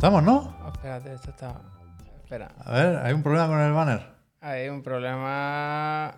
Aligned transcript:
Estamos, 0.00 0.22
¿no? 0.22 0.56
Oh, 0.64 0.68
espérate, 0.72 1.12
esto 1.12 1.28
está. 1.28 1.60
Espera. 2.22 2.50
A 2.64 2.72
ver, 2.72 2.96
hay 3.04 3.12
un 3.12 3.22
problema 3.22 3.48
con 3.48 3.60
el 3.60 3.70
banner. 3.74 4.00
Hay 4.40 4.70
un 4.70 4.82
problema. 4.82 6.16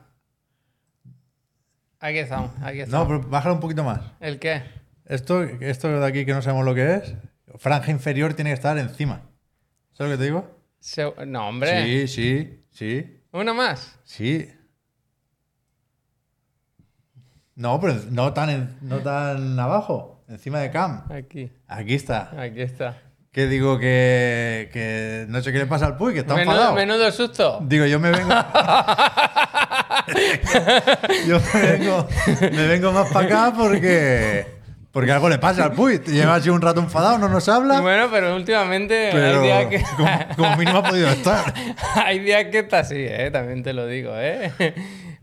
Aquí 1.99 2.19
estamos, 2.19 2.53
aquí 2.63 2.85
No, 2.87 3.09
pero 3.09 3.23
bájalo 3.23 3.57
un 3.57 3.61
poquito 3.61 3.83
más. 3.83 4.01
¿El 4.21 4.39
qué? 4.39 4.63
Esto, 5.05 5.43
esto 5.43 5.89
de 5.99 6.07
aquí 6.07 6.25
que 6.25 6.33
no 6.33 6.43
sabemos 6.43 6.65
lo 6.65 6.77
que 6.77 6.95
es, 6.95 7.15
franja 7.59 7.91
inferior 7.91 8.35
tiene 8.35 8.51
que 8.51 8.55
estar 8.55 8.79
encima. 8.79 9.23
¿Sabes 9.95 10.13
lo 10.13 10.17
que 10.17 10.19
te 10.19 10.25
digo? 10.27 10.61
Se- 10.79 11.27
No, 11.27 11.49
hombre. 11.49 11.83
Sí, 11.85 12.07
sí, 12.07 12.65
sí, 12.71 13.21
Uno 13.33 13.53
más. 13.53 13.99
sí. 14.05 14.49
No, 17.57 17.81
pero 17.81 17.95
no 18.13 18.33
tan, 18.33 18.49
en- 18.49 18.79
no 18.81 19.01
tan 19.01 19.59
abajo, 19.59 20.25
encima 20.29 20.61
de 20.61 20.71
Cam. 20.71 21.05
Aquí. 21.11 21.51
Aquí 21.67 21.95
está. 21.95 22.31
Aquí 22.41 22.63
está. 22.63 22.97
Que 23.33 23.47
digo 23.47 23.79
que, 23.79 24.69
que 24.75 25.25
no 25.29 25.41
sé 25.41 25.53
qué 25.53 25.59
le 25.59 25.65
pasa 25.67 25.87
al 25.87 25.97
Puy, 25.97 26.13
que 26.13 26.19
está 26.21 26.35
Menudo, 26.35 26.53
enfadado. 26.53 26.75
menudo 26.77 27.11
susto. 27.11 27.61
Digo, 27.63 27.87
yo 27.87 27.99
me 27.99 28.11
vengo. 28.11 28.29
yo 31.27 31.41
me 31.55 31.61
vengo, 31.79 32.07
me 32.41 32.67
vengo 32.67 32.93
más 32.93 33.11
para 33.11 33.27
acá 33.27 33.53
porque. 33.57 34.61
Porque 34.93 35.11
algo 35.11 35.31
le 35.31 35.39
pasa 35.39 35.65
al 35.65 35.73
Puy. 35.73 35.99
Lleva 36.09 36.35
así 36.35 36.51
un 36.51 36.61
rato 36.61 36.81
enfadado, 36.81 37.17
no 37.17 37.31
nos 37.31 37.49
habla. 37.49 37.81
Bueno, 37.81 38.09
pero 38.11 38.37
últimamente 38.37 39.09
pero 39.11 39.41
hay 39.41 39.47
días 39.47 39.67
que. 39.67 39.83
como, 39.97 40.11
como 40.37 40.57
mínimo 40.59 40.79
ha 40.81 40.83
podido 40.83 41.09
estar. 41.09 41.55
hay 41.95 42.19
días 42.19 42.45
que 42.53 42.59
está 42.59 42.81
así, 42.81 42.97
¿eh? 42.99 43.31
También 43.33 43.63
te 43.63 43.73
lo 43.73 43.87
digo, 43.87 44.13
¿eh? 44.15 44.53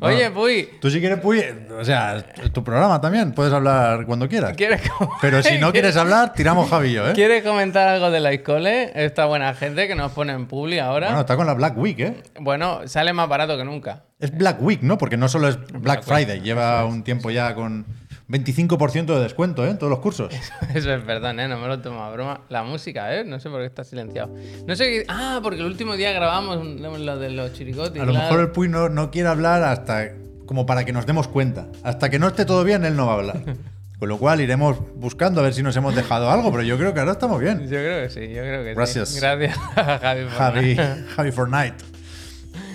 Oye, 0.01 0.31
Puy, 0.31 0.69
Tú 0.79 0.89
si 0.89 1.01
quieres, 1.01 1.19
Puy, 1.19 1.43
o 1.77 1.83
sea, 1.83 2.23
tu 2.53 2.63
programa 2.63 3.01
también, 3.01 3.33
puedes 3.33 3.51
hablar 3.51 4.05
cuando 4.05 4.29
quieras. 4.29 4.55
¿quieres, 4.55 4.81
Pero 5.19 5.43
si 5.43 5.57
no 5.57 5.71
quieres 5.73 5.97
hablar, 5.97 6.31
tiramos 6.33 6.69
Javi 6.69 6.89
y 6.89 6.93
yo, 6.93 7.09
¿eh? 7.09 7.13
¿quieres 7.13 7.43
comentar 7.43 7.87
algo 7.87 8.09
de 8.09 8.21
la 8.21 8.33
Iscole? 8.33 8.91
Esta 8.95 9.25
buena 9.25 9.53
gente 9.53 9.89
que 9.89 9.95
nos 9.95 10.13
pone 10.13 10.31
en 10.31 10.47
publi 10.47 10.79
ahora. 10.79 11.07
Bueno, 11.07 11.21
está 11.21 11.35
con 11.35 11.47
la 11.47 11.53
Black 11.53 11.77
Week, 11.77 11.99
¿eh? 11.99 12.23
Bueno, 12.39 12.87
sale 12.87 13.11
más 13.11 13.27
barato 13.27 13.57
que 13.57 13.65
nunca. 13.65 14.03
Es 14.19 14.35
Black 14.35 14.61
Week, 14.61 14.81
¿no? 14.81 14.97
Porque 14.97 15.17
no 15.17 15.27
solo 15.27 15.49
es 15.49 15.57
Black 15.73 16.03
Friday, 16.03 16.39
lleva 16.39 16.85
un 16.85 17.03
tiempo 17.03 17.29
ya 17.29 17.53
con 17.53 17.85
25% 18.29 19.05
de 19.05 19.21
descuento, 19.21 19.65
¿eh? 19.65 19.71
En 19.71 19.77
todos 19.77 19.89
los 19.89 19.99
cursos. 19.99 20.33
Eso 20.73 20.93
es 20.93 21.03
perdón, 21.03 21.39
¿eh? 21.39 21.47
No 21.47 21.57
me 21.57 21.67
lo 21.67 21.79
tomo 21.79 22.03
a 22.03 22.11
broma. 22.11 22.41
La 22.49 22.63
música, 22.63 23.15
¿eh? 23.15 23.25
No 23.25 23.39
sé 23.39 23.49
por 23.49 23.59
qué 23.61 23.65
está 23.65 23.83
silenciado. 23.83 24.33
No 24.67 24.75
sé 24.75 24.85
qué... 24.85 25.05
Ah, 25.07 25.39
porque 25.41 25.59
el 25.59 25.65
último 25.65 25.95
día 25.95 26.11
grabamos 26.11 26.63
lo 26.63 27.17
de 27.17 27.31
los 27.31 27.53
chiricotis. 27.53 28.01
A 28.01 28.05
lo 28.05 28.11
claro. 28.11 28.25
mejor 28.25 28.39
el 28.41 28.51
Puy 28.51 28.69
no, 28.69 28.87
no 28.89 29.09
quiere 29.09 29.29
hablar 29.29 29.63
hasta 29.63 30.11
como 30.45 30.65
para 30.65 30.85
que 30.85 30.93
nos 30.93 31.05
demos 31.05 31.27
cuenta. 31.27 31.67
Hasta 31.83 32.09
que 32.09 32.19
no 32.19 32.27
esté 32.27 32.45
todo 32.45 32.63
bien, 32.63 32.85
él 32.85 32.95
no 32.95 33.07
va 33.07 33.13
a 33.13 33.15
hablar. 33.15 33.41
Con 33.99 34.07
lo 34.07 34.17
cual 34.17 34.39
iremos 34.39 34.77
buscando 34.95 35.41
a 35.41 35.43
ver 35.43 35.53
si 35.53 35.61
nos 35.61 35.75
hemos 35.75 35.93
dejado 35.93 36.29
algo, 36.29 36.51
pero 36.51 36.63
yo 36.63 36.77
creo 36.77 36.93
que 36.93 37.01
ahora 37.01 37.11
estamos 37.11 37.41
bien. 37.41 37.63
Yo 37.63 37.67
creo 37.67 38.03
que 38.03 38.09
sí, 38.09 38.29
yo 38.29 38.41
creo 38.41 38.63
que 38.63 38.73
Gracias. 38.73 39.09
sí. 39.09 39.19
Gracias 39.19 39.57
a 39.75 39.99
Javi. 39.99 40.23
por 40.23 40.31
Javi. 40.31 40.77
Javi 41.15 41.31
Fortnite. 41.31 41.75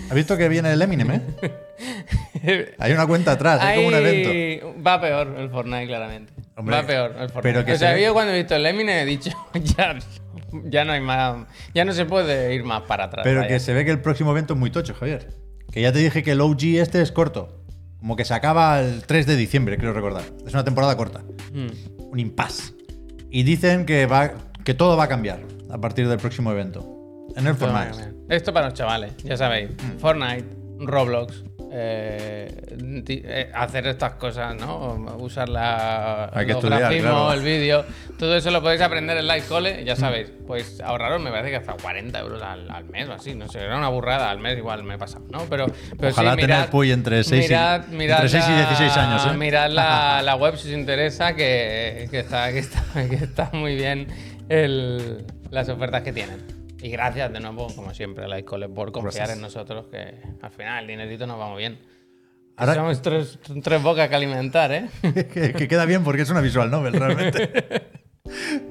¿Has 0.09 0.15
visto 0.15 0.37
que 0.37 0.49
viene 0.49 0.73
el 0.73 0.83
Eminem, 0.83 1.11
eh? 1.13 1.23
Hay 2.79 2.93
una 2.93 3.07
cuenta 3.07 3.33
atrás, 3.33 3.61
hay 3.63 3.77
como 3.77 3.89
un 3.89 3.95
evento. 3.95 4.75
Va 4.83 5.01
peor 5.01 5.35
el 5.39 5.49
Fortnite, 5.51 5.87
claramente. 5.87 6.33
Hombre, 6.57 6.77
Va 6.77 6.83
peor 6.87 7.11
el 7.11 7.29
Fortnite. 7.31 7.43
pero 7.43 7.65
que 7.65 7.73
o 7.73 7.79
sea, 7.79 7.91
se 7.91 7.95
ve- 7.97 8.03
yo 8.05 8.13
cuando 8.13 8.33
he 8.33 8.39
visto 8.39 8.55
el 8.55 8.67
Eminem 8.67 8.97
he 8.99 9.05
dicho, 9.05 9.31
ya, 9.77 9.97
ya 10.65 10.85
no 10.85 10.93
hay 10.93 11.01
más... 11.01 11.47
Ya 11.75 11.85
no 11.85 11.93
se 11.93 12.05
puede 12.05 12.55
ir 12.55 12.65
más 12.65 12.83
para 12.83 13.05
atrás. 13.05 13.23
Pero 13.25 13.41
vaya. 13.41 13.49
que 13.49 13.61
se 13.61 13.73
ve 13.73 13.85
que 13.85 13.91
el 13.91 14.01
próximo 14.01 14.31
evento 14.33 14.55
es 14.55 14.61
muy 14.61 14.71
tocho, 14.71 14.95
Javier. 14.95 15.29
Que 15.73 15.81
ya 15.81 15.93
te 15.93 15.99
dije 15.99 16.23
que 16.23 16.33
el 16.33 16.41
OG 16.41 16.63
este 16.81 17.01
es 17.03 17.11
corto. 17.13 17.61
Como 17.99 18.17
que 18.17 18.25
se 18.25 18.35
acaba 18.35 18.81
el 18.81 19.03
3 19.05 19.27
de 19.27 19.37
diciembre, 19.37 19.79
creo 19.79 19.93
recordar. 19.93 20.25
Es 20.47 20.53
una 20.53 20.65
temporada 20.65 20.97
corta. 20.97 21.23
Mm. 21.53 22.11
Un 22.11 22.21
impasse. 22.21 22.75
Y 23.31 23.43
dicen 23.43 23.87
que, 23.87 24.07
va, 24.07 24.33
que 24.65 24.75
todo 24.75 24.97
va 24.97 25.05
a 25.05 25.09
cambiar 25.09 25.41
a 25.71 25.79
partir 25.79 26.07
del 26.07 26.19
próximo 26.19 26.53
evento. 26.53 26.87
En 27.35 27.47
el 27.47 27.55
Fortnite. 27.55 28.13
Esto 28.29 28.53
para 28.53 28.67
los 28.67 28.75
chavales, 28.75 29.17
ya 29.25 29.37
sabéis. 29.37 29.71
Mm. 29.71 29.99
Fortnite, 29.99 30.45
Roblox, 30.79 31.43
eh, 31.77 33.03
eh, 33.09 33.51
hacer 33.53 33.87
estas 33.89 34.13
cosas, 34.15 34.55
¿no? 34.55 34.95
Usar 35.19 35.49
la, 35.49 36.27
Hay 36.33 36.47
que 36.47 36.53
los 36.53 36.63
estudiar, 36.63 36.81
grafismos, 36.83 37.11
claro. 37.11 37.33
el 37.33 37.43
vídeo. 37.43 37.85
Todo 38.17 38.37
eso 38.37 38.51
lo 38.53 38.63
podéis 38.63 38.81
aprender 38.81 39.17
en 39.17 39.27
Live 39.27 39.43
Cole, 39.49 39.85
ya 39.85 39.97
sabéis. 39.97 40.31
Pues 40.47 40.81
ahorraros, 40.81 41.21
me 41.21 41.31
parece 41.31 41.51
que 41.51 41.57
hasta 41.57 41.73
40 41.75 42.19
euros 42.21 42.41
al, 42.43 42.71
al 42.71 42.85
mes 42.85 43.09
o 43.09 43.13
así. 43.15 43.35
No 43.35 43.49
sé, 43.49 43.59
era 43.61 43.77
una 43.77 43.89
burrada 43.89 44.31
al 44.31 44.39
mes, 44.39 44.57
igual 44.57 44.85
me 44.85 44.97
pasa, 44.99 45.19
¿no? 45.31 45.41
Pero, 45.51 45.67
pero 45.99 46.13
Ojalá 46.13 46.31
sí, 46.35 46.41
tener 46.43 46.57
mirad, 46.59 46.71
Puy 46.71 46.93
entre 46.93 47.25
seis 47.25 47.47
y- 47.47 47.49
mirad, 47.49 47.87
mirad 47.89 48.17
entre 48.25 48.29
seis 48.29 48.45
y 48.49 48.53
la- 48.53 48.67
16 48.69 48.97
años, 48.97 49.27
¿eh? 49.27 49.37
Mirad 49.37 49.71
la, 49.71 50.23
la 50.25 50.37
web 50.37 50.57
si 50.57 50.69
os 50.69 50.75
interesa, 50.79 51.35
que, 51.35 52.07
que 52.11 52.21
está, 52.21 52.53
que, 52.53 52.61
está, 52.61 52.83
que 53.09 53.17
está 53.17 53.51
muy 53.53 53.75
bien 53.75 54.07
el- 54.49 55.25
las 55.51 55.69
ofertas 55.69 56.03
que 56.03 56.13
tienen. 56.13 56.64
Y 56.85 56.91
gracias 56.91 57.33
de 57.33 57.41
nuevo, 57.41 57.69
como 57.75 57.95
siempre, 57.95 58.27
a 58.27 58.29
la 58.29 58.39
Iscole 58.39 58.69
por 58.69 58.93
confiar 58.93 59.15
Gracias. 59.29 59.37
en 59.39 59.41
nosotros, 59.41 59.87
que 59.91 60.21
al 60.43 60.51
final 60.51 60.83
el 60.83 60.89
dinerito 60.89 61.27
nos 61.27 61.41
va 61.41 61.49
muy 61.49 61.61
bien. 61.61 61.79
Ahora- 62.59 62.75
Somos 62.75 63.01
tres, 63.01 63.39
tres 63.63 63.83
bocas 63.83 64.07
que 64.11 64.15
alimentar, 64.15 64.71
¿eh? 64.71 64.91
que, 65.33 65.55
que 65.55 65.67
queda 65.67 65.87
bien 65.87 66.05
porque 66.05 66.21
es 66.21 66.29
una 66.29 66.43
visual 66.43 66.71
novel, 66.71 66.93
realmente. 66.93 67.47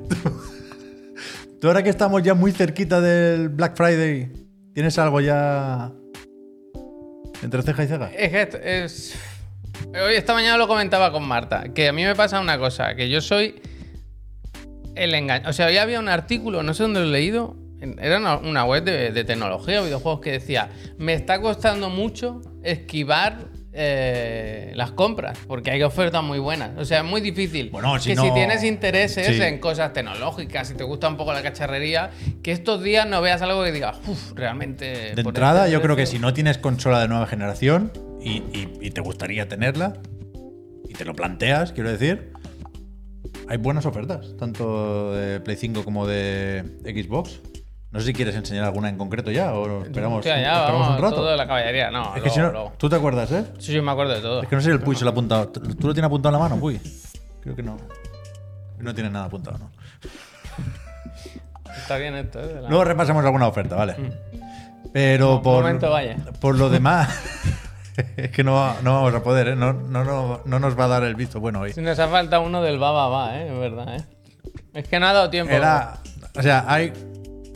tú, 0.08 0.16
tú 1.60 1.68
ahora 1.68 1.82
que 1.82 1.90
estamos 1.90 2.22
ya 2.22 2.36
muy 2.36 2.52
cerquita 2.52 3.02
del 3.02 3.50
Black 3.50 3.76
Friday, 3.76 4.32
¿tienes 4.76 5.00
algo 5.00 5.20
ya 5.20 5.92
entre 7.42 7.64
ceja 7.64 7.84
y 7.84 7.88
ceja? 7.88 8.12
Es 8.16 8.30
que 8.30 8.84
es... 8.84 9.20
Hoy, 9.88 10.14
esta 10.14 10.36
mañana 10.36 10.58
lo 10.60 10.68
comentaba 10.68 11.12
con 11.12 11.28
Marta, 11.28 11.74
que 11.74 11.88
a 11.88 11.94
mí 11.94 12.04
me 12.04 12.14
pasa 12.14 12.40
una 12.40 12.60
cosa, 12.60 12.94
que 12.94 13.10
yo 13.10 13.22
soy 13.22 13.60
el 14.94 15.16
engaño. 15.16 15.50
O 15.50 15.54
sea, 15.54 15.66
hoy 15.66 15.78
había 15.78 16.00
un 16.00 16.10
artículo, 16.10 16.62
no 16.62 16.76
sé 16.76 16.84
dónde 16.84 17.00
lo 17.00 17.08
he 17.08 17.10
leído, 17.10 17.58
era 18.00 18.18
una, 18.18 18.38
una 18.38 18.66
web 18.66 18.84
de, 18.84 19.12
de 19.12 19.24
tecnología 19.24 19.82
o 19.82 19.86
videojuegos 19.86 20.22
que 20.22 20.32
decía, 20.32 20.70
me 20.98 21.14
está 21.14 21.40
costando 21.42 21.90
mucho 21.90 22.42
esquivar 22.64 23.50
eh, 23.76 24.72
las 24.76 24.92
compras, 24.92 25.38
porque 25.48 25.72
hay 25.72 25.82
ofertas 25.82 26.24
muy 26.24 26.38
buenas. 26.40 26.72
O 26.78 26.86
sea, 26.86 27.00
es 27.00 27.06
muy 27.06 27.22
difícil. 27.22 27.72
Bueno, 27.72 27.98
si 28.00 28.10
que 28.12 28.16
no- 28.16 28.24
si 28.26 28.32
tienes 28.34 28.64
intereses 28.64 29.26
Sí. 29.36 29.42
en 29.42 29.60
cosas 29.60 29.94
tecnológicas, 29.94 30.68
si 30.68 30.76
te 30.76 30.84
gusta 30.84 31.08
un 31.08 31.18
poco 31.18 31.34
la 31.34 31.42
cacharrería, 31.42 32.12
que 32.44 32.52
estos 32.52 32.84
días 32.84 33.08
no 33.08 33.22
veas 33.22 33.42
algo 33.42 33.64
que 33.64 33.72
digas, 33.72 33.98
uff, 34.08 34.34
realmente... 34.36 35.16
De 35.16 35.24
por 35.24 35.32
entrada, 35.32 35.62
este 35.62 35.74
yo 35.74 35.82
creo 35.82 35.96
que 35.96 36.04
precio". 36.04 36.20
si 36.20 36.22
no 36.22 36.34
tienes 36.34 36.60
consola 36.60 37.00
de 37.02 37.08
nueva 37.08 37.26
generación 37.26 37.92
y, 38.22 38.44
y- 38.54 38.70
y 38.80 38.92
te 38.92 39.02
gustaría 39.02 39.48
tenerla 39.48 39.94
y 40.88 40.94
te 40.94 41.04
lo 41.06 41.16
planteas, 41.16 41.72
quiero 41.72 41.92
decir, 41.92 42.32
hay 43.50 43.58
buenas 43.58 43.86
ofertas, 43.88 44.36
tanto 44.38 45.14
de 45.16 45.40
Play 45.40 45.58
5 45.58 45.84
como 45.84 46.06
de 46.06 46.64
Xbox. 46.86 47.42
No 47.94 48.00
sé 48.00 48.08
si 48.08 48.14
quieres 48.14 48.36
enseñar 48.36 48.64
alguna 48.66 48.90
en 48.90 48.98
concreto 48.98 49.30
ya 49.32 49.54
o 49.54 49.84
esperamos, 49.84 50.18
Hostia, 50.18 50.42
ya, 50.42 50.54
esperamos 50.62 50.82
vamos, 50.88 50.98
un 50.98 51.04
rato. 51.04 51.16
todo 51.18 51.30
de 51.30 51.38
la 51.38 51.46
caballería. 51.48 51.92
No, 51.92 52.16
es 52.16 52.24
que 52.24 52.30
si 52.32 52.40
no, 52.40 52.52
luego. 52.52 52.74
tú 52.78 52.90
te 52.90 52.96
acuerdas, 52.96 53.32
¿eh? 53.32 53.46
Sí, 53.60 53.72
sí, 53.72 53.80
me 53.82 53.92
acuerdo 53.92 54.14
de 54.16 54.22
todo. 54.22 54.42
Es 54.42 54.50
que 54.50 54.56
no 54.56 54.62
sé 54.62 54.66
si 54.66 54.72
el 54.72 54.80
Puy 54.82 54.96
se 54.96 55.04
lo 55.06 55.12
ha 55.12 55.14
apuntado. 55.14 55.48
¿Tú 55.50 55.88
lo 55.88 55.94
tienes 55.94 56.08
apuntado 56.08 56.36
en 56.36 56.42
la 56.42 56.50
mano, 56.50 56.60
Puy? 56.60 56.82
Creo 57.42 57.56
que 57.56 57.62
no. 57.64 57.78
No 58.80 58.94
tienes 58.96 59.14
nada 59.14 59.26
apuntado, 59.26 59.60
¿no? 59.60 59.72
Está 61.78 61.98
bien 61.98 62.16
esto, 62.16 62.40
¿eh? 62.40 62.62
La- 62.62 62.70
Luego 62.70 62.84
repasamos 62.84 63.24
alguna 63.24 63.48
oferta, 63.48 63.76
vale. 63.76 63.96
Pero 64.92 65.36
Un 65.38 65.42
por, 65.44 65.64
momento, 65.64 65.90
vaya. 65.90 66.18
por 66.40 66.58
lo 66.58 66.70
demás, 66.70 67.10
es 68.18 68.30
que 68.32 68.44
no, 68.44 68.74
no 68.82 68.94
vamos 68.96 69.14
a 69.16 69.24
poder, 69.24 69.50
¿eh? 69.50 69.56
No, 69.56 69.74
no, 69.74 70.04
no, 70.04 70.42
no 70.46 70.60
nos 70.60 70.78
va 70.80 70.86
a 70.86 70.88
dar 70.88 71.04
el 71.04 71.16
visto 71.16 71.40
bueno 71.40 71.62
hoy. 71.62 71.74
Si 71.74 71.82
nos 71.82 71.98
ha 72.00 72.08
faltado 72.08 72.42
uno 72.44 72.62
del 72.62 72.82
va, 72.82 72.92
va, 72.92 73.08
va, 73.08 73.38
¿eh? 73.38 73.48
Es 73.54 73.60
verdad, 73.60 73.96
¿eh? 73.96 74.04
Es 74.74 74.88
que 74.88 75.00
no 75.00 75.08
ha 75.08 75.14
dado 75.14 75.30
tiempo. 75.30 75.54
Era, 75.54 75.98
o 76.36 76.42
sea, 76.42 76.66
hay 76.68 76.94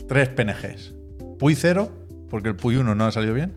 tres 0.08 0.28
PNGs. 0.30 0.94
Puy 1.38 1.54
0, 1.54 1.92
porque 2.30 2.48
el 2.48 2.56
Puy 2.56 2.76
1 2.76 2.94
no 2.94 3.04
ha 3.04 3.12
salido 3.12 3.34
bien. 3.34 3.54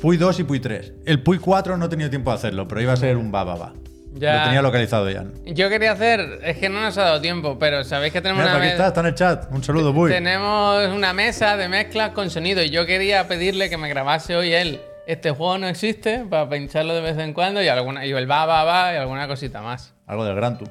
Puy 0.00 0.16
2 0.16 0.40
y 0.40 0.44
Puy 0.44 0.58
3. 0.58 0.94
El 1.06 1.22
Puy 1.22 1.38
4 1.38 1.76
no 1.76 1.86
he 1.86 1.88
tenido 1.88 2.10
tiempo 2.10 2.30
de 2.30 2.36
hacerlo, 2.36 2.66
pero 2.66 2.80
iba 2.80 2.92
a 2.92 2.96
ser 2.96 3.16
un 3.16 3.32
va. 3.32 3.72
Ya. 4.14 4.38
Lo 4.38 4.44
tenía 4.44 4.62
localizado 4.62 5.10
ya. 5.10 5.24
Yo 5.44 5.68
quería 5.68 5.92
hacer, 5.92 6.40
es 6.42 6.58
que 6.58 6.68
no 6.68 6.80
nos 6.80 6.96
ha 6.98 7.02
dado 7.02 7.20
tiempo, 7.20 7.58
pero 7.58 7.84
sabéis 7.84 8.12
que 8.12 8.20
tenemos 8.20 8.42
Mira, 8.42 8.56
una 8.56 8.64
aquí 8.64 8.72
está, 8.72 8.88
está 8.88 9.00
en 9.00 9.06
el 9.06 9.14
chat. 9.14 9.52
Un 9.52 9.62
saludo, 9.62 9.92
Puy. 9.92 10.10
Tenemos 10.10 10.88
una 10.88 11.12
mesa 11.12 11.56
de 11.56 11.68
mezclas 11.68 12.10
con 12.10 12.30
sonido 12.30 12.62
y 12.62 12.70
yo 12.70 12.86
quería 12.86 13.26
pedirle 13.28 13.68
que 13.68 13.76
me 13.76 13.88
grabase 13.88 14.36
hoy 14.36 14.52
él. 14.52 14.80
Este 15.06 15.32
juego 15.32 15.58
no 15.58 15.68
existe 15.68 16.24
para 16.30 16.48
pincharlo 16.48 16.94
de 16.94 17.00
vez 17.02 17.18
en 17.18 17.34
cuando 17.34 17.62
y 17.62 17.68
alguna 17.68 18.06
y 18.06 18.12
el 18.12 18.30
va 18.30 18.46
va 18.46 18.64
va 18.64 18.94
y 18.94 18.96
alguna 18.96 19.28
cosita 19.28 19.60
más. 19.60 19.94
Algo 20.06 20.24
del 20.24 20.34
Gran 20.34 20.58
Tour. 20.58 20.70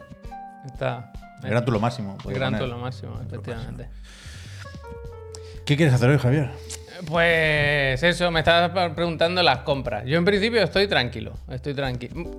Está. 0.66 1.12
El 1.44 1.50
Gran 1.50 1.66
Tour 1.66 1.74
lo 1.74 1.80
máximo. 1.80 2.18
El 2.26 2.34
gran 2.34 2.58
todo 2.58 2.68
lo 2.68 2.78
máximo, 2.78 3.20
efectivamente. 3.28 3.90
¿Qué 5.66 5.78
quieres 5.78 5.94
hacer 5.94 6.10
hoy, 6.10 6.18
Javier? 6.18 6.50
Pues 7.08 8.02
eso, 8.04 8.32
me 8.32 8.40
estabas 8.40 8.72
pre- 8.72 8.90
preguntando 8.92 9.42
las 9.44 9.60
compras. 9.60 10.04
Yo 10.06 10.18
en 10.18 10.26
principio 10.26 10.62
estoy 10.62 10.88
tranquilo, 10.88 11.34
estoy 11.52 11.74
tranquilo. 11.74 12.32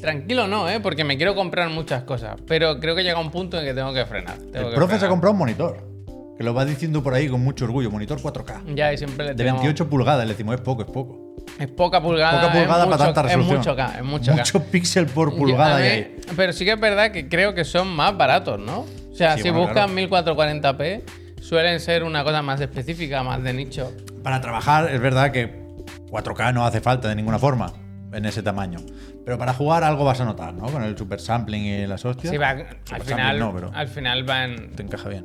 Tranquilo 0.00 0.46
no, 0.46 0.68
¿eh? 0.68 0.78
Porque 0.80 1.04
me 1.04 1.16
quiero 1.16 1.34
comprar 1.34 1.68
muchas 1.70 2.02
cosas, 2.04 2.36
pero 2.46 2.78
creo 2.80 2.94
que 2.94 3.02
llega 3.02 3.18
un 3.18 3.30
punto 3.30 3.58
en 3.58 3.64
que 3.64 3.74
tengo 3.74 3.92
que 3.92 4.04
frenar. 4.06 4.36
tengo 4.38 4.66
El 4.68 4.70
que 4.70 4.76
profe 4.76 4.98
se 4.98 5.06
ha 5.06 5.08
comprado 5.08 5.32
un 5.32 5.38
monitor. 5.38 5.96
Que 6.36 6.44
lo 6.44 6.52
va 6.52 6.66
diciendo 6.66 7.02
por 7.02 7.14
ahí 7.14 7.28
con 7.28 7.40
mucho 7.42 7.64
orgullo. 7.64 7.90
Monitor 7.90 8.20
4K. 8.20 8.74
Ya, 8.74 8.92
y 8.92 8.98
siempre 8.98 9.24
le 9.24 9.30
De 9.32 9.36
tenemos- 9.38 9.62
28 9.62 9.88
pulgadas. 9.88 10.26
Le 10.26 10.32
decimos, 10.34 10.54
es 10.54 10.60
poco, 10.60 10.82
es 10.82 10.88
poco. 10.88 11.34
Es 11.58 11.66
poca 11.68 12.02
pulgada. 12.02 12.42
Poca 12.42 12.52
pulgada 12.52 12.84
es 12.84 12.90
para 12.90 12.96
mucho, 12.98 13.04
tanta 13.04 13.22
resolución. 13.22 13.54
Es 13.60 13.66
mucho 13.66 13.76
K, 13.76 13.94
es 13.98 14.04
mucho 14.04 14.30
K. 14.32 14.36
Mucho 14.36 14.62
píxel 14.64 15.06
por 15.06 15.34
pulgada 15.34 15.80
y 15.80 15.88
ahí. 15.88 16.16
Pero 16.36 16.52
sí 16.52 16.66
que 16.66 16.72
es 16.72 16.80
verdad 16.80 17.10
que 17.10 17.26
creo 17.26 17.54
que 17.54 17.64
son 17.64 17.88
más 17.88 18.14
baratos, 18.18 18.60
¿no? 18.60 18.80
O 19.10 19.14
sea, 19.14 19.36
Sí, 19.38 19.44
si 19.44 19.48
bueno, 19.50 19.64
buscan 19.64 19.94
claro. 19.94 20.36
1440p, 20.36 21.02
suelen 21.48 21.80
ser 21.80 22.02
una 22.02 22.24
cosa 22.24 22.42
más 22.42 22.60
específica, 22.60 23.22
más 23.22 23.42
de 23.42 23.52
nicho. 23.52 23.92
Para 24.22 24.40
trabajar 24.40 24.90
es 24.92 25.00
verdad 25.00 25.30
que 25.30 25.64
4K 26.10 26.52
no 26.52 26.64
hace 26.66 26.80
falta 26.80 27.08
de 27.08 27.14
ninguna 27.14 27.38
forma 27.38 27.72
en 28.12 28.24
ese 28.24 28.42
tamaño. 28.42 28.78
Pero 29.24 29.38
para 29.38 29.52
jugar 29.52 29.84
algo 29.84 30.04
vas 30.04 30.20
a 30.20 30.24
notar, 30.24 30.54
¿no? 30.54 30.66
Con 30.66 30.82
el 30.82 30.96
super 30.96 31.20
sampling 31.20 31.64
y 31.64 31.86
las 31.86 32.04
hostias. 32.04 32.30
Sí, 32.32 32.36
va- 32.38 32.50
al 32.92 33.02
final, 33.02 33.38
no, 33.38 33.52
pero 33.54 33.70
al 33.74 33.88
final 33.88 34.24
van. 34.24 34.70
te 34.72 34.82
encaja 34.82 35.08
bien. 35.08 35.22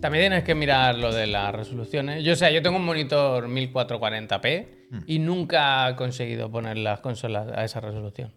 También 0.00 0.22
tienes 0.22 0.44
que 0.44 0.54
mirar 0.54 0.94
lo 0.96 1.12
de 1.12 1.26
las 1.26 1.54
resoluciones. 1.54 2.24
Yo, 2.24 2.32
o 2.32 2.36
sea, 2.36 2.50
yo 2.50 2.62
tengo 2.62 2.76
un 2.78 2.84
monitor 2.86 3.48
1440p 3.48 4.66
Hmm. 4.90 4.98
y 5.06 5.18
nunca 5.20 5.88
he 5.90 5.94
conseguido 5.96 6.50
poner 6.50 6.76
las 6.78 7.00
consolas 7.00 7.48
a 7.54 7.64
esa 7.64 7.80
resolución. 7.80 8.32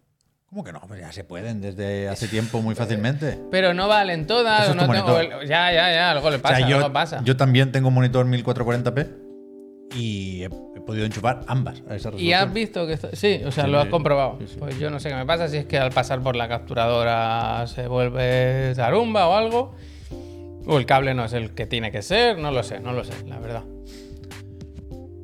¿Cómo 0.54 0.64
que 0.64 0.72
no? 0.72 0.82
Pues 0.88 1.00
ya 1.00 1.12
se 1.12 1.24
pueden 1.24 1.62
desde 1.62 2.08
hace 2.08 2.28
tiempo 2.28 2.62
muy 2.62 2.76
fácilmente. 2.76 3.40
Pero 3.52 3.74
no 3.74 3.88
valen 3.88 4.28
todas. 4.28 4.68
O 4.68 4.72
es 4.72 4.76
no 4.76 4.88
tengo 4.88 5.20
ya, 5.42 5.72
ya, 5.74 5.92
ya, 5.92 6.12
algo 6.12 6.30
le 6.30 6.36
O 6.36 6.42
pasa, 6.44 6.58
sea, 6.58 6.68
yo, 6.70 6.78
algo 6.78 6.94
pasa. 6.94 7.22
yo 7.26 7.36
también 7.36 7.72
tengo 7.72 7.88
un 7.88 7.96
monitor 7.96 8.24
1440p 8.28 9.08
y 9.96 10.44
he, 10.44 10.46
he 10.46 10.82
podido 10.82 11.06
enchufar 11.08 11.42
ambas 11.48 11.80
a 11.90 11.96
esa 11.96 12.12
resolución. 12.12 12.30
¿Y 12.30 12.34
has 12.34 12.54
visto 12.54 12.86
que 12.86 12.94
esto- 12.94 13.10
Sí, 13.14 13.42
o 13.44 13.52
sea, 13.52 13.66
Sí, 13.66 13.72
lo 13.72 13.80
has 13.80 13.88
comprobado. 13.88 14.38
Sí, 14.42 14.46
sí. 14.48 14.56
Pues 14.60 14.78
yo 14.78 14.92
no 14.92 15.00
sé 15.00 15.10
qué 15.10 15.16
me 15.16 15.26
pasa, 15.26 15.48
si 15.48 15.58
es 15.58 15.66
que 15.66 15.80
al 15.80 15.90
pasar 15.90 16.22
por 16.22 16.36
la 16.36 16.48
capturadora 16.48 17.66
se 17.66 17.88
vuelve 17.88 18.74
zarumba 18.76 19.28
o 19.30 19.36
algo. 19.36 19.76
O 20.68 20.78
el 20.78 20.86
cable 20.86 21.16
no 21.16 21.26
es 21.26 21.34
el 21.34 21.56
que 21.56 21.66
tiene 21.66 21.92
que 21.92 22.04
ser, 22.04 22.38
no 22.38 22.52
lo 22.52 22.62
sé, 22.62 22.80
no 22.80 22.94
lo 22.94 23.04
sé, 23.04 23.14
la 23.28 23.40
verdad. 23.40 23.64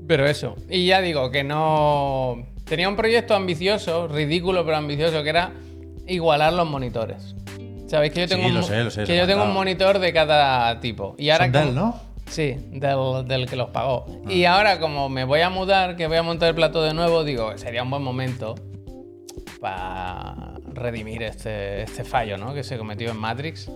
Pero 0.07 0.25
eso. 0.25 0.55
Y 0.67 0.87
ya 0.87 1.01
digo 1.01 1.29
que 1.29 1.43
no. 1.43 2.47
Tenía 2.69 2.87
un 2.87 2.95
proyecto 2.95 3.35
ambicioso, 3.35 4.07
ridículo 4.07 4.63
pero 4.63 4.77
ambicioso, 4.77 5.23
que 5.23 5.29
era 5.29 5.51
igualar 6.07 6.53
los 6.53 6.69
monitores. 6.69 7.35
Sabéis 7.87 8.13
que 8.13 8.21
yo 8.21 8.27
Sí, 8.27 8.35
tengo, 8.35 8.47
un, 8.47 8.53
lo 8.53 8.61
mo- 8.61 8.67
sé, 8.67 8.83
lo 8.83 8.91
sé, 8.91 9.03
que 9.05 9.17
yo 9.17 9.25
tengo 9.25 9.43
un 9.43 9.53
monitor 9.53 9.97
de 9.99 10.13
cada 10.13 10.79
tipo. 10.79 11.15
Y 11.17 11.31
ahora 11.31 11.45
Son 11.45 11.51
como- 11.53 11.65
Dell, 11.65 11.75
¿no? 11.75 11.99
Sí, 12.29 12.55
del, 12.69 13.27
del 13.27 13.47
que 13.49 13.55
los 13.55 13.69
pagó. 13.71 14.05
Y 14.29 14.45
ahora, 14.45 14.79
como 14.79 15.09
me 15.09 15.23
voy 15.25 15.41
a 15.41 15.49
mudar, 15.49 15.95
que 15.95 16.05
voy 16.05 16.17
a 16.17 16.21
montar 16.23 16.49
el 16.49 16.55
plato 16.55 16.83
de 16.83 16.93
nuevo, 16.93 17.23
digo, 17.23 17.57
sería 17.57 17.81
un 17.81 17.89
buen 17.89 18.03
momento 18.03 18.53
para 19.59 20.53
redimir 20.73 21.23
este, 21.23 21.81
este 21.83 22.03
fallo, 22.03 22.37
¿no? 22.37 22.53
Que 22.53 22.63
se 22.63 22.77
cometió 22.77 23.09
en 23.09 23.17
Matrix. 23.17 23.69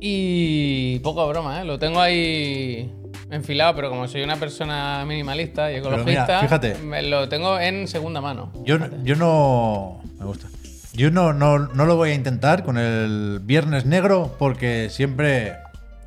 Y 0.00 0.98
poco 1.00 1.26
broma, 1.28 1.60
¿eh? 1.60 1.64
Lo 1.64 1.78
tengo 1.78 2.00
ahí 2.00 2.92
enfilado, 3.30 3.74
pero 3.74 3.88
como 3.90 4.06
soy 4.08 4.22
una 4.22 4.36
persona 4.36 5.04
minimalista 5.06 5.70
y 5.70 5.76
mira, 5.76 5.88
ecologista, 5.88 6.40
fíjate. 6.40 6.74
me 6.78 7.02
lo 7.02 7.28
tengo 7.28 7.58
en 7.58 7.88
segunda 7.88 8.20
mano. 8.20 8.52
Yo, 8.64 8.78
yo 9.02 9.16
no. 9.16 10.00
Me 10.18 10.26
gusta. 10.26 10.48
Yo 10.92 11.10
no, 11.10 11.32
no, 11.32 11.58
no 11.58 11.84
lo 11.84 11.96
voy 11.96 12.10
a 12.10 12.14
intentar 12.14 12.64
con 12.64 12.78
el 12.78 13.40
Viernes 13.42 13.84
Negro 13.84 14.34
porque 14.38 14.88
siempre. 14.90 15.54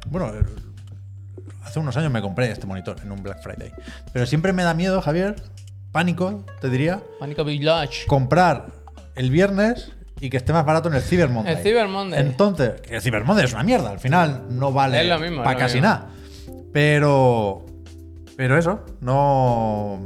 Bueno, 0.07 0.31
hace 1.63 1.79
unos 1.79 1.95
años 1.97 2.11
me 2.11 2.21
compré 2.21 2.51
este 2.51 2.65
monitor 2.65 2.97
en 3.03 3.11
un 3.11 3.21
Black 3.21 3.41
Friday. 3.43 3.71
Pero 4.13 4.25
siempre 4.25 4.53
me 4.53 4.63
da 4.63 4.73
miedo, 4.73 5.01
Javier, 5.01 5.35
pánico, 5.91 6.43
te 6.61 6.69
diría, 6.69 7.01
Pánico 7.19 7.43
Village. 7.43 8.07
comprar 8.07 8.67
el 9.15 9.29
viernes 9.29 9.91
y 10.19 10.29
que 10.29 10.37
esté 10.37 10.53
más 10.53 10.65
barato 10.65 10.89
en 10.89 10.95
el 10.95 11.01
Cyber 11.01 11.29
Monday. 11.29 11.55
El 11.55 11.59
Cyber 11.63 11.87
Monday. 11.87 12.19
Entonces, 12.21 12.81
que 12.81 12.95
el 12.95 13.01
Cyber 13.01 13.23
Monday 13.23 13.45
es 13.45 13.53
una 13.53 13.63
mierda, 13.63 13.91
al 13.91 13.99
final 13.99 14.43
no 14.49 14.71
vale 14.71 15.07
para 15.43 15.57
casi 15.57 15.75
mismo. 15.75 15.87
nada. 15.89 16.09
Pero. 16.73 17.65
Pero 18.35 18.57
eso, 18.57 18.85
no. 19.01 19.99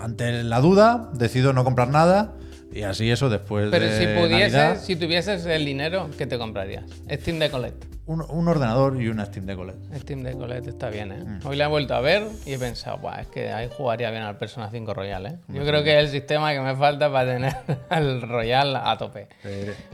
Ante 0.00 0.42
la 0.42 0.60
duda, 0.60 1.10
decido 1.14 1.52
no 1.52 1.64
comprar 1.64 1.88
nada. 1.88 2.34
Y 2.74 2.82
así 2.82 3.08
eso 3.10 3.28
después 3.30 3.68
Pero 3.70 3.86
de 3.86 3.98
si 3.98 4.06
pudieses, 4.06 4.52
Navidad, 4.52 4.80
si 4.82 4.96
tuvieses 4.96 5.46
el 5.46 5.64
dinero, 5.64 6.10
¿qué 6.18 6.26
te 6.26 6.36
comprarías? 6.38 6.84
Steam 7.08 7.38
Deck 7.38 7.54
OLED. 7.54 7.72
un, 8.06 8.20
un 8.28 8.48
ordenador 8.48 9.00
y 9.00 9.06
una 9.08 9.24
Steam 9.26 9.46
Deck 9.46 9.58
OLED. 9.58 9.74
Steam 10.00 10.24
Deck 10.24 10.36
OLED 10.40 10.66
está 10.68 10.90
bien, 10.90 11.12
¿eh? 11.12 11.24
Mm. 11.24 11.46
Hoy 11.46 11.56
la 11.56 11.66
he 11.66 11.68
vuelto 11.68 11.94
a 11.94 12.00
ver 12.00 12.24
y 12.44 12.54
he 12.54 12.58
pensado, 12.58 12.98
Buah, 12.98 13.20
es 13.20 13.28
que 13.28 13.52
ahí 13.52 13.68
jugaría 13.74 14.10
bien 14.10 14.24
al 14.24 14.36
Persona 14.38 14.68
5 14.70 14.92
Royal, 14.92 15.24
¿eh? 15.26 15.36
Yo 15.48 15.64
creo 15.64 15.84
que 15.84 15.96
es 15.96 16.04
el 16.04 16.08
sistema 16.10 16.52
que 16.52 16.60
me 16.60 16.74
falta 16.74 17.12
para 17.12 17.32
tener 17.32 17.54
al 17.90 18.22
Royal 18.22 18.74
a 18.74 18.98
tope. 18.98 19.28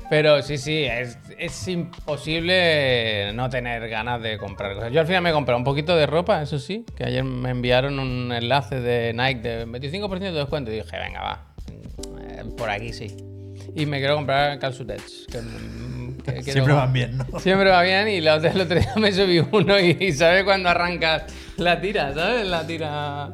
Pero 0.09 0.43
sí, 0.43 0.57
sí, 0.57 0.83
es, 0.85 1.19
es 1.39 1.69
imposible 1.69 3.33
no 3.35 3.51
tener 3.51 3.89
ganas 3.89 4.23
de 4.23 4.39
comprar 4.39 4.75
cosas. 4.75 4.91
Yo 4.93 5.01
al 5.01 5.07
final 5.07 5.23
me 5.23 5.31
he 5.31 5.33
comprado 5.33 5.59
un 5.59 5.65
poquito 5.65 5.97
de 5.97 6.07
ropa, 6.07 6.41
eso 6.43 6.59
sí, 6.59 6.85
que 6.97 7.05
ayer 7.05 7.25
me 7.25 7.51
enviaron 7.51 7.99
un 7.99 8.33
enlace 8.33 8.81
de 8.81 9.13
Nike 9.13 9.41
de 9.41 9.67
25% 9.67 10.19
de 10.19 10.33
descuento 10.33 10.73
y 10.73 10.77
dije, 10.77 10.99
venga, 10.99 11.21
va, 11.21 11.50
por 12.57 12.71
aquí 12.71 12.93
sí. 12.93 13.09
Y 13.75 13.87
me 13.87 13.99
quiero 13.99 14.17
comprar 14.17 14.59
calzutets. 14.59 15.27
Que, 15.31 15.39
que 15.39 16.41
quiero- 16.41 16.53
Siempre 16.53 16.73
van 16.75 16.93
bien, 16.93 17.19
¿no? 17.19 17.39
Siempre 17.41 17.71
va 17.71 17.83
bien 17.83 18.09
y 18.09 18.21
la 18.21 18.37
otra- 18.37 18.51
el 18.51 18.61
otro 18.61 18.79
día 18.79 18.93
me 18.97 19.13
subí 19.13 19.39
uno 19.53 19.79
y, 19.79 19.97
y 20.01 20.13
¿sabes 20.13 20.45
cuando 20.45 20.69
arrancas 20.69 21.25
la 21.57 21.81
tira? 21.81 22.13
¿Sabes? 22.15 22.47
La 22.47 22.67
tira... 22.67 23.31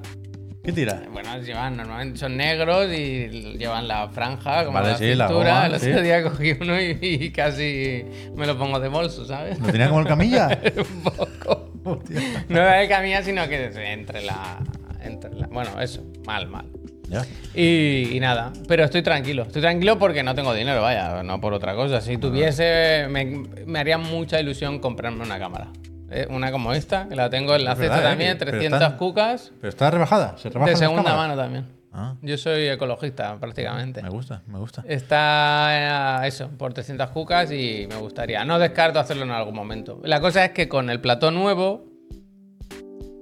¿Qué 0.62 0.72
tira? 0.72 1.00
Bueno, 1.12 1.38
llevan, 1.42 1.76
normalmente 1.76 2.18
son 2.18 2.36
negros 2.36 2.92
y 2.92 3.28
llevan 3.56 3.86
la 3.86 4.08
franja 4.08 4.64
como 4.64 4.74
Vale, 4.80 4.90
la 4.92 4.98
sí, 4.98 5.14
la 5.14 5.28
cintura. 5.28 5.50
goma, 5.54 5.66
el 5.66 5.74
otro 5.74 5.96
sí. 5.96 6.02
día 6.02 6.22
cogí 6.24 6.52
uno 6.60 6.80
y, 6.80 6.98
y 7.00 7.30
casi 7.30 8.04
me 8.34 8.46
lo 8.48 8.58
pongo 8.58 8.80
de 8.80 8.88
bolso, 8.88 9.24
¿sabes? 9.24 9.60
¿Lo 9.60 9.68
tenía 9.68 9.86
como 9.88 10.00
el 10.00 10.08
camilla? 10.08 10.48
Un 10.76 11.02
poco. 11.04 11.70
Hostia. 11.84 12.44
No 12.48 12.58
era 12.58 12.78
de 12.80 12.88
camilla, 12.88 13.22
sino 13.22 13.48
que 13.48 13.66
entre 13.92 14.22
la, 14.22 14.58
entre 15.02 15.32
la... 15.34 15.46
Bueno, 15.46 15.80
eso, 15.80 16.04
mal, 16.26 16.48
mal. 16.48 16.66
Ya. 17.08 17.24
Y, 17.54 18.16
y 18.16 18.20
nada, 18.20 18.52
pero 18.68 18.84
estoy 18.84 19.02
tranquilo. 19.02 19.42
Estoy 19.44 19.62
tranquilo 19.62 19.98
porque 19.98 20.22
no 20.22 20.34
tengo 20.34 20.52
dinero, 20.54 20.82
vaya, 20.82 21.22
no 21.22 21.40
por 21.40 21.52
otra 21.54 21.74
cosa. 21.74 22.00
Si 22.00 22.18
tuviese, 22.18 23.06
me, 23.08 23.24
me 23.64 23.78
haría 23.78 23.96
mucha 23.98 24.40
ilusión 24.40 24.78
comprarme 24.80 25.22
una 25.24 25.38
cámara. 25.38 25.68
Eh, 26.10 26.26
Una 26.30 26.52
como 26.52 26.72
esta, 26.72 27.08
que 27.08 27.16
la 27.16 27.28
tengo 27.30 27.56
en 27.56 27.64
la 27.64 27.72
Es 27.72 27.78
cesta 27.78 27.94
verdad, 27.96 28.06
¿eh? 28.06 28.12
también, 28.12 28.36
pero 28.38 28.50
300 28.52 28.80
están- 28.80 28.96
cucas. 28.96 29.52
Pero 29.60 29.68
está 29.68 29.90
rebajada. 29.90 30.36
¿Se 30.38 30.48
rebaja 30.50 30.70
De 30.70 30.76
segunda 30.76 31.16
mano 31.16 31.34
también. 31.36 31.66
Ah, 31.92 32.14
Yo 32.22 32.36
soy 32.38 32.68
ecologista 32.68 33.36
prácticamente. 33.40 34.02
me 34.02 34.10
gusta, 34.10 34.42
me 34.46 34.58
gusta. 34.58 34.84
Está 34.86 36.22
eh, 36.24 36.28
eso, 36.28 36.48
por 36.58 36.72
300 36.74 37.10
cucas 37.10 37.50
y 37.50 37.86
me 37.88 37.96
gustaría. 37.96 38.44
No 38.44 38.58
descarto 38.58 39.00
hacerlo 39.00 39.24
en 39.24 39.30
algún 39.30 39.54
momento. 39.54 40.00
La 40.04 40.20
cosa 40.20 40.44
es 40.44 40.50
que 40.52 40.68
con 40.68 40.90
el 40.90 41.00
plató 41.00 41.30
nuevo, 41.30 41.84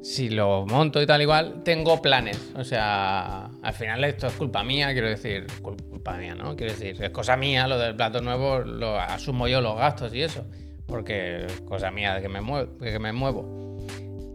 si 0.04 0.28
lo 0.28 0.66
monto 0.66 1.00
y 1.00 1.06
tal 1.06 1.22
igual, 1.22 1.62
tengo 1.64 2.00
planes. 2.02 2.52
O 2.56 2.62
sea, 2.62 3.46
al 3.62 3.72
final 3.72 4.04
esto 4.04 4.26
es 4.26 4.34
culpa 4.34 4.62
mía, 4.62 4.92
quiero 4.92 5.08
decir, 5.08 5.46
cul- 5.62 5.82
culpa 5.88 6.18
mía, 6.18 6.34
¿no? 6.34 6.54
Quiero 6.54 6.72
decir, 6.74 7.02
es 7.02 7.10
cosa 7.10 7.36
mía, 7.38 7.66
lo 7.66 7.78
del 7.78 7.96
plato 7.96 8.20
nuevo 8.20 8.58
lo 8.58 9.00
asumo 9.00 9.48
yo 9.48 9.62
los 9.62 9.76
gastos 9.78 10.14
y 10.14 10.20
eso, 10.22 10.44
porque 10.86 11.46
es 11.46 11.60
cosa 11.62 11.90
mía 11.90 12.14
de 12.16 12.22
que 12.22 12.28
me 12.28 12.42
muevo. 12.42 12.76
Que 12.78 12.98
me 12.98 13.12
muevo. 13.12 13.64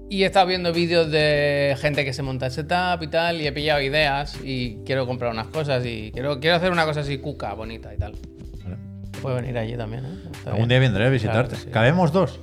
Y 0.09 0.23
he 0.23 0.25
estado 0.25 0.47
viendo 0.47 0.73
vídeos 0.73 1.11
de 1.11 1.75
gente 1.79 2.03
que 2.03 2.13
se 2.13 2.23
monta 2.23 2.47
el 2.47 2.51
setup 2.51 3.03
y 3.03 3.07
tal, 3.07 3.39
y 3.39 3.45
he 3.45 3.51
pillado 3.51 3.79
ideas 3.79 4.39
y 4.43 4.77
quiero 4.83 5.05
comprar 5.05 5.31
unas 5.31 5.47
cosas 5.47 5.85
y 5.85 6.09
quiero, 6.11 6.39
quiero 6.39 6.55
hacer 6.55 6.71
una 6.71 6.85
cosa 6.85 7.01
así 7.01 7.19
cuca, 7.19 7.53
bonita 7.53 7.93
y 7.93 7.97
tal. 7.99 8.13
Vale. 8.63 8.77
Puede 9.21 9.35
venir 9.41 9.55
allí 9.59 9.77
también, 9.77 10.03
¿eh? 10.05 10.17
Algún 10.47 10.67
día 10.67 10.79
vendré 10.79 11.05
a 11.05 11.09
visitarte. 11.09 11.49
Claro 11.49 11.63
sí. 11.63 11.69
¿Cabemos 11.69 12.11
dos? 12.11 12.39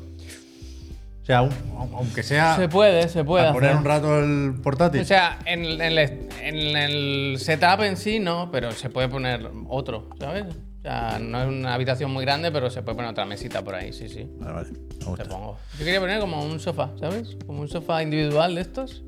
O 1.27 1.27
sea, 1.27 1.43
un- 1.43 1.51
aunque 1.97 2.23
sea 2.23 2.55
Se 2.55 2.69
puede, 2.69 3.09
se 3.09 3.25
puede. 3.25 3.49
a 3.49 3.53
poner 3.53 3.71
hacer. 3.71 3.81
un 3.81 3.85
rato 3.85 4.19
el 4.21 4.55
portátil. 4.63 5.01
O 5.01 5.05
sea, 5.05 5.41
en, 5.45 5.65
en 5.65 5.81
el, 5.83 5.99
en 6.41 6.77
el 6.77 7.39
setup 7.41 7.83
en 7.83 7.97
sí 7.97 8.21
no, 8.21 8.51
pero 8.53 8.71
se 8.71 8.91
puede 8.91 9.09
poner 9.09 9.51
otro, 9.69 10.09
¿sabes? 10.21 10.45
O 10.55 10.83
sea, 10.83 11.19
no 11.21 11.43
es 11.43 11.49
una 11.49 11.75
habitación 11.75 12.13
muy 12.13 12.25
grande, 12.25 12.53
pero 12.53 12.71
se 12.71 12.81
puede 12.83 12.95
poner 12.95 13.11
otra 13.11 13.25
mesita 13.25 13.63
por 13.65 13.75
ahí, 13.75 13.93
sí, 13.93 14.09
sí. 14.09 14.31
Vale, 14.39 14.53
vale. 14.53 14.69
Me 14.71 14.99
Te 14.99 15.05
gusta. 15.05 15.25
pongo. 15.25 15.59
Yo 15.81 15.85
quería 15.85 15.99
poner 15.99 16.21
como 16.21 16.45
un 16.45 16.61
sofá, 16.61 16.93
¿sabes? 17.01 17.37
Como 17.45 17.61
un 17.63 17.69
sofá 17.69 18.05
individual 18.05 18.55
de 18.55 18.61
estos. 18.61 19.03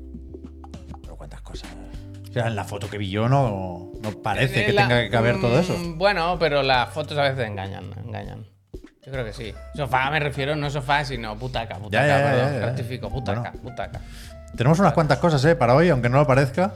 Pero 1.01 1.15
cuántas 1.15 1.39
cosas. 1.41 1.69
O 2.29 2.33
sea, 2.33 2.47
en 2.47 2.55
la 2.57 2.65
foto 2.65 2.89
que 2.89 2.97
vi 2.97 3.09
yo 3.09 3.29
no, 3.29 3.93
no 4.03 4.11
parece 4.21 4.63
Eh, 4.63 4.65
que 4.65 4.73
la- 4.73 4.89
tenga 4.89 5.01
que 5.03 5.09
caber 5.09 5.39
todo 5.39 5.57
eso. 5.57 5.73
Mm, 5.77 5.97
Bueno, 5.97 6.35
pero 6.37 6.63
las 6.63 6.89
fotos 6.89 7.17
a 7.17 7.23
veces 7.23 7.47
engañan, 7.47 7.85
engañan. 8.05 8.45
Yo 9.05 9.11
creo 9.11 9.25
que 9.25 9.33
sí. 9.33 9.53
Sofá 9.75 10.09
me 10.11 10.19
refiero, 10.19 10.55
no 10.55 10.69
sofá, 10.69 11.05
sino 11.05 11.35
butaca, 11.35 11.77
butaca, 11.77 12.05
ya, 12.05 12.19
ya, 12.19 12.23
perdón, 12.25 12.53
ya, 12.53 12.65
rectifico, 12.65 13.09
butaca, 13.09 13.51
Bueno. 13.51 13.59
butaca. 13.63 14.01
Tenemos 14.55 14.79
unas 14.79 14.93
cuantas 14.93 15.19
cosas 15.19 15.43
¿eh? 15.45 15.55
para 15.55 15.75
hoy, 15.75 15.89
aunque 15.89 16.09
no 16.09 16.17
lo 16.17 16.27
parezca. 16.27 16.73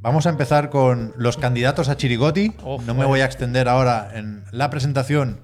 Vamos 0.00 0.26
a 0.26 0.30
empezar 0.30 0.68
con 0.68 1.14
los 1.16 1.36
candidatos 1.36 1.88
a 1.88 1.96
Chirigoti. 1.96 2.52
No 2.86 2.94
me 2.94 3.04
eh. 3.04 3.06
voy 3.06 3.20
a 3.20 3.24
extender 3.24 3.68
ahora 3.68 4.10
en 4.14 4.44
la 4.52 4.68
presentación 4.70 5.40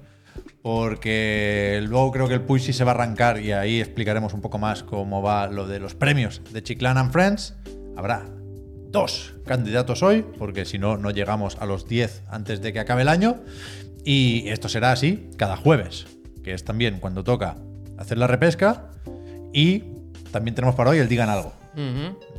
porque 0.61 1.81
luego 1.87 2.11
creo 2.11 2.27
que 2.27 2.35
el 2.35 2.41
Puy 2.41 2.59
sí 2.59 2.73
se 2.73 2.83
va 2.83 2.91
a 2.91 2.95
arrancar 2.95 3.39
y 3.39 3.51
ahí 3.51 3.79
explicaremos 3.79 4.33
un 4.33 4.41
poco 4.41 4.59
más 4.59 4.83
cómo 4.83 5.21
va 5.21 5.47
lo 5.47 5.67
de 5.67 5.79
los 5.79 5.95
premios 5.95 6.41
de 6.51 6.61
Chiclan 6.61 6.97
and 6.97 7.11
Friends. 7.11 7.55
Habrá 7.97 8.25
dos 8.91 9.33
candidatos 9.45 10.03
hoy, 10.03 10.23
porque 10.37 10.65
si 10.65 10.77
no, 10.77 10.97
no 10.97 11.11
llegamos 11.11 11.57
a 11.59 11.65
los 11.65 11.87
10 11.87 12.23
antes 12.29 12.61
de 12.61 12.73
que 12.73 12.79
acabe 12.79 13.01
el 13.01 13.07
año. 13.07 13.37
Y 14.03 14.49
esto 14.49 14.67
será 14.69 14.91
así 14.91 15.29
cada 15.37 15.57
jueves, 15.57 16.05
que 16.43 16.53
es 16.53 16.63
también 16.63 16.99
cuando 16.99 17.23
toca 17.23 17.55
hacer 17.97 18.17
la 18.17 18.27
repesca. 18.27 18.89
Y 19.53 19.83
también 20.31 20.55
tenemos 20.55 20.75
para 20.75 20.91
hoy 20.91 20.99
el 20.99 21.07
Digan 21.07 21.29
Algo 21.29 21.53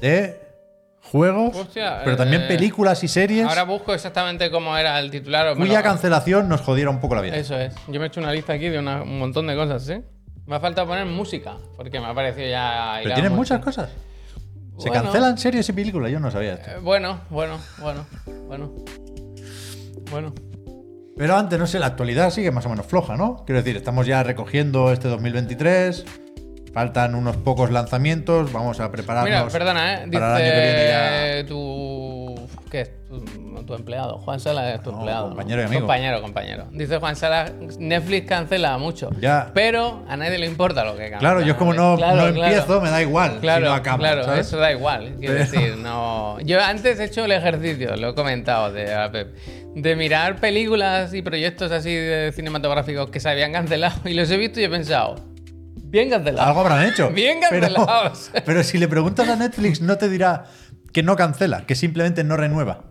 de 0.01 0.41
juegos, 1.11 1.57
Hostia, 1.57 2.01
pero 2.05 2.17
también 2.17 2.43
eh, 2.43 2.49
películas 2.49 3.03
y 3.05 3.09
series 3.09 3.47
Ahora 3.47 3.65
busco 3.65 3.93
exactamente 3.95 4.51
cómo 4.51 4.77
era 4.77 4.99
el 5.01 5.11
titular. 5.11 5.57
cuya 5.57 5.79
lo- 5.79 5.83
cancelación 5.83 6.49
nos 6.49 6.61
jodiera 6.63 6.91
un 6.91 7.01
poco 7.01 7.15
la 7.15 7.21
vida. 7.23 7.37
Eso 7.37 7.59
es. 7.59 7.75
Yo 7.89 7.99
me 8.01 8.07
he 8.07 8.09
hecho 8.09 8.21
una 8.21 8.33
lista 8.33 8.53
aquí 8.55 8.69
de 8.69 8.79
una- 8.79 9.03
un 9.03 9.19
montón 9.19 9.47
de 9.47 9.55
cosas, 9.57 9.85
¿sí? 9.85 9.95
Me 10.47 10.57
ha 10.57 10.61
faltado 10.61 10.87
poner 10.89 11.07
música, 11.07 11.57
porque 11.77 12.01
me 12.01 12.07
ha 12.07 12.15
parecido 12.15 12.49
ya. 12.49 13.01
Pero 13.03 13.17
mucho. 13.17 13.31
muchas 13.35 13.61
cosas. 13.61 13.91
Se 14.79 14.89
Bueno. 14.89 15.05
cancelan 15.05 15.39
series 15.39 15.69
y 15.69 15.73
películas, 15.73 16.11
yo 16.11 16.19
no 16.21 16.31
sabía 16.31 16.55
esto. 16.55 16.71
Eh, 16.71 16.79
bueno, 16.83 17.21
bueno, 17.31 17.59
bueno, 17.81 18.07
bueno. 18.49 18.73
Bueno. 20.11 20.35
Pero 21.17 21.37
antes, 21.37 21.59
no 21.59 21.67
sé, 21.67 21.79
la 21.79 21.87
actualidad 21.87 22.31
sigue 22.31 22.51
más 22.51 22.65
o 22.67 22.69
menos 22.71 22.87
floja, 22.87 23.17
¿no? 23.17 23.45
Quiero 23.45 23.63
decir, 23.63 23.77
estamos 23.77 24.07
ya 24.07 24.23
recogiendo 24.23 24.93
este 24.93 25.09
2023. 25.09 26.05
Faltan 26.73 27.15
unos 27.15 27.37
pocos 27.37 27.71
lanzamientos. 27.71 28.51
Vamos 28.53 28.81
a 28.81 28.91
prepararnos. 28.91 29.31
Mira, 29.31 29.47
perdona, 29.49 29.95
¿eh? 29.95 30.09
para 30.11 30.41
el 30.41 30.43
año 30.43 30.53
que 30.53 30.61
viene 30.61 31.43
ya. 31.43 31.47
Tu. 31.47 31.92
¿Qué 32.73 32.81
es? 32.81 32.91
Tu, 33.07 33.21
tu 33.67 33.75
empleado. 33.75 34.17
Juan 34.19 34.41
Sala 34.41 34.73
es 34.75 34.83
tu 34.83 34.91
No, 34.91 34.97
empleado. 34.99 35.25
¿no? 35.25 35.29
compañero 35.37 35.61
y 35.61 35.65
amigo. 35.67 35.81
Compañero, 35.83 36.23
compañero. 36.23 36.67
Dice 36.73 36.97
Juan 36.97 37.15
Sala, 37.17 37.53
Netflix 37.79 38.27
cancela 38.27 38.79
mucho. 38.79 39.11
Ya. 39.21 39.51
Pero 39.53 40.03
a 40.09 40.17
nadie 40.17 40.39
le 40.39 40.47
importa 40.47 40.83
lo 40.85 40.93
que 40.93 41.11
cancela. 41.11 41.19
Claro, 41.19 41.43
yo 41.43 41.57
como 41.59 41.75
no, 41.75 41.97
Claro, 41.97 42.17
no 42.29 42.33
claro. 42.33 42.47
empiezo, 42.55 42.81
me 42.81 42.89
da 42.91 43.03
igual. 43.03 43.39
Claro, 43.41 43.67
si 43.67 43.69
no 43.71 43.75
acabo, 43.75 43.99
claro, 43.99 44.25
¿sabes? 44.25 44.47
eso 44.47 44.57
da 44.57 44.73
igual. 44.73 45.17
Quiero 45.21 45.35
Pero- 45.35 45.51
decir, 45.51 45.77
no. 45.77 46.41
Yo 46.41 46.61
antes 46.63 46.99
he 46.99 47.05
hecho 47.05 47.27
el 47.27 47.33
ejercicio, 47.33 47.95
lo 47.97 48.09
he 48.09 48.15
comentado 48.15 48.73
de 48.73 49.27
de 49.75 49.97
mirar 49.97 50.37
películas 50.37 51.15
y 51.15 51.23
proyectos 51.23 51.73
así 51.73 51.95
de 51.95 52.33
cinematográficos 52.35 53.11
que 53.11 53.21
se 53.21 53.29
habían 53.31 53.53
cancelado 53.53 54.01
y 54.07 54.15
los 54.15 54.31
he 54.31 54.37
visto 54.37 54.61
y 54.61 54.65
he 54.65 54.69
pensado, 54.71 55.17
bien 55.77 56.09
cancelados. 56.11 56.47
Algo 56.49 56.61
habrán 56.61 56.89
hecho. 56.89 57.11
Bien 57.15 57.39
Pero- 57.51 57.67
cancelados. 57.69 58.31
Pero, 58.47 58.63
si 58.63 58.79
le 58.79 58.89
preguntas 58.89 59.29
a 59.29 59.37
Netflix, 59.37 59.81
no 59.83 59.97
te 59.99 60.09
dirá 60.09 60.45
que 60.93 61.03
no 61.03 61.17
cancela, 61.17 61.67
que 61.67 61.75
simplemente 61.75 62.25
no 62.25 62.37
renueva. 62.37 62.85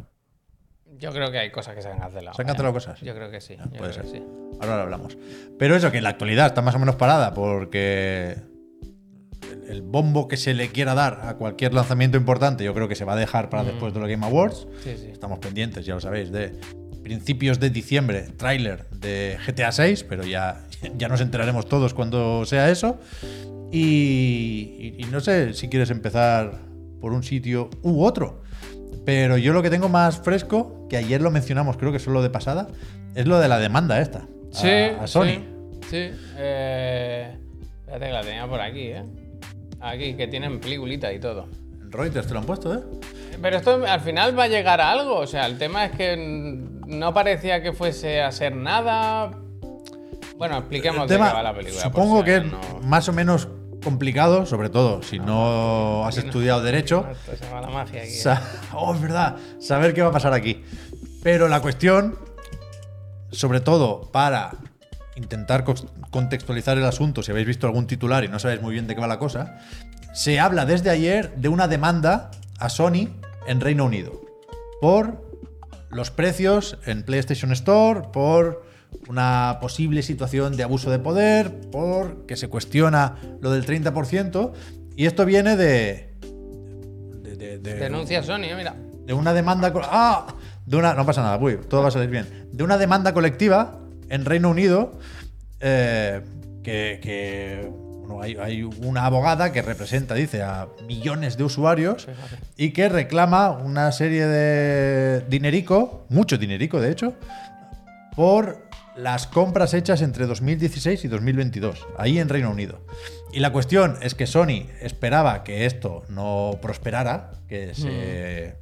Yo 0.99 1.11
creo 1.11 1.31
que 1.31 1.39
hay 1.39 1.51
cosas 1.51 1.75
que 1.75 1.81
se 1.81 1.87
han 1.89 1.97
cancelado. 1.99 2.35
¿Se 2.35 2.41
han 2.43 2.47
cancelado 2.47 2.73
cosas? 2.73 2.99
Yo 3.01 3.13
creo 3.15 3.31
que 3.31 3.41
sí. 3.41 3.55
yo 3.57 3.63
puede 3.69 3.91
creo 3.91 4.03
que 4.03 4.09
ser. 4.09 4.19
sí. 4.21 4.23
Ahora 4.61 4.75
lo 4.77 4.81
hablamos. 4.83 5.17
Pero 5.57 5.75
eso, 5.75 5.91
que 5.91 5.97
en 5.97 6.03
la 6.03 6.09
actualidad 6.09 6.45
está 6.47 6.61
más 6.61 6.75
o 6.75 6.79
menos 6.79 6.95
parada 6.95 7.33
porque 7.33 8.35
el- 9.51 9.69
el 9.69 9.81
bombo 9.81 10.27
que 10.27 10.37
se 10.37 10.53
le 10.53 10.69
quiera 10.69 10.93
dar 10.93 11.21
a 11.23 11.35
cualquier 11.37 11.73
lanzamiento 11.73 12.17
importante, 12.17 12.63
yo 12.63 12.73
creo 12.75 12.87
que 12.87 12.95
se 12.95 13.03
va 13.05 13.13
a 13.13 13.15
dejar 13.15 13.49
para 13.49 13.63
después 13.63 13.93
de 13.93 13.99
los 13.99 14.07
Game 14.09 14.23
Awards. 14.25 14.67
Sí, 14.83 14.95
sí. 14.97 15.07
Estamos 15.11 15.39
pendientes, 15.39 15.85
ya 15.85 15.95
lo 15.95 16.01
sabéis, 16.01 16.31
de 16.31 16.53
principios 17.03 17.59
de 17.59 17.71
diciembre, 17.71 18.27
tráiler 18.37 18.87
de 18.91 19.37
GTA 19.47 19.71
6, 19.71 20.03
pero 20.07 20.23
ya, 20.23 20.63
ya 20.97 21.07
nos 21.07 21.19
enteraremos 21.21 21.67
todos 21.67 21.95
cuando 21.95 22.45
sea 22.45 22.69
eso. 22.69 22.99
Y, 23.71 24.75
y- 24.77 24.95
y 24.99 25.03
no 25.05 25.19
sé 25.19 25.53
si 25.53 25.67
quieres 25.69 25.89
empezar 25.89 26.59
por 27.01 27.11
un 27.13 27.23
sitio 27.23 27.69
u 27.81 28.03
otro. 28.03 28.41
Pero 29.05 29.37
yo 29.37 29.51
lo 29.51 29.61
que 29.63 29.69
tengo 29.69 29.89
más 29.89 30.19
fresco, 30.21 30.87
que 30.89 30.95
ayer 30.97 31.21
lo 31.21 31.31
mencionamos, 31.31 31.75
creo 31.77 31.91
que 31.91 31.99
solo 31.99 32.21
de 32.21 32.29
pasada, 32.29 32.67
es 33.15 33.25
lo 33.25 33.39
de 33.39 33.47
la 33.47 33.57
demanda 33.57 33.99
esta. 33.99 34.19
a- 34.19 34.27
Sí, 34.51 34.69
a, 34.69 35.07
Sony. 35.07 35.25
Sí. 35.25 35.41
sí. 35.89 36.09
Eh, 36.37 37.35
espérate 37.79 38.05
que 38.05 38.11
la 38.11 38.21
tenía 38.21 38.47
por 38.47 38.61
aquí, 38.61 38.81
¿eh? 38.87 39.03
Aquí, 39.81 40.13
que 40.13 40.27
tienen 40.27 40.59
peliculita 40.59 41.11
y 41.11 41.19
todo. 41.19 41.47
En 41.81 41.91
Reuters 41.91 42.27
te 42.27 42.33
lo 42.33 42.39
han 42.39 42.45
puesto, 42.45 42.73
¿eh? 42.75 42.79
Pero 43.41 43.57
esto 43.57 43.83
al 43.87 44.01
final 44.01 44.37
va 44.37 44.43
a 44.43 44.47
llegar 44.47 44.79
a 44.79 44.91
algo. 44.91 45.15
O 45.17 45.25
sea, 45.27 45.47
el 45.47 45.57
tema 45.57 45.85
es 45.85 45.91
que 45.93 46.15
no 46.85 47.13
parecía 47.13 47.63
que 47.63 47.73
fuese 47.73 48.21
a 48.21 48.31
ser 48.31 48.55
nada. 48.55 49.31
Bueno, 50.37 50.57
expliquemos 50.57 51.07
de 51.07 51.15
tema, 51.15 51.29
qué 51.29 51.33
va 51.35 51.43
la 51.43 51.53
película. 51.55 51.81
supongo 51.81 52.19
si 52.19 52.25
que 52.25 52.35
es 52.37 52.43
más 52.83 53.07
o 53.09 53.13
menos 53.13 53.47
complicado, 53.81 54.45
sobre 54.45 54.69
todo 54.69 55.03
si 55.03 55.19
no 55.19 56.05
has 56.05 56.17
estudiado 56.17 56.61
Derecho. 56.61 57.05
Esto 57.11 57.45
se 57.45 57.51
va 57.51 57.61
la 57.61 57.69
magia 57.69 58.03
aquí. 58.03 58.11
¿eh? 58.11 58.35
Oh, 58.73 58.93
es 58.93 59.01
verdad. 59.01 59.35
Saber 59.59 59.93
qué 59.93 60.01
va 60.01 60.09
a 60.09 60.11
pasar 60.11 60.33
aquí. 60.33 60.63
Pero 61.23 61.47
la 61.47 61.61
cuestión, 61.61 62.17
sobre 63.31 63.59
todo 63.59 64.09
para 64.11 64.51
intentar 65.15 65.63
contextualizar 66.09 66.77
el 66.77 66.85
asunto, 66.85 67.21
si 67.21 67.31
habéis 67.31 67.47
visto 67.47 67.67
algún 67.67 67.85
titular 67.87 68.23
y 68.23 68.27
no 68.27 68.39
sabéis 68.39 68.61
muy 68.61 68.73
bien 68.73 68.87
de 68.87 68.95
qué 68.95 69.01
va 69.01 69.07
la 69.07 69.19
cosa, 69.19 69.59
se 70.13 70.39
habla 70.39 70.65
desde 70.65 70.89
ayer 70.89 71.35
de 71.35 71.49
una 71.49 71.67
demanda 71.67 72.31
a 72.59 72.69
Sony 72.69 73.09
en 73.47 73.61
Reino 73.61 73.85
Unido 73.85 74.21
por 74.81 75.21
los 75.89 76.09
precios 76.09 76.77
en 76.85 77.03
PlayStation 77.03 77.51
Store, 77.51 78.01
por 78.11 78.63
una 79.07 79.57
posible 79.61 80.01
situación 80.03 80.55
de 80.57 80.63
abuso 80.63 80.89
de 80.91 80.99
poder, 80.99 81.51
por 81.71 82.25
que 82.25 82.35
se 82.35 82.47
cuestiona 82.49 83.15
lo 83.41 83.51
del 83.51 83.65
30%, 83.65 84.51
y 84.95 85.05
esto 85.05 85.25
viene 85.25 85.55
de... 85.55 86.13
de- 87.23 87.35
de- 87.35 87.57
de- 87.59 87.75
Denuncia 87.75 88.21
Sony, 88.23 88.53
mira. 88.55 88.75
de 89.05 89.13
una 89.13 89.33
demanda. 89.33 89.71
¡Ah! 89.83 90.27
De 90.65 90.77
una, 90.77 90.93
no 90.93 91.05
pasa 91.05 91.21
nada, 91.23 91.37
uy, 91.37 91.57
todo 91.69 91.81
va 91.81 91.87
a 91.87 91.91
salir 91.91 92.09
bien. 92.09 92.49
De 92.53 92.63
una 92.63 92.77
demanda 92.77 93.13
colectiva 93.13 93.79
en 94.09 94.25
Reino 94.25 94.49
Unido 94.49 94.91
eh, 95.59 96.21
que, 96.63 96.99
que, 97.01 97.67
bueno, 97.71 98.21
hay, 98.21 98.35
hay 98.39 98.63
una 98.63 99.05
abogada 99.05 99.51
que 99.51 99.61
representa, 99.63 100.13
dice, 100.13 100.43
a 100.43 100.67
millones 100.87 101.35
de 101.37 101.43
usuarios 101.43 102.07
y 102.57 102.71
que 102.71 102.89
reclama 102.89 103.49
una 103.51 103.91
serie 103.91 104.27
de 104.27 105.21
dinerico, 105.29 106.05
mucho 106.09 106.37
dinerico 106.37 106.79
de 106.79 106.91
hecho, 106.91 107.13
por 108.15 108.69
las 108.95 109.27
compras 109.27 109.73
hechas 109.73 110.01
entre 110.01 110.25
2016 110.25 111.05
y 111.05 111.07
2022, 111.07 111.87
ahí 111.97 112.19
en 112.19 112.29
Reino 112.29 112.51
Unido. 112.51 112.85
Y 113.31 113.39
la 113.39 113.51
cuestión 113.51 113.97
es 114.01 114.15
que 114.15 114.27
Sony 114.27 114.67
esperaba 114.81 115.43
que 115.43 115.65
esto 115.65 116.03
no 116.09 116.59
prosperara, 116.61 117.31
que 117.47 117.73
se 117.73 118.55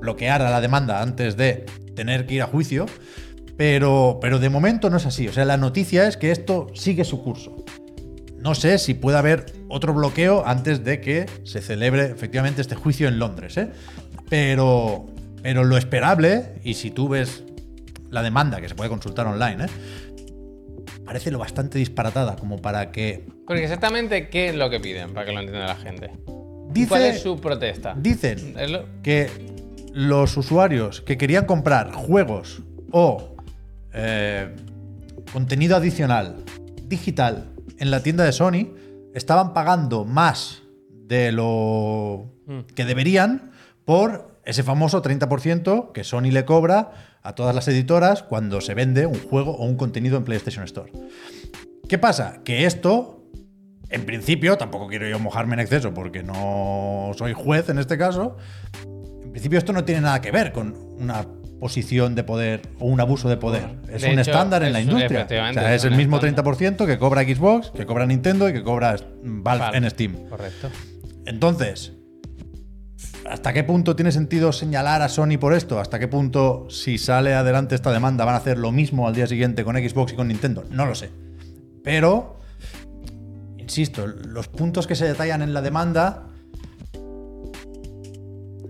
bloqueara 0.00 0.50
la 0.50 0.60
demanda 0.60 1.00
antes 1.00 1.36
de 1.36 1.66
tener 1.94 2.26
que 2.26 2.34
ir 2.34 2.42
a 2.42 2.46
juicio, 2.46 2.86
pero, 3.56 4.18
pero 4.20 4.38
de 4.38 4.50
momento 4.50 4.90
no 4.90 4.98
es 4.98 5.06
así. 5.06 5.28
O 5.28 5.32
sea, 5.32 5.44
la 5.44 5.56
noticia 5.56 6.06
es 6.06 6.16
que 6.16 6.30
esto 6.30 6.68
sigue 6.74 7.04
su 7.04 7.22
curso. 7.22 7.64
No 8.38 8.54
sé 8.54 8.78
si 8.78 8.94
puede 8.94 9.16
haber 9.16 9.46
otro 9.68 9.94
bloqueo 9.94 10.46
antes 10.46 10.84
de 10.84 11.00
que 11.00 11.26
se 11.44 11.62
celebre 11.62 12.04
efectivamente 12.04 12.60
este 12.60 12.74
juicio 12.74 13.08
en 13.08 13.18
Londres, 13.18 13.56
¿eh? 13.56 13.70
Pero, 14.28 15.06
pero 15.42 15.64
lo 15.64 15.76
esperable, 15.76 16.60
y 16.62 16.74
si 16.74 16.90
tú 16.90 17.08
ves 17.08 17.44
la 18.16 18.22
demanda, 18.22 18.60
que 18.60 18.68
se 18.68 18.74
puede 18.74 18.88
consultar 18.88 19.26
online, 19.26 19.66
¿eh? 19.66 19.68
parece 21.04 21.30
lo 21.30 21.38
bastante 21.38 21.78
disparatada 21.78 22.34
como 22.34 22.60
para 22.60 22.90
que... 22.90 23.28
Porque 23.46 23.62
exactamente 23.62 24.28
qué 24.28 24.48
es 24.48 24.56
lo 24.56 24.70
que 24.70 24.80
piden, 24.80 25.12
para 25.12 25.26
que 25.26 25.32
lo 25.32 25.40
entienda 25.40 25.66
la 25.66 25.76
gente. 25.76 26.10
Dice, 26.70 26.88
¿Cuál 26.88 27.02
es 27.02 27.20
su 27.20 27.38
protesta? 27.38 27.94
Dicen 27.96 28.54
que 29.02 29.30
los 29.92 30.36
usuarios 30.36 31.02
que 31.02 31.16
querían 31.16 31.44
comprar 31.44 31.92
juegos 31.92 32.62
o 32.90 33.36
eh, 33.92 34.54
contenido 35.32 35.76
adicional 35.76 36.36
digital 36.82 37.52
en 37.78 37.90
la 37.90 38.02
tienda 38.02 38.24
de 38.24 38.32
Sony 38.32 38.74
estaban 39.14 39.52
pagando 39.54 40.04
más 40.04 40.62
de 40.90 41.32
lo 41.32 42.32
que 42.74 42.84
deberían 42.84 43.52
por 43.84 44.35
ese 44.46 44.62
famoso 44.62 45.02
30% 45.02 45.92
que 45.92 46.04
Sony 46.04 46.30
le 46.30 46.44
cobra 46.44 46.92
a 47.22 47.34
todas 47.34 47.54
las 47.54 47.66
editoras 47.68 48.22
cuando 48.22 48.60
se 48.60 48.74
vende 48.74 49.04
un 49.04 49.18
juego 49.18 49.50
o 49.56 49.64
un 49.66 49.76
contenido 49.76 50.16
en 50.16 50.24
PlayStation 50.24 50.64
Store. 50.64 50.92
¿Qué 51.88 51.98
pasa? 51.98 52.40
Que 52.44 52.64
esto, 52.64 53.28
en 53.90 54.06
principio, 54.06 54.56
tampoco 54.56 54.86
quiero 54.86 55.08
yo 55.08 55.18
mojarme 55.18 55.54
en 55.54 55.60
exceso 55.60 55.92
porque 55.92 56.22
no 56.22 57.10
soy 57.18 57.32
juez 57.32 57.68
en 57.68 57.78
este 57.78 57.98
caso, 57.98 58.36
en 59.22 59.32
principio 59.32 59.58
esto 59.58 59.72
no 59.72 59.84
tiene 59.84 60.02
nada 60.02 60.20
que 60.20 60.30
ver 60.30 60.52
con 60.52 60.76
una 60.98 61.26
posición 61.58 62.14
de 62.14 62.22
poder 62.22 62.62
o 62.78 62.86
un 62.86 63.00
abuso 63.00 63.28
de 63.28 63.36
poder. 63.36 63.64
Es 63.90 64.02
de 64.02 64.12
un 64.12 64.18
hecho, 64.18 64.30
estándar 64.30 64.62
en 64.62 64.72
la 64.72 64.80
industria. 64.80 65.24
O 65.24 65.28
sea, 65.28 65.74
es 65.74 65.84
es 65.84 65.90
el 65.90 65.96
mismo 65.96 66.16
estándar. 66.16 66.44
30% 66.44 66.86
que 66.86 66.98
cobra 66.98 67.22
Xbox, 67.22 67.70
que 67.70 67.84
cobra 67.84 68.06
Nintendo 68.06 68.48
y 68.48 68.52
que 68.52 68.62
cobra 68.62 68.96
Valve, 69.22 69.64
Valve. 69.64 69.78
en 69.78 69.90
Steam. 69.90 70.28
Correcto. 70.28 70.70
Entonces, 71.24 71.95
¿hasta 73.28 73.52
qué 73.52 73.64
punto 73.64 73.96
tiene 73.96 74.12
sentido 74.12 74.52
señalar 74.52 75.02
a 75.02 75.08
Sony 75.08 75.38
por 75.38 75.52
esto? 75.52 75.80
¿Hasta 75.80 75.98
qué 75.98 76.08
punto, 76.08 76.66
si 76.70 76.98
sale 76.98 77.34
adelante 77.34 77.74
esta 77.74 77.92
demanda, 77.92 78.24
van 78.24 78.34
a 78.34 78.38
hacer 78.38 78.58
lo 78.58 78.72
mismo 78.72 79.06
al 79.06 79.14
día 79.14 79.26
siguiente 79.26 79.64
con 79.64 79.76
Xbox 79.76 80.12
y 80.12 80.16
con 80.16 80.28
Nintendo? 80.28 80.64
No 80.70 80.86
lo 80.86 80.94
sé. 80.94 81.10
Pero, 81.82 82.38
insisto, 83.58 84.06
los 84.06 84.48
puntos 84.48 84.86
que 84.86 84.94
se 84.94 85.06
detallan 85.06 85.42
en 85.42 85.54
la 85.54 85.62
demanda 85.62 86.28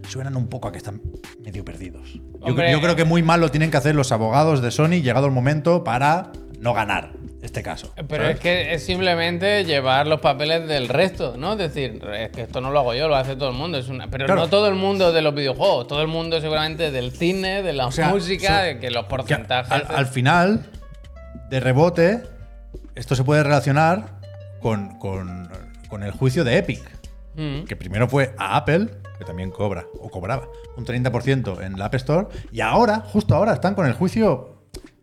suenan 0.08 0.36
un 0.36 0.48
poco 0.48 0.68
a 0.68 0.72
que 0.72 0.78
están 0.78 1.00
medio 1.42 1.64
perdidos. 1.64 2.20
Yo, 2.46 2.54
yo 2.54 2.80
creo 2.80 2.96
que 2.96 3.04
muy 3.04 3.22
mal 3.22 3.40
lo 3.40 3.50
tienen 3.50 3.70
que 3.70 3.76
hacer 3.76 3.94
los 3.94 4.12
abogados 4.12 4.62
de 4.62 4.70
Sony 4.70 5.02
llegado 5.02 5.26
el 5.26 5.32
momento 5.32 5.82
para 5.84 6.32
no 6.60 6.75
ganar 6.75 7.15
este 7.43 7.62
caso. 7.62 7.93
Pero 8.09 8.23
¿sabes? 8.25 8.37
es 8.37 8.40
que 8.40 8.75
es 8.75 8.85
simplemente 8.85 9.64
llevar 9.64 10.07
los 10.07 10.21
papeles 10.21 10.66
del 10.66 10.88
resto, 10.88 11.37
¿no? 11.37 11.52
Es 11.52 11.59
decir, 11.59 12.02
es 12.14 12.31
que 12.31 12.43
esto 12.43 12.61
no 12.61 12.71
lo 12.71 12.81
hago 12.81 12.95
yo, 12.95 13.09
lo 13.09 13.16
hace 13.16 13.37
todo 13.37 13.50
el 13.50 13.55
mundo. 13.57 13.78
Es 13.78 13.88
una... 13.88 14.09
Pero 14.09 14.26
Claro. 14.26 14.40
no 14.43 14.49
todo 14.49 14.69
el 14.69 14.75
mundo 14.75 15.12
de 15.12 15.23
los 15.23 15.35
videojuegos, 15.35 15.87
todo 15.87 16.00
el 16.02 16.09
mundo 16.09 16.40
seguramente 16.40 16.90
del 16.90 17.12
cine, 17.12 17.62
de 17.62 17.73
la 17.73 17.87
O 17.87 17.93
sea, 17.93 18.09
música, 18.09 18.62
de 18.62 18.78
que 18.78 18.90
los 18.90 19.05
Que 19.05 19.11
porcentajes. 19.11 19.71
al, 19.73 19.87
al 19.95 20.07
final, 20.07 20.66
de 21.50 21.61
rebote, 21.61 22.23
esto 22.95 23.14
se 23.14 23.23
puede 23.25 23.43
relacionar 23.43 24.19
con, 24.61 24.99
con- 24.99 25.49
con 25.88 26.02
el 26.02 26.11
juicio 26.12 26.43
de 26.45 26.59
Epic, 26.59 26.83
Mm. 27.37 27.64
que 27.64 27.76
primero 27.76 28.09
fue 28.09 28.35
a 28.38 28.57
Apple, 28.57 28.88
que 29.19 29.25
también 29.26 29.50
cobra, 29.50 29.85
o 30.00 30.09
cobraba, 30.09 30.49
un 30.78 30.87
30% 30.87 31.61
en 31.62 31.78
la 31.78 31.85
App 31.85 31.95
Store, 31.97 32.28
y 32.50 32.62
ahora, 32.62 33.00
justo 33.00 33.35
ahora, 33.35 33.52
están 33.52 33.75
con 33.75 33.85
el 33.87 33.93
juicio 33.93 34.55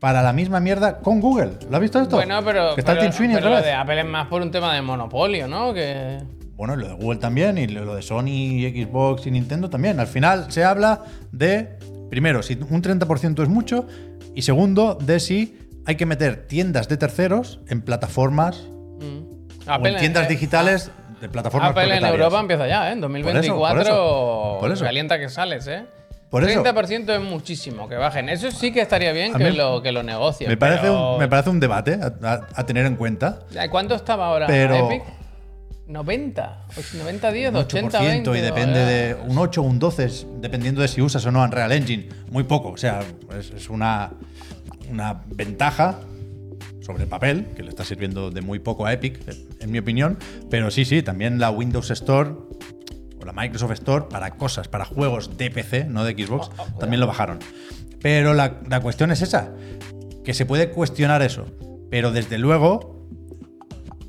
para 0.03 0.21
la 0.21 0.33
misma 0.33 0.59
mierda 0.59 0.97
con 0.97 1.21
Google. 1.21 1.51
¿Lo 1.69 1.77
has 1.77 1.81
visto 1.81 2.01
esto? 2.01 2.17
Bueno, 2.17 2.41
pero, 2.43 2.75
Que 2.75 2.81
está 2.81 2.91
el 2.91 2.97
pero, 2.97 3.09
Team 3.09 3.13
Sweeney 3.13 3.37
pero 3.37 3.47
otra 3.47 3.59
lo 3.61 3.65
de 3.65 3.71
Apple 3.71 3.99
es 4.01 4.05
más 4.05 4.27
por 4.27 4.41
un 4.41 4.51
tema 4.51 4.75
de 4.75 4.81
monopolio, 4.81 5.47
¿no? 5.47 5.73
Que 5.73 6.17
Bueno, 6.57 6.73
y 6.73 6.77
lo 6.81 6.89
de 6.89 6.93
Google 6.95 7.19
también, 7.21 7.57
y 7.57 7.67
lo 7.67 7.95
de 7.95 8.01
Sony, 8.01 8.67
Xbox 8.69 9.27
y 9.27 9.31
Nintendo 9.31 9.69
también. 9.69 10.01
Al 10.01 10.07
final 10.07 10.51
se 10.51 10.65
habla 10.65 11.03
de, 11.31 11.79
primero, 12.09 12.43
si 12.43 12.55
un 12.55 12.83
30% 12.83 13.43
es 13.43 13.47
mucho, 13.47 13.87
y 14.35 14.41
segundo, 14.41 14.95
de 14.95 15.21
si 15.21 15.57
hay 15.85 15.95
que 15.95 16.05
meter 16.05 16.47
tiendas 16.47 16.89
de 16.89 16.97
terceros 16.97 17.61
en 17.69 17.81
plataformas 17.81 18.67
mm. 18.99 19.69
o 19.69 19.87
en 19.87 19.95
tiendas 19.99 20.25
eh, 20.25 20.27
digitales 20.27 20.91
de 21.21 21.29
plataformas 21.29 21.69
Apple 21.71 21.95
en. 21.95 22.03
Europa 22.03 22.41
empieza 22.41 22.67
ya, 22.67 22.89
¿eh? 22.89 22.91
En 22.91 22.99
2024 22.99 23.57
por 23.57 23.81
eso, 23.81 24.57
por 24.59 24.71
eso. 24.73 24.83
calienta 24.83 25.17
que 25.17 25.29
sales, 25.29 25.65
¿eh? 25.67 25.85
Por 26.33 26.43
eso. 26.49 26.63
30% 26.63 27.13
es 27.15 27.21
muchísimo 27.21 27.87
que 27.87 27.93
bajen. 27.95 28.27
Eso 28.27 28.49
sí 28.49 28.71
que 28.71 28.81
estaría 28.81 29.11
bien 29.11 29.33
que 29.33 29.51
mí 29.51 29.55
lo, 29.55 29.83
que 29.83 29.91
lo 29.91 30.01
negocien. 30.01 30.49
Me 30.49 30.57
parece, 30.57 30.81
pero- 30.81 31.13
un, 31.13 31.19
me 31.19 31.27
parece 31.27 31.51
un 31.51 31.59
debate 31.59 31.99
a, 32.01 32.47
a- 32.55 32.65
tener 32.65 32.87
en 32.87 32.95
cuenta. 32.95 33.41
¿Cuánto 33.69 33.93
estaba 33.93 34.25
ahora 34.25 34.47
Pero- 34.47 34.89
Epic? 34.89 35.03
90. 35.85 36.65
Pues 36.73 36.95
90 36.95 37.31
10, 37.31 37.49
Un 37.51 37.55
80 37.57 37.99
8% 37.99 38.01
20. 38.03 38.37
y 38.37 38.41
depende 38.41 38.79
de 38.83 39.15
un 39.27 39.37
8 39.37 39.61
o 39.61 39.63
un 39.65 39.77
12, 39.77 40.05
es- 40.05 40.25
dependiendo 40.39 40.81
de 40.81 40.87
si 40.87 41.01
usas 41.03 41.23
o 41.27 41.31
no 41.31 41.43
Unreal 41.43 41.71
Engine. 41.71 42.09
Muy 42.31 42.45
poco, 42.45 42.69
o 42.69 42.77
sea, 42.77 43.01
es, 43.37 43.51
es 43.51 43.69
una, 43.69 44.09
una 44.89 45.21
ventaja 45.27 45.99
sobre 46.81 47.03
el 47.03 47.09
papel, 47.09 47.45
que 47.55 47.63
le 47.63 47.69
está 47.69 47.85
sirviendo 47.85 48.31
de 48.31 48.41
muy 48.41 48.59
poco 48.59 48.85
a 48.85 48.93
Epic, 48.93 49.19
en 49.59 49.71
mi 49.71 49.77
opinión. 49.79 50.17
Pero 50.49 50.71
sí, 50.71 50.83
sí, 50.83 51.03
también 51.03 51.39
la 51.39 51.51
Windows 51.51 51.91
Store 51.91 52.31
la 53.25 53.33
Microsoft 53.33 53.71
Store 53.71 54.05
para 54.09 54.31
cosas, 54.31 54.67
para 54.67 54.85
juegos 54.85 55.37
de 55.37 55.51
PC, 55.51 55.85
no 55.85 56.03
de 56.03 56.13
Xbox, 56.13 56.49
también 56.79 56.99
lo 56.99 57.07
bajaron. 57.07 57.39
Pero 58.01 58.33
la, 58.33 58.59
la 58.69 58.81
cuestión 58.81 59.11
es 59.11 59.21
esa, 59.21 59.51
que 60.23 60.33
se 60.33 60.45
puede 60.45 60.69
cuestionar 60.71 61.21
eso. 61.21 61.45
Pero 61.89 62.11
desde 62.11 62.37
luego 62.37 63.07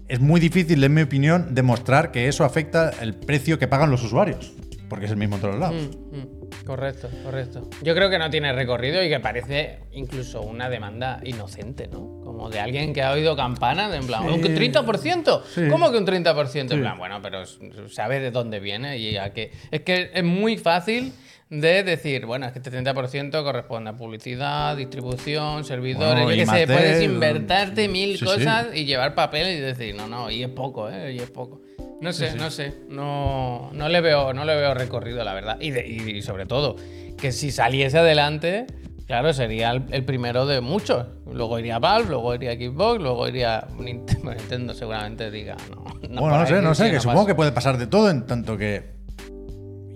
es 0.08 0.20
muy 0.20 0.40
difícil, 0.40 0.82
en 0.84 0.94
mi 0.94 1.02
opinión, 1.02 1.54
demostrar 1.54 2.10
que 2.10 2.28
eso 2.28 2.44
afecta 2.44 2.90
el 3.00 3.14
precio 3.14 3.58
que 3.58 3.68
pagan 3.68 3.90
los 3.90 4.02
usuarios. 4.02 4.52
Porque 4.88 5.06
es 5.06 5.10
el 5.10 5.16
mismo 5.16 5.36
en 5.36 5.40
todos 5.40 5.58
lados. 5.58 5.76
Mm, 6.12 6.16
mm. 6.16 6.43
Correcto, 6.64 7.08
correcto. 7.22 7.68
Yo 7.82 7.94
creo 7.94 8.08
que 8.10 8.18
no 8.18 8.30
tiene 8.30 8.52
recorrido 8.52 9.02
y 9.02 9.08
que 9.08 9.20
parece 9.20 9.80
incluso 9.92 10.40
una 10.40 10.68
demanda 10.70 11.20
inocente, 11.24 11.88
¿no? 11.88 12.20
Como 12.24 12.48
de 12.50 12.60
alguien 12.60 12.92
que 12.92 13.02
ha 13.02 13.12
oído 13.12 13.36
campanas, 13.36 13.94
en 13.94 14.06
plan, 14.06 14.22
Sí. 14.22 14.28
¿un 14.30 14.40
30%? 14.42 15.42
Sí. 15.44 15.68
¿Cómo 15.70 15.90
que 15.92 15.98
un 15.98 16.06
30%? 16.06 16.68
Sí. 16.68 16.74
En 16.76 16.80
plan, 16.80 16.98
bueno, 16.98 17.20
pero 17.22 17.44
sabe 17.90 18.20
de 18.20 18.30
dónde 18.30 18.60
viene 18.60 18.96
y 18.98 19.16
a 19.16 19.32
qué. 19.32 19.50
Es 19.70 19.80
que 19.82 20.10
es 20.14 20.24
muy 20.24 20.56
fácil 20.56 21.12
de 21.50 21.82
decir, 21.84 22.24
bueno, 22.26 22.46
es 22.46 22.52
que 22.52 22.58
este 22.58 22.70
30% 22.70 23.42
corresponde 23.44 23.90
a 23.90 23.96
publicidad, 23.96 24.76
distribución, 24.76 25.64
servidores, 25.64 26.24
Bueno, 26.24 26.32
y 26.42 26.44
de- 26.44 26.66
puedes 26.66 27.02
invertarte 27.02 27.86
mil 27.88 28.12
Sí, 28.12 28.18
sí. 28.18 28.24
cosas 28.24 28.68
y 28.74 28.86
llevar 28.86 29.14
papel 29.14 29.56
y 29.58 29.60
decir, 29.60 29.94
no, 29.94 30.08
no, 30.08 30.30
y 30.30 30.42
es 30.42 30.48
poco, 30.48 30.88
¿eh? 30.90 31.12
Y 31.12 31.18
es 31.18 31.30
poco. 31.30 31.60
No 32.04 32.12
sé, 32.12 32.34
no 32.36 32.50
sé. 32.50 32.74
No, 32.88 33.70
no, 33.72 33.88
le 33.88 34.00
veo, 34.00 34.32
no 34.34 34.44
le 34.44 34.54
veo 34.56 34.74
recorrido, 34.74 35.24
la 35.24 35.32
verdad. 35.34 35.56
Y, 35.60 35.70
de- 35.70 35.86
y 35.88 36.22
sobre 36.22 36.44
todo, 36.46 36.76
que 37.18 37.32
si 37.32 37.50
saliese 37.50 37.98
adelante, 37.98 38.66
claro, 39.06 39.32
sería 39.32 39.70
el, 39.70 39.84
el 39.90 40.04
primero 40.04 40.44
de 40.46 40.60
muchos. 40.60 41.06
Luego 41.32 41.58
iría 41.58 41.78
Valve, 41.78 42.10
luego 42.10 42.34
iría 42.34 42.52
Xbox, 42.54 43.00
luego 43.00 43.26
iría 43.26 43.66
Nintendo. 43.78 44.34
Nintendo 44.36 44.74
seguramente 44.74 45.30
diga, 45.30 45.56
no. 45.70 45.84
no 46.10 46.20
bueno, 46.20 46.38
no 46.40 46.46
sé, 46.46 46.60
no 46.62 46.74
sé, 46.74 46.90
que 46.90 47.00
supongo 47.00 47.20
pasa. 47.20 47.26
que 47.28 47.34
puede 47.34 47.52
pasar 47.52 47.78
de 47.78 47.86
todo, 47.86 48.10
en 48.10 48.26
tanto 48.26 48.56
que 48.58 48.92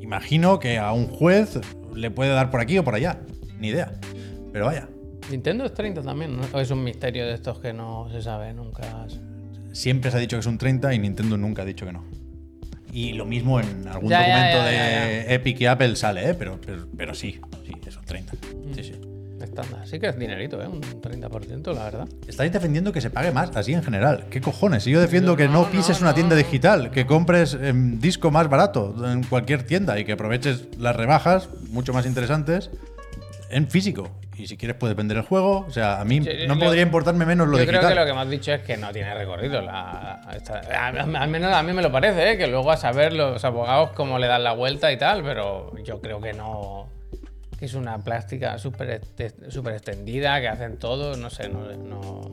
imagino 0.01 0.59
que 0.59 0.79
a 0.79 0.93
un 0.93 1.09
juez 1.09 1.61
le 1.95 2.11
puede 2.11 2.31
dar 2.33 2.51
por 2.51 2.61
aquí 2.61 2.79
o 2.79 2.85
por 2.85 2.95
allá. 2.95 3.19
Ni 3.59 3.69
idea. 3.69 3.93
Pero 4.53 4.67
vaya, 4.67 4.89
Nintendo 5.31 5.65
es 5.67 5.75
30 5.75 6.01
también, 6.03 6.37
¿no? 6.37 6.43
¿O 6.55 6.59
es 6.61 6.71
un 6.71 6.83
misterio 6.83 7.27
de 7.27 7.35
estos 7.35 7.59
que 7.61 7.73
no 7.75 8.09
se 8.11 8.23
sabe 8.23 8.53
nunca? 8.55 9.07
Siempre 9.73 10.11
se 10.11 10.17
ha 10.17 10.21
dicho 10.21 10.37
que 10.37 10.41
es 10.41 10.47
un 10.47 10.59
30 10.59 10.95
y 10.95 10.99
Nintendo 10.99 11.37
nunca 11.37 11.63
ha 11.63 11.65
dicho 11.65 11.87
que 11.87 11.93
no. 11.93 12.05
Y 12.93 13.13
lo 13.13 13.27
mismo 13.27 13.61
en 13.61 13.87
algún 13.87 14.11
Ya, 14.11 14.21
documento 14.21 14.57
ya, 14.59 14.65
de 14.65 15.35
Epic 15.35 15.61
y 15.61 15.67
Apple 15.67 15.95
sale, 15.97 16.31
¿eh? 16.31 16.35
pero, 16.35 16.59
pero, 16.65 16.87
pero 16.97 17.15
sí, 17.15 17.39
sí, 17.67 17.73
es 17.87 17.97
un 17.97 18.05
30. 18.05 18.33
Mm. 18.33 18.75
Sí, 18.75 18.85
sí. 18.85 18.93
Estándar. 19.43 19.87
Sí 19.87 20.01
que 20.01 20.09
es 20.09 20.19
dinerito, 20.19 20.61
¿eh? 20.61 20.67
Un 20.67 20.81
30%, 20.81 21.73
la 21.73 21.85
verdad. 21.85 22.09
Estáis 22.27 22.53
defendiendo 22.53 22.93
que 22.93 23.01
se 23.01 23.11
pague 23.11 23.31
más, 23.31 23.55
así 23.55 23.73
en 23.73 23.85
general. 23.85 24.27
¿Qué 24.31 24.41
cojones? 24.41 24.83
Si 24.83 24.91
yo 24.91 25.01
defiendo 25.01 25.37
que 25.37 25.47
no, 25.47 25.71
pises 25.71 26.01
no, 26.01 26.07
una 26.09 26.15
tienda 26.15 26.35
digital, 26.35 26.91
que 26.91 27.07
compres 27.07 27.57
em, 27.61 28.01
disco 28.01 28.33
más 28.33 28.49
barato 28.49 28.97
en 29.09 29.23
cualquier 29.23 29.63
tienda 29.63 29.99
y 29.99 30.05
que 30.05 30.13
aproveches 30.13 30.65
las 30.77 30.97
rebajas 30.97 31.49
mucho 31.71 31.93
más 31.93 32.05
interesantes 32.05 32.71
en 33.51 33.69
físico. 33.69 34.09
Y 34.37 34.47
si 34.47 34.57
quieres 34.57 34.77
puedes 34.77 34.97
vender 34.97 35.17
el 35.17 35.25
juego. 35.25 35.65
O 35.67 35.71
sea, 35.71 36.01
a 36.01 36.05
mí 36.05 36.21
no 36.21 36.55
lo- 36.55 36.61
podría 36.67 36.83
importarme 36.83 37.27
menos 37.27 37.49
lo 37.49 37.55
Yo 37.55 37.61
digital. 37.63 37.81
creo 37.81 37.91
que 37.91 37.95
lo 37.97 38.05
que 38.05 38.11
hemos 38.13 38.31
dicho 38.31 38.53
es 38.53 38.63
que 38.63 38.77
no 38.77 38.93
tiene 38.93 39.13
recorrido. 39.15 39.61
La, 39.63 40.21
esta- 40.37 40.61
a- 40.73 40.89
al 40.89 41.29
menos 41.29 41.53
a 41.53 41.63
mí 41.65 41.73
me 41.73 41.83
lo 41.83 41.91
parece, 41.91 42.33
¿eh? 42.33 42.39
que 42.39 42.47
luego 42.47 42.71
a 42.71 42.77
saber 42.77 43.13
los 43.13 43.45
abogados 43.45 43.91
cómo 43.97 44.19
le 44.19 44.29
dan 44.29 44.45
la 44.45 44.53
vuelta 44.53 44.93
y 44.93 44.97
tal, 44.99 45.23
pero 45.25 45.73
yo 45.85 46.01
creo 46.01 46.21
que 46.21 46.33
no. 46.35 46.89
Que 47.59 47.65
es 47.65 47.75
una 47.75 47.99
plástica 47.99 48.57
súper 48.59 48.91
este- 48.91 49.51
súper 49.51 49.75
extendida, 49.75 50.41
que 50.41 50.47
hacen 50.47 50.79
todo, 50.79 51.17
no 51.17 51.29
sé, 51.31 51.49
no. 51.49 51.73
no- 51.77 52.31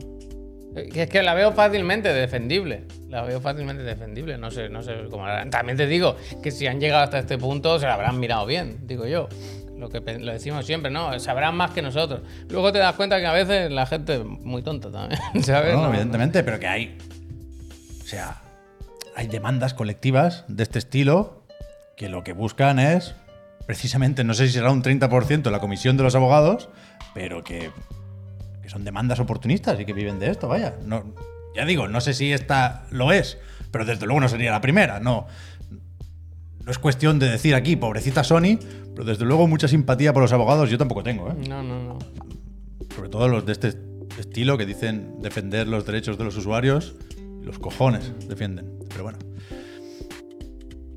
que 0.92 1.04
es 1.04 1.08
que 1.10 1.22
la 1.22 1.32
veo 1.34 1.52
fácilmente 1.52 2.12
defendible. 2.12 2.84
La 3.08 3.22
veo 3.22 3.40
fácilmente 3.40 3.82
defendible. 3.82 4.36
No 4.38 4.50
sé, 4.50 4.68
no 4.68 4.82
sé 4.82 4.94
cómo. 5.10 5.24
También 5.50 5.76
te 5.78 5.86
digo 5.86 6.16
que 6.42 6.50
si 6.52 6.66
han 6.66 6.78
llegado 6.80 7.02
hasta 7.02 7.18
este 7.18 7.38
punto, 7.38 7.80
se 7.80 7.86
la 7.86 7.94
habrán 7.94 8.20
mirado 8.20 8.44
bien, 8.46 8.76
digo 8.86 9.06
yo. 9.06 9.26
Lo 9.76 9.88
que 9.88 10.00
lo 10.00 10.32
decimos 10.32 10.64
siempre, 10.64 10.90
¿no? 10.90 11.18
Sabrán 11.20 11.54
más 11.56 11.70
que 11.72 11.82
nosotros. 11.82 12.22
Luego 12.48 12.72
te 12.72 12.78
das 12.78 12.94
cuenta 12.94 13.20
que 13.20 13.26
a 13.26 13.32
veces 13.32 13.70
la 13.70 13.86
gente 13.86 14.16
es 14.16 14.24
muy 14.24 14.62
tonta 14.62 14.90
también, 14.90 15.20
¿sabes? 15.42 15.74
No, 15.74 15.82
No, 15.82 15.88
evidentemente, 15.88 16.42
pero 16.42 16.58
que 16.58 16.66
hay. 16.66 16.98
O 18.02 18.06
sea, 18.06 18.40
hay 19.14 19.26
demandas 19.26 19.74
colectivas 19.74 20.44
de 20.48 20.62
este 20.62 20.78
estilo 20.78 21.42
que 21.96 22.08
lo 22.08 22.24
que 22.24 22.32
buscan 22.32 22.78
es 22.78 23.14
precisamente, 23.66 24.24
no 24.24 24.32
sé 24.34 24.46
si 24.46 24.54
será 24.54 24.70
un 24.70 24.82
30% 24.82 25.50
la 25.50 25.58
comisión 25.60 25.96
de 25.96 26.04
los 26.04 26.14
abogados, 26.14 26.68
pero 27.14 27.42
que, 27.42 27.70
que 28.62 28.68
son 28.68 28.84
demandas 28.84 29.18
oportunistas 29.18 29.78
y 29.80 29.84
que 29.84 29.92
viven 29.92 30.18
de 30.18 30.30
esto, 30.30 30.48
vaya. 30.48 30.74
No, 30.84 31.04
ya 31.54 31.64
digo, 31.64 31.88
no 31.88 32.00
sé 32.00 32.14
si 32.14 32.32
esta 32.32 32.84
lo 32.90 33.12
es, 33.12 33.38
pero 33.72 33.84
desde 33.84 34.06
luego 34.06 34.20
no 34.20 34.28
sería 34.28 34.52
la 34.52 34.60
primera, 34.60 35.00
no. 35.00 35.26
No 36.66 36.72
es 36.72 36.80
cuestión 36.80 37.20
de 37.20 37.30
decir 37.30 37.54
aquí, 37.54 37.76
pobrecita 37.76 38.24
Sony, 38.24 38.58
pero 38.92 39.04
desde 39.04 39.24
luego 39.24 39.46
mucha 39.46 39.68
simpatía 39.68 40.12
por 40.12 40.22
los 40.22 40.32
abogados 40.32 40.68
yo 40.68 40.76
tampoco 40.76 41.04
tengo, 41.04 41.30
¿eh? 41.30 41.34
No, 41.48 41.62
no, 41.62 41.80
no. 41.80 41.98
Sobre 42.92 43.08
todo 43.08 43.28
los 43.28 43.46
de 43.46 43.52
este 43.52 43.74
estilo 44.18 44.58
que 44.58 44.66
dicen 44.66 45.22
defender 45.22 45.68
los 45.68 45.86
derechos 45.86 46.18
de 46.18 46.24
los 46.24 46.36
usuarios 46.36 46.96
los 47.40 47.60
cojones 47.60 48.12
defienden. 48.28 48.80
Pero 48.88 49.04
bueno. 49.04 49.18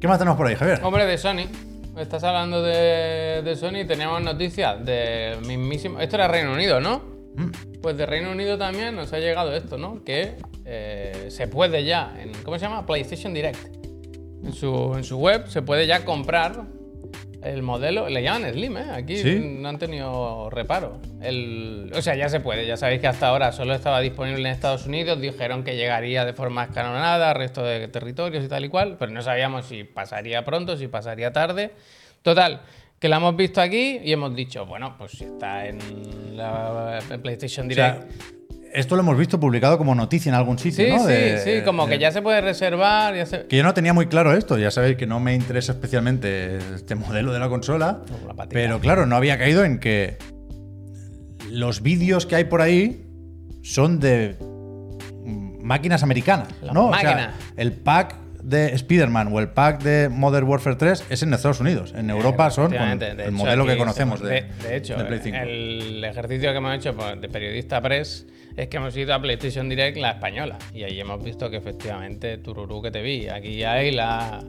¿Qué 0.01 0.07
más 0.07 0.17
tenemos 0.17 0.37
por 0.37 0.47
ahí, 0.47 0.55
Javier? 0.55 0.79
Hombre, 0.83 1.05
de 1.05 1.19
Sony. 1.19 1.45
Estás 1.97 2.23
hablando 2.23 2.63
de, 2.63 3.43
de 3.43 3.55
Sony. 3.55 3.85
Teníamos 3.87 4.23
noticias 4.23 4.83
de 4.83 5.37
mismísimo. 5.45 5.99
Esto 5.99 6.15
era 6.15 6.27
Reino 6.27 6.51
Unido, 6.51 6.81
¿no? 6.81 7.03
Mm. 7.35 7.79
Pues 7.83 7.95
de 7.95 8.07
Reino 8.07 8.31
Unido 8.31 8.57
también 8.57 8.95
nos 8.95 9.13
ha 9.13 9.19
llegado 9.19 9.55
esto, 9.55 9.77
¿no? 9.77 10.03
Que 10.03 10.37
eh, 10.65 11.27
se 11.29 11.47
puede 11.47 11.83
ya, 11.83 12.15
en, 12.19 12.31
¿cómo 12.43 12.57
se 12.57 12.65
llama? 12.65 12.87
PlayStation 12.87 13.35
Direct. 13.35 13.88
En 14.43 14.53
su, 14.53 14.93
en 14.95 15.03
su 15.03 15.17
web 15.17 15.47
se 15.47 15.61
puede 15.61 15.85
ya 15.85 16.05
comprar 16.05 16.63
el 17.41 17.61
modelo, 17.61 18.09
le 18.09 18.21
llaman 18.21 18.51
Slim, 18.51 18.77
¿eh? 18.77 18.85
Aquí 18.91 19.17
¿Sí? 19.17 19.39
no 19.59 19.69
han 19.69 19.79
tenido 19.79 20.49
reparo. 20.49 20.99
El, 21.21 21.89
o 21.95 22.01
sea, 22.01 22.15
ya 22.15 22.27
se 22.29 22.39
puede, 22.41 22.65
ya 22.65 22.75
sabéis 22.75 22.99
que 22.99 23.07
hasta 23.07 23.27
ahora 23.29 23.51
solo 23.53 23.73
estaba 23.73 24.01
disponible 24.01 24.41
en 24.41 24.47
Estados 24.47 24.85
Unidos, 24.85 25.21
dijeron 25.21 25.63
que 25.63 25.77
llegaría 25.77 26.25
de 26.25 26.33
forma 26.33 26.65
escalonada 26.65 27.29
al 27.31 27.35
resto 27.37 27.63
de 27.63 27.87
territorios 27.87 28.43
y 28.43 28.47
tal 28.49 28.65
y 28.65 28.69
cual, 28.69 28.97
pero 28.99 29.11
no 29.11 29.21
sabíamos 29.21 29.65
si 29.67 29.83
pasaría 29.85 30.43
pronto, 30.43 30.75
si 30.75 30.87
pasaría 30.87 31.31
tarde. 31.31 31.71
Total, 32.23 32.61
que 32.99 33.07
la 33.07 33.17
hemos 33.17 33.35
visto 33.37 33.61
aquí 33.61 33.99
y 34.03 34.11
hemos 34.11 34.35
dicho, 34.35 34.65
bueno, 34.65 34.95
pues 34.97 35.11
si 35.13 35.23
está 35.23 35.65
en 35.67 35.79
la 36.35 36.99
en 37.09 37.21
PlayStation 37.21 37.67
O 37.67 37.69
Direct. 37.69 38.11
sea, 38.11 38.25
esto 38.73 38.95
lo 38.95 39.01
hemos 39.01 39.17
visto 39.17 39.39
publicado 39.39 39.77
como 39.77 39.95
noticia 39.95 40.29
en 40.29 40.35
algún 40.35 40.57
sitio, 40.59 40.85
sí, 40.85 40.91
¿no? 40.91 40.99
sí, 40.99 41.07
De- 41.11 41.37
sí, 41.59 41.65
como 41.65 41.87
que 41.87 41.97
ya 41.99 42.11
se 42.11 42.21
puede 42.21 42.41
reservar, 42.41 43.15
ya 43.15 43.25
se... 43.25 43.45
Que 43.47 43.57
yo 43.57 43.63
no 43.63 43.73
tenía 43.73 43.93
muy 43.93 44.07
claro 44.07 44.33
esto, 44.33 44.57
ya 44.57 44.71
sabéis 44.71 44.97
que 44.97 45.07
no 45.07 45.19
me 45.19 45.33
interesa 45.35 45.71
especialmente 45.73 46.57
este 46.75 46.95
modelo 46.95 47.33
de 47.33 47.39
la 47.39 47.49
consola, 47.49 48.01
la 48.27 48.45
pero 48.47 48.79
claro, 48.79 49.05
no 49.05 49.15
había 49.15 49.37
caído 49.37 49.63
en 49.65 49.79
que 49.79 50.17
los 51.49 51.81
vídeos 51.81 52.25
que 52.25 52.35
hay 52.35 52.43
por 52.45 52.61
ahí 52.61 53.05
son 53.63 53.99
de 53.99 54.37
máquinas 55.61 56.03
americanas, 56.03 56.47
¿no? 56.73 56.87
O 56.87 56.95
sea, 56.95 57.33
el 57.57 57.73
pack 57.73 58.15
de 58.43 58.67
Spider-Man 58.73 59.29
o 59.33 59.39
el 59.39 59.49
pack 59.49 59.81
de 59.83 60.09
Modern 60.09 60.47
Warfare 60.47 60.75
3 60.75 61.05
es 61.09 61.23
en 61.23 61.33
Estados 61.33 61.59
Unidos. 61.59 61.93
En 61.95 62.09
Europa 62.09 62.49
son 62.51 62.71
con 62.71 62.81
el 63.01 63.01
hecho, 63.19 63.31
modelo 63.31 63.65
que 63.65 63.77
conocemos 63.77 64.21
de, 64.21 64.29
de, 64.29 64.67
de 64.69 64.75
hecho, 64.77 64.95
de 64.97 65.05
Play 65.05 65.19
5. 65.23 65.37
el 65.37 66.03
ejercicio 66.05 66.51
que 66.51 66.57
hemos 66.57 66.75
hecho 66.75 66.93
de 66.93 67.29
periodista 67.29 67.81
press 67.81 68.25
es 68.55 68.67
que 68.67 68.77
hemos 68.77 68.95
ido 68.97 69.13
a 69.13 69.21
PlayStation 69.21 69.67
Direct 69.69 69.97
la 69.97 70.11
española 70.11 70.57
y 70.73 70.83
ahí 70.83 70.99
hemos 70.99 71.23
visto 71.23 71.49
que 71.49 71.57
efectivamente 71.57 72.37
tururú 72.37 72.81
que 72.81 72.91
te 72.91 73.01
vi. 73.01 73.27
Aquí 73.29 73.63
hay 73.63 73.91
la, 73.91 74.43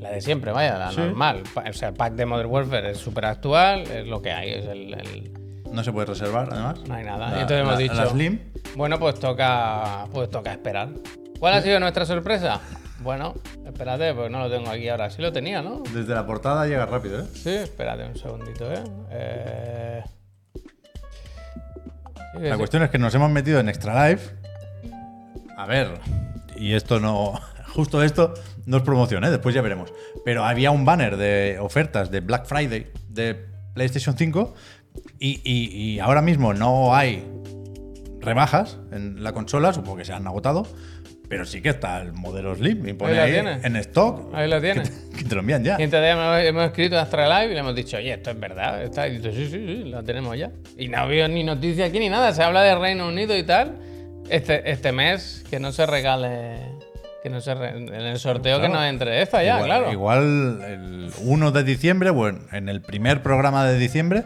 la 0.00 0.10
de 0.10 0.20
siempre, 0.20 0.52
vaya, 0.52 0.78
la 0.78 0.90
Sí. 0.90 0.98
normal. 1.00 1.42
O 1.54 1.72
sea, 1.72 1.88
el 1.88 1.94
pack 1.94 2.14
de 2.14 2.26
Modern 2.26 2.50
Warfare 2.50 2.90
es 2.92 2.98
súper 2.98 3.24
actual, 3.26 3.82
es 3.82 4.06
lo 4.06 4.20
que 4.22 4.30
hay, 4.32 4.50
es 4.50 4.64
el, 4.66 4.94
el- 4.94 5.32
No 5.72 5.82
se 5.82 5.92
puede 5.92 6.06
reservar, 6.06 6.48
además. 6.52 6.82
No 6.86 6.94
hay 6.94 7.04
nada. 7.04 7.30
La- 7.30 7.40
entonces 7.40 7.58
hemos 7.60 7.72
la- 7.74 7.78
dicho. 7.78 7.94
La 7.94 8.06
Slim. 8.06 8.38
Bueno, 8.76 8.98
pues 8.98 9.18
toca, 9.18 10.06
pues 10.12 10.30
toca 10.30 10.52
esperar. 10.52 10.90
¿Cuál 11.38 11.54
ha 11.54 11.60
sido 11.62 11.80
nuestra 11.80 12.06
sorpresa? 12.06 12.60
Bueno, 13.04 13.34
espérate, 13.66 14.14
pues 14.14 14.30
no 14.30 14.40
lo 14.40 14.50
tengo 14.50 14.70
aquí 14.70 14.88
ahora. 14.88 15.10
Sí 15.10 15.20
lo 15.22 15.30
tenía, 15.30 15.60
¿no? 15.62 15.82
Desde 15.92 16.14
la 16.14 16.26
portada 16.26 16.66
llega 16.66 16.86
rápido, 16.86 17.20
¿eh? 17.20 17.26
Sí, 17.34 17.50
espérate 17.50 18.04
un 18.06 18.16
segundito, 18.16 18.72
¿eh? 18.72 18.82
eh... 19.10 20.02
sí, 20.54 22.40
La 22.40 22.52
sí. 22.52 22.58
cuestión 22.58 22.82
es 22.82 22.90
que 22.90 22.98
nos 22.98 23.14
hemos 23.14 23.30
metido 23.30 23.60
en 23.60 23.68
Extra 23.68 24.08
Life. 24.08 24.34
A 25.56 25.66
ver, 25.66 26.00
y 26.56 26.72
esto 26.74 26.98
no. 26.98 27.38
Justo 27.74 28.02
esto 28.02 28.34
no 28.66 28.76
es 28.78 28.82
promoción, 28.84 29.24
¿eh? 29.24 29.30
después 29.30 29.54
ya 29.54 29.60
veremos. 29.60 29.92
Pero 30.24 30.44
había 30.44 30.70
un 30.70 30.84
banner 30.84 31.16
de 31.16 31.58
ofertas 31.60 32.10
de 32.10 32.20
Black 32.20 32.46
Friday 32.46 32.90
de 33.08 33.34
PlayStation 33.74 34.16
5 34.16 34.54
y, 35.18 35.40
y- 35.44 35.76
y 35.94 35.98
ahora 35.98 36.22
mismo 36.22 36.54
no 36.54 36.94
hay 36.94 37.28
rebajas 38.20 38.78
en 38.92 39.22
la 39.22 39.32
consola, 39.32 39.72
supongo 39.74 39.96
que 39.98 40.04
se 40.04 40.12
han 40.12 40.26
agotado. 40.26 40.66
Pero 41.34 41.46
sí 41.46 41.60
que 41.60 41.70
está 41.70 42.00
el 42.00 42.12
modelo 42.12 42.54
Slim 42.54 42.86
y 42.86 42.92
pone 42.92 43.18
Ahí 43.18 43.34
ahí, 43.34 43.58
en 43.64 43.74
stock. 43.74 44.32
Ahí 44.32 44.48
lo 44.48 44.60
tienes. 44.60 44.88
Que 45.18 45.24
te 45.24 45.34
lo 45.34 45.40
envían 45.40 45.64
ya. 45.64 45.74
Y 45.80 45.82
entonces 45.82 46.12
hemos, 46.12 46.40
hemos 46.44 46.64
escrito 46.66 46.96
a 46.96 47.02
Astra 47.02 47.26
Live 47.26 47.50
y 47.50 47.54
le 47.54 47.58
hemos 47.58 47.74
dicho, 47.74 47.96
oye, 47.96 48.12
esto 48.12 48.30
es 48.30 48.38
verdad. 48.38 48.84
Está, 48.84 49.08
y 49.08 49.16
dice, 49.18 49.32
sí, 49.32 49.46
sí, 49.46 49.66
sí, 49.66 49.90
lo 49.90 50.04
tenemos 50.04 50.38
ya. 50.38 50.52
Y 50.78 50.86
no 50.86 50.98
ha 50.98 51.00
habido 51.00 51.26
ni 51.26 51.42
noticia 51.42 51.86
aquí 51.86 51.98
ni 51.98 52.08
nada. 52.08 52.32
Se 52.32 52.40
habla 52.44 52.62
de 52.62 52.76
Reino 52.76 53.08
Unido 53.08 53.36
y 53.36 53.42
tal. 53.42 53.72
Este, 54.30 54.70
este 54.70 54.92
mes, 54.92 55.44
que 55.50 55.58
no 55.58 55.72
se 55.72 55.86
regale. 55.86 56.60
Que 57.24 57.30
no 57.30 57.40
se 57.40 57.50
en 57.50 57.88
el 57.92 58.16
sorteo 58.20 58.60
que 58.60 58.66
Claro. 58.68 58.80
no 58.80 58.86
entre 58.86 59.20
esta 59.20 59.42
ya, 59.42 59.54
igual, 59.56 59.64
claro. 59.66 59.90
Igual 59.92 60.60
el 60.68 61.10
1 61.20 61.50
de 61.50 61.64
diciembre, 61.64 62.10
bueno, 62.10 62.38
en 62.52 62.68
el 62.68 62.80
primer 62.80 63.24
programa 63.24 63.66
de 63.66 63.76
diciembre, 63.76 64.22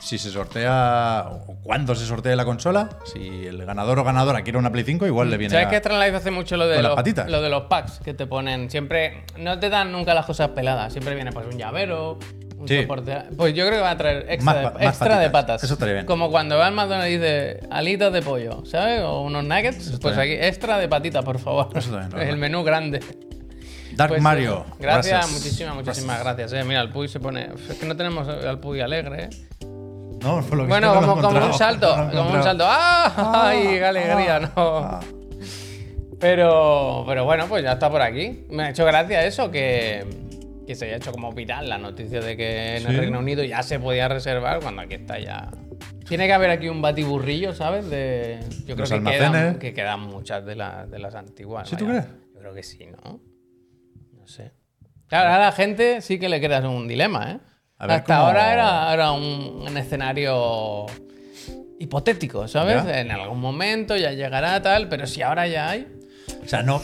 si 0.00 0.18
se 0.18 0.30
sortea, 0.30 1.26
o 1.30 1.56
cuando 1.62 1.94
se 1.94 2.04
sortee 2.06 2.34
la 2.34 2.44
consola, 2.44 2.88
si 3.04 3.46
el 3.46 3.64
ganador 3.64 3.98
o 3.98 4.04
ganadora 4.04 4.42
quiere 4.42 4.58
una 4.58 4.72
Play 4.72 4.84
5, 4.84 5.06
igual 5.06 5.30
le 5.30 5.36
viene 5.36 5.52
¿Sabes 5.52 5.66
a- 5.66 5.70
que 5.70 5.76
Astra 5.76 5.98
Life 6.04 6.16
hace 6.16 6.30
mucho 6.30 6.56
lo 6.56 6.66
de, 6.66 6.82
los, 6.82 6.96
patitas. 6.96 7.30
lo 7.30 7.40
de 7.42 7.48
los 7.50 7.62
packs 7.64 8.00
que 8.00 8.14
te 8.14 8.26
ponen? 8.26 8.70
Siempre. 8.70 9.24
No 9.38 9.58
te 9.60 9.68
dan 9.68 9.92
nunca 9.92 10.14
las 10.14 10.26
cosas 10.26 10.48
peladas. 10.48 10.92
Siempre 10.92 11.14
viene 11.14 11.30
pues 11.32 11.46
un 11.46 11.58
llavero, 11.58 12.18
un 12.56 12.66
Sí. 12.68 12.80
soporte. 12.82 13.16
Pues 13.36 13.54
yo 13.54 13.64
creo 13.66 13.78
que 13.78 13.82
va 13.82 13.90
a 13.92 13.96
traer 13.96 14.26
extra, 14.28 14.44
Más 14.44 14.56
de, 14.56 14.62
más 14.62 14.82
extra 14.82 15.18
de 15.18 15.30
patas. 15.30 15.62
Eso 15.64 15.74
estaría 15.74 15.94
bien. 15.94 16.06
Como 16.06 16.30
cuando 16.30 16.56
va 16.58 16.66
al 16.66 16.74
McDonald's 16.74 17.08
y 17.10 17.18
dice 17.18 17.60
alitas 17.70 18.12
de 18.12 18.22
pollo, 18.22 18.64
¿sabes? 18.66 19.02
O 19.02 19.20
unos 19.22 19.44
nuggets. 19.44 19.98
Pues 20.00 20.16
aquí, 20.18 20.30
bien. 20.30 20.44
extra 20.44 20.78
de 20.78 20.88
patitas, 20.88 21.24
por 21.24 21.38
favor. 21.38 21.68
Eso 21.74 21.90
también, 21.90 22.20
el 22.28 22.36
menú 22.36 22.62
grande. 22.64 23.00
Dark 23.94 24.10
Pues 24.10 24.22
Mario. 24.22 24.64
Gracias, 24.78 25.12
gracias. 25.18 25.32
muchísimas, 25.32 25.74
muchísimas 25.74 26.20
gracias. 26.20 26.52
eh. 26.54 26.64
Mira, 26.64 26.80
el 26.80 26.90
Puy 26.90 27.08
se 27.08 27.18
pone. 27.20 27.50
Es 27.68 27.76
que 27.78 27.86
no 27.86 27.96
tenemos 27.96 28.26
al 28.28 28.58
Puy 28.60 28.80
alegre, 28.80 29.24
¿eh? 29.24 29.30
No, 30.22 30.42
por 30.42 30.58
lo 30.58 30.64
que 30.64 30.68
Bueno, 30.68 30.94
no 30.94 31.00
como, 31.00 31.22
como 31.22 31.46
un 31.46 31.54
salto, 31.54 31.96
No 31.96 32.10
como 32.10 32.34
un 32.34 32.42
salto. 32.42 32.64
¡Ah! 32.66 33.48
¡Ay, 33.48 33.62
qué 33.78 33.84
alegría! 33.84 34.40
No. 34.40 34.50
Ah. 34.56 35.00
Pero, 36.20 37.04
pero 37.06 37.24
bueno, 37.24 37.46
pues 37.48 37.64
ya 37.64 37.72
está 37.72 37.90
por 37.90 38.02
aquí. 38.02 38.44
Me 38.50 38.64
ha 38.64 38.70
hecho 38.70 38.84
gracia 38.84 39.24
eso, 39.24 39.50
que, 39.50 40.04
que 40.66 40.74
se 40.74 40.84
haya 40.84 40.96
hecho 40.96 41.12
como 41.12 41.32
viral 41.32 41.68
la 41.68 41.78
noticia 41.78 42.20
de 42.20 42.36
que 42.36 42.76
en 42.76 42.86
el. 42.86 42.98
Reino 42.98 43.18
Unido 43.18 43.42
ya 43.42 43.62
se 43.62 43.80
podía 43.80 44.06
reservar 44.06 44.60
cuando 44.60 44.82
aquí 44.82 44.94
está 44.94 45.18
ya. 45.18 45.50
Tiene 46.06 46.26
que 46.26 46.32
haber 46.34 46.50
aquí 46.50 46.68
un 46.68 46.82
batiburrillo, 46.82 47.54
¿sabes? 47.54 47.88
De, 47.88 48.40
yo 48.66 48.74
creo 48.74 48.78
Los 48.78 48.90
que 48.90 49.02
quedan, 49.02 49.58
que 49.58 49.72
quedan 49.72 50.00
muchas 50.00 50.44
de, 50.44 50.56
las 50.56 50.90
de 50.90 50.98
las 50.98 51.14
antiguas. 51.14 51.68
¿Sí, 51.68 51.76
tú 51.76 51.86
crees? 51.86 52.04
Yo 52.34 52.40
creo 52.40 52.52
que 52.52 52.62
sí, 52.62 52.86
¿no? 52.86 53.20
No 54.12 54.26
sé. 54.26 54.52
Claro, 55.06 55.30
a 55.32 55.38
la 55.38 55.52
gente 55.52 56.02
sí 56.02 56.18
que 56.18 56.28
le 56.28 56.40
creas 56.40 56.64
un 56.64 56.86
dilema, 56.86 57.32
¿eh? 57.32 57.38
Hasta 57.80 58.04
cómo- 58.16 58.18
ahora 58.28 58.52
era, 58.52 58.92
era 58.92 59.12
un, 59.12 59.64
un 59.66 59.76
escenario 59.76 60.86
hipotético, 61.78 62.46
¿sabes? 62.48 62.84
Ya. 62.84 63.00
En 63.00 63.10
algún 63.10 63.40
momento 63.40 63.96
ya 63.96 64.12
llegará 64.12 64.60
tal, 64.62 64.88
pero 64.88 65.06
si 65.06 65.22
ahora 65.22 65.46
ya 65.46 65.70
hay. 65.70 65.86
O 66.44 66.48
sea, 66.48 66.62
no. 66.62 66.82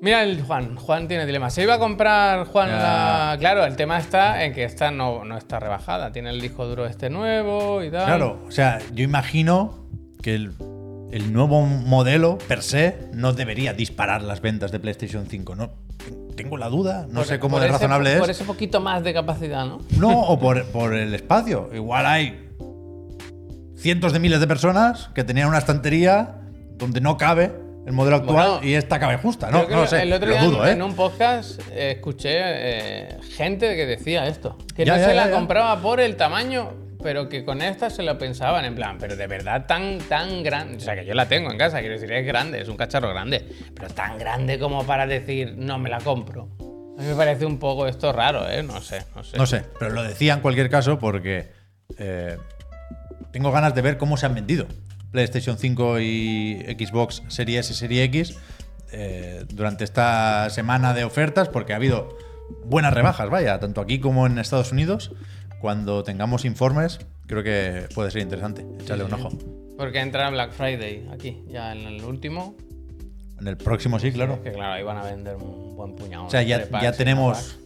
Mira 0.00 0.24
el 0.24 0.42
Juan, 0.42 0.74
Juan 0.76 1.06
tiene 1.06 1.24
dilema. 1.26 1.48
Se 1.48 1.62
iba 1.62 1.74
a 1.74 1.78
comprar 1.78 2.44
Juan 2.46 2.68
Ya. 2.68 2.76
la. 2.76 3.36
Claro, 3.38 3.64
el 3.64 3.76
tema 3.76 3.98
está 3.98 4.44
en 4.44 4.52
que 4.52 4.64
esta 4.64 4.90
no, 4.90 5.24
no 5.24 5.38
está 5.38 5.60
rebajada. 5.60 6.10
Tiene 6.12 6.30
el 6.30 6.40
disco 6.40 6.66
duro 6.66 6.86
este 6.86 7.08
nuevo 7.08 7.82
y 7.84 7.90
tal. 7.90 8.04
Claro, 8.06 8.42
o 8.46 8.50
sea, 8.50 8.80
yo 8.92 9.04
imagino 9.04 9.86
que 10.20 10.34
el, 10.34 10.52
el 11.12 11.32
nuevo 11.32 11.62
modelo 11.62 12.36
per 12.48 12.62
se 12.62 12.96
no 13.12 13.32
debería 13.32 13.72
disparar 13.74 14.22
las 14.22 14.40
ventas 14.40 14.72
de 14.72 14.80
PlayStation 14.80 15.26
5. 15.26 15.54
No, 15.54 15.70
tengo 16.34 16.56
la 16.56 16.68
duda, 16.68 17.06
no 17.08 17.20
Por- 17.20 17.24
sé 17.26 17.38
cómo 17.38 17.52
por 17.56 17.60
de 17.60 17.66
ese- 17.68 17.72
razonable 17.74 18.16
Por 18.18 18.30
es. 18.30 18.36
ese 18.36 18.44
poquito 18.44 18.80
más 18.80 19.02
de 19.04 19.12
capacidad, 19.14 19.64
¿no? 19.66 19.78
No, 19.98 20.20
o 20.22 20.38
por, 20.38 20.64
por 20.66 20.94
el 20.94 21.14
espacio. 21.14 21.70
Igual 21.74 22.06
hay 22.06 22.48
cientos 23.76 24.12
de 24.12 24.18
miles 24.20 24.40
de 24.40 24.46
personas 24.46 25.10
que 25.14 25.24
tenían 25.24 25.48
una 25.48 25.58
estantería 25.58 26.36
donde 26.76 27.00
no 27.00 27.16
cabe 27.16 27.52
el 27.86 27.92
modelo 27.92 28.16
actual 28.16 28.48
Bueno, 28.52 28.64
y 28.66 28.74
esta 28.74 29.00
cabe 29.00 29.16
justa. 29.18 29.50
No, 29.50 29.64
no 29.68 29.80
lo 29.82 29.86
sé. 29.88 30.02
El 30.02 30.12
otro 30.12 30.28
lo 30.28 30.32
día 30.34 30.44
dudo, 30.44 30.62
en, 30.64 30.68
¿eh? 30.68 30.72
en 30.74 30.82
un 30.82 30.94
podcast 30.94 31.60
eh, 31.72 31.92
escuché 31.96 32.30
eh, 32.34 33.16
gente 33.36 33.74
que 33.74 33.86
decía 33.86 34.26
esto. 34.28 34.56
Que 34.74 34.84
Ya, 34.84 34.94
no 34.94 35.00
ya, 35.00 35.08
se 35.08 35.14
la 35.14 35.26
ya, 35.26 35.32
compraba 35.32 35.80
por 35.82 36.00
el 36.00 36.14
tamaño, 36.16 36.70
pero 37.02 37.28
que 37.28 37.44
con 37.44 37.62
esta 37.62 37.90
se 37.90 38.02
lo 38.02 38.16
pensaban 38.18 38.64
en 38.64 38.74
plan, 38.74 38.96
pero 38.98 39.16
de 39.16 39.26
verdad 39.26 39.66
tan, 39.66 39.98
tan 39.98 40.42
grande. 40.42 40.76
O 40.76 40.80
sea, 40.80 40.94
que 40.94 41.04
yo 41.04 41.14
la 41.14 41.28
tengo 41.28 41.50
en 41.50 41.58
casa, 41.58 41.80
quiero 41.80 41.94
decir, 41.94 42.12
es 42.12 42.26
grande, 42.26 42.60
es 42.60 42.68
un 42.68 42.76
cacharro 42.76 43.10
grande. 43.10 43.46
Pero 43.74 43.88
tan 43.88 44.18
grande 44.18 44.58
como 44.58 44.84
para 44.86 45.06
decir, 45.06 45.54
no 45.56 45.78
me 45.78 45.90
la 45.90 46.00
compro. 46.00 46.48
A 46.98 47.02
mí 47.02 47.08
me 47.08 47.14
parece 47.14 47.46
un 47.46 47.58
poco 47.58 47.86
esto 47.86 48.12
raro, 48.12 48.48
¿eh? 48.48 48.62
No 48.62 48.80
sé, 48.80 49.04
no 49.14 49.24
sé. 49.24 49.36
No 49.36 49.46
sé, 49.46 49.64
pero 49.78 49.90
lo 49.90 50.02
decía 50.02 50.34
en 50.34 50.40
cualquier 50.40 50.70
caso 50.70 50.98
porque 50.98 51.50
eh, 51.98 52.36
tengo 53.32 53.50
ganas 53.50 53.74
de 53.74 53.82
ver 53.82 53.98
cómo 53.98 54.16
se 54.16 54.26
han 54.26 54.34
vendido 54.34 54.66
PlayStation 55.12 55.58
5 55.58 56.00
y 56.00 56.76
Xbox 56.78 57.22
Series 57.28 57.70
S, 57.70 57.74
Serie 57.74 58.04
X 58.04 58.36
eh, 58.92 59.44
durante 59.48 59.84
esta 59.84 60.50
semana 60.50 60.94
de 60.94 61.04
ofertas, 61.04 61.48
porque 61.48 61.72
ha 61.72 61.76
habido 61.76 62.16
buenas 62.64 62.92
rebajas, 62.92 63.30
vaya, 63.30 63.60
tanto 63.60 63.80
aquí 63.80 64.00
como 64.00 64.26
en 64.26 64.38
Estados 64.38 64.72
Unidos. 64.72 65.12
Cuando 65.62 66.02
tengamos 66.02 66.44
informes, 66.44 66.98
creo 67.28 67.44
que 67.44 67.86
puede 67.94 68.10
ser 68.10 68.22
interesante. 68.22 68.66
Echarle 68.80 69.04
un 69.04 69.14
ojo. 69.14 69.28
Porque 69.78 70.00
entra 70.00 70.28
Black 70.28 70.50
Friday 70.50 71.08
aquí, 71.12 71.44
ya 71.46 71.70
en 71.70 71.86
el 71.86 72.04
último. 72.04 72.56
En 73.38 73.46
el 73.46 73.56
próximo 73.56 74.00
sí, 74.00 74.10
claro. 74.10 74.42
Que 74.42 74.50
claro, 74.50 74.72
ahí 74.72 74.82
van 74.82 74.98
a 74.98 75.04
vender 75.04 75.36
un 75.36 75.76
buen 75.76 75.94
puñado. 75.94 76.26
O 76.26 76.30
sea, 76.30 76.42
ya, 76.42 76.68
ya 76.80 76.90
tenemos 76.90 77.60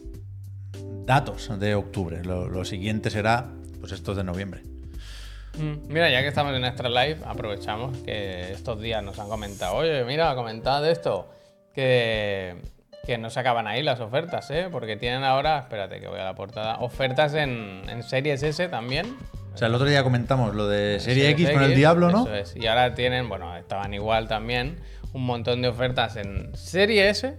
datos 1.07 1.51
de 1.59 1.75
octubre. 1.75 2.23
Lo, 2.23 2.51
lo 2.51 2.67
siguiente 2.67 3.09
será 3.09 3.49
pues 3.81 3.93
estos 3.93 4.15
de 4.15 4.25
noviembre. 4.25 4.61
Mm, 5.57 5.89
Mira, 5.89 6.11
ya 6.11 6.21
que 6.21 6.29
estamos 6.29 6.55
en 6.55 6.67
Extra 6.67 6.91
Live, 6.91 7.21
aprovechamos 7.25 7.97
que 8.01 8.53
estos 8.53 8.79
días 8.79 9.03
nos 9.03 9.19
han 9.19 9.31
comentado, 9.31 9.77
oye, 9.77 10.05
mira, 10.05 10.35
comentad 10.35 10.87
esto, 10.87 11.31
que, 11.73 12.57
que 13.07 13.17
no 13.19 13.31
se 13.31 13.39
acaban 13.41 13.67
ahí 13.67 13.83
las 13.83 14.01
ofertas, 14.01 14.51
¿eh? 14.51 14.69
Porque 14.71 14.97
tienen 14.97 15.23
ahora, 15.25 15.61
espérate 15.61 16.01
que 16.01 16.09
voy 16.09 16.19
a 16.21 16.25
la 16.25 16.35
portada, 16.35 16.79
ofertas 16.81 17.35
en, 17.35 17.83
en 17.89 18.03
Series 18.03 18.43
S 18.43 18.69
también. 18.69 19.17
O 19.55 19.57
sea, 19.57 19.69
el 19.69 19.75
otro 19.75 19.87
día 19.89 20.03
comentamos 20.03 20.55
lo 20.55 20.67
de 20.69 21.01
Serie 21.01 21.29
Series 21.31 21.49
X 21.49 21.51
con 21.55 21.63
el 21.63 21.75
Diablo, 21.77 22.11
¿no? 22.11 22.23
Eso 22.25 22.35
es. 22.35 22.57
Y 22.57 22.67
ahora 22.67 22.95
tienen, 22.95 23.29
bueno, 23.29 23.57
estaban 23.57 23.95
igual 23.95 24.29
también, 24.29 24.77
un 25.13 25.25
montón 25.25 25.63
de 25.63 25.69
ofertas 25.69 26.17
en 26.17 26.55
Serie 26.57 27.09
S, 27.09 27.39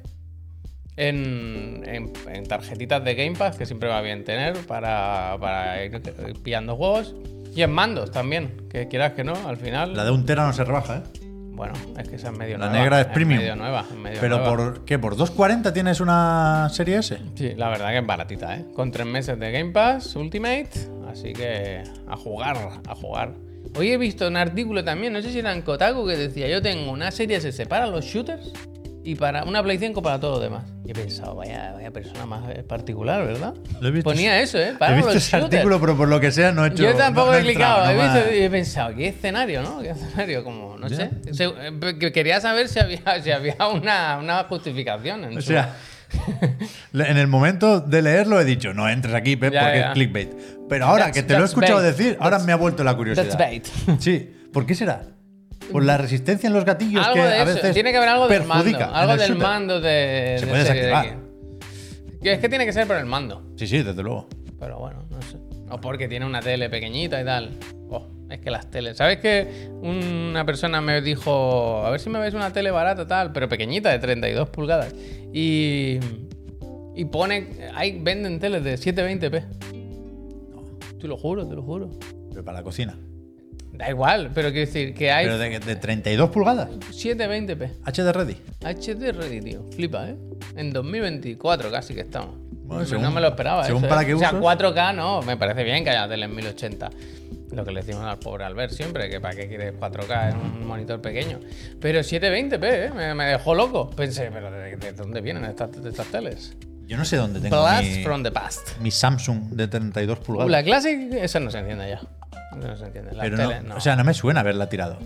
en, 0.95 1.83
en- 1.85 2.13
en 2.33 2.43
tarjetitas 2.47 3.03
de 3.03 3.13
Game 3.15 3.35
Pass, 3.37 3.57
que 3.57 3.65
siempre 3.65 3.87
va 3.89 4.01
bien 4.01 4.23
tener 4.23 4.57
para, 4.65 5.37
para 5.39 5.83
ir 5.83 6.01
pillando 6.43 6.75
juegos. 6.75 7.13
Y 7.55 7.61
en 7.63 7.71
mandos 7.71 8.11
también, 8.11 8.67
que 8.69 8.87
quieras 8.87 9.13
que 9.13 9.23
no, 9.23 9.33
al 9.47 9.57
final. 9.57 9.95
La 9.95 10.03
de 10.05 10.11
un 10.11 10.25
tera 10.25 10.45
no 10.45 10.53
se 10.53 10.63
rebaja, 10.63 10.97
¿eh? 10.97 11.26
Bueno, 11.57 11.73
es 11.97 12.07
que 12.07 12.15
esa 12.17 12.29
es 12.29 12.37
medio 12.37 12.57
La 12.59 12.67
nueva. 12.67 12.79
negra 12.83 13.01
es 13.01 13.07
premium. 13.07 13.39
medio 13.41 13.55
nueva. 13.55 13.83
es 13.91 13.97
medio 13.97 14.19
Pero 14.21 14.37
nueva. 14.37 14.55
por 14.55 14.85
qué? 14.85 14.99
¿Por 14.99 15.17
2.40 15.17 15.73
tienes 15.73 15.99
una 15.99 16.69
Serie 16.71 16.99
S? 16.99 17.17
Sí, 17.35 17.53
la 17.57 17.67
verdad 17.69 17.89
que 17.89 17.97
es 17.97 18.05
baratita, 18.05 18.55
¿eh? 18.57 18.65
Con 18.75 18.91
tres 18.91 19.07
meses 19.07 19.39
de 19.39 19.51
Game 19.51 19.71
Pass 19.71 20.15
Ultimate, 20.15 20.69
así 21.11 21.33
que 21.33 21.81
a 22.07 22.15
jugar, 22.15 22.57
a 22.87 22.93
jugar. 22.95 23.33
Hoy 23.75 23.91
he 23.91 23.97
visto 23.97 24.27
un 24.27 24.37
artículo 24.37 24.83
también, 24.83 25.11
no 25.13 25.21
sé 25.21 25.31
si 25.31 25.39
era 25.39 25.51
en 25.51 25.61
Kotaku, 25.63 26.05
que 26.07 26.15
decía, 26.15 26.47
yo 26.47 26.61
tengo 26.61 26.91
una 26.91 27.11
serie 27.11 27.37
S 27.37 27.65
para 27.65 27.87
los 27.87 28.05
shooters 28.05 28.53
y 29.09 29.15
para 29.15 29.43
una 29.45 29.63
Play 29.63 29.77
5 29.77 30.01
para 30.01 30.19
todo 30.19 30.33
lo 30.33 30.39
demás. 30.39 30.63
Y 30.85 30.91
he 30.91 30.93
pensado, 30.93 31.35
vaya, 31.35 31.71
vaya 31.73 31.91
persona 31.91 32.25
más 32.25 32.49
eh, 32.49 32.61
particular, 32.63 33.25
¿verdad? 33.25 33.53
Lo 33.79 33.87
he 33.87 33.91
visto. 33.91 34.09
Ponía 34.09 34.41
eso, 34.41 34.57
¿eh? 34.57 34.71
He 34.71 34.73
Para 34.77 34.95
visto 34.95 35.13
los 35.13 35.15
ese 35.15 35.31
shooters. 35.37 35.53
artículo, 35.53 35.79
pero 35.79 35.95
por 35.95 36.07
lo 36.09 36.19
que 36.19 36.31
sea 36.31 36.51
no 36.51 36.65
he 36.65 36.69
hecho. 36.69 36.83
Yo 36.83 36.93
tampoco 36.95 37.31
no- 37.31 37.37
he 37.37 37.41
clicado, 37.41 37.89
entrado, 37.89 38.17
he 38.19 38.21
visto 38.23 38.43
he 38.45 38.49
pensado, 38.49 38.95
¿qué 38.95 39.07
escenario, 39.07 39.61
no? 39.63 39.79
¿Qué 39.81 39.91
escenario? 39.91 40.43
Como, 40.43 40.77
no 40.77 40.87
Ya. 40.89 40.95
sé. 40.97 41.11
Eh, 41.39 41.95
que 41.99 42.11
quería 42.11 42.41
saber 42.41 42.67
si 42.67 42.79
había, 42.79 42.99
si 43.23 43.31
había 43.31 43.55
una, 43.73 44.17
una 44.17 44.43
justificación. 44.43 45.23
En 45.23 45.37
O 45.37 45.41
su- 45.41 45.47
sea, 45.47 45.73
en 46.93 47.17
el 47.17 47.27
momento 47.27 47.79
de 47.79 48.01
leerlo 48.01 48.39
he 48.41 48.45
dicho, 48.45 48.73
no 48.73 48.89
entres 48.89 49.13
aquí, 49.13 49.35
Pep, 49.37 49.53
Ya, 49.53 49.61
porque 49.61 49.79
ya. 49.79 49.87
es 49.87 49.93
clickbait. 49.93 50.29
Pero 50.69 50.85
ahora 50.85 51.07
That's- 51.07 51.13
que 51.13 51.23
te 51.23 51.33
lo 51.35 51.43
he 51.43 51.45
escuchado 51.45 51.81
bait. 51.81 51.95
decir, 51.95 52.17
ahora 52.19 52.39
That's- 52.39 52.45
me 52.45 52.51
ha 52.51 52.55
vuelto 52.57 52.83
la 52.83 52.93
curiosidad. 52.95 53.25
That's 53.25 53.37
bait. 53.37 53.65
Sí, 53.99 54.29
¿por 54.51 54.65
qué 54.65 54.75
será? 54.75 55.03
Por 55.71 55.83
la 55.83 55.97
resistencia 55.97 56.47
en 56.47 56.53
los 56.53 56.65
gatillos 56.65 57.05
algo 57.05 57.15
que 57.15 57.21
de 57.21 57.33
a 57.33 57.43
eso. 57.43 57.55
veces 57.55 57.73
Tiene 57.73 57.91
que 57.91 57.97
haber 57.97 58.09
algo 58.09 58.27
del 58.27 58.43
mando. 58.43 58.85
Algo 58.93 59.13
el 59.13 59.19
del 59.19 59.35
mando 59.35 59.81
de. 59.81 60.35
Se 60.39 60.45
de 60.45 60.49
puede 60.49 60.63
desactivar. 60.63 61.17
Es 62.21 62.39
que 62.39 62.49
tiene 62.49 62.65
que 62.65 62.73
ser 62.73 62.87
por 62.87 62.97
el 62.97 63.05
mando. 63.05 63.43
Sí, 63.55 63.67
sí, 63.67 63.83
desde 63.83 64.01
luego. 64.03 64.27
Pero 64.59 64.79
bueno, 64.79 65.05
no 65.09 65.21
sé. 65.21 65.37
O 65.69 65.79
porque 65.79 66.07
tiene 66.07 66.25
una 66.25 66.41
tele 66.41 66.69
pequeñita 66.69 67.21
y 67.21 67.25
tal. 67.25 67.51
Oh, 67.89 68.07
es 68.29 68.39
que 68.39 68.49
las 68.49 68.69
teles. 68.71 68.97
¿Sabes 68.97 69.19
que 69.19 69.69
una 69.81 70.45
persona 70.45 70.81
me 70.81 71.01
dijo, 71.01 71.85
a 71.85 71.89
ver 71.89 71.99
si 71.99 72.09
me 72.09 72.19
ves 72.19 72.33
una 72.33 72.51
tele 72.51 72.71
barata 72.71 73.05
tal, 73.07 73.31
pero 73.31 73.47
pequeñita, 73.47 73.91
de 73.91 73.99
32 73.99 74.49
pulgadas? 74.49 74.93
Y. 75.33 75.99
Y 76.95 77.05
pone. 77.05 77.47
Hay, 77.75 77.99
venden 77.99 78.39
teles 78.39 78.63
de 78.63 78.75
720p. 78.75 79.43
Te 80.99 81.07
lo 81.07 81.17
juro, 81.17 81.47
te 81.47 81.55
lo 81.55 81.61
juro. 81.61 81.91
Pero 82.29 82.43
para 82.43 82.59
la 82.59 82.63
cocina. 82.63 82.97
Da 83.77 83.89
igual, 83.89 84.31
pero 84.33 84.49
quiero 84.51 84.65
decir 84.65 84.93
que 84.95 85.11
hay 85.11 85.25
Pero 85.25 85.37
de, 85.37 85.59
de 85.59 85.75
32 85.75 86.29
pulgadas. 86.31 86.67
720p. 86.91 87.71
HD 87.85 88.11
Ready. 88.11 88.37
HD 88.61 89.11
Ready, 89.11 89.41
tío. 89.41 89.63
Flipa, 89.75 90.09
¿eh? 90.09 90.15
En 90.55 90.71
2024 90.73 91.69
casi 91.71 91.93
que 91.93 92.01
estamos. 92.01 92.35
Bueno, 92.63 92.81
No, 92.83 92.87
según- 92.89 93.03
no 93.03 93.11
me 93.11 93.21
lo 93.21 93.27
esperaba. 93.27 93.63
según 93.65 93.83
eso, 93.83 93.89
para 93.89 94.01
¿eh? 94.01 94.05
qué 94.07 94.13
O 94.15 94.19
sea, 94.19 94.29
usos. 94.31 94.41
4K 94.41 94.95
no, 94.95 95.21
me 95.21 95.37
parece 95.37 95.63
bien 95.63 95.83
que 95.83 95.91
haya 95.91 96.07
tele 96.07 96.25
en 96.25 96.35
1080. 96.35 96.89
Lo 97.51 97.63
que 97.63 97.71
le 97.71 97.81
decimos 97.81 98.03
al 98.03 98.17
pobre 98.19 98.43
Albert 98.43 98.73
siempre, 98.73 99.09
que 99.09 99.21
para 99.21 99.35
qué 99.35 99.47
quieres 99.47 99.73
4K 99.79 100.31
en 100.31 100.37
un 100.37 100.67
monitor 100.67 100.99
pequeño. 101.01 101.39
Pero 101.79 101.99
720p, 101.99 102.63
¿eh? 102.63 102.91
Me, 102.95 103.13
me 103.13 103.25
dejó 103.25 103.53
loco. 103.55 103.89
Pensé, 103.91 104.29
¿pero 104.33 104.51
de, 104.51 104.75
de 104.75 104.91
dónde 104.93 105.21
vienen 105.21 105.45
estas, 105.45 105.71
de 105.81 105.89
estas 105.89 106.07
teles? 106.07 106.57
Yo 106.87 106.97
no 106.97 107.05
sé 107.05 107.17
dónde 107.17 107.39
tengo 107.41 107.61
Blast 107.61 107.83
mi, 107.83 108.03
from 108.03 108.23
the 108.23 108.31
past. 108.31 108.77
mi 108.79 108.91
Samsung 108.91 109.49
de 109.51 109.67
32 109.67 110.19
Uh, 110.19 110.23
pulgadas. 110.23 110.51
la 110.51 110.63
Classic, 110.63 110.97
esa 111.13 111.39
no 111.39 111.51
se 111.51 111.59
entiende 111.59 111.89
ya. 111.89 112.01
No 112.57 112.75
se 112.77 112.85
entiende. 112.85 113.13
La 113.13 113.23
pero 113.23 113.37
tele, 113.37 113.61
no, 113.61 113.69
no. 113.69 113.75
O 113.75 113.79
sea, 113.79 113.95
no 113.95 114.03
me 114.03 114.13
suena 114.13 114.41
haberla 114.41 114.69
tirado. 114.69 114.97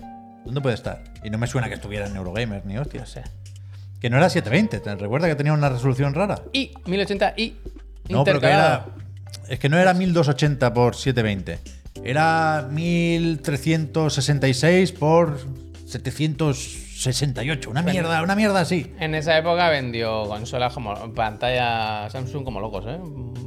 ¿Dónde 0.46 0.60
puede 0.62 0.76
estar? 0.76 1.04
Y 1.24 1.30
no 1.30 1.38
me 1.38 1.46
suena 1.48 1.68
que 1.68 1.76
estuviera 1.76 2.08
en 2.08 2.16
Eurogamer 2.16 2.66
ni 2.66 2.74
no 2.74 2.82
hostias. 2.82 3.10
sé. 3.10 3.24
Que 4.00 4.10
no 4.10 4.18
era 4.18 4.30
720. 4.30 4.80
¿Te 4.80 4.96
recuerda 4.96 5.28
que 5.28 5.36
tenía 5.36 5.54
una 5.54 5.70
resolución 5.70 6.14
rara? 6.16 6.42
Y 6.54 6.72
1080 6.86 7.34
y 7.38 7.58
No, 8.10 8.24
pero 8.24 8.40
que 8.40 8.48
era. 8.48 8.86
Es 9.48 9.60
que 9.60 9.70
no 9.70 9.78
era 9.78 9.94
1280 9.94 10.74
por 10.74 10.96
720. 10.96 11.60
Era 12.04 12.68
1366 12.72 14.92
por 14.94 15.38
768. 17.02 17.70
Una 17.70 17.82
mierda, 17.82 18.22
una 18.22 18.36
mierda 18.36 18.60
así. 18.62 18.94
En 19.00 19.16
esa 19.16 19.38
época 19.38 19.70
vendió 19.70 20.24
consolas 20.28 20.74
como 20.74 21.14
pantalla 21.14 22.10
Samsung 22.10 22.44
como 22.44 22.60
locos, 22.60 22.86
¿eh? 22.88 23.00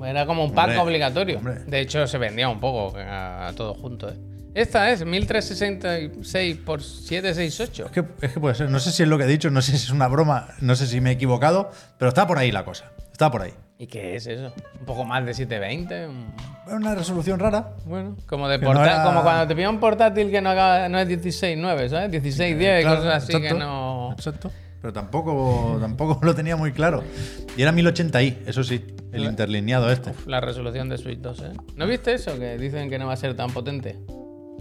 Era 0.06 0.26
como 0.26 0.44
un 0.44 0.52
pack 0.52 0.70
Hombre, 0.70 0.82
obligatorio. 0.82 1.38
hombre. 1.38 1.60
De 1.66 1.80
hecho, 1.80 2.06
se 2.06 2.18
vendía 2.18 2.48
un 2.48 2.60
poco 2.60 2.96
a, 2.98 3.48
a 3.48 3.52
todo 3.54 3.74
junto, 3.74 4.08
¿eh? 4.10 4.14
Esta 4.54 4.90
es 4.90 5.04
1366 5.04 6.56
por 6.64 6.80
768. 6.82 7.86
Es 7.86 7.90
que, 7.90 8.04
es 8.26 8.32
que 8.32 8.40
puede 8.40 8.54
ser. 8.54 8.70
No 8.70 8.78
sé 8.78 8.92
si 8.92 9.02
es 9.02 9.08
lo 9.08 9.18
que 9.18 9.24
he 9.24 9.28
dicho, 9.28 9.50
no 9.50 9.60
sé 9.62 9.72
si 9.72 9.78
es 9.78 9.90
una 9.90 10.06
broma, 10.08 10.48
no 10.60 10.76
sé 10.76 10.86
si 10.86 11.00
me 11.00 11.10
he 11.10 11.12
equivocado, 11.14 11.70
pero 11.98 12.08
está 12.10 12.26
por 12.26 12.38
ahí 12.38 12.52
la 12.52 12.64
cosa. 12.64 12.92
Está 13.12 13.30
por 13.30 13.42
ahí. 13.42 13.52
¿Y 13.78 13.86
qué 13.86 14.16
es 14.16 14.26
eso? 14.26 14.52
¿Un 14.80 14.86
poco 14.86 15.04
más 15.04 15.24
de 15.26 15.34
720? 15.34 16.06
Un- 16.06 16.34
Una 16.66 16.94
resolución 16.94 17.38
rara. 17.38 17.74
Bueno, 17.84 18.16
como 18.26 18.48
de 18.48 18.56
no 18.58 18.70
era- 18.82 19.04
como 19.04 19.22
cuando 19.22 19.46
te 19.46 19.54
pilla 19.54 19.68
un 19.68 19.80
portátil 19.80 20.30
que 20.30 20.40
no, 20.40 20.50
acaba- 20.50 20.88
no 20.88 20.98
es 20.98 21.08
16.9, 21.08 21.88
¿sabes? 21.90 22.10
16.10 22.10 22.80
y 22.80 22.82
Claro, 22.82 22.96
cosas 23.00 23.22
así 23.24 23.40
que 23.40 23.52
no. 23.52 24.12
Exacto. 24.12 24.50
Pero 24.80 24.92
tampoco, 24.92 25.76
tampoco 25.80 26.20
lo 26.22 26.34
tenía 26.34 26.56
muy 26.56 26.72
claro. 26.72 27.02
Y 27.56 27.62
era 27.62 27.72
1080i, 27.72 28.38
eso 28.46 28.62
sí, 28.64 28.84
el 29.12 29.24
interlineado 29.24 29.90
este. 29.90 30.12
La 30.26 30.40
resolución 30.40 30.88
de 30.88 30.96
Switch 30.98 31.18
2, 31.20 31.40
¿eh? 31.40 31.52
¿No 31.76 31.86
viste 31.86 32.14
eso? 32.14 32.38
Que 32.38 32.56
dicen 32.58 32.88
que 32.90 32.98
no 32.98 33.06
va 33.06 33.14
a 33.14 33.16
ser 33.16 33.34
tan 33.34 33.50
potente. 33.50 33.98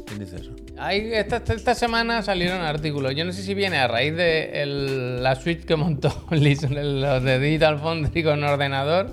¿Quién 0.08 0.20
dice 0.20 0.38
eso? 0.38 0.52
Hay, 0.78 1.12
esta, 1.14 1.76
semana 1.76 2.22
salieron 2.24 2.62
artículos. 2.62 3.16
Yo 3.16 3.26
no 3.26 3.32
sé 3.32 3.44
si 3.44 3.54
viene 3.54 3.78
a 3.78 3.88
raíz 3.88 4.16
de 4.16 4.64
el- 4.64 5.22
la 5.24 5.36
suite 5.36 5.66
que 5.66 5.76
montó 5.76 6.26
los 6.32 7.24
de 7.24 7.40
Digital 7.40 7.80
Foundry 7.80 8.24
con 8.24 8.44
ordenador, 8.44 9.12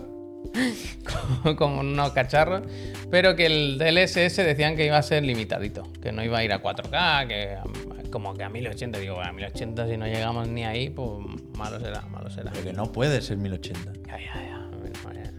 como, 1.43 1.57
como 1.57 1.81
unos 1.81 2.13
cacharros, 2.13 2.63
pero 3.11 3.37
que 3.37 3.47
el 3.47 3.79
DLSS 3.79 4.37
decían 4.37 4.77
que 4.77 4.87
iba 4.87 4.97
a 4.97 5.03
ser 5.03 5.23
limitadito, 5.23 5.83
que 6.01 6.13
no 6.13 6.25
iba 6.25 6.39
a 6.39 6.45
ir 6.45 6.53
a 6.53 6.63
4K, 6.63 7.29
que 7.29 7.57
um, 7.65 8.11
como 8.11 8.35
que 8.35 8.43
a 8.43 8.49
1080. 8.49 8.99
Digo, 8.99 9.17
bueno, 9.17 9.31
a 9.31 9.33
1080 9.33 9.87
si 9.89 9.97
no 9.97 10.07
llegamos 10.07 10.49
ni 10.49 10.65
ahí, 10.65 10.91
pues 10.91 11.09
malo 11.57 11.79
será, 11.79 12.03
malo 12.03 12.31
será. 12.31 12.53
Pero 12.53 12.65
que 12.65 12.73
no 12.73 12.91
puede 12.91 13.21
ser 13.21 13.37
1080. 13.37 13.93
Ya, 14.07 14.19
ya, 14.19 14.35
ya, 14.43 15.33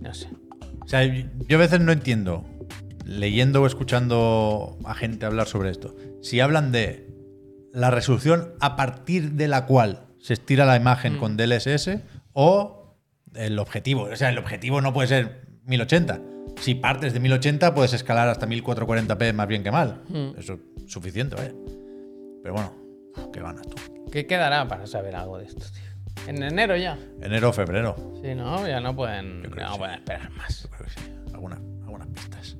No 0.00 0.14
sé. 0.14 0.28
O 0.80 0.88
sea, 0.88 1.04
yo 1.04 1.56
a 1.56 1.60
veces 1.60 1.80
no 1.80 1.92
entiendo, 1.92 2.44
leyendo 3.06 3.62
o 3.62 3.66
escuchando 3.66 4.78
a 4.84 4.94
gente 4.94 5.26
hablar 5.26 5.46
sobre 5.46 5.70
esto, 5.70 5.94
si 6.22 6.40
hablan 6.40 6.72
de 6.72 7.08
la 7.72 7.90
resolución 7.90 8.52
a 8.60 8.74
partir 8.74 9.32
de 9.32 9.48
la 9.48 9.66
cual 9.66 10.06
se 10.18 10.32
estira 10.32 10.64
la 10.64 10.76
imagen 10.76 11.18
con 11.18 11.36
DLSS 11.36 12.00
o 12.32 12.96
el 13.34 13.58
objetivo. 13.58 14.08
O 14.12 14.16
sea, 14.16 14.30
el 14.30 14.38
objetivo 14.38 14.80
no 14.80 14.92
puede 14.92 15.08
ser 15.08 15.46
1080. 15.66 16.20
Si 16.60 16.74
partes 16.74 17.12
de 17.12 17.20
1080 17.20 17.74
puedes 17.74 17.92
escalar 17.92 18.28
hasta 18.28 18.46
1440p 18.46 19.32
más 19.34 19.46
bien 19.46 19.62
que 19.62 19.70
mal. 19.70 20.02
Eso 20.36 20.54
es 20.54 20.92
suficiente, 20.92 21.36
vaya. 21.36 21.52
Pero 22.42 22.54
bueno, 22.54 22.72
qué 23.32 23.40
ganas 23.40 23.62
tú. 23.68 23.76
¿Qué 24.10 24.26
quedará 24.26 24.66
para 24.66 24.86
saber 24.86 25.14
algo 25.14 25.38
de 25.38 25.44
esto, 25.44 25.64
tío? 25.72 26.26
En 26.26 26.42
enero 26.42 26.76
ya. 26.76 26.98
Enero 27.20 27.50
o 27.50 27.52
febrero. 27.52 27.94
Sí, 28.22 28.34
no, 28.34 28.66
ya 28.66 28.80
no 28.80 28.96
pueden, 28.96 29.42
no 29.42 29.72
sí. 29.72 29.78
pueden 29.78 29.94
esperar 29.94 30.30
más. 30.30 30.62
Yo 30.62 30.70
creo 30.70 30.86
que 30.86 30.90
sí. 30.90 31.00
Algunas, 31.34 31.60
algunas 31.84 32.08
pistas. 32.08 32.56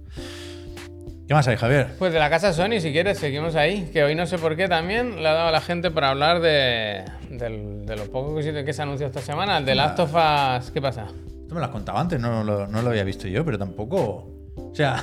¿Qué 1.27 1.35
más 1.35 1.49
hay, 1.49 1.57
Javier? 1.57 1.89
Pues 1.99 2.13
de 2.13 2.21
la 2.21 2.31
casa 2.31 2.53
Sony, 2.53 2.79
si 2.81 2.93
quieres, 2.93 3.19
seguimos 3.19 3.57
ahí. 3.57 3.91
Que 3.93 4.05
hoy 4.05 4.15
no 4.15 4.27
sé 4.27 4.39
por 4.39 4.55
qué 4.57 4.69
también 4.69 5.23
le 5.23 5.29
ha 5.29 5.33
dado 5.33 5.49
a 5.49 5.51
la 5.51 5.61
gente 5.61 5.91
para 5.91 6.11
hablar 6.11 6.41
de, 6.41 7.03
del- 7.31 7.85
de 7.85 7.97
lo 7.97 8.05
poco 8.13 8.37
que 8.37 8.73
se, 8.73 8.83
anunció 8.83 9.07
esta 9.09 9.21
semana. 9.21 9.59
El 9.59 9.65
de 9.65 9.75
Last 9.75 9.99
of 9.99 10.15
Us. 10.15 10.71
¿Qué 10.71 10.81
pasa? 10.81 11.07
Esto 11.43 11.55
me 11.55 11.61
lo 11.61 11.67
has 11.67 11.73
contado 11.73 11.99
antes, 11.99 12.21
no 12.21 12.45
lo, 12.45 12.67
no 12.69 12.81
lo 12.83 12.91
había 12.91 13.03
visto 13.03 13.27
yo, 13.27 13.45
pero 13.45 13.59
tampoco. 13.59 14.29
O 14.57 14.73
sea, 14.75 15.03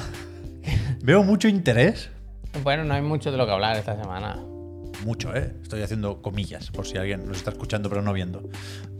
veo 1.02 1.24
mucho 1.24 1.50
interés. 1.50 2.10
Bueno, 2.64 2.86
no 2.86 2.94
hay 2.94 3.02
mucho 3.02 3.30
de 3.32 3.38
lo 3.38 3.46
que 3.46 3.52
hablar 3.52 3.76
esta 3.76 3.98
semana. 4.02 4.38
Mucho, 5.06 5.36
¿eh? 5.36 5.52
Estoy 5.62 5.82
haciendo 5.82 6.22
comillas, 6.22 6.70
por 6.72 6.88
si 6.88 6.98
alguien 6.98 7.28
nos 7.28 7.38
está 7.38 7.52
escuchando 7.52 7.90
pero 7.90 8.02
no 8.02 8.14
viendo. 8.14 8.42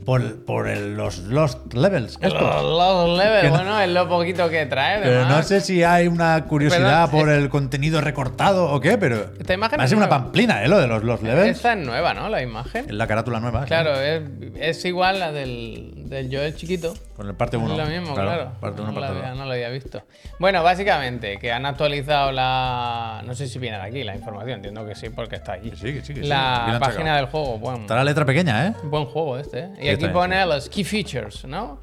Por, 0.04 0.44
por 0.44 0.68
el- 0.68 0.96
los 0.96 1.18
Lost 1.20 1.72
Levels. 1.72 2.18
Los, 2.20 2.32
estos. 2.34 2.62
los 2.62 3.16
levels, 3.18 3.40
Que 3.42 3.48
no- 3.48 3.54
bueno, 3.54 3.80
es 3.80 3.88
lo 3.88 4.06
poquito 4.06 4.50
que 4.50 4.66
trae. 4.66 5.00
Pero 5.02 5.24
no 5.26 5.42
sé 5.42 5.62
si 5.62 5.82
hay 5.82 6.08
una 6.08 6.44
curiosidad 6.44 7.08
Perdón, 7.10 7.20
por 7.26 7.28
el 7.30 7.48
contenido 7.48 8.02
recortado 8.02 8.70
o 8.70 8.80
qué, 8.82 8.98
pero. 8.98 9.30
Esta 9.40 9.54
imagen 9.54 9.88
ser 9.88 9.96
una 9.96 10.10
pamplina, 10.10 10.62
¿eh? 10.62 10.68
Lo 10.68 10.78
de 10.78 10.86
los 10.88 11.02
Lost 11.04 11.22
Levels. 11.22 11.56
Esta 11.56 11.72
es 11.72 11.78
nueva, 11.86 12.12
¿no? 12.12 12.28
La 12.28 12.42
imagen. 12.42 12.84
Es 12.84 12.92
la 12.92 13.06
carátula 13.06 13.40
nueva. 13.40 13.62
¿sí? 13.62 13.68
Claro, 13.68 13.98
es, 13.98 14.22
es 14.56 14.84
igual 14.84 15.20
la 15.20 15.32
del, 15.32 15.92
del 16.08 16.28
Joel 16.30 16.54
chiquito. 16.54 16.92
Con 17.16 17.26
el 17.28 17.34
parte 17.34 17.56
1. 17.56 17.72
Es 17.72 17.78
lo 17.78 17.86
mismo, 18.00 18.14
claro. 18.14 18.52
Parte 18.60 18.82
1, 18.82 18.90
no, 18.92 18.94
lo 18.94 19.00
parte 19.00 19.16
había, 19.18 19.30
2. 19.30 19.38
no 19.38 19.46
lo 19.46 19.52
había 19.52 19.68
visto. 19.70 20.02
Bueno, 20.38 20.62
básicamente, 20.62 21.38
que 21.38 21.50
han 21.50 21.64
actualizado 21.64 22.30
la. 22.32 23.22
No 23.24 23.34
sé 23.34 23.48
si 23.48 23.58
viene 23.58 23.78
de 23.78 23.84
aquí 23.84 24.04
la 24.04 24.14
información, 24.14 24.56
entiendo 24.56 24.84
que 24.84 24.94
sí, 24.94 25.08
porque 25.08 25.36
está. 25.36 25.58
Que 25.58 25.74
sí, 25.76 25.93
sí. 26.02 26.12
Aquí 26.12 26.22
La 26.22 26.74
han 26.74 26.80
página 26.80 27.16
del 27.16 27.26
juego, 27.26 27.58
buen, 27.58 27.82
Está 27.82 27.96
la 27.96 28.04
letra 28.04 28.24
pequeña, 28.24 28.68
¿eh? 28.68 28.74
buen 28.84 29.04
juego 29.06 29.38
este. 29.38 29.60
¿eh? 29.60 29.70
Y 29.78 29.82
Sí, 29.82 29.88
aquí 29.90 30.08
pone 30.08 30.44
los 30.46 30.68
key 30.68 30.84
features, 30.84 31.44
¿no? 31.44 31.80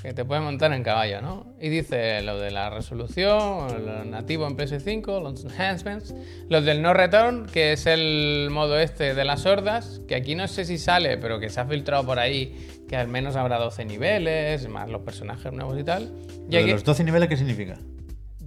Que 0.00 0.12
te 0.12 0.24
puedes 0.24 0.44
montar 0.44 0.72
en 0.72 0.84
caballo, 0.84 1.20
¿no? 1.20 1.46
Y 1.60 1.68
dice 1.70 2.22
lo 2.22 2.38
de 2.38 2.52
la 2.52 2.70
resolución, 2.70 3.84
lo 3.84 4.04
nativo 4.04 4.46
en 4.46 4.56
PS5, 4.56 5.20
los 5.20 5.44
enhancements, 5.44 6.14
los 6.48 6.64
del 6.64 6.82
no 6.82 6.94
return, 6.94 7.46
que 7.46 7.72
es 7.72 7.84
el 7.86 8.48
modo 8.50 8.78
este 8.78 9.14
de 9.14 9.24
las 9.24 9.44
hordas, 9.44 10.00
que 10.06 10.14
aquí 10.14 10.36
no 10.36 10.46
sé 10.46 10.64
si 10.64 10.78
sale, 10.78 11.18
pero 11.18 11.40
que 11.40 11.50
se 11.50 11.60
ha 11.60 11.66
filtrado 11.66 12.06
por 12.06 12.20
ahí, 12.20 12.84
que 12.88 12.96
al 12.96 13.08
menos 13.08 13.34
habrá 13.34 13.58
12 13.58 13.84
niveles, 13.86 14.68
más 14.68 14.88
los 14.88 15.02
personajes 15.02 15.52
nuevos 15.52 15.76
y 15.78 15.82
tal. 15.82 16.12
Y 16.48 16.52
Lo 16.52 16.58
de 16.58 16.58
aquí 16.58 16.70
los 16.70 16.84
12 16.84 17.02
niveles, 17.02 17.28
¿qué 17.28 17.36
significa? 17.36 17.76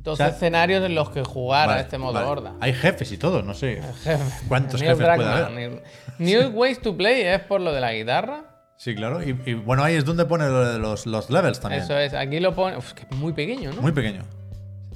12 0.04 0.12
o 0.12 0.16
sea- 0.16 0.28
escenarios 0.36 0.84
en 0.86 0.96
los 0.96 1.10
que 1.12 1.24
jugar 1.24 1.68
Vale, 1.68 1.80
a 1.80 1.84
este 1.84 1.98
modo 1.98 2.14
vale. 2.14 2.28
horda. 2.28 2.54
Hay 2.60 2.74
jefes 2.74 3.12
y 3.12 3.18
todo, 3.18 3.42
no 3.44 3.54
sé. 3.54 3.82
¿Cuántos 4.48 4.82
Neil 4.82 4.94
jefes 4.96 5.16
puede 5.16 5.30
haber? 5.30 5.84
New 6.20 6.50
Ways 6.50 6.82
to 6.82 6.96
Play 6.98 7.22
es 7.22 7.40
por 7.42 7.62
lo 7.62 7.72
de 7.74 7.82
la 7.82 7.94
guitarra. 7.94 8.46
Sí, 8.78 8.96
claro. 8.96 9.22
Y, 9.22 9.40
y, 9.46 9.54
bueno, 9.54 9.84
ahí 9.84 9.96
es 9.96 10.06
donde 10.06 10.26
pone 10.26 10.48
los, 10.50 11.06
los 11.06 11.30
levels 11.30 11.60
también. 11.60 11.84
Eso 11.84 11.98
es, 12.00 12.14
aquí 12.16 12.40
lo 12.40 12.56
pone. 12.56 12.78
Uf, 12.78 12.94
que 12.94 13.04
es 13.10 13.16
muy 13.16 13.32
pequeño, 13.34 13.72
¿no? 13.74 13.82
Muy 13.82 13.92
pequeño. 13.92 14.24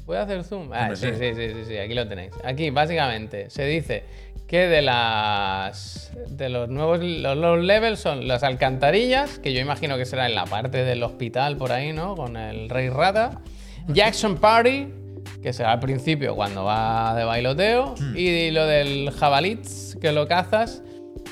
¿Puede 0.08 0.22
hacer 0.22 0.44
zoom? 0.44 0.72
Ah, 0.74 0.82
Hombre, 0.82 0.96
sí, 0.98 1.08
sí. 1.12 1.16
sí, 1.20 1.34
sí, 1.36 1.54
sí, 1.54 1.66
sí, 1.68 1.78
aquí 1.78 1.94
lo 1.94 2.08
tenéis. 2.08 2.32
Aquí, 2.44 2.70
básicamente, 2.72 3.50
se 3.52 3.64
dice 3.66 4.04
que 4.48 4.68
de 4.68 4.82
las. 4.82 6.12
de 6.30 6.50
los 6.50 6.68
nuevos. 6.70 7.00
Los, 7.04 7.38
los 7.38 7.64
levels 7.64 8.00
son 8.00 8.28
las 8.28 8.44
alcantarillas, 8.44 9.38
que 9.40 9.54
yo 9.54 9.60
imagino 9.62 9.98
que 9.98 10.06
será 10.06 10.26
en 10.28 10.34
la 10.36 10.46
parte 10.46 10.84
del 10.84 11.02
hospital 11.04 11.58
por 11.58 11.72
ahí, 11.72 11.94
¿no? 11.94 12.16
Con 12.16 12.38
el 12.38 12.70
Rey 12.70 12.90
Rata. 12.90 13.42
Jackson 13.88 14.38
Party, 14.38 14.88
que 15.42 15.54
será 15.54 15.74
al 15.74 15.80
principio 15.80 16.36
cuando 16.36 16.64
va 16.64 17.14
de 17.16 17.24
bailoteo. 17.24 17.96
Hmm. 18.00 18.18
Y 18.18 18.52
lo 18.52 18.66
del 18.66 19.12
jabalits, 19.12 19.98
que 20.02 20.12
lo 20.12 20.28
cazas. 20.28 20.82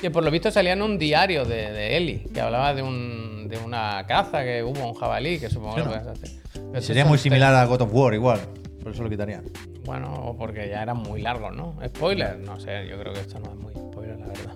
Que 0.00 0.10
por 0.10 0.24
lo 0.24 0.30
visto 0.30 0.50
salía 0.50 0.72
en 0.72 0.82
un 0.82 0.98
diario 0.98 1.44
de, 1.44 1.70
de 1.72 1.96
Eli, 1.96 2.18
que 2.32 2.40
hablaba 2.40 2.74
de, 2.74 2.82
un, 2.82 3.46
de 3.48 3.56
una 3.58 4.04
caza 4.06 4.42
que 4.44 4.62
hubo 4.62 4.86
un 4.88 4.94
jabalí, 4.94 5.38
que 5.38 5.48
supongo 5.48 5.76
Sí, 5.76 5.82
que 5.82 5.88
puedes 5.88 6.06
hacer. 6.06 6.30
Pero 6.72 6.82
Sería 6.82 7.04
muy 7.04 7.16
similar 7.18 7.54
a 7.54 7.64
God 7.64 7.82
of 7.82 7.90
War, 7.92 8.12
igual. 8.12 8.40
Por 8.82 8.92
eso 8.92 9.02
lo 9.02 9.08
quitarían. 9.08 9.44
bueno, 9.86 10.34
porque 10.38 10.68
ya 10.68 10.82
eran 10.82 10.98
muy 10.98 11.22
largos, 11.22 11.54
¿no? 11.56 11.76
Spoiler, 11.86 12.38
no 12.38 12.58
sé, 12.60 12.86
yo 12.88 12.98
creo 12.98 13.14
que 13.14 13.20
esto 13.20 13.38
no 13.38 13.50
es 13.52 13.56
muy 13.56 13.72
spoiler, 13.72 14.18
la 14.18 14.26
verdad. 14.26 14.54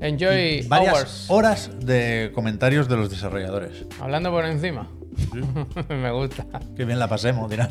Enjoy 0.00 0.62
Varias 0.68 0.94
Hours. 0.94 1.26
horas 1.28 1.70
de 1.80 2.30
comentarios 2.34 2.88
de 2.88 2.96
los 2.96 3.10
desarrolladores. 3.10 3.84
Hablando 4.00 4.30
por 4.30 4.44
encima. 4.46 4.88
Me 5.88 6.10
gusta. 6.10 6.46
Qué 6.76 6.84
bien 6.84 6.98
la 6.98 7.08
pasemos, 7.08 7.48
dirán. 7.50 7.70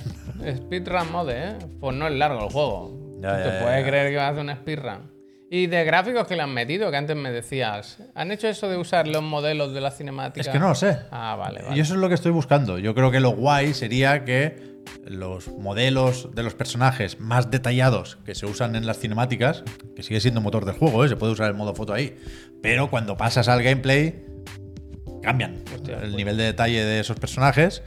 Speedrun 0.57 1.11
mode, 1.11 1.33
¿eh? 1.35 1.55
Pues 1.79 1.95
no 1.95 2.07
es 2.07 2.13
largo 2.13 2.45
el 2.45 2.51
juego. 2.51 3.19
Ya, 3.21 3.37
¿Te 3.37 3.49
ya, 3.49 3.59
puedes 3.63 3.83
ya. 3.83 3.89
creer 3.89 4.11
que 4.11 4.17
va 4.17 4.27
a 4.27 4.29
hacer 4.29 4.43
un 4.43 4.55
speedrun? 4.55 5.19
Y 5.51 5.65
de 5.67 5.83
gráficos 5.83 6.27
que 6.27 6.35
le 6.35 6.43
han 6.43 6.53
metido, 6.53 6.91
que 6.91 6.97
antes 6.97 7.15
me 7.15 7.31
decías. 7.31 7.97
¿Han 8.13 8.31
hecho 8.31 8.47
eso 8.47 8.69
de 8.69 8.77
usar 8.77 9.07
los 9.07 9.23
modelos 9.23 9.73
de 9.73 9.81
la 9.81 9.89
cinemática? 9.89 10.41
Es 10.41 10.47
que 10.47 10.59
no 10.59 10.69
lo 10.69 10.75
sé. 10.75 10.95
Ah, 11.11 11.35
vale, 11.37 11.63
vale. 11.63 11.75
Y 11.75 11.79
eso 11.79 11.95
es 11.95 11.99
lo 11.99 12.07
que 12.07 12.13
estoy 12.13 12.31
buscando. 12.31 12.77
Yo 12.77 12.93
creo 12.93 13.09
que 13.09 13.19
lo 13.19 13.31
guay 13.31 13.73
sería 13.73 14.23
que 14.25 14.69
los 15.05 15.47
modelos 15.47 16.29
de 16.35 16.43
los 16.43 16.53
personajes 16.53 17.19
más 17.19 17.49
detallados 17.49 18.17
que 18.25 18.35
se 18.35 18.45
usan 18.45 18.75
en 18.75 18.85
las 18.85 18.99
cinemáticas, 18.99 19.63
que 19.95 20.03
sigue 20.03 20.19
siendo 20.19 20.39
motor 20.41 20.65
del 20.65 20.75
juego, 20.75 21.03
¿eh? 21.05 21.09
se 21.09 21.15
puede 21.15 21.33
usar 21.33 21.47
el 21.47 21.55
modo 21.55 21.73
foto 21.75 21.93
ahí, 21.93 22.17
pero 22.61 22.89
cuando 22.89 23.17
pasas 23.17 23.47
al 23.49 23.61
gameplay 23.61 24.25
cambian 25.21 25.63
el 26.01 26.15
nivel 26.15 26.37
de 26.37 26.43
detalle 26.43 26.83
de 26.83 26.99
esos 26.99 27.17
personajes 27.19 27.81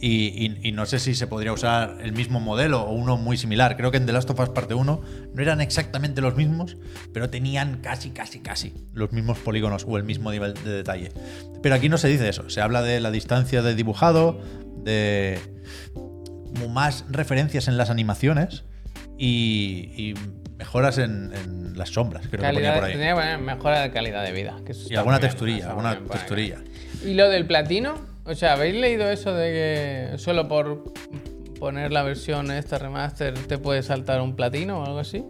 y, 0.00 0.28
y- 0.62 0.68
y 0.68 0.72
no 0.72 0.86
sé 0.86 0.98
si 0.98 1.14
se 1.14 1.26
podría 1.26 1.52
usar 1.52 1.98
el 2.00 2.12
mismo 2.12 2.38
modelo 2.40 2.82
o 2.82 2.92
uno 2.92 3.16
muy 3.16 3.36
similar. 3.36 3.76
Creo 3.76 3.90
que 3.90 3.96
en 3.96 4.06
The 4.06 4.12
Last 4.12 4.30
of 4.30 4.38
Us 4.40 4.50
Parte 4.50 4.74
1 4.74 5.02
no 5.34 5.42
eran 5.42 5.60
exactamente 5.60 6.20
los 6.20 6.36
mismos, 6.36 6.76
pero 7.12 7.30
tenían 7.30 7.78
casi, 7.82 8.10
casi, 8.10 8.40
casi 8.40 8.72
los 8.92 9.12
mismos 9.12 9.38
polígonos 9.38 9.84
o 9.88 9.96
el 9.96 10.04
mismo 10.04 10.30
nivel 10.30 10.54
de 10.54 10.70
detalle. 10.70 11.10
Pero 11.62 11.74
aquí 11.74 11.88
no 11.88 11.98
se 11.98 12.08
dice 12.08 12.28
eso, 12.28 12.48
se 12.50 12.60
habla 12.60 12.82
de 12.82 13.00
la 13.00 13.10
distancia 13.10 13.62
de 13.62 13.74
dibujado, 13.74 14.40
de 14.84 15.38
más 16.70 17.04
referencias 17.10 17.68
en 17.68 17.76
las 17.76 17.90
animaciones 17.90 18.64
y, 19.16 19.90
y 19.96 20.14
mejoras 20.58 20.98
en, 20.98 21.32
en 21.34 21.78
las 21.78 21.90
sombras, 21.90 22.22
creo 22.28 22.30
que 22.30 22.36
ponía 22.38 22.52
Calidad, 22.52 22.74
por 22.74 22.84
ahí. 22.84 22.92
tendría 22.92 23.10
que 23.14 23.20
poner 23.20 23.38
mejora 23.38 23.80
de 23.80 23.90
calidad 23.90 24.24
de 24.24 24.32
vida. 24.32 24.56
que 24.64 24.72
Y 24.88 24.96
alguna 24.96 25.18
bien, 25.18 25.30
texturilla, 25.30 25.68
alguna 25.70 25.94
bien 25.94 26.08
texturilla. 26.08 26.58
¿Y 27.04 27.14
lo 27.14 27.28
del 27.28 27.46
platino? 27.46 27.94
O 28.24 28.34
sea, 28.34 28.52
¿habéis 28.54 28.74
leído 28.74 29.08
eso 29.10 29.32
de 29.32 30.10
que 30.12 30.18
solo 30.18 30.48
por 30.48 30.92
poner 31.58 31.92
la 31.92 32.02
versión 32.02 32.50
esta 32.50 32.78
remaster 32.78 33.34
te 33.34 33.58
puede 33.58 33.82
saltar 33.82 34.20
un 34.20 34.36
platino 34.36 34.80
o 34.80 34.84
algo 34.86 34.98
así? 34.98 35.24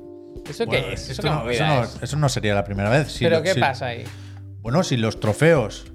¿Eso 0.49 0.67
Bueno, 0.67 0.87
qué 0.89 0.95
es? 0.95 1.11
¿Eso 1.11 1.23
no, 1.23 1.35
movida 1.45 1.53
eso 1.55 1.65
no- 1.67 1.85
es? 1.85 2.03
eso 2.03 2.17
no 2.17 2.29
sería 2.29 2.55
la 2.55 2.65
primera 2.65 2.91
vez. 2.91 3.13
Si 3.13 3.25
¿Pero 3.25 3.37
lo- 3.39 3.43
qué 3.43 3.55
si- 3.55 3.61
pasa 3.61 3.87
ahí? 3.87 4.05
Bueno, 4.61 4.83
si 4.83 4.97
los 4.97 5.21
trofeos 5.21 5.87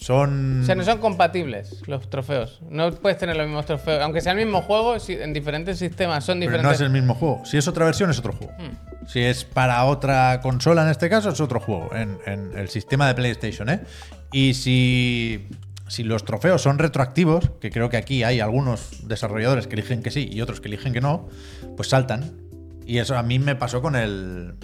son. 0.00 0.62
O 0.62 0.66
sea, 0.66 0.74
no 0.74 0.84
son 0.84 0.98
compatibles 0.98 1.82
los 1.86 2.10
trofeos. 2.10 2.60
No 2.68 2.90
puedes 2.92 3.18
tener 3.18 3.36
los 3.36 3.46
mismos 3.46 3.64
trofeos. 3.66 4.02
Aunque 4.02 4.20
sea 4.20 4.32
el 4.32 4.38
mismo 4.38 4.60
juego, 4.62 4.96
en 5.08 5.32
diferentes 5.32 5.78
sistemas 5.78 6.24
son 6.24 6.38
pero 6.40 6.50
diferentes. 6.52 6.64
no 6.68 6.74
es 6.74 6.80
el 6.80 6.90
mismo 6.90 7.14
juego. 7.14 7.42
Si 7.44 7.56
es 7.56 7.66
otra 7.68 7.84
versión, 7.86 8.10
es 8.10 8.18
otro 8.18 8.32
juego. 8.32 8.52
Hmm. 8.58 8.93
Si 9.06 9.20
es 9.20 9.44
para 9.44 9.84
otra 9.84 10.40
consola, 10.40 10.82
en 10.82 10.90
este 10.90 11.08
caso, 11.08 11.30
es 11.30 11.40
otro 11.40 11.60
juego. 11.60 11.90
En, 11.94 12.18
el 12.56 12.68
sistema 12.68 13.06
de 13.06 13.14
PlayStation, 13.14 13.68
¿eh? 13.68 13.80
Y 14.32 14.54
si. 14.54 15.48
Si 15.86 16.02
los 16.02 16.24
trofeos 16.24 16.62
son 16.62 16.78
retroactivos, 16.78 17.50
que 17.60 17.70
creo 17.70 17.90
que 17.90 17.98
aquí 17.98 18.22
hay 18.24 18.40
algunos 18.40 19.06
desarrolladores 19.06 19.66
que 19.66 19.74
eligen 19.74 20.02
que 20.02 20.10
sí 20.10 20.30
y 20.32 20.40
otros 20.40 20.62
que 20.62 20.68
eligen 20.68 20.94
que 20.94 21.02
no, 21.02 21.28
pues 21.76 21.90
saltan. 21.90 22.38
Y 22.86 22.98
eso 22.98 23.18
a 23.18 23.22
mí 23.22 23.38
me 23.38 23.54
pasó 23.54 23.82
con 23.82 23.94
el. 23.94 24.54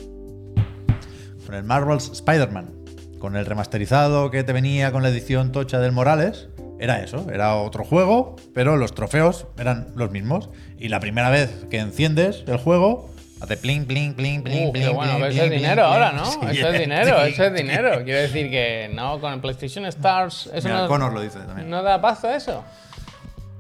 Con 1.45 1.55
el 1.55 1.63
Marvel's 1.63 2.11
Spider-Man. 2.11 2.71
Con 3.19 3.37
el 3.37 3.45
remasterizado 3.45 4.31
que 4.31 4.45
te 4.45 4.55
venía 4.55 4.93
con 4.93 5.03
la 5.03 5.11
edición 5.11 5.53
tocha 5.53 5.79
del 5.79 5.93
Morales. 5.93 6.49
Era 6.79 7.03
eso, 7.03 7.27
era 7.31 7.57
otro 7.57 7.85
juego, 7.85 8.37
pero 8.55 8.79
los 8.79 8.95
trofeos 8.95 9.47
eran 9.59 9.89
los 9.97 10.11
mismos. 10.11 10.49
Y 10.79 10.89
la 10.89 11.01
primera 11.01 11.29
vez 11.29 11.67
que 11.71 11.79
enciendes 11.79 12.45
el 12.47 12.57
juego, 12.57 13.11
hace 13.41 13.57
pling, 13.57 13.85
pling, 13.87 14.15
pling, 14.15 14.43
pling, 14.43 14.69
Uh, 14.69 14.73
qué 14.73 14.81
pling. 14.81 14.95
bueno, 14.95 15.13
pero 15.15 15.27
eso 15.27 15.45
es 15.45 15.51
dinero 15.51 15.85
ahora. 15.85 16.13
¿no? 16.13 16.25
Sí, 16.27 16.39
eso 16.51 16.69
es 16.69 16.79
dinero, 16.81 17.17
sí. 17.25 17.33
eso 17.33 17.45
es 17.45 17.55
dinero. 17.55 18.05
Quiero 18.05 18.21
decir 18.21 18.51
que 18.51 18.91
no, 18.95 19.21
con 19.21 19.33
el 19.33 19.41
PlayStation 19.41 19.85
Stars, 19.87 20.51
eso 20.53 20.69
Mira, 20.69 20.83
no, 20.83 20.89
Connor 20.89 21.13
lo 21.13 21.21
dice 21.21 21.39
también. 21.41 21.69
no 21.71 21.83
da 21.83 22.01
pasta 22.01 22.35
eso, 22.37 22.63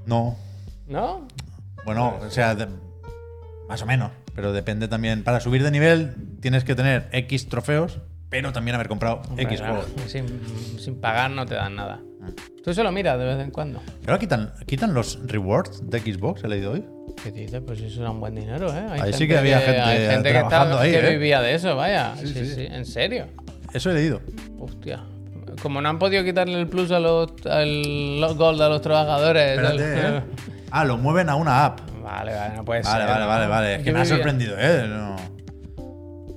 No, 0.06 0.36
¿no? 0.86 1.26
bueno, 1.84 2.18
o 2.20 2.30
sea, 2.30 2.54
de- 2.54 2.68
más 3.68 3.80
o 3.82 3.86
menos. 3.86 4.10
Pero 4.34 4.52
depende 4.52 4.86
también. 4.88 5.24
Para 5.24 5.40
subir 5.40 5.62
de 5.62 5.70
nivel 5.70 6.14
tienes 6.40 6.64
que 6.64 6.74
tener 6.74 7.08
X 7.12 7.48
trofeos, 7.48 7.98
pero 8.28 8.52
también 8.52 8.74
haber 8.74 8.88
comprado 8.88 9.22
Hombre, 9.28 9.44
X 9.44 9.58
claro, 9.60 9.82
juegos. 9.82 10.10
sin, 10.10 10.78
sin 10.78 11.00
pagar 11.00 11.30
no 11.30 11.46
te 11.46 11.54
dan 11.56 11.74
nada. 11.74 12.00
Tú 12.62 12.70
eso 12.70 12.82
lo 12.84 12.92
miras 12.92 13.18
de 13.18 13.24
vez 13.24 13.40
en 13.40 13.50
cuando. 13.50 13.80
Pero 14.00 14.12
ahora 14.12 14.18
quitan, 14.18 14.52
quitan 14.66 14.94
los 14.94 15.18
rewards 15.26 15.88
de 15.88 16.00
Xbox, 16.00 16.44
he 16.44 16.48
leído 16.48 16.72
hoy. 16.72 16.84
¿Qué 17.22 17.30
dices? 17.30 17.60
Pues 17.66 17.80
eso 17.80 18.00
era 18.00 18.10
un 18.10 18.20
buen 18.20 18.34
dinero, 18.34 18.72
¿eh? 18.72 18.84
Hay 18.90 19.00
Ahí 19.00 19.12
sí 19.12 19.26
que 19.28 19.36
había 19.38 19.58
gente 19.60 19.80
hay 19.80 20.06
gente 20.10 20.32
que, 20.32 20.38
estaba- 20.38 20.80
ahí, 20.80 20.90
que 20.92 20.98
¿eh? 21.06 21.10
vivía 21.10 21.40
de 21.40 21.54
eso, 21.54 21.76
vaya. 21.76 22.14
Sí 22.18 22.26
sí, 22.28 22.46
sí. 22.46 22.66
¿En 22.70 22.84
serio? 22.86 23.26
Eso 23.72 23.90
he 23.90 23.94
leído. 23.94 24.20
Hostia. 24.58 25.00
Como 25.62 25.80
no 25.82 25.88
han 25.88 25.98
podido 25.98 26.24
quitarle 26.24 26.58
el 26.58 26.66
plus 26.68 26.90
a 26.90 26.98
los, 27.00 27.32
al 27.46 28.20
los 28.20 28.36
gold 28.36 28.60
a 28.62 28.68
los 28.68 28.80
trabajadores. 28.80 29.50
Espérate, 29.58 29.82
al- 30.06 30.16
¿eh? 30.16 30.22
Ah, 30.70 30.84
lo 30.84 30.96
mueven 30.96 31.28
a 31.28 31.36
una 31.36 31.66
app. 31.66 31.80
Vale, 32.02 32.34
vale, 32.34 32.56
no 32.56 32.64
puede 32.64 32.82
Vale, 32.82 33.04
ser. 33.04 33.12
vale, 33.12 33.26
vale, 33.26 33.46
vale. 33.46 33.74
Es 33.76 33.82
que 33.82 33.92
me 33.92 34.00
ha 34.00 34.04
sorprendido, 34.04 34.56
¿eh? 34.58 34.84
No. 34.88 35.16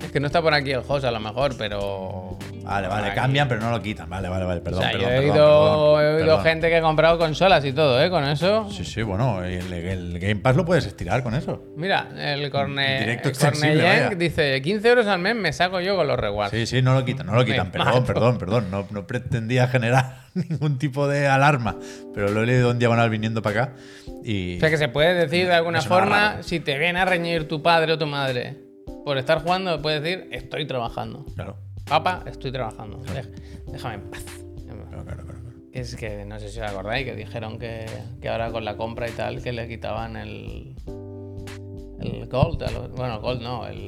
Es 0.03 0.11
que 0.11 0.19
no 0.19 0.27
está 0.27 0.41
por 0.41 0.53
aquí 0.53 0.71
el 0.71 0.81
host 0.87 1.05
a 1.05 1.11
lo 1.11 1.19
mejor, 1.19 1.55
pero. 1.57 2.37
Vale, 2.63 2.87
vale, 2.87 3.07
aquí. 3.07 3.15
cambian, 3.15 3.47
pero 3.47 3.61
no 3.61 3.71
lo 3.71 3.81
quitan. 3.81 4.09
Vale, 4.09 4.29
vale, 4.29 4.45
vale, 4.45 4.59
O 4.59 4.63
perdón, 4.63 4.81
sea, 4.81 4.91
perdón, 4.91 5.07
yo 5.09 5.13
he 5.15 5.19
oído, 5.19 5.33
perdón, 5.95 6.01
he 6.03 6.21
oído 6.23 6.39
gente 6.41 6.69
que 6.69 6.77
ha 6.77 6.81
comprado 6.81 7.17
consolas 7.17 7.65
y 7.65 7.73
todo, 7.73 8.01
¿eh? 8.01 8.09
Con 8.09 8.23
eso. 8.25 8.69
Sí, 8.69 8.85
sí, 8.85 9.01
bueno, 9.01 9.43
el, 9.43 9.71
el 9.73 10.19
Game 10.19 10.37
Pass 10.37 10.55
lo 10.55 10.65
puedes 10.65 10.85
estirar 10.85 11.23
con 11.23 11.33
eso. 11.35 11.63
Mira, 11.75 12.07
el 12.15 12.49
Corne, 12.51 13.13
el 13.13 14.17
dice 14.17 14.61
15 14.61 14.87
euros 14.89 15.07
al 15.07 15.19
mes 15.19 15.35
me 15.35 15.51
saco 15.51 15.79
yo 15.81 15.95
con 15.95 16.07
los 16.07 16.17
rewards. 16.19 16.51
Sí, 16.51 16.65
sí, 16.65 16.81
no 16.81 16.93
lo 16.93 17.03
quitan, 17.03 17.25
no 17.25 17.35
lo 17.35 17.43
quitan. 17.45 17.67
Me 17.67 17.71
Perdón, 17.71 17.87
mato. 17.93 18.05
perdón, 18.05 18.37
perdón. 18.37 18.71
No, 18.71 18.87
no 18.91 19.07
pretendía 19.07 19.67
generar 19.67 20.23
ningún 20.33 20.77
tipo 20.77 21.07
de 21.07 21.27
alarma, 21.27 21.77
pero 22.13 22.29
lo 22.29 22.43
he 22.43 22.45
leído 22.45 22.71
en 22.71 22.79
diagonal 22.79 23.09
viniendo 23.09 23.41
para 23.41 23.63
acá. 23.63 23.73
Y 24.23 24.57
O 24.57 24.59
sea 24.59 24.69
que 24.69 24.77
se 24.77 24.87
puede 24.89 25.13
decir 25.13 25.47
de 25.47 25.53
alguna 25.53 25.81
forma, 25.81 26.43
si 26.43 26.59
te 26.59 26.77
viene 26.77 26.99
a 26.99 27.05
reñir 27.05 27.47
tu 27.47 27.61
padre 27.61 27.93
o 27.93 27.97
tu 27.97 28.05
madre 28.05 28.62
por 29.03 29.17
estar 29.17 29.41
jugando, 29.41 29.81
puedes 29.81 30.01
decir 30.01 30.27
estoy 30.31 30.65
trabajando. 30.67 31.25
Claro, 31.35 31.57
Papá, 31.87 32.23
estoy 32.25 32.51
trabajando. 32.51 32.99
Dej- 33.01 33.31
Déjame 33.71 33.95
en 33.95 34.01
paz. 34.09 34.23
claro, 34.65 34.85
claro, 34.89 35.03
claro. 35.03 35.23
claro. 35.23 35.39
Es 35.73 35.95
que 35.95 36.23
no 36.25 36.39
sé 36.39 36.49
si 36.49 36.59
os 36.59 36.69
acordáis 36.69 37.05
que 37.05 37.15
dijeron 37.15 37.57
que, 37.59 37.85
que 38.21 38.29
ahora 38.29 38.51
con 38.51 38.63
la 38.63 38.77
compra 38.77 39.09
y 39.09 39.11
tal 39.11 39.41
que 39.41 39.51
le 39.51 39.67
quitaban 39.67 40.15
el 40.15 40.75
el 41.99 42.27
gold, 42.27 42.61
los- 42.71 42.91
bueno, 42.91 43.19
gold 43.21 43.41
no, 43.41 43.65
el 43.65 43.85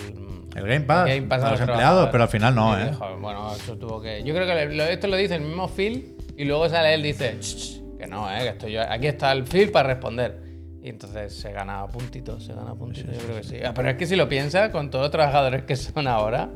El 0.56 0.64
Game 0.68 0.82
Pass, 0.82 1.06
Game 1.08 1.24
Pass 1.24 1.44
a 1.44 1.52
los 1.52 1.60
los 1.60 1.70
empleados, 1.70 2.10
pero 2.12 2.24
al 2.24 2.30
final 2.30 2.56
no, 2.56 2.80
¿eh? 2.80 2.92
bueno, 3.20 3.54
eso 3.54 3.78
tuvo 3.78 4.02
que. 4.02 4.24
Yo 4.24 4.34
creo 4.34 4.48
que 4.48 4.94
esto 4.94 5.08
lo 5.08 5.18
dice 5.18 5.36
el 5.36 5.42
mismo 5.42 5.68
Phil 5.68 6.16
y 6.38 6.46
luego 6.46 6.68
sale 6.70 6.94
él 6.94 7.04
dice 7.04 7.38
"Ch, 7.40 7.56
ch, 7.56 7.98
que 7.98 8.08
no, 8.08 8.30
eh, 8.32 8.40
que 8.40 8.48
estoy 8.50 8.72
yo. 8.74 8.82
Aquí 8.90 9.08
está 9.08 9.32
el 9.34 9.44
Phil 9.44 9.70
para 9.72 9.90
responder. 9.90 10.45
Y 10.86 10.90
entonces 10.90 11.34
se 11.34 11.52
gana 11.52 11.88
puntitos, 11.88 12.46
se 12.46 12.54
gana 12.54 12.76
puntitos. 12.76 13.12
yo 13.18 13.22
creo 13.24 13.38
que 13.38 13.44
sí. 13.44 13.58
Ah, 13.66 13.72
pero 13.74 13.90
es 13.90 13.96
que 13.98 14.06
si 14.06 14.16
lo 14.16 14.30
piensas, 14.30 14.70
con 14.70 14.92
todos 14.92 15.06
los 15.06 15.12
trabajadores 15.12 15.64
que 15.64 15.76
son 15.76 16.08
ahora, 16.08 16.48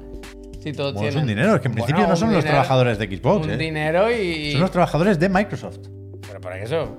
si 0.62 0.72
todos 0.72 0.94
Bueno, 0.94 1.10
es 1.10 1.16
un 1.16 1.26
dinero, 1.26 1.56
es 1.56 1.62
que 1.62 1.68
en 1.68 1.74
principio 1.74 2.06
no 2.06 2.16
son 2.16 2.32
los 2.32 2.46
trabajadores 2.46 3.00
de 3.00 3.08
Xbox, 3.08 3.48
Un 3.48 3.54
¿eh? 3.54 3.58
dinero 3.58 4.12
y. 4.12 4.52
Son 4.52 4.62
los 4.62 4.70
trabajadores 4.70 5.18
de 5.18 5.30
Microsoft. 5.30 5.80
Pero 6.28 6.42
por 6.42 6.54
eso. 6.54 6.96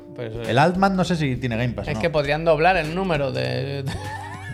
El 0.48 0.58
Altman 0.58 0.96
no 0.96 1.04
sé 1.04 1.14
si 1.14 1.36
tiene 1.36 1.56
Game 1.56 1.72
Pass 1.74 1.86
es 1.86 1.94
no. 1.94 2.00
que 2.00 2.10
podrían 2.10 2.44
doblar 2.44 2.76
el 2.76 2.96
número 2.96 3.30
de, 3.30 3.84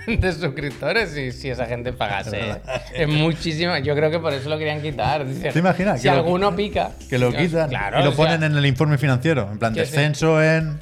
de 0.06 0.32
suscriptores 0.32 1.08
si, 1.12 1.32
si 1.32 1.48
esa 1.48 1.64
gente 1.64 1.94
pagase. 1.94 2.50
Es. 2.50 2.58
Es 2.92 3.08
muchísimo. 3.08 3.74
Yo 3.78 3.94
creo 3.94 4.10
que 4.10 4.18
por 4.18 4.34
eso 4.34 4.50
lo 4.50 4.58
querían 4.58 4.82
quitar. 4.82 5.26
Dicen, 5.26 5.50
¿Te 5.50 5.58
imaginas? 5.60 5.98
Si 6.02 6.08
Que 6.08 6.14
lo- 6.14 6.20
alguno 6.20 6.54
pica. 6.54 6.90
Que 7.08 7.18
lo 7.18 7.32
quitan 7.32 7.70
claro, 7.70 8.00
y 8.00 8.04
lo 8.04 8.10
sea, 8.12 8.16
ponen 8.16 8.42
en 8.42 8.54
el 8.54 8.66
informe 8.66 8.98
financiero. 8.98 9.48
En 9.50 9.58
plan, 9.58 9.72
sí. 9.72 9.80
descenso 9.80 10.42
en 10.42 10.78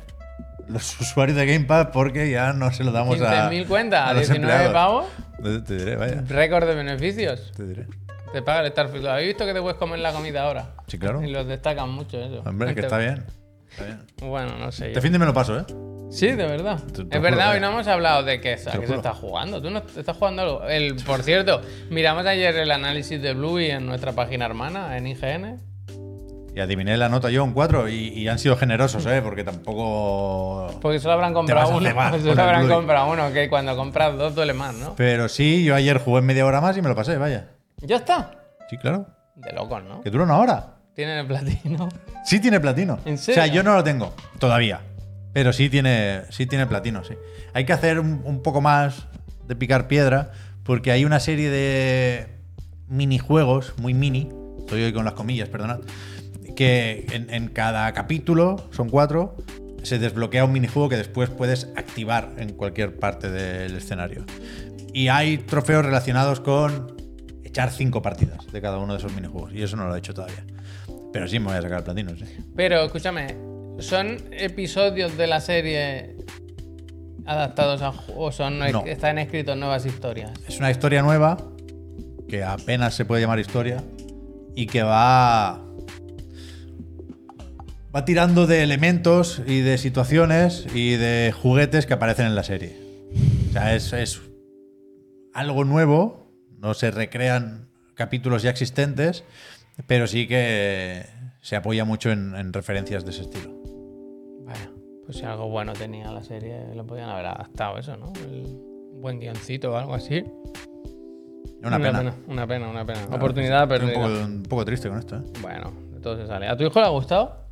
los 0.69 1.01
usuarios 1.01 1.37
de 1.37 1.47
Game 1.47 1.65
Pass 1.67 1.89
porque 1.93 2.31
ya 2.31 2.53
no 2.53 2.73
se 2.73 2.85
lo 2.85 2.93
damos 2.93 3.21
a. 3.21 3.51
15.000 3.51 3.67
cuentas, 3.67 4.09
a 4.11 4.13
los 4.15 4.29
19 4.29 4.53
empleados. 4.65 4.73
pavos. 4.73 5.65
Te, 5.67 5.77
diré, 5.77 5.97
vaya. 5.97 6.23
Récord 6.27 6.67
de 6.67 6.75
beneficios. 6.75 7.53
Te 7.57 7.65
diré. 7.67 7.87
Te 8.33 8.43
paga 8.43 8.63
el 8.63 8.73
Starfield. 8.73 9.07
¿Habéis 9.07 9.29
visto 9.29 9.47
que 9.47 9.53
te 9.55 9.61
puedes 9.61 9.77
comer 9.79 10.01
la 10.01 10.13
comida 10.13 10.43
ahora? 10.43 10.73
Sí, 10.89 10.99
claro. 10.99 11.23
Y 11.23 11.31
los 11.31 11.47
destacan 11.47 11.91
mucho 11.91 12.19
eso. 12.19 12.43
Hombre, 12.45 12.69
que 12.75 12.81
Te- 12.81 12.87
está 12.87 12.99
bien. 12.99 13.25
Está 13.71 13.85
bien. 13.85 14.01
Bueno, 14.21 14.59
no 14.59 14.73
sé. 14.73 14.85
yo. 14.85 14.89
Este 14.89 15.01
fin 15.01 15.13
de 15.13 15.19
me 15.19 15.27
lo 15.27 15.35
paso, 15.35 15.59
¿eh? 15.59 15.65
Sí, 16.11 16.27
de 16.29 16.47
verdad. 16.47 16.79
Te- 16.93 17.05
te 17.05 17.17
es 17.17 17.23
verdad, 17.23 17.53
hoy 17.53 17.61
no 17.61 17.69
hemos 17.71 17.87
hablado 17.87 18.23
de 18.23 18.41
que, 18.41 18.53
a 18.55 18.57
qué 18.57 18.87
se 18.87 18.95
está 18.95 19.15
jugando. 19.15 19.61
¿Tú 19.61 19.71
no 19.71 19.83
estás 19.97 20.17
jugando 20.17 20.43
algo? 20.43 20.65
El, 20.69 20.97
por 20.97 21.23
cierto, 21.23 21.61
miramos 21.91 22.25
ayer 22.27 22.55
el 22.57 22.71
análisis 22.71 23.21
de 23.21 23.35
Bluey 23.35 23.71
en 23.71 23.87
nuestra 23.87 24.13
página 24.13 24.47
hermana, 24.47 24.97
en 24.97 25.07
IGN. 25.09 25.61
Y 26.55 26.61
adiviné 26.61 26.97
la 26.97 27.09
nota 27.09 27.31
yo 27.31 27.43
un 27.43 27.53
4 27.53 27.89
y, 27.89 27.95
y 28.11 28.29
han 28.29 28.39
sido 28.39 28.57
generosos, 28.57 29.05
¿eh? 29.07 29.21
Porque 29.23 29.43
tampoco. 29.43 30.79
Porque 30.81 31.01
solo 31.01 31.15
habrán 31.15 31.35
comprado 31.35 31.77
uno. 31.77 31.91
Solo 32.23 32.43
habrán 32.43 32.69
comprado 32.69 33.11
uno, 33.11 33.33
que 33.33 33.49
cuando 33.49 33.77
compras 33.77 34.17
dos 34.17 34.35
duele 34.37 34.55
más, 34.55 34.75
¿no? 34.75 34.95
Pero 34.97 35.29
sí, 35.29 35.65
yo 35.65 35.75
ayer 35.75 35.99
jugué 35.99 36.23
media 36.23 36.47
hora 36.47 36.61
más 36.61 36.77
y 36.77 36.83
me 36.83 36.89
lo 36.89 36.95
pasé, 36.95 37.17
vaya. 37.17 37.49
Ya 37.79 37.97
está. 37.97 38.31
Sí, 38.71 38.79
claro. 38.79 39.07
De 39.35 39.53
locos, 39.53 39.83
¿no? 39.83 40.01
Que 40.03 40.11
dura 40.11 40.25
una 40.25 40.39
hora. 40.39 40.75
Tienen 40.95 41.19
el 41.19 41.27
platino. 41.27 41.89
Sí 42.25 42.41
tiene 42.41 42.59
platino. 42.59 42.99
¿En 43.05 43.15
O 43.15 43.19
sea, 43.19 43.35
serio? 43.45 43.53
yo 43.57 43.63
no 43.63 43.75
lo 43.75 43.85
tengo 43.85 44.15
todavía. 44.39 44.81
Pero 45.35 45.53
sí 45.53 45.69
tiene, 45.69 46.23
sí 46.31 46.47
tiene 46.47 46.67
platino, 46.67 47.05
sí. 47.05 47.15
Hay 47.53 47.67
que 47.67 47.75
hacer 47.75 47.99
un, 48.01 48.23
un 48.25 48.43
poco 48.43 48.63
más 48.63 49.09
de 49.47 49.55
picar 49.57 49.89
piedra 49.89 50.31
porque 50.63 50.91
hay 50.91 51.05
una 51.05 51.21
serie 51.21 51.51
de 51.51 52.29
minijuegos, 52.89 53.75
muy 53.79 53.93
mini, 53.93 54.31
estoy 54.59 54.85
hoy 54.85 54.93
con 54.95 55.05
las 55.05 55.13
comillas, 55.13 55.51
perdonad, 55.51 55.81
que 56.55 57.07
en, 57.13 57.33
en 57.33 57.49
cada 57.49 57.93
capítulo, 57.93 58.69
son 58.71 58.89
cuatro, 58.89 59.37
se 59.83 59.99
desbloquea 59.99 60.45
un 60.45 60.53
minijuego 60.53 60.89
que 60.89 60.97
después 60.97 61.31
puedes 61.31 61.69
activar 61.77 62.33
en 62.39 62.55
cualquier 62.55 62.99
parte 62.99 63.31
del 63.31 63.77
escenario. 63.77 64.25
Y 64.93 65.09
hay 65.09 65.39
trofeos 65.39 65.85
relacionados 65.85 66.41
con 66.41 66.95
echar 67.43 67.71
cinco 67.71 68.03
partidas 68.03 68.51
de 68.53 68.61
cada 68.61 68.79
uno 68.79 68.95
de 68.95 68.99
esos 68.99 69.13
minijuegos. 69.15 69.53
Y 69.53 69.63
eso 69.63 69.77
no 69.77 69.87
lo 69.87 69.95
he 69.95 69.99
hecho 69.99 70.15
todavía. 70.15 70.45
Pero 71.13 71.29
sí 71.29 71.39
me 71.39 71.47
voy 71.47 71.57
a 71.57 71.63
sacar 71.63 71.79
el 71.79 71.85
platino, 71.85 72.17
sí. 72.17 72.25
Pero 72.57 72.83
escúchame, 72.83 73.37
¿son 73.79 74.17
episodios 74.33 75.17
de 75.17 75.27
la 75.27 75.41
serie 75.41 76.17
adaptados 77.27 77.83
a 77.83 77.93
o 78.17 78.33
son 78.33 78.59
No. 78.59 78.85
están 78.87 79.19
escritos 79.19 79.57
nuevas 79.57 79.87
historias? 79.87 80.33
Es 80.49 80.59
una 80.59 80.71
historia 80.71 81.03
nueva 81.03 81.37
que 82.29 82.43
apenas 82.43 82.95
se 82.95 83.05
puede 83.05 83.23
llamar 83.23 83.39
historia 83.39 83.83
y 84.57 84.67
que 84.67 84.83
va 84.83 85.64
va 87.95 88.05
tirando 88.05 88.47
de 88.47 88.63
elementos 88.63 89.41
y 89.47 89.61
de 89.61 89.79
situaciones 89.79 90.67
y 90.75 90.97
de 90.97 91.33
juguetes 91.33 91.87
que 91.87 91.95
aparecen 91.95 92.27
en 92.27 92.35
la 92.35 92.43
serie. 92.43 92.77
O 93.51 93.53
sea, 93.53 93.75
es, 93.75 93.93
es 93.93 94.21
algo 95.33 95.65
nuevo, 95.65 96.27
no 96.59 96.75
se 96.75 96.91
recrean 96.91 97.69
capítulos 97.95 98.43
ya 98.43 98.51
existentes, 98.51 99.25
pero 99.87 100.07
sí 100.07 100.27
que 100.27 101.05
se 101.41 101.57
apoya 101.57 101.85
mucho 101.85 102.11
en, 102.11 102.35
en 102.35 102.53
referencias 102.53 103.05
de 103.05 103.11
ese 103.13 103.23
estilo. 103.23 103.51
Vaya, 104.45 104.71
pues 105.05 105.19
si 105.19 105.25
algo 105.25 105.49
bueno 105.49 105.73
tenía 105.73 106.11
la 106.11 106.23
serie, 106.25 106.75
lo 106.75 106.85
podían 106.87 107.09
haber 107.11 107.27
adaptado 107.27 107.79
eso, 107.79 107.97
¿no? 107.97 108.13
El- 108.25 108.73
un 108.95 109.01
buen 109.01 109.21
guioncito 109.21 109.73
o 109.73 109.77
algo 109.77 109.93
así. 109.95 110.25
Una 111.63 111.79
pena. 111.79 112.15
Una 112.27 112.47
pena, 112.47 112.69
una 112.69 112.87
pena. 112.87 113.01
Oportunidad 113.11 113.65
Estoy 113.71 113.79
perdida. 113.89 113.99
un 114.07 114.13
poco, 114.15 114.25
un 114.27 114.43
poco 114.45 114.65
triste 114.65 114.89
con 114.89 114.99
esto, 114.99 115.17
¿eh? 115.17 115.23
Bueno, 115.43 115.73
de 115.93 116.01
todo 116.01 116.17
se 116.17 116.27
sale. 116.27 116.47
¿A 116.49 116.57
tu 116.57 116.65
hijo 116.65 116.81
le 116.81 116.87
ha 116.87 116.91
gustado? 116.91 117.44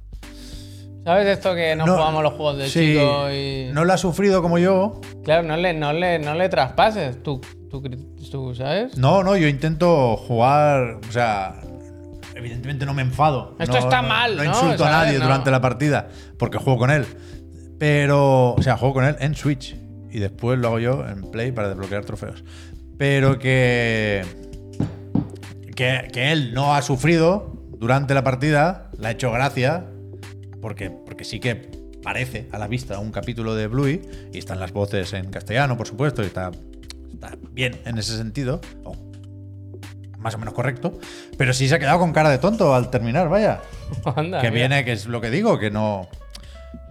¿Sabes 1.05 1.26
esto 1.26 1.55
que 1.55 1.74
no, 1.74 1.84
No, 1.86 1.94
jugamos 1.94 2.22
los 2.22 2.32
juegos 2.34 2.59
de 2.59 2.68
sí, 2.68 2.94
chico 2.94 3.30
y. 3.30 3.70
No 3.72 3.84
lo 3.84 3.92
ha 3.92 3.98
sufrido 3.98 4.40
como 4.42 4.59
yo, 4.59 5.00
Claro, 5.24 5.42
no 5.42 5.57
le, 5.57 5.74
no 5.74 5.92
le, 5.92 6.18
no 6.20 6.34
le 6.34 6.48
traspases. 6.48 7.22
Tú, 7.22 7.40
tú, 7.70 7.82
tú, 8.30 8.55
¿sabes? 8.55 8.96
No, 8.96 9.22
no, 9.24 9.36
yo 9.36 9.48
intento 9.48 10.16
jugar, 10.16 10.98
o 11.09 11.12
sea, 11.12 11.61
evidentemente 12.36 12.86
no 12.86 12.94
me 12.94 13.03
enfado. 13.03 13.57
Esto 13.59 13.72
No- 13.74 13.78
está 13.80 14.00
mal, 14.03 14.36
No 14.36 14.44
¿no? 14.44 14.50
insulto 14.50 14.84
a 14.84 14.90
nadie 14.90 15.18
durante 15.18 15.50
la 15.50 15.61
partida 15.61 16.09
porque 16.38 16.59
juego 16.59 16.78
con 16.78 16.90
él. 16.90 17.05
Pero, 17.80 18.53
o 18.55 18.62
sea, 18.62 18.76
juego 18.76 18.94
con 18.94 19.05
él 19.05 19.16
en 19.18 19.34
Switch 19.34 19.76
y 20.11 20.18
después 20.20 20.57
lo 20.59 20.68
hago 20.68 20.78
yo 20.78 21.05
en 21.09 21.30
Play 21.32 21.50
para 21.50 21.68
desbloquear 21.68 22.05
trofeos. 22.05 22.44
Pero 22.96 23.40
que, 23.40 24.22
que, 25.74 26.09
que 26.12 26.30
él 26.32 26.55
no 26.55 26.74
ha 26.76 26.82
sufrido 26.82 27.53
durante 27.78 28.14
la 28.14 28.22
partida, 28.22 28.90
le 28.98 29.09
ha 29.09 29.11
hecho 29.11 29.32
gracia, 29.32 29.86
porque, 30.62 30.88
porque 30.90 31.24
sí 31.24 31.38
que 31.40 31.68
parece 32.02 32.48
a 32.52 32.58
la 32.58 32.66
vista 32.68 32.98
un 32.98 33.12
capítulo 33.12 33.54
de 33.54 33.66
Bluey 33.66 34.00
y 34.32 34.38
están 34.38 34.58
las 34.60 34.72
voces 34.72 35.12
en 35.12 35.30
castellano, 35.30 35.76
por 35.76 35.86
supuesto, 35.86 36.22
y 36.22 36.26
está, 36.26 36.50
está 37.12 37.36
bien 37.50 37.78
en 37.84 37.98
ese 37.98 38.16
sentido, 38.16 38.60
o 38.84 38.96
más 40.18 40.34
o 40.36 40.38
menos 40.38 40.54
correcto, 40.54 40.98
pero 41.36 41.52
sí 41.52 41.68
se 41.68 41.74
ha 41.74 41.78
quedado 41.78 41.98
con 41.98 42.12
cara 42.12 42.30
de 42.30 42.38
tonto 42.38 42.74
al 42.74 42.90
terminar, 42.90 43.28
vaya. 43.28 43.60
Anda, 44.16 44.40
Que 44.40 44.48
mira. 44.50 44.68
viene, 44.68 44.84
que 44.84 44.92
es 44.92 45.06
lo 45.06 45.20
que 45.20 45.30
digo, 45.30 45.58
que 45.58 45.70
no. 45.70 46.08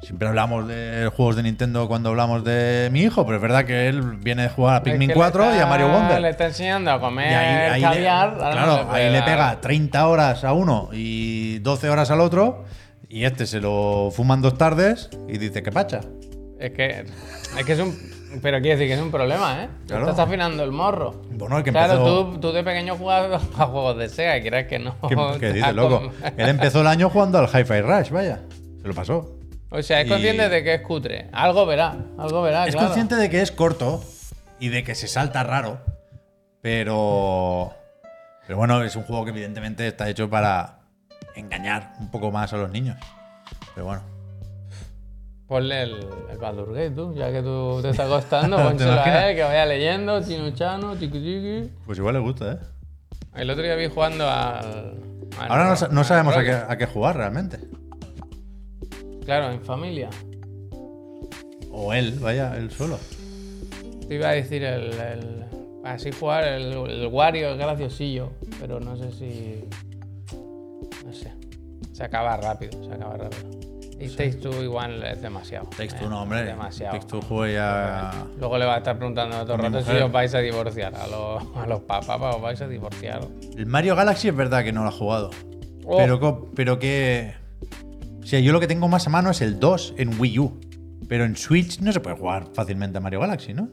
Siempre 0.04 0.28
hablamos 0.28 0.68
de 0.68 1.12
juegos 1.16 1.36
de 1.36 1.44
Nintendo 1.44 1.88
cuando 1.88 2.10
hablamos 2.10 2.44
de 2.44 2.90
mi 2.92 3.02
hijo, 3.02 3.24
pero 3.24 3.36
es 3.38 3.42
verdad 3.42 3.66
que 3.66 3.88
él 3.88 4.02
viene 4.18 4.44
de 4.44 4.50
jugar 4.50 4.74
a 4.74 4.78
Es 4.80 4.84
que 4.84 4.90
Pikmin 4.92 5.10
le 5.10 5.14
4 5.14 5.44
y 5.44 5.48
a 5.48 5.54
está- 5.54 5.66
Mario 5.68 5.90
Wonder. 5.90 6.22
Le 6.22 6.30
está 6.30 6.48
enseñando 6.48 6.92
a 6.92 7.00
comer 7.00 7.32
Y 7.32 7.34
ahí, 7.36 7.56
ahí 7.70 7.82
le, 7.82 7.88
caviar. 7.88 8.32
no 8.34 8.38
claro, 8.40 8.88
puede 8.90 9.04
ahí 9.06 9.12
le 9.14 9.22
pega 9.22 9.62
30 9.62 10.08
horas 10.08 10.44
a 10.44 10.54
uno 10.54 10.90
y 10.92 11.60
12 11.60 11.90
horas 11.90 12.10
al 12.10 12.20
otro, 12.20 12.66
y 13.10 13.26
este 13.26 13.46
se 13.46 13.60
lo 13.60 14.10
fuman 14.12 14.42
dos 14.42 14.58
tardes 14.58 15.10
y 15.28 15.38
dice 15.38 15.62
que 15.64 15.72
pacha. 15.72 16.02
Es 16.60 16.72
que, 16.72 17.06
es 17.58 17.66
que 17.66 17.74
es 17.74 17.80
un. 17.80 17.98
Pero 18.42 18.62
quiere 18.62 18.78
decir 18.78 18.88
que 18.88 18.94
es 18.94 19.02
un 19.02 19.12
problema, 19.12 19.64
¿eh? 19.64 19.70
Claro. 19.88 20.06
Te 20.06 20.12
estás 20.12 20.26
afinando 20.28 20.64
el 20.64 20.72
morro. 20.72 21.22
Bueno, 21.32 21.58
el 21.58 21.64
que 21.64 21.72
claro, 21.72 21.94
empezó. 21.96 22.26
tú, 22.32 22.40
tú 22.40 22.52
de 22.54 22.64
pequeño 22.64 22.96
jugabas 22.96 23.42
a 23.58 23.66
juegos 23.66 23.98
de 23.98 24.08
Sega 24.10 24.38
y 24.38 24.42
crees 24.44 24.68
que 24.68 24.80
no. 24.80 24.96
¿Qué, 25.10 25.16
qué 25.40 25.54
dices, 25.54 25.74
loco? 25.74 26.12
Él 26.38 26.48
empezó 26.50 26.82
el 26.82 26.88
año 26.88 27.10
jugando 27.10 27.40
al 27.40 27.48
Hi-Fi 27.48 27.82
Rush, 27.82 28.10
vaya. 28.12 28.40
Se 28.82 28.88
lo 28.88 28.94
pasó. 28.94 29.38
O 29.70 29.82
sea, 29.82 30.02
es 30.02 30.08
Y- 30.08 30.10
consciente 30.10 30.50
de 30.50 30.64
que 30.64 30.74
es 30.76 30.82
cutre. 30.82 31.28
Algo 31.34 31.66
verá, 31.66 31.96
algo 32.18 32.42
verá. 32.42 32.66
es 32.68 32.74
claro. 32.74 32.88
consciente 32.88 33.16
de 33.16 33.30
que 33.30 33.42
es 33.42 33.52
corto 33.52 34.04
y 34.60 34.70
de 34.70 34.84
que 34.84 34.96
se 34.96 35.08
salta 35.08 35.44
raro, 35.44 35.80
pero. 36.62 37.74
Pero 38.46 38.58
bueno, 38.58 38.84
es 38.84 38.96
un 38.96 39.04
juego 39.04 39.24
que 39.26 39.32
evidentemente 39.32 39.88
está 39.88 40.10
hecho 40.10 40.30
para 40.30 40.81
engañar 41.36 41.94
un 42.00 42.10
poco 42.12 42.32
más 42.32 42.54
a 42.54 42.58
los 42.58 42.72
niños. 42.72 42.98
Pero 43.74 43.86
bueno. 43.86 44.02
Ponle 45.48 45.84
el, 45.84 46.08
el 46.30 46.38
Baldur's 46.38 46.70
Gate, 46.74 46.92
tú, 46.92 47.14
ya 47.14 47.32
que 47.32 47.42
tú 47.42 47.80
te 47.82 47.90
estás 47.90 48.08
costando, 48.08 48.56
¿Te 48.58 48.64
pónselo 48.64 48.94
a 49.02 49.30
él, 49.30 49.36
que 49.36 49.44
vaya 49.44 49.66
leyendo, 49.66 50.24
chinuchano, 50.24 50.96
chiqui 50.98 51.20
chiqui. 51.20 51.72
Pues 51.86 51.98
igual 51.98 52.14
le 52.16 52.22
gusta, 52.22 52.54
¿eh? 52.54 52.58
El 53.36 53.50
otro 53.50 53.64
día 53.64 53.76
vi 53.76 53.88
jugando 53.88 54.30
al. 54.30 54.98
al 55.40 55.52
Ahora 55.52 55.76
no, 55.92 56.04
sabemos 56.04 56.36
a 56.36 56.44
qué, 56.44 56.54
a 56.54 56.78
qué 56.78 56.86
jugar 56.86 57.18
realmente. 57.18 57.60
Claro, 59.26 59.52
en 59.52 59.62
familia. 59.62 60.10
O 61.72 61.94
él, 61.94 62.18
vaya, 62.20 62.56
él 62.58 62.72
solo. 62.72 62.98
Te 64.08 64.16
iba 64.16 64.30
a 64.30 64.32
decir 64.34 64.64
el. 64.64 64.94
el- 64.94 65.42
así 65.84 66.12
jugar 66.12 66.44
el, 66.46 66.74
el 66.74 67.08
Wario 67.08 67.50
es 67.52 67.58
graciosillo, 67.58 68.32
pero 68.60 68.80
no 68.80 68.96
sé 68.98 69.12
si. 69.12 69.66
Se 72.02 72.06
acaba 72.06 72.36
rápido, 72.36 72.84
se 72.84 72.92
acaba 72.92 73.16
rápido. 73.16 73.48
Y 74.00 74.10
Takes 74.10 74.38
Two 74.38 74.64
igual 74.64 75.04
es 75.04 75.22
demasiado. 75.22 75.68
Takes 75.68 75.96
eh, 75.96 76.00
Two, 76.00 76.10
no, 76.10 76.24
hombre. 76.24 76.44
Demasiado. 76.46 76.94
Takes 76.94 77.06
Two 77.06 77.22
juego 77.22 77.46
ya. 77.46 78.26
Luego 78.40 78.58
le 78.58 78.66
va 78.66 78.74
a 78.74 78.78
estar 78.80 78.98
preguntando 78.98 79.40
todo 79.46 79.58
el 79.58 79.62
rato 79.62 79.84
si 79.84 79.98
os 79.98 80.12
vais 80.12 80.34
a 80.34 80.40
divorciar. 80.40 80.96
A 80.96 81.06
los, 81.06 81.44
a 81.56 81.68
los 81.68 81.82
papás, 81.82 82.36
os 82.36 82.42
vais 82.42 82.60
a 82.60 82.68
divorciar. 82.68 83.22
El 83.56 83.68
Mario 83.68 83.96
Galaxy 83.96 84.30
es 84.30 84.36
verdad 84.36 84.64
que 84.64 84.74
no 84.74 84.82
lo 84.82 84.90
ha 84.90 84.92
jugado. 84.92 85.30
Oh. 85.86 85.98
Pero, 85.98 86.50
pero 86.56 86.80
que. 86.80 87.36
O 88.20 88.26
sea, 88.26 88.40
yo 88.40 88.52
lo 88.52 88.60
que 88.60 88.66
tengo 88.66 88.88
más 88.88 89.06
a 89.06 89.12
mano 89.12 89.30
es 89.30 89.42
el 89.42 89.60
2 89.60 89.94
en 89.98 90.20
Wii 90.20 90.40
U. 90.40 90.60
Pero 91.08 91.24
en 91.24 91.38
Switch 91.38 91.82
no 91.82 91.92
se 91.92 92.00
puede 92.00 92.16
jugar 92.16 92.48
fácilmente 92.56 92.98
a 92.98 93.02
Mario 93.02 93.20
Galaxy, 93.20 93.54
¿no? 93.54 93.70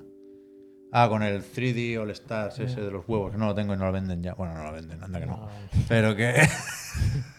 Ah, 0.93 1.09
con 1.09 1.23
el 1.23 1.43
3D 1.43 1.99
All 1.99 2.11
Stars 2.11 2.59
ese 2.59 2.83
de 2.83 2.91
los 2.91 3.09
huevos, 3.09 3.33
que 3.33 3.39
no 3.39 3.47
lo 3.47 3.55
tengo 3.55 3.73
y 3.73 3.79
no 3.79 3.87
lo 3.87 3.93
venden 3.93 4.23
ya. 4.23 4.35
Bueno, 4.35 4.53
no 4.53 4.65
lo 4.65 4.73
venden, 4.73 5.03
anda 5.03 5.19
que 5.19 5.25
no. 5.25 5.49
Pero 5.89 6.15
que. 6.15 6.47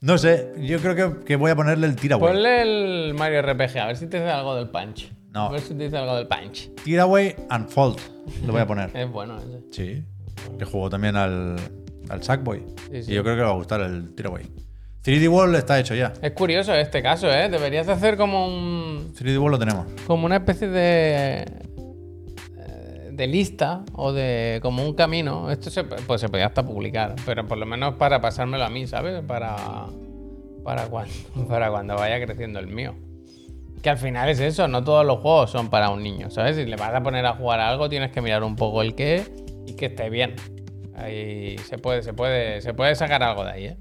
no 0.00 0.18
sé, 0.18 0.52
yo 0.58 0.78
creo 0.80 0.94
que, 0.94 1.24
que 1.24 1.36
voy 1.36 1.50
a 1.50 1.56
ponerle 1.56 1.86
el 1.86 1.96
Tiraway. 1.96 2.32
Ponle 2.32 2.62
el 2.62 3.14
Mario 3.14 3.42
RPG, 3.42 3.78
a 3.78 3.86
ver 3.86 3.96
si 3.96 4.06
te 4.06 4.18
dice 4.18 4.30
algo 4.30 4.54
del 4.56 4.68
punch. 4.68 5.12
No. 5.32 5.46
A 5.46 5.50
ver 5.52 5.60
si 5.60 5.74
te 5.74 5.84
dice 5.84 5.96
algo 5.96 6.16
del 6.16 6.26
punch. 6.26 6.70
Tiraway 6.84 7.36
and 7.50 7.68
Fault. 7.68 8.00
Lo 8.46 8.52
voy 8.52 8.62
a 8.62 8.66
poner. 8.66 8.90
Es 8.96 9.10
bueno 9.10 9.36
ese. 9.38 9.60
Sí. 9.70 10.04
Que 10.58 10.64
jugó 10.64 10.88
también 10.90 11.16
al, 11.16 11.56
al 12.08 12.22
Sackboy. 12.22 12.64
Sí, 12.90 13.02
sí. 13.04 13.12
Y 13.12 13.14
yo 13.14 13.22
creo 13.22 13.34
que 13.34 13.40
le 13.40 13.46
va 13.46 13.52
a 13.52 13.56
gustar 13.56 13.80
el 13.82 14.14
Tiraway. 14.14 14.46
3D 15.04 15.30
World 15.30 15.54
está 15.56 15.78
hecho 15.78 15.94
ya. 15.94 16.12
Es 16.20 16.32
curioso 16.32 16.74
este 16.74 17.02
caso, 17.02 17.30
¿eh? 17.32 17.48
Deberías 17.48 17.88
hacer 17.88 18.16
como 18.16 18.46
un. 18.48 19.12
3D 19.14 19.38
World 19.38 19.52
lo 19.52 19.58
tenemos. 19.58 19.86
como 20.06 20.26
una 20.26 20.36
especie 20.36 20.68
de. 20.68 21.44
De 23.20 23.26
lista 23.26 23.84
o 23.92 24.12
de 24.12 24.58
como 24.62 24.82
un 24.84 24.94
camino. 24.94 25.50
Esto 25.50 25.70
se, 25.70 25.84
pues 25.84 26.20
se 26.22 26.28
podía 26.28 26.46
hasta 26.46 26.64
publicar, 26.64 27.14
pero 27.26 27.46
por 27.46 27.58
lo 27.58 27.66
menos 27.66 27.94
para 27.94 28.20
pasármelo 28.20 28.64
a 28.64 28.70
mí, 28.70 28.86
¿sabes? 28.86 29.22
Para. 29.26 29.56
Para 30.64 30.86
cuando, 30.86 31.12
para 31.48 31.70
cuando 31.70 31.94
vaya 31.96 32.24
creciendo 32.24 32.58
el 32.58 32.66
mío. 32.68 32.94
Que 33.82 33.88
al 33.90 33.98
final 33.98 34.28
es 34.28 34.40
eso, 34.40 34.68
no 34.68 34.84
todos 34.84 35.06
los 35.06 35.20
juegos 35.20 35.50
son 35.50 35.70
para 35.70 35.88
un 35.90 36.02
niño, 36.02 36.30
¿sabes? 36.30 36.56
Si 36.56 36.64
le 36.66 36.76
vas 36.76 36.94
a 36.94 37.02
poner 37.02 37.24
a 37.24 37.34
jugar 37.34 37.60
a 37.60 37.68
algo, 37.70 37.88
tienes 37.88 38.10
que 38.12 38.20
mirar 38.20 38.42
un 38.42 38.56
poco 38.56 38.82
el 38.82 38.94
qué 38.94 39.24
y 39.66 39.74
que 39.74 39.86
esté 39.86 40.10
bien. 40.10 40.34
Ahí 40.94 41.56
se 41.66 41.78
puede, 41.78 42.02
se 42.02 42.12
puede, 42.12 42.60
se 42.60 42.74
puede 42.74 42.94
sacar 42.94 43.22
algo 43.22 43.44
de 43.44 43.50
ahí, 43.52 43.64
¿eh? 43.66 43.76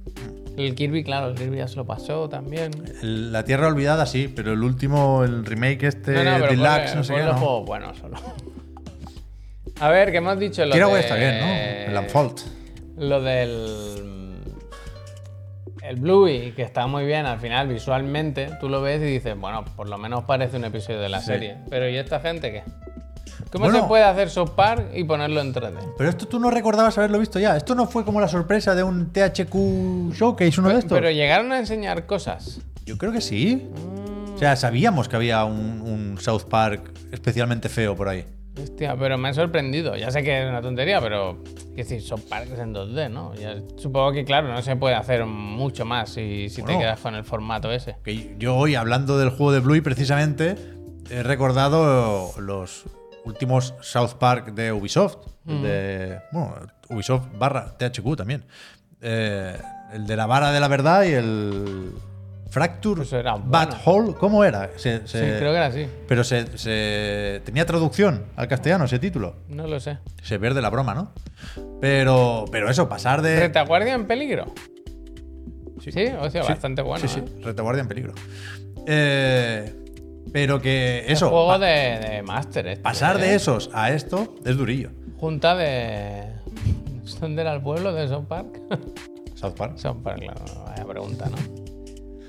El 0.57 0.75
Kirby, 0.75 1.03
claro, 1.03 1.27
el 1.29 1.35
Kirby 1.35 1.57
ya 1.57 1.67
se 1.67 1.75
lo 1.77 1.85
pasó 1.85 2.27
también. 2.29 2.71
La 3.01 3.43
Tierra 3.43 3.67
Olvidada 3.67 4.05
sí, 4.05 4.31
pero 4.33 4.53
el 4.53 4.63
último, 4.63 5.23
el 5.23 5.45
remake 5.45 5.83
este, 5.83 6.11
No, 6.13 6.23
no, 6.23 6.31
pero 6.37 6.47
Deluxe, 6.51 6.91
ponle- 6.91 6.95
no 6.95 7.03
sé 7.03 7.13
qué, 7.15 7.23
no. 7.23 7.33
juegos 7.33 7.65
buenos 7.65 7.97
solo. 7.97 8.17
A 9.79 9.89
ver, 9.89 10.11
¿qué 10.11 10.17
hemos 10.17 10.37
dicho? 10.39 10.65
Lo 10.65 10.73
Tiraway 10.73 10.95
de- 10.95 10.99
está 11.01 11.15
bien, 11.15 11.39
¿no? 11.39 11.45
El 11.99 12.03
Unfold. 12.05 12.39
Lo 12.97 13.21
del. 13.21 14.35
El 15.81 15.95
Bluey, 15.95 16.51
que 16.51 16.61
está 16.63 16.85
muy 16.87 17.05
bien 17.05 17.25
al 17.25 17.39
final 17.39 17.67
visualmente, 17.69 18.49
tú 18.59 18.67
lo 18.69 18.81
ves 18.81 19.01
y 19.01 19.05
dices, 19.05 19.35
bueno, 19.39 19.63
por 19.75 19.87
lo 19.89 19.97
menos 19.97 20.25
parece 20.25 20.57
un 20.57 20.65
episodio 20.65 20.99
de 20.99 21.09
la 21.09 21.19
Sí. 21.21 21.27
serie. 21.27 21.57
Pero 21.69 21.89
¿y 21.89 21.95
esta 21.97 22.19
gente 22.19 22.51
qué? 22.51 22.63
¿Cómo 23.51 23.65
Bueno. 23.65 23.81
se 23.81 23.87
puede 23.87 24.03
hacer 24.03 24.29
South 24.29 24.51
Park 24.55 24.89
y 24.93 25.05
ponerlo 25.05 25.41
en 25.41 25.53
3D? 25.53 25.79
Pero 25.97 26.09
esto 26.09 26.27
tú 26.27 26.39
no 26.39 26.51
recordabas 26.51 26.95
haberlo 26.99 27.17
visto 27.17 27.39
ya. 27.39 27.55
Esto 27.57 27.73
no 27.73 27.87
fue 27.87 28.05
como 28.05 28.19
la 28.21 28.27
sorpresa 28.27 28.75
de 28.75 28.83
un 28.83 29.11
THQ 29.11 30.11
Showcase, 30.13 30.59
uno 30.59 30.69
de 30.69 30.79
estos. 30.79 30.95
Pero 30.99 31.09
llegaron 31.09 31.51
a 31.53 31.57
enseñar 31.59 32.05
cosas. 32.05 32.59
Yo 32.85 32.97
creo 32.97 33.11
que 33.11 33.21
sí. 33.21 33.67
O 34.35 34.37
sea, 34.37 34.55
sabíamos 34.57 35.07
que 35.09 35.15
había 35.15 35.43
un, 35.45 35.81
un 35.81 36.17
South 36.21 36.43
Park 36.49 36.91
especialmente 37.11 37.69
feo 37.69 37.95
por 37.95 38.09
ahí. 38.09 38.25
Hostia, 38.63 38.95
pero 38.97 39.17
me 39.17 39.29
ha 39.29 39.33
sorprendido. 39.33 39.95
Ya 39.95 40.11
sé 40.11 40.23
que 40.23 40.43
es 40.43 40.49
una 40.49 40.61
tontería, 40.61 40.99
pero. 41.01 41.37
Es 41.75 41.87
decir, 41.87 42.01
son 42.01 42.21
parques 42.21 42.59
en 42.59 42.73
2D, 42.73 43.09
¿no? 43.09 43.33
Ya- 43.35 43.55
supongo 43.77 44.11
que, 44.11 44.25
claro, 44.25 44.47
no 44.49 44.61
se 44.61 44.75
puede 44.75 44.95
hacer 44.95 45.25
mucho 45.25 45.85
más 45.85 46.09
si, 46.09 46.49
si 46.49 46.61
te 46.63 46.77
quedas 46.77 46.99
con 46.99 47.15
el 47.15 47.23
formato 47.23 47.71
ese. 47.71 47.95
Que 48.03 48.35
yo 48.37 48.55
hoy, 48.57 48.75
hablando 48.75 49.17
del 49.17 49.29
juego 49.29 49.51
de 49.53 49.59
Bluey, 49.61 49.79
precisamente, 49.81 50.55
he 51.09 51.23
recordado 51.23 52.31
los 52.39 52.83
últimos 53.25 53.73
South 53.81 54.15
Park 54.19 54.53
de 54.53 54.71
Ubisoft. 54.73 55.17
De, 55.45 56.19
bueno, 56.31 56.55
Ubisoft 56.89 57.27
barra 57.37 57.75
THQ 57.77 58.15
también. 58.17 58.43
Eh, 59.01 59.57
el 59.93 60.05
de 60.05 60.15
la 60.15 60.25
vara 60.27 60.51
de 60.51 60.59
la 60.59 60.67
verdad 60.67 61.03
y 61.05 61.13
el 61.13 61.91
Fracture 62.49 63.03
Pues 63.05 63.23
Bad. 63.45 63.73
Hole. 63.85 64.13
¿Cómo 64.15 64.43
era? 64.43 64.71
Se- 64.77 65.05
Sí, 65.07 65.17
creo 65.19 65.51
que 65.51 65.57
era 65.57 65.65
así. 65.67 65.87
Pero 66.07 66.23
se, 66.23 66.57
se- 66.57 67.41
tenía 67.45 67.65
traducción 67.65 68.25
al 68.35 68.47
castellano 68.47 68.85
ese 68.85 68.97
título. 68.99 69.35
No 69.49 69.67
lo 69.67 69.79
sé. 69.79 69.99
Se 70.23 70.39
pierde 70.39 70.61
la 70.61 70.69
broma, 70.69 70.93
¿no? 70.95 71.11
Pero, 71.79 72.45
pero 72.51 72.69
eso, 72.69 72.89
pasar 72.89 73.21
de. 73.21 73.39
¿Retaguardia 73.39 73.93
en 73.93 74.07
peligro? 74.07 74.45
Sí. 75.81 75.91
Sí, 75.91 76.05
o 76.19 76.29
sea, 76.29 76.43
Sí. 76.43 76.49
bastante 76.49 76.81
bueno. 76.81 77.07
Sí, 77.07 77.07
sí, 77.07 77.19
¿eh? 77.19 77.41
retaguardia 77.43 77.81
en 77.81 77.87
peligro. 77.87 78.13
Eh, 78.87 79.73
pero 80.33 80.61
que 80.61 81.05
eso. 81.07 81.29
Juego 81.29 81.57
de, 81.59 81.67
de 81.67 82.21
Master. 82.23 82.67
este, 82.67 82.81
pasar 82.83 83.17
¿eh? 83.17 83.21
de 83.21 83.35
esos 83.35 83.69
a 83.73 83.91
esto 83.91 84.35
es 84.45 84.57
durillo. 84.57 84.89
Junta 85.17 85.55
de. 85.55 86.23
¿Dónde 87.21 87.41
era 87.41 87.53
el 87.53 87.61
pueblo 87.61 87.93
de 87.93 88.07
South 88.07 88.25
Park? 88.27 88.59
South 89.35 89.53
Park. 89.55 89.77
South 89.77 89.97
Park, 90.03 90.19
claro. 90.21 90.41
Vaya 90.65 90.85
pregunta, 90.85 91.29
¿no? 91.29 91.37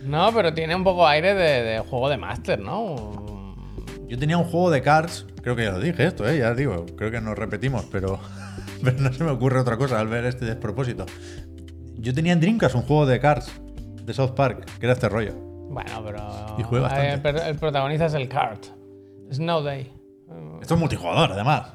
No, 0.02 0.32
pero 0.34 0.54
tiene 0.54 0.74
un 0.74 0.84
poco 0.84 1.06
aire 1.06 1.34
de, 1.34 1.62
de 1.62 1.78
juego 1.80 2.08
de 2.08 2.16
Master, 2.16 2.58
¿no? 2.58 3.54
Yo 4.08 4.18
tenía 4.18 4.38
un 4.38 4.44
juego 4.44 4.70
de 4.70 4.82
cards, 4.82 5.26
creo 5.42 5.54
que 5.54 5.64
ya 5.64 5.72
lo 5.72 5.80
dije 5.80 6.04
esto, 6.04 6.28
¿eh? 6.28 6.38
ya 6.38 6.54
digo, 6.54 6.86
creo 6.96 7.10
que 7.10 7.20
nos 7.20 7.38
repetimos, 7.38 7.84
pero, 7.92 8.18
pero 8.82 8.98
no 8.98 9.12
se 9.12 9.22
me 9.24 9.30
ocurre 9.30 9.60
otra 9.60 9.76
cosa 9.76 10.00
al 10.00 10.08
ver 10.08 10.24
este 10.24 10.44
despropósito. 10.44 11.06
Yo 11.96 12.14
tenía 12.14 12.32
en 12.32 12.40
Dreamcast 12.40 12.74
un 12.74 12.82
juego 12.82 13.06
de 13.06 13.20
cards 13.20 13.52
de 14.02 14.12
South 14.14 14.32
Park, 14.34 14.64
que 14.78 14.86
era 14.86 14.94
este 14.94 15.08
rollo. 15.08 15.34
Bueno, 15.70 16.02
pero. 16.04 16.56
Y 16.58 16.80
bastante. 16.80 17.28
El, 17.28 17.36
el 17.36 17.56
protagonista 17.56 18.06
es 18.06 18.14
el 18.14 18.28
Cart. 18.28 18.66
Snow 19.30 19.62
Day. 19.62 19.92
Esto 20.60 20.74
es 20.74 20.80
multijugador, 20.80 21.32
además. 21.32 21.74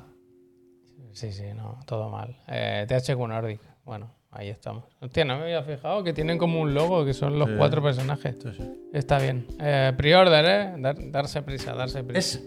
Sí, 1.13 1.31
sí, 1.31 1.45
no, 1.55 1.79
todo 1.85 2.09
mal. 2.09 2.37
Eh, 2.47 2.85
THQ 2.89 3.17
Nordic. 3.27 3.61
Bueno, 3.85 4.13
ahí 4.35 4.49
estamos. 4.49 4.83
Hostia, 4.99 5.25
no 5.25 5.37
me 5.37 5.43
había 5.43 5.63
fijado 5.63 6.03
que 6.03 6.13
tienen 6.13 6.37
como 6.37 6.59
un 6.61 6.73
logo 6.73 7.05
que 7.05 7.13
son 7.13 7.39
los 7.39 7.49
Sí. 7.49 7.55
cuatro 7.57 7.81
personajes. 7.81 8.35
Sí. 8.55 8.63
Está 8.93 9.17
bien. 9.19 9.47
Eh, 9.59 9.93
Pre-order, 9.97 10.45
¿eh? 10.45 10.73
Dar- 10.81 11.11
darse 11.11 11.41
prisa, 11.41 11.73
darse 11.73 12.03
prisa. 12.03 12.19
Es, 12.19 12.43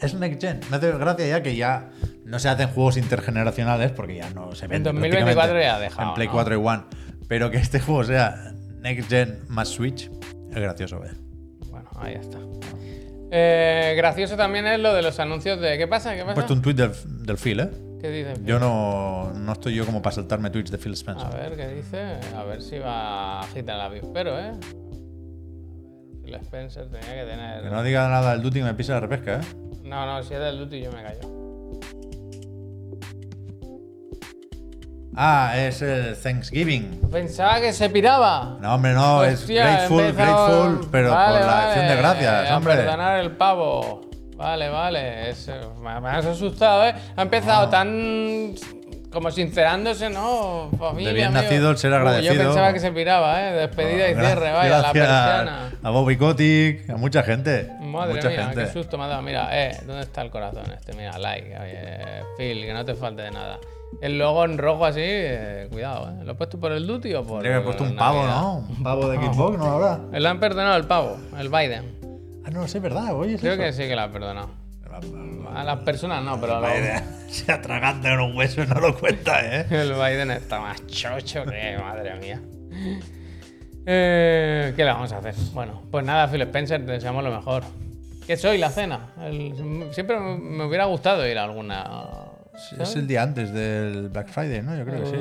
es 0.00 0.14
Next 0.14 0.40
Gen. 0.40 0.60
Me 0.70 0.76
hace 0.76 0.92
gracia 0.92 1.26
ya 1.26 1.42
que 1.42 1.56
ya 1.56 1.90
no 2.24 2.38
se 2.38 2.48
hacen 2.48 2.68
juegos 2.68 2.96
intergeneracionales 2.96 3.90
porque 3.92 4.16
ya 4.16 4.30
no 4.30 4.54
se 4.54 4.66
venden. 4.66 4.82
2024 4.94 5.34
prácticamente 5.34 5.64
ya 5.64 5.76
ha 5.76 5.80
dejado, 5.80 6.08
En 6.08 6.14
Play 6.14 6.26
¿no? 6.28 6.32
4 6.34 6.54
y 6.54 6.58
One. 6.64 6.82
Pero 7.28 7.50
que 7.50 7.58
este 7.58 7.80
juego 7.80 8.04
sea 8.04 8.52
Next 8.80 9.08
Gen 9.08 9.40
más 9.48 9.68
Switch 9.68 10.10
es 10.50 10.56
gracioso 10.56 10.98
ver. 11.00 11.12
Bueno, 11.70 11.88
ahí 11.96 12.14
está. 12.14 12.38
Eh, 13.30 13.94
gracioso 13.96 14.36
también 14.36 14.66
es 14.66 14.80
lo 14.80 14.94
de 14.94 15.02
los 15.02 15.18
anuncios 15.20 15.60
de. 15.60 15.76
¿Qué 15.76 15.86
pasa? 15.86 16.14
¿Qué 16.14 16.20
He 16.20 16.24
pasa? 16.24 16.34
puesto 16.34 16.54
un 16.54 16.62
tweet 16.62 16.74
del, 16.74 16.92
del 17.26 17.36
Phil, 17.36 17.60
¿eh? 17.60 17.70
¿Qué 18.00 18.10
dice? 18.10 18.34
Yo 18.44 18.58
no, 18.60 19.32
no 19.34 19.52
estoy 19.52 19.74
yo 19.74 19.84
como 19.84 20.00
para 20.00 20.14
saltarme 20.14 20.50
tweets 20.50 20.70
de 20.70 20.78
Phil 20.78 20.92
Spencer. 20.92 21.26
A 21.26 21.30
ver, 21.30 21.56
¿qué 21.56 21.68
dice? 21.68 22.00
A 22.36 22.44
ver 22.44 22.62
si 22.62 22.78
va 22.78 23.38
a 23.38 23.40
agitar 23.40 23.76
la 23.76 23.86
avispero, 23.86 24.38
¿eh? 24.38 24.52
Phil 26.24 26.34
Spencer 26.36 26.86
tenía 26.88 27.24
que 27.24 27.30
tener. 27.30 27.62
Que 27.64 27.70
no 27.70 27.82
diga 27.82 28.08
nada 28.08 28.32
del 28.32 28.42
Duty 28.42 28.60
y 28.60 28.62
me 28.62 28.74
pisa 28.74 28.94
la 28.94 29.00
repesca, 29.00 29.36
¿eh? 29.36 29.40
No, 29.84 30.06
no, 30.06 30.22
si 30.22 30.34
es 30.34 30.40
del 30.40 30.58
Duty 30.58 30.80
yo 30.82 30.92
me 30.92 31.02
callo. 31.02 31.20
Ah, 35.20 35.54
es 35.56 35.82
el 35.82 36.16
Thanksgiving. 36.16 37.00
Pensaba 37.10 37.60
que 37.60 37.72
se 37.72 37.90
piraba. 37.90 38.56
No, 38.60 38.74
hombre, 38.76 38.92
no, 38.92 39.24
es 39.24 39.48
grateful, 39.48 40.04
empezado- 40.04 40.62
grateful, 40.68 40.88
pero 40.92 41.10
Vale, 41.10 41.38
por 41.38 41.46
la 41.46 41.52
vale, 41.52 41.66
acción 41.68 41.88
de 41.88 41.96
gracias, 41.96 42.50
A 42.50 42.56
hombre. 42.56 42.74
perdonar 42.76 43.18
el 43.18 43.32
pavo. 43.32 44.07
Vale, 44.38 44.68
vale. 44.70 45.30
es- 45.30 45.50
me, 45.82 46.00
me 46.00 46.08
has 46.08 46.24
asustado, 46.24 46.86
¿eh? 46.86 46.94
Ha 47.16 47.22
empezado 47.22 47.68
tan. 47.68 48.54
Como 49.12 49.30
sincerándose, 49.30 50.10
¿no? 50.10 50.68
Familia, 50.78 51.08
De 51.08 51.14
bien 51.14 51.26
amigo. 51.28 51.42
nacido 51.42 51.70
el 51.70 51.78
ser 51.78 51.94
agradecido. 51.94 52.34
yo 52.34 52.40
pensaba 52.42 52.74
que 52.74 52.78
se 52.80 52.92
piraba, 52.92 53.40
¿eh? 53.42 53.52
Despedida 53.54 54.10
y 54.10 54.12
Gra- 54.14 54.20
cierre, 54.26 54.52
vaya, 54.52 54.78
la 54.80 54.92
persiana. 54.92 55.72
A 55.82 55.90
Bobby 55.90 56.18
Kotick, 56.18 56.90
a 56.90 56.96
mucha 56.98 57.22
gente. 57.22 57.70
Madre 57.80 58.14
mucha 58.16 58.28
mía, 58.28 58.44
gente. 58.48 58.64
qué 58.64 58.70
susto 58.70 58.98
me 58.98 59.04
ha 59.04 59.06
dado. 59.08 59.22
Mira, 59.22 59.48
eh, 59.50 59.78
¿dónde 59.86 60.02
está 60.02 60.20
el 60.20 60.30
corazón 60.30 60.64
este? 60.78 60.92
Mira, 60.92 61.16
like, 61.18 61.56
oye, 61.58 61.98
Phil, 62.36 62.66
que 62.66 62.72
no 62.74 62.84
te 62.84 62.94
falte 62.94 63.22
de 63.22 63.30
nada. 63.30 63.58
El 64.02 64.18
logo 64.18 64.44
en 64.44 64.58
rojo 64.58 64.84
así, 64.84 65.00
eh, 65.02 65.68
cuidado, 65.72 66.10
¿eh? 66.10 66.24
¿Lo 66.24 66.32
he 66.32 66.34
puesto 66.34 66.60
por 66.60 66.72
el 66.72 66.86
Duty 66.86 67.14
o 67.14 67.24
por.? 67.24 67.42
Que 67.42 67.48
haber 67.48 67.64
puesto 67.64 67.84
un 67.84 67.96
pavo, 67.96 68.18
Navidad? 68.18 68.42
¿no? 68.42 68.56
Un 68.58 68.82
pavo 68.82 69.08
de 69.08 69.16
Xbox, 69.32 69.58
¿no 69.58 69.64
habrá? 69.72 70.00
Le 70.12 70.28
han 70.28 70.38
perdonado 70.38 70.76
el 70.76 70.84
pavo, 70.84 71.16
el 71.38 71.48
Biden. 71.48 71.97
Ah, 72.48 72.50
no, 72.50 72.66
sí, 72.66 72.78
es 72.78 72.82
verdad, 72.82 73.14
oye. 73.14 73.34
es 73.34 73.40
Creo 73.40 73.52
eso. 73.52 73.62
que 73.62 73.72
sí 73.74 73.82
que 73.88 73.94
lo 73.94 74.00
ha 74.02 74.10
perdonado. 74.10 74.48
A 75.54 75.64
las 75.64 75.80
personas 75.80 76.24
no, 76.24 76.40
pero 76.40 76.56
a 76.56 76.60
los- 76.60 76.70
Vaya, 76.70 77.04
Se 77.28 77.52
atraganta 77.52 78.12
en 78.14 78.20
un 78.20 78.34
hueso 78.36 78.62
y 78.62 78.66
no 78.66 78.80
lo 78.80 78.98
cuenta, 78.98 79.40
¿eh? 79.44 79.66
el 79.70 79.92
Biden 79.92 80.30
está 80.30 80.58
más 80.60 80.84
chocho 80.86 81.44
que 81.44 81.76
madre 81.82 82.14
mía. 82.18 82.40
Eh, 83.86 84.72
¿Qué 84.74 84.84
le 84.84 84.90
vamos 84.90 85.12
a 85.12 85.18
hacer? 85.18 85.34
Bueno, 85.52 85.82
pues 85.90 86.04
nada, 86.06 86.26
Phil 86.28 86.40
Spencer, 86.42 86.84
te 86.86 86.92
deseamos 86.92 87.22
lo 87.22 87.30
mejor. 87.30 87.64
¿Qué 88.26 88.36
soy? 88.36 88.56
La 88.58 88.70
cena. 88.70 89.12
El- 89.22 89.88
siempre 89.92 90.18
me 90.18 90.64
hubiera 90.64 90.86
gustado 90.86 91.26
ir 91.28 91.36
a 91.38 91.44
alguna. 91.44 91.86
Es 92.80 92.96
el 92.96 93.06
día 93.06 93.22
antes 93.22 93.52
del 93.52 94.08
Black 94.08 94.28
Friday, 94.28 94.62
¿no? 94.62 94.76
Yo 94.76 94.84
creo 94.84 95.00
que 95.00 95.06
sí. 95.06 95.16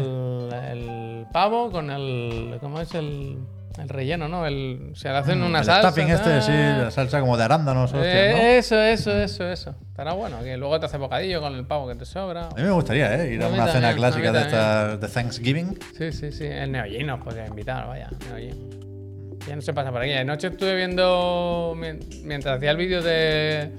el 0.72 1.26
pavo 1.32 1.72
con 1.72 1.92
el. 1.92 2.58
¿Cómo 2.62 2.82
es 2.82 2.94
el, 2.96 3.38
el 3.78 3.90
relleno, 3.90 4.28
no? 4.28 4.46
El, 4.46 4.92
se 4.96 5.10
le 5.10 5.18
hacen 5.18 5.40
una 5.44 5.60
Mm, 5.60 5.62
el 5.62 5.66
salsa. 5.66 5.90
stuffing 5.92 6.10
este, 6.10 6.42
sí, 6.42 6.52
la 6.52 6.92
salsa 6.92 7.20
como 7.20 7.38
de 7.38 7.44
arándanos, 7.44 7.92
Eh, 7.96 8.32
¿no? 8.34 8.38
Eso, 8.42 8.82
eso, 8.82 9.12
eso, 9.12 9.50
eso. 9.50 9.76
Estará 9.90 10.14
bueno, 10.14 10.40
que 10.44 10.58
luego 10.58 10.80
te 10.80 10.86
hace 10.88 10.98
bocadillo 10.98 11.42
con 11.42 11.56
el 11.56 11.66
pavo 11.66 11.88
que 11.88 11.96
te 11.96 12.06
sobra. 12.06 12.48
A 12.50 12.56
mí 12.56 12.64
me 12.64 12.72
gustaría, 12.72 13.14
¿eh? 13.24 13.34
Ir 13.34 13.44
a 13.44 13.48
una 13.48 13.68
cena 13.68 13.74
también, 13.90 13.96
clásica 13.98 14.32
de 14.32 14.42
esta 14.42 14.98
de 14.98 15.08
Thanksgiving. 15.08 15.78
Sí, 15.98 16.12
sí, 16.12 16.32
sí. 16.32 16.46
El 16.46 16.72
Neogin 16.72 17.08
nos 17.08 17.22
podría 17.22 17.46
invitar, 17.48 17.88
vaya. 17.88 18.10
Neogin. 18.30 19.38
Ya 19.48 19.56
no 19.56 19.62
se 19.62 19.74
pasa 19.74 19.92
por 19.92 20.02
aquí. 20.02 20.12
Anoche 20.12 20.48
estuve 20.48 20.76
viendo, 20.76 21.74
mien- 21.78 22.00
mientras 22.24 22.58
hacía 22.58 22.72
el 22.72 22.78
vídeo 22.78 23.02
de 23.02 23.72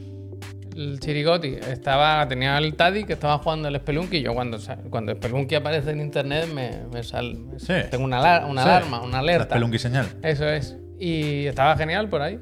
el 0.79 1.01
Chirigoti, 1.01 1.57
estaba, 1.71 2.27
tenía 2.29 2.57
el 2.59 2.75
Taddy 2.75 3.05
que 3.05 3.15
estaba 3.15 3.39
jugando 3.39 3.69
el 3.69 3.77
Spelunky 3.77 4.19
y 4.19 4.23
yo 4.23 4.35
cuando, 4.35 4.59
cuando 4.91 5.13
Spelunky 5.15 5.55
aparece 5.57 5.91
en 5.91 6.01
internet 6.01 6.47
me, 6.53 6.83
me 6.93 7.03
sal, 7.03 7.35
me- 7.37 7.59
Sí. 7.59 7.75
tengo 7.91 8.05
una, 8.05 8.47
una 8.47 8.63
Sí, 8.63 8.69
alarma, 8.69 9.01
una 9.03 9.13
La 9.15 9.19
alerta. 9.19 9.55
Spelunky 9.55 9.79
señal. 9.79 10.07
Eso 10.23 10.49
es. 10.49 10.77
Y 10.99 11.47
estaba 11.47 11.77
genial 11.77 12.09
por 12.09 12.23
ahí. 12.23 12.39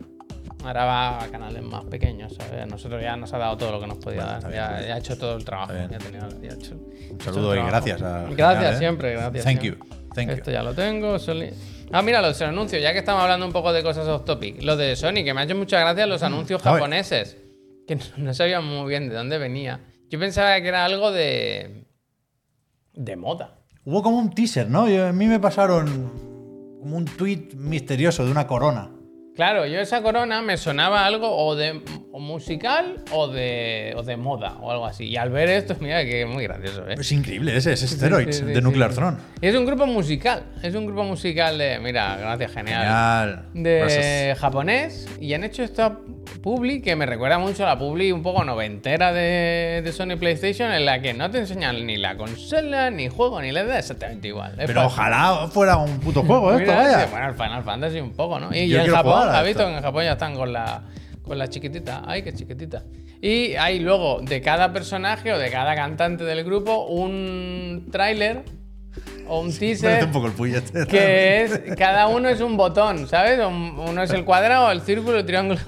Ahora 0.64 0.84
va 0.84 1.22
a 1.24 1.28
canales 1.28 1.62
más 1.62 1.84
pequeños, 1.84 2.34
¿sabes? 2.34 2.66
Nosotros 2.66 3.01
ya 3.03 3.16
nos 3.16 3.32
ha 3.32 3.39
dado 3.39 3.57
todo 3.57 3.72
lo 3.72 3.80
que 3.80 3.87
nos 3.87 3.99
podía 3.99 4.24
Bueno, 4.24 4.41
dar. 4.41 4.53
Ya, 4.53 4.68
bien. 4.76 4.89
ya 4.89 4.95
ha 4.95 4.99
hecho 4.99 5.16
todo 5.18 5.37
el 5.37 5.45
trabajo. 5.45 5.72
Ya 5.74 5.99
tenía- 5.99 6.28
ya 6.43 6.55
hecho- 6.55 6.74
Un 7.11 7.20
saludo 7.20 7.55
y 7.55 7.59
gracias 7.62 8.03
a. 8.03 8.24
Gracias 8.30 8.55
genial, 8.57 8.74
¿eh? 8.74 8.78
siempre, 8.78 9.12
gracias. 9.12 9.45
Thank 9.45 9.61
siempre. 9.61 9.87
you. 9.89 9.97
Thank 10.14 10.30
Esto 10.30 10.51
you. 10.51 10.55
ya 10.55 10.62
lo 10.62 10.74
tengo. 10.74 11.18
Sony- 11.18 11.53
Ah, 11.93 12.03
mira, 12.03 12.20
los 12.20 12.41
anuncios, 12.43 12.82
ya 12.82 12.93
que 12.93 12.99
estamos 12.99 13.22
hablando 13.22 13.47
un 13.47 13.53
poco 13.53 13.72
de 13.72 13.82
cosas 13.84 14.09
off 14.09 14.24
topic. 14.24 14.61
Lo 14.62 14.76
de 14.76 14.97
Sony, 14.97 15.22
que 15.24 15.32
me 15.32 15.43
ha 15.43 15.45
hecho 15.45 15.55
muchas 15.55 15.80
gracias 15.82 16.09
los 16.09 16.22
anuncios 16.24 16.64
a 16.66 16.72
ver. 16.72 16.80
japoneses. 16.80 17.37
Que 17.87 17.99
no, 18.16 18.34
sabía 18.34 18.61
muy 18.61 18.89
bien 18.89 19.09
de 19.09 19.14
dónde 19.14 19.39
venía. 19.39 19.80
Yo 20.09 20.18
pensaba 20.18 20.61
que 20.61 20.68
era 20.68 20.84
algo 20.84 21.11
de. 21.12 21.87
de 22.95 23.16
moda. 23.16 23.59
Hubo 23.84 24.03
como 24.03 24.18
un 24.18 24.30
teaser, 24.30 24.68
¿no? 24.68 24.82
A 24.82 25.12
mí 25.12 25.26
me 25.26 25.39
pasaron 25.39 26.11
como 26.80 26.97
un 26.97 27.05
tweet 27.05 27.51
misterioso 27.55 28.24
de 28.24 28.30
una 28.30 28.47
corona. 28.47 28.91
Claro, 29.37 29.66
yo 29.66 29.78
esa 29.80 30.03
corona 30.03 30.41
me 30.41 30.57
sonaba 30.57 31.05
algo 31.05 31.28
o 31.30 31.55
de 31.55 31.82
o 32.11 32.18
musical 32.18 32.97
o 33.12 33.28
de, 33.28 33.93
o 33.95 34.03
de 34.03 34.16
moda 34.16 34.57
o 34.62 34.70
algo 34.72 34.87
así. 34.87 35.05
Y 35.05 35.18
al 35.18 35.28
ver 35.30 35.51
esto, 35.51 35.76
mira 35.80 36.03
que 36.05 36.22
es 36.22 36.26
muy 36.28 36.45
gracioso, 36.45 36.89
¿eh? 36.89 36.95
Es 36.99 37.12
increíble 37.12 37.55
ese, 37.55 37.74
es 37.74 37.80
Steroids 37.80 38.37
sí, 38.37 38.45
sí, 38.47 38.53
de 38.53 38.62
Nuclear. 38.62 38.95
Throne. 38.95 39.18
Y 39.43 39.47
es 39.49 39.55
un 39.55 39.66
grupo 39.66 39.87
musical. 39.87 40.43
Es 40.62 40.74
un 40.74 40.87
grupo 40.87 41.05
musical 41.05 41.59
de. 41.59 41.78
Mira, 41.80 42.16
gracias, 42.16 42.53
genial. 42.53 42.80
Genial. 42.82 43.45
de 43.53 43.78
Gracias. 43.80 44.39
japonés 44.39 45.07
y 45.20 45.34
han 45.34 45.45
hecho 45.45 45.62
esta 45.62 45.99
publi 46.43 46.80
que 46.80 46.97
me 46.97 47.05
recuerda 47.05 47.39
mucho 47.39 47.64
a 47.64 47.66
la 47.66 47.78
publi 47.78 48.12
un 48.12 48.22
poco 48.22 48.43
noventera 48.45 49.12
de, 49.12 49.82
de 49.84 49.93
Sony 49.93 50.16
PlayStation 50.18 50.72
en 50.72 50.87
la 50.87 51.01
que 51.03 51.12
no 51.12 51.30
te 51.30 51.39
enseñan 51.39 51.84
ni 51.87 51.97
la 51.99 52.16
consola, 52.16 52.91
ni 52.91 53.09
juego, 53.09 53.43
ni 53.43 53.53
le 53.53 53.64
da 53.66 53.78
exactamente 53.78 54.28
igual. 54.28 54.53
Es 54.59 54.66
Pero 54.66 54.87
ojalá 54.87 55.49
fuera 55.53 55.76
un 55.76 56.01
puto 56.01 56.22
juego 56.22 56.53
esto, 56.53 56.70
Mira, 56.72 56.82
vaya. 56.82 57.07
bueno, 57.11 57.28
el 57.28 57.34
Final 57.34 57.62
Fantasy 57.64 58.01
un 58.01 58.12
poco, 58.12 58.41
¿no? 58.41 58.55
Y, 58.55 58.61
y 58.61 58.68
Yo 58.68 58.78
en 58.78 58.82
quiero 58.84 58.97
Japón, 58.97 59.12
jugar 59.12 59.25
a 59.28 59.38
¿has 59.40 59.46
visto? 59.46 59.68
En 59.68 59.80
Japón 59.80 60.04
ya 60.04 60.12
están 60.12 60.34
con 60.34 60.52
la, 60.52 60.82
con 61.22 61.38
la 61.38 61.48
chiquitita. 61.48 62.02
Ay, 62.06 62.22
qué 62.22 62.32
chiquitita. 62.32 62.84
Y 63.20 63.54
hay 63.54 63.78
luego 63.80 64.20
de 64.22 64.40
cada 64.40 64.72
personaje 64.72 65.32
o 65.32 65.38
de 65.38 65.50
cada 65.50 65.74
cantante 65.74 66.24
del 66.24 66.44
grupo 66.44 66.86
un 66.86 67.88
tráiler 67.90 68.42
o 69.28 69.40
un 69.40 69.52
teaser 69.58 70.04
un 70.04 70.12
poco 70.12 70.26
el 70.28 70.32
Puy 70.32 70.54
este. 70.54 70.86
que 70.86 71.42
es 71.42 71.60
cada 71.76 72.06
uno 72.08 72.28
es 72.28 72.40
un 72.40 72.56
botón, 72.56 73.08
¿sabes? 73.08 73.38
Un- 73.44 73.76
Uno 73.78 74.02
es 74.02 74.10
el 74.10 74.24
cuadrado, 74.24 74.70
el 74.70 74.80
círculo, 74.82 75.18
el 75.18 75.26
triángulo. 75.26 75.58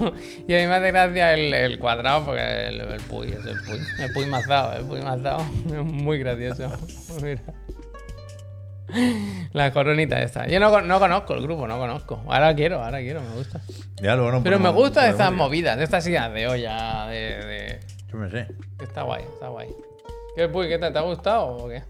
Y 0.46 0.54
a 0.54 0.59
mí 0.61 0.66
me 0.66 0.74
hace 0.74 0.90
gracia 0.92 1.34
el, 1.34 1.52
el 1.52 1.78
cuadrado 1.78 2.24
porque 2.26 2.68
el, 2.68 2.80
el 2.82 3.00
puy 3.02 3.28
es 3.28 3.44
el 3.44 3.56
puy. 3.66 3.78
El 3.98 4.12
puy 4.12 4.26
mazado, 4.26 4.78
el 4.78 4.84
puy 4.84 5.00
mazado. 5.02 5.44
Es 5.66 5.84
muy 5.84 6.18
gracioso. 6.18 6.70
Mira. 7.22 7.42
La 9.53 9.72
coronita 9.72 10.20
esta. 10.22 10.47
Yo 10.47 10.61
no, 10.61 10.80
no 10.82 10.99
conozco 10.99 11.34
el 11.34 11.43
grupo, 11.43 11.66
no 11.66 11.78
conozco. 11.78 12.22
Ahora 12.26 12.55
quiero, 12.55 12.82
ahora 12.82 12.99
quiero, 12.99 13.20
me 13.20 13.34
gusta. 13.36 13.61
Ya, 14.01 14.14
luego 14.16 14.32
no 14.32 14.43
Pero 14.43 14.59
me 14.59 14.70
gustan 14.70 15.11
estas 15.11 15.32
movidas, 15.32 15.76
de 15.78 15.84
estas 15.84 16.07
ideas 16.07 16.32
de 16.32 16.47
olla, 16.49 17.07
de, 17.07 17.16
de- 17.18 17.80
Yo 18.11 18.18
me 18.18 18.30
sé. 18.30 18.47
Está 18.80 19.03
guay, 19.03 19.24
está 19.34 19.49
guay. 19.49 19.68
¿Qué, 20.36 20.49
puy, 20.49 20.68
qué 20.68 20.78
tal? 20.78 20.93
¿Te 20.93 20.99
ha 20.99 21.03
gustado 21.03 21.47
o 21.57 21.68
qué? 21.68 21.82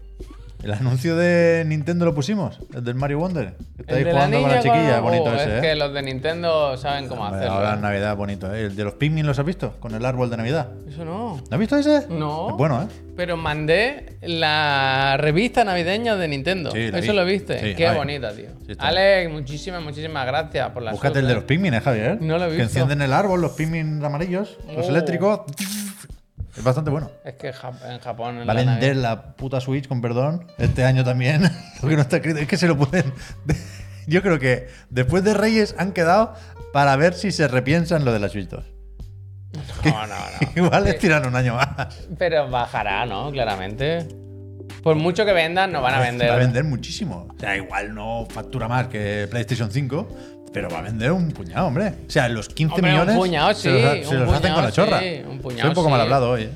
El 0.61 0.73
anuncio 0.73 1.15
de 1.15 1.63
Nintendo 1.65 2.03
lo 2.03 2.13
pusimos, 2.13 2.59
el 2.73 2.83
del 2.83 2.95
Mario 2.95 3.19
Wonder. 3.19 3.53
Que 3.77 3.81
está 3.83 3.95
ahí 3.95 3.99
El 4.01 4.05
de 4.07 4.11
la 4.13 4.19
jugando 4.25 4.41
con 4.41 4.51
la 4.51 4.59
chiquilla, 4.61 4.93
con- 4.95 5.03
bonito 5.03 5.23
Oh, 5.29 5.33
ese, 5.33 5.43
Es 5.43 5.49
¿eh? 5.49 5.61
que 5.61 5.75
los 5.75 5.93
de 5.93 6.01
Nintendo 6.01 6.75
saben 6.77 7.07
cómo 7.07 7.21
Hombre, 7.21 7.37
hacerlo. 7.39 7.55
Ahora 7.55 7.71
¿eh? 7.71 7.75
en 7.75 7.81
Navidad 7.81 8.15
bonito, 8.17 8.53
¿eh? 8.53 8.65
El 8.65 8.75
de 8.75 8.83
los 8.83 8.93
Pikmin 8.95 9.25
los 9.25 9.39
has 9.39 9.45
visto, 9.45 9.75
con 9.79 9.95
el 9.95 10.03
árbol 10.05 10.29
de 10.29 10.35
Navidad. 10.35 10.67
Eso 10.89 11.05
no. 11.05 11.37
¿No 11.37 11.43
has 11.49 11.59
visto 11.59 11.77
ese? 11.77 12.07
No. 12.09 12.49
Es 12.49 12.55
bueno, 12.57 12.81
¿eh? 12.83 12.87
Pero 13.15 13.37
mandé 13.37 14.17
la 14.21 15.15
revista 15.17 15.63
navideña 15.63 16.15
de 16.17 16.27
Nintendo. 16.27 16.71
Sí, 16.71 16.79
Eso 16.93 17.11
vi. 17.11 17.17
lo 17.17 17.25
viste. 17.25 17.59
Sí, 17.59 17.75
Qué 17.75 17.87
ay. 17.87 17.95
bonita, 17.97 18.33
tío. 18.33 18.49
Sí, 18.67 18.73
Alex, 18.79 19.31
muchísimas, 19.31 19.81
muchísimas 19.81 20.25
gracias 20.27 20.69
por 20.71 20.83
la 20.83 20.91
Búscate 20.91 21.19
el 21.19 21.27
de 21.27 21.35
los 21.35 21.43
Pikmin, 21.45 21.73
¿eh, 21.73 21.81
Javier? 21.81 22.21
No 22.21 22.37
lo 22.37 22.45
he 22.45 22.47
Que 22.49 22.55
visto. 22.55 22.63
encienden 22.79 23.01
el 23.01 23.13
árbol, 23.13 23.39
los 23.41 23.53
Pikmin 23.53 24.03
amarillos, 24.03 24.57
los 24.75 24.85
Oh. 24.87 24.89
eléctricos. 24.89 25.41
Es 26.57 26.63
bastante 26.63 26.89
bueno. 26.89 27.11
Es 27.23 27.35
que 27.35 27.47
en 27.47 27.99
Japón. 27.99 28.39
en 28.39 28.47
Va 28.47 28.53
a 28.53 28.55
vender 28.55 28.95
la 28.95 29.33
puta 29.35 29.59
Switch, 29.61 29.87
con 29.87 30.01
perdón, 30.01 30.47
este 30.57 30.83
año 30.83 31.03
también. 31.03 31.43
Lo 31.81 31.89
que 31.89 31.95
no 31.95 32.01
está 32.01 32.17
escrito 32.17 32.39
es 32.39 32.47
que 32.47 32.57
se 32.57 32.67
lo 32.67 32.77
pueden. 32.77 33.13
Yo 34.07 34.21
creo 34.21 34.39
que 34.39 34.67
después 34.89 35.23
de 35.23 35.33
Reyes 35.33 35.75
han 35.77 35.91
quedado 35.91 36.33
para 36.73 36.95
ver 36.95 37.13
si 37.13 37.31
se 37.31 37.47
repiensan 37.47 38.05
lo 38.05 38.11
de 38.11 38.19
la 38.19 38.29
Switch 38.29 38.49
2. 38.49 38.63
No, 39.85 40.07
no, 40.07 40.07
no. 40.07 40.15
Igual 40.55 40.83
les 40.83 40.99
tiran 40.99 41.25
un 41.27 41.35
año 41.35 41.55
más. 41.55 42.07
Pero 42.17 42.49
bajará, 42.49 43.05
¿no? 43.05 43.31
Claramente. 43.31 44.07
Por 44.83 44.95
mucho 44.95 45.25
que 45.25 45.33
vendan, 45.33 45.71
no 45.71 45.81
van 45.81 45.95
a 45.95 45.99
vender. 46.01 46.29
Va 46.29 46.35
a 46.35 46.37
vender 46.37 46.63
muchísimo. 46.63 47.27
O 47.35 47.39
sea, 47.39 47.55
igual 47.55 47.93
no 47.93 48.25
factura 48.29 48.67
más 48.67 48.87
que 48.87 49.27
PlayStation 49.29 49.71
5, 49.71 50.38
pero 50.53 50.69
va 50.69 50.79
a 50.79 50.81
vender 50.81 51.11
un 51.11 51.31
puñado, 51.31 51.67
hombre. 51.67 51.93
O 52.07 52.09
sea, 52.09 52.27
los 52.29 52.49
15 52.49 52.75
Hombre, 52.75 52.91
un 52.91 52.95
millones 52.95 53.15
puñado, 53.15 53.53
se 53.53 53.71
los, 53.71 53.93
sí, 53.93 54.03
se 54.05 54.15
los 54.15 54.33
hacen 54.33 54.53
con 54.53 54.63
la 54.63 54.71
chorra. 54.71 54.99
sí, 54.99 55.21
un 55.27 55.39
puñado, 55.39 55.61
Soy 55.61 55.69
un 55.69 55.75
poco 55.75 55.87
sí. 55.87 55.91
mal 55.91 56.01
hablado 56.01 56.31
hoy. 56.31 56.43
¿eh? 56.43 56.51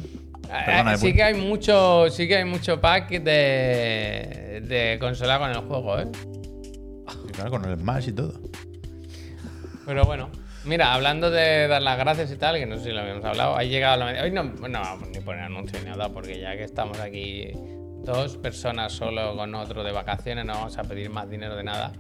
Perdona, 0.66 0.98
sí 0.98 1.14
que 1.14 1.24
hay 1.24 1.34
mucho, 1.34 2.10
sí 2.10 2.28
que 2.28 2.38
hay 2.38 2.46
mucho 2.46 2.80
pack 2.80 3.10
de, 3.10 4.64
de 4.68 4.98
consola 5.00 5.39
con 5.39 5.50
el 5.50 5.58
juego, 5.58 6.00
¿eh? 6.00 6.08
Y 7.28 7.32
claro, 7.32 7.50
con 7.50 7.66
el 7.66 7.78
Smash 7.78 8.10
y 8.10 8.12
todo. 8.14 8.34
Pero 9.86 10.06
bueno, 10.06 10.30
mira, 10.64 10.94
hablando 10.94 11.32
de 11.32 11.68
dar 11.68 11.82
las 11.82 11.98
gracias 11.98 12.32
y 12.32 12.36
tal, 12.36 12.58
que 12.58 12.66
no 12.66 12.78
sé 12.78 12.86
si 12.86 12.91
lo 12.91 13.02
habíamos 13.02 13.26
hablado, 13.26 13.56
ha 13.56 13.64
llegado 13.64 13.98
la. 13.98 14.24
Hoy 14.24 14.32
no, 14.32 14.44
no 14.44 14.80
vamos 14.80 15.10
ni 15.10 15.20
poner 15.20 15.41
anuncio 15.44 15.80
ni 15.80 15.89
nada, 15.89 16.10
porque 16.10 16.39
ya 16.39 16.56
que 16.56 16.64
estamos 16.64 17.00
aquí 17.00 17.52
dos 18.04 18.38
personas 18.38 18.94
solo 18.94 19.36
con 19.36 19.56
otro 19.56 19.84
de 19.84 19.91
vacaciones, 19.91 20.46
no 20.46 20.54
vamos 20.54 20.78
a 20.78 20.84
pedir 20.84 21.10
más 21.10 21.30
dinero 21.30 21.56
de 21.56 21.64
nada. 21.64 21.94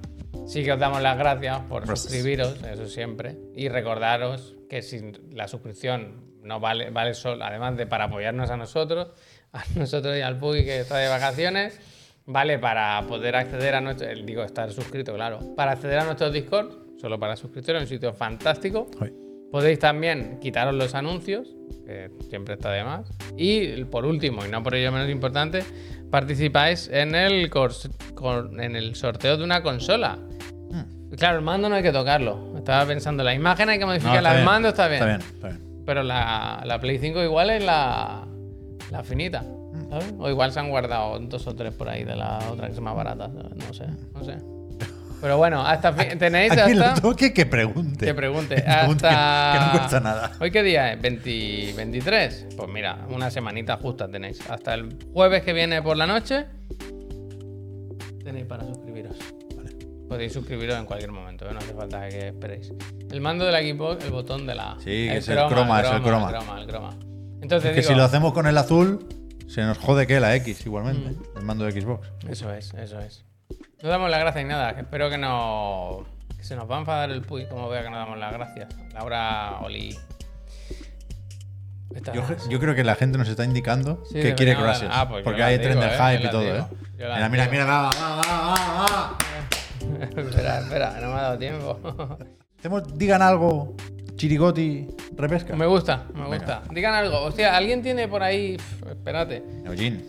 Sí 0.47 0.63
que 0.63 0.73
os 0.73 0.79
damos 0.79 1.01
las 1.01 1.17
gracias 1.17 1.59
por 1.61 1.85
Gracias. 1.85 2.01
suscribiros, 2.01 2.63
eso 2.63 2.87
siempre. 2.87 3.37
Y 3.55 3.69
recordaros 3.69 4.55
que 4.69 4.81
sin 4.81 5.35
la 5.35 5.47
suscripción 5.47 6.33
no 6.43 6.59
vale, 6.59 6.89
vale 6.89 7.13
solo, 7.13 7.43
además 7.43 7.77
de 7.77 7.87
para 7.87 8.05
apoyarnos 8.05 8.49
a 8.49 8.57
nosotros, 8.57 9.09
a 9.51 9.63
nosotros 9.75 10.17
y 10.17 10.21
al 10.21 10.37
Puy 10.39 10.65
que 10.65 10.81
está 10.81 10.97
de 10.97 11.07
vacaciones, 11.07 11.79
vale 12.25 12.59
para 12.59 13.01
poder 13.07 13.35
acceder 13.35 13.75
a 13.75 13.81
nuestro, 13.81 14.07
digo, 14.25 14.43
estar 14.43 14.71
suscrito, 14.71 15.13
claro, 15.13 15.39
para 15.55 15.71
acceder 15.71 15.99
a 15.99 16.05
nuestro 16.05 16.31
Discord, 16.31 16.99
solo 16.99 17.19
para 17.19 17.35
suscriptores, 17.35 17.81
un 17.81 17.87
sitio 17.87 18.13
fantástico. 18.13 18.87
Joder. 18.97 19.13
Podéis 19.51 19.77
también 19.77 20.39
quitaros 20.39 20.73
los 20.73 20.95
anuncios, 20.95 21.55
que 21.85 22.09
siempre 22.27 22.55
está 22.55 22.71
de 22.71 22.83
más. 22.83 23.07
Y 23.37 23.83
por 23.83 24.03
último, 24.03 24.43
y 24.43 24.49
no 24.49 24.63
por 24.63 24.73
ello 24.73 24.91
menos 24.91 25.09
importante, 25.09 25.63
participáis 26.13 26.89
en 26.93 27.15
el, 27.15 27.49
en 28.59 28.75
el 28.75 28.93
sorteo 28.93 29.35
de 29.35 29.43
una 29.43 29.63
consola. 29.63 30.19
Claro, 31.17 31.39
el 31.39 31.43
mando 31.43 31.69
no 31.69 31.75
hay 31.75 31.81
que 31.81 31.91
tocarlo. 31.91 32.53
Estaba 32.55 32.85
pensando, 32.85 33.23
la 33.23 33.33
imagen 33.33 33.67
hay 33.69 33.79
que 33.79 33.85
No, 33.85 33.87
modificarla, 33.87 34.29
está 34.29 34.39
el 34.39 34.45
mando 34.45 34.69
está 34.69 34.87
bien. 34.87 35.01
Está 35.01 35.17
bien, 35.17 35.21
está 35.21 35.47
bien. 35.47 35.83
Pero 35.87 36.03
la, 36.03 36.61
la 36.65 36.79
Play 36.79 36.99
5 36.99 37.23
igual 37.23 37.49
es 37.49 37.65
la, 37.65 38.27
la 38.91 39.03
finita. 39.03 39.43
¿sabes? 39.89 40.13
O 40.19 40.29
igual 40.29 40.51
se 40.51 40.59
han 40.59 40.69
guardado 40.69 41.17
dos 41.17 41.47
o 41.47 41.55
tres 41.55 41.73
por 41.73 41.89
ahí 41.89 42.03
de 42.03 42.15
la 42.15 42.37
otra 42.51 42.67
que 42.67 42.73
es 42.73 42.79
más 42.79 42.95
barata. 42.95 43.27
No 43.27 43.73
sé, 43.73 43.87
no 44.13 44.23
sé. 44.23 44.37
Pero 45.23 45.37
bueno, 45.37 45.65
hasta 45.65 45.93
fi- 45.93 46.17
tenéis 46.17 46.51
A 46.51 46.65
quien 46.65 46.81
hasta. 46.83 46.95
lo 46.95 47.01
toque, 47.13 47.31
que 47.33 47.45
pregunte. 47.45 48.05
Que 48.05 48.13
pregunte. 48.13 48.55
Que 48.61 48.61
pregunte, 48.61 49.05
Hasta... 49.07 49.53
que, 49.53 49.57
que 49.59 49.65
no 49.65 49.71
cuesta 49.71 49.99
nada. 50.01 50.31
¿Hoy 50.41 50.51
qué 50.51 50.63
día 50.63 50.91
es? 50.91 51.01
¿20 51.01 51.75
¿23? 51.75 52.55
Pues 52.57 52.69
mira, 52.69 53.07
una 53.09 53.31
semanita 53.31 53.77
justa 53.77 54.09
tenéis. 54.09 54.41
Hasta 54.49 54.73
el 54.73 54.97
jueves 55.13 55.43
que 55.43 55.53
viene 55.53 55.81
por 55.81 55.95
la 55.95 56.07
noche 56.07 56.45
tenéis 58.21 58.45
para 58.47 58.65
suscribiros. 58.65 59.15
Podéis 60.09 60.33
suscribiros 60.33 60.77
en 60.77 60.85
cualquier 60.85 61.11
momento, 61.13 61.45
¿eh? 61.49 61.53
no 61.53 61.59
hace 61.59 61.73
falta 61.73 62.09
que 62.09 62.27
esperéis. 62.27 62.73
El 63.09 63.21
mando 63.21 63.45
del 63.45 63.55
equipo, 63.55 63.93
el 63.93 64.11
botón 64.11 64.45
de 64.45 64.55
la. 64.55 64.75
Sí, 64.79 65.07
que 65.07 65.17
es 65.19 65.29
el 65.29 65.37
croma, 65.47 65.81
es 65.81 65.89
el 65.89 66.01
croma. 66.01 66.29
El 66.31 66.35
croma, 66.35 66.59
el 66.61 66.67
croma. 66.67 66.89
Entonces 67.41 67.69
Es 67.69 67.75
que 67.75 67.81
digo, 67.81 67.93
si 67.93 67.97
lo 67.97 68.03
hacemos 68.03 68.33
con 68.33 68.45
el 68.45 68.57
azul, 68.57 69.07
se 69.47 69.61
nos 69.61 69.77
jode 69.77 70.05
que 70.05 70.19
la 70.19 70.35
X 70.35 70.65
igualmente. 70.65 71.11
Mm. 71.11 71.37
El 71.37 71.45
mando 71.45 71.63
de 71.63 71.71
Xbox. 71.79 72.09
Eso 72.29 72.53
es, 72.53 72.73
eso 72.73 72.99
es. 72.99 73.23
No 73.83 73.89
damos 73.89 74.09
las 74.09 74.21
gracias 74.21 74.45
ni 74.45 74.49
nada. 74.49 74.69
Espero 74.71 75.09
que 75.09 75.17
no. 75.17 76.05
Que 76.37 76.43
se 76.45 76.55
nos 76.55 76.71
va 76.71 76.77
a 76.77 76.79
enfadar 76.79 77.11
el 77.11 77.21
Puy 77.21 77.47
como 77.49 77.67
vea 77.67 77.83
que 77.83 77.89
no 77.89 77.97
damos 77.97 78.17
las 78.17 78.31
gracias. 78.31 78.73
Laura 78.93 79.59
Oli. 79.59 79.99
Yo, 82.13 82.23
yo 82.49 82.59
creo 82.61 82.73
que 82.75 82.83
la 82.85 82.95
gente 82.95 83.19
nos 83.19 83.27
está 83.27 83.43
indicando 83.43 84.03
Sí, 84.05 84.19
que 84.19 84.33
quiere 84.33 84.55
gracias. 84.55 84.89
ah, 84.91 85.07
pues 85.07 85.23
porque 85.23 85.43
hay 85.43 85.59
digo, 85.59 85.69
tren 85.69 85.79
del 85.81 85.89
eh, 85.91 85.97
hype 86.15 86.27
y 86.27 86.31
todo, 86.31 86.41
digo, 86.41 86.55
¿eh? 86.55 86.65
Mira, 86.97 87.29
mira, 87.29 87.47
mira, 87.49 87.65
va, 87.65 87.81
va, 87.83 88.15
va, 88.15 88.21
va, 88.25 88.85
va. 88.89 89.17
espera, 90.21 90.59
espera, 90.59 90.97
no 91.01 91.07
me 91.09 91.13
ha 91.13 91.21
dado 91.21 91.37
tiempo. 91.37 92.17
Digan 92.95 93.21
algo, 93.21 93.75
Chirigoti, 94.15 94.87
repesca. 95.17 95.55
me 95.55 95.67
gusta, 95.67 96.05
me 96.15 96.25
gusta. 96.25 96.63
Digan 96.71 96.95
algo. 96.95 97.19
Hostia, 97.19 97.55
¿alguien 97.55 97.83
tiene 97.83 98.07
por 98.07 98.23
ahí. 98.23 98.57
Pf, 98.57 98.89
espérate. 98.89 99.43
Eugene, 99.65 100.03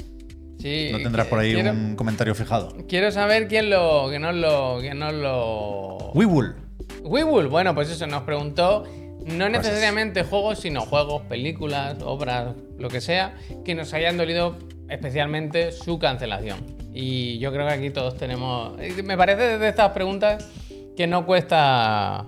Sí. 0.64 0.88
no 0.92 0.98
tendrás 0.98 1.26
que- 1.26 1.30
por 1.30 1.38
ahí 1.40 1.52
quiero, 1.52 1.72
un 1.72 1.94
comentario 1.94 2.34
fijado. 2.34 2.74
quiero 2.88 3.10
saber 3.12 3.48
quién 3.48 3.68
lo. 3.68 4.06
quién 4.08 4.22
nos 4.22 4.34
lo. 4.34 4.78
quién 4.80 4.98
nos 4.98 5.12
lo. 5.12 5.98
Weewool. 6.14 6.56
Weewool, 7.02 7.48
bueno, 7.48 7.74
pues 7.74 7.90
eso 7.90 8.06
nos 8.06 8.22
preguntó 8.22 8.84
no 9.26 9.48
necesariamente 9.50 10.22
juegos, 10.22 10.60
sino 10.60 10.80
juegos, 10.82 11.22
películas, 11.28 11.96
obras, 12.02 12.54
lo 12.78 12.88
que 12.88 13.00
sea, 13.02 13.34
que 13.64 13.74
nos 13.74 13.92
hayan 13.94 14.16
dolido 14.16 14.56
especialmente 14.88 15.70
su 15.72 15.98
cancelación. 15.98 16.58
Y 16.94 17.38
yo 17.40 17.52
creo 17.52 17.66
que 17.66 17.72
aquí 17.74 17.90
todos 17.90 18.16
tenemos. 18.16 18.78
eh, 18.80 19.02
Me 19.04 19.16
parece 19.18 19.58
de 19.58 19.68
estas 19.68 19.90
preguntas 19.92 20.48
que 20.96 21.06
no 21.06 21.26
cuesta. 21.26 22.26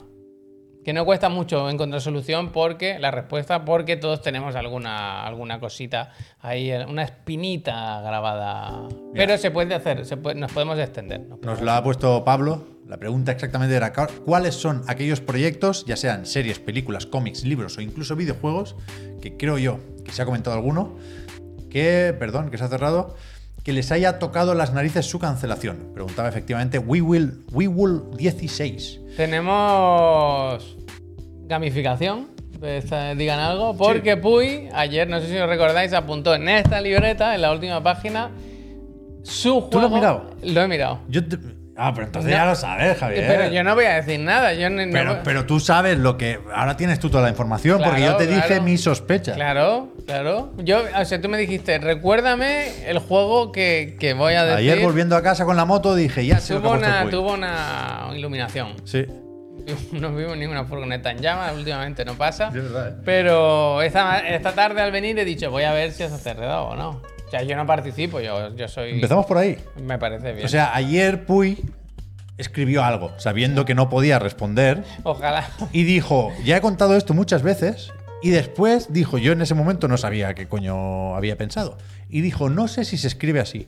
Que 0.87 0.93
no 0.93 1.05
cuesta 1.05 1.29
mucho 1.29 1.69
encontrar 1.69 2.01
solución 2.01 2.53
porque 2.53 3.01
la 3.01 3.11
respuesta, 3.11 3.65
porque 3.65 3.97
todos 3.97 4.23
tenemos 4.23 4.55
alguna, 4.55 5.27
alguna 5.27 5.59
cosita 5.59 6.13
ahí, 6.41 6.71
una 6.89 7.03
espinita 7.03 8.01
grabada. 8.03 8.87
Pero 9.13 9.37
se 9.37 9.51
puede 9.51 9.75
hacer, 9.75 10.07
se 10.07 10.17
puede- 10.17 10.37
nos 10.39 10.53
podemos 10.53 10.79
extender. 10.79 11.23
nos 11.23 11.41
Nos 11.41 11.61
la 11.61 11.79
ha 11.79 11.83
puesto 11.83 12.23
Pablo. 12.23 12.69
La 12.87 12.99
pregunta 12.99 13.33
exactamente 13.33 13.75
era 13.75 13.93
"¿Cu- 13.93 14.23
cuáles 14.25 14.55
son 14.55 14.85
aquellos 14.87 15.21
proyectos, 15.21 15.85
ya 15.87 15.97
sean 15.97 16.25
series, 16.25 16.61
películas, 16.61 17.05
cómics, 17.05 17.43
libros 17.43 17.77
o 17.79 17.81
incluso 17.81 18.15
videojuegos, 18.15 18.77
que 19.21 19.37
creo 19.37 19.59
yo 19.59 19.81
que 20.05 20.13
se 20.13 20.23
ha 20.23 20.25
comentado 20.25 20.55
alguno, 20.55 20.99
que, 21.69 22.15
perdón, 22.17 22.49
que 22.49 22.59
se 22.59 22.63
ha 22.65 22.69
cerrado, 22.69 23.17
que 23.67 23.73
les 23.73 23.91
haya 23.91 24.21
tocado 24.21 24.55
las 24.55 24.73
narices 24.73 25.07
su 25.07 25.19
cancelación. 25.19 25.91
Preguntaba 25.93 26.29
efectivamente 26.29 26.79
We 26.79 27.01
Will, 27.03 27.43
We 27.51 27.67
Will 27.67 28.03
16. 28.17 29.01
Tenemos 29.17 30.77
gamificación. 31.49 32.29
digan 33.17 33.41
algo. 33.41 33.77
Porque 33.77 34.17
Puy, 34.17 34.69
ayer, 34.73 35.09
no 35.11 35.19
sé 35.21 35.27
si 35.27 35.37
os 35.37 35.49
recordáis, 35.49 35.93
apuntó 35.95 36.37
en 36.37 36.49
esta 36.49 36.81
libreta, 36.81 37.35
en 37.35 37.43
la 37.43 37.51
última 37.51 37.83
página, 37.83 38.31
su 39.25 39.51
juego. 39.55 39.69
¿Tú 39.71 39.81
lo 39.81 39.87
has 39.87 39.93
mirado? 39.93 40.31
Lo 40.45 40.63
he 40.63 40.69
mirado. 40.69 41.01
Yo 41.09 41.27
te- 41.27 41.37
Ah, 41.79 41.93
pero 41.95 42.07
entonces 42.07 42.31
No. 42.31 42.37
ya 42.39 42.47
lo 42.47 42.55
sabes, 42.55 42.97
Javier. 42.99 43.25
Pero 43.27 43.49
yo 43.53 43.63
no 43.63 43.75
voy 43.75 43.85
a 43.85 43.97
decir 43.97 44.19
nada. 44.21 44.55
Yo 44.55 44.71
ni- 44.71 44.87
no 44.87 45.23
Pero, 45.23 45.45
tú 45.45 45.61
sabes 45.61 45.99
lo 45.99 46.17
que. 46.17 46.41
Ahora 46.55 46.77
tienes 46.77 46.99
tú 46.99 47.11
toda 47.11 47.23
la 47.25 47.29
información, 47.29 47.81
porque 47.85 48.01
yo 48.01 48.07
Claro, 48.07 48.19
te 48.19 48.27
dije 48.27 48.47
claro. 48.47 48.63
mi 48.63 48.79
sospecha. 48.79 49.35
Claro, 49.35 49.89
claro. 50.07 50.53
Yo, 50.59 50.83
o 50.99 51.05
sea, 51.05 51.21
tú 51.21 51.29
me 51.29 51.37
dijiste, 51.37 51.79
recuérdame 51.79 52.89
el 52.89 52.99
juego 52.99 53.53
que, 53.53 53.97
que 54.01 54.15
voy 54.15 54.35
a 54.35 54.45
decir. 54.45 54.71
Ayer 54.71 54.81
volviendo 54.85 55.17
a 55.17 55.23
casa 55.23 55.45
con 55.45 55.57
la 55.57 55.67
moto 55.67 55.95
dije, 55.95 56.25
ya 56.25 56.41
sé 56.41 56.55
lo 56.55 56.61
que 56.61 56.69
tuvo 56.69 56.79
puesto 56.79 56.89
el 56.97 57.03
una, 57.03 57.11
tuvo 57.11 57.33
una 57.35 58.09
iluminación. 58.17 58.75
Sí. 58.85 59.05
No 59.93 60.15
vimos 60.15 60.37
ninguna 60.37 60.65
furgoneta 60.65 61.11
en 61.11 61.19
llamas, 61.19 61.53
últimamente 61.57 62.05
no 62.05 62.15
pasa. 62.15 62.53
Sí, 62.53 62.59
es 62.59 62.65
verdad, 62.65 62.89
¿eh? 62.91 63.03
Pero 63.05 63.83
esta, 63.83 64.21
esta 64.21 64.53
tarde 64.53 64.81
al 64.81 64.93
venir 64.93 65.19
he 65.19 65.25
dicho, 65.25 65.51
voy 65.51 65.65
a 65.65 65.73
ver 65.73 65.91
si 65.93 66.05
os 66.05 66.13
ha 66.13 66.19
cerrado 66.19 66.67
o 66.69 66.77
no. 66.77 67.03
O 67.27 67.31
sea, 67.31 67.43
yo 67.43 67.57
no 67.57 67.67
participo, 67.67 68.21
yo, 68.21 68.55
yo 68.55 68.69
soy. 68.69 68.91
Empezamos 68.93 69.27
por 69.27 69.39
ahí. 69.39 69.59
Me 69.83 69.99
parece 69.99 70.33
bien. 70.33 70.47
O 70.47 70.49
sea, 70.49 70.75
ayer 70.75 71.25
Puy 71.27 71.59
escribió 72.39 72.85
algo, 72.85 73.13
sabiendo 73.19 73.65
que 73.65 73.75
no 73.75 73.89
podía 73.89 74.19
responder, 74.19 74.85
Ojalá. 75.03 75.49
y 75.73 75.85
dijo, 75.85 76.33
ya 76.45 76.57
he 76.59 76.61
contado 76.61 76.97
esto 76.97 77.15
muchas 77.15 77.43
veces, 77.43 77.93
y 78.23 78.31
después 78.31 78.93
dijo, 78.93 79.19
yo 79.19 79.33
en 79.33 79.41
ese 79.43 79.55
momento 79.55 79.89
no 79.89 79.97
sabía 79.97 80.35
qué 80.35 80.47
coño 80.47 81.17
había 81.17 81.37
pensado, 81.37 81.79
y 82.09 82.21
dijo, 82.21 82.49
no 82.51 82.69
sé 82.69 82.85
si 82.85 82.99
se 82.99 83.09
escribe 83.09 83.41
así. 83.41 83.67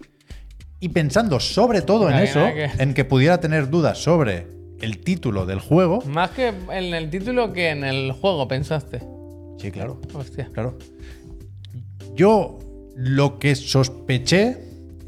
Y 0.80 0.90
pensando 0.90 1.40
sobre 1.40 1.82
todo 1.82 2.09
en 2.11 2.18
eso, 2.18 2.44
que- 2.54 2.70
en 2.78 2.94
que 2.94 3.04
pudiera 3.04 3.40
tener 3.40 3.70
dudas 3.70 3.98
sobre 3.98 4.46
el 4.80 4.98
título 5.00 5.46
del 5.46 5.59
juego, 5.61 6.02
Más 6.02 6.30
que 6.30 6.48
en 6.48 6.94
el 6.94 7.11
título 7.11 7.52
que 7.52 7.70
en 7.70 7.82
el 7.84 8.12
juego 8.12 8.46
pensaste. 8.46 9.00
sí, 9.59 9.70
claro, 9.72 10.00
Hostia. 10.14 10.48
claro. 10.52 10.78
Yo 12.14 12.59
lo 13.01 13.38
que 13.38 13.55
sospeché 13.55 14.59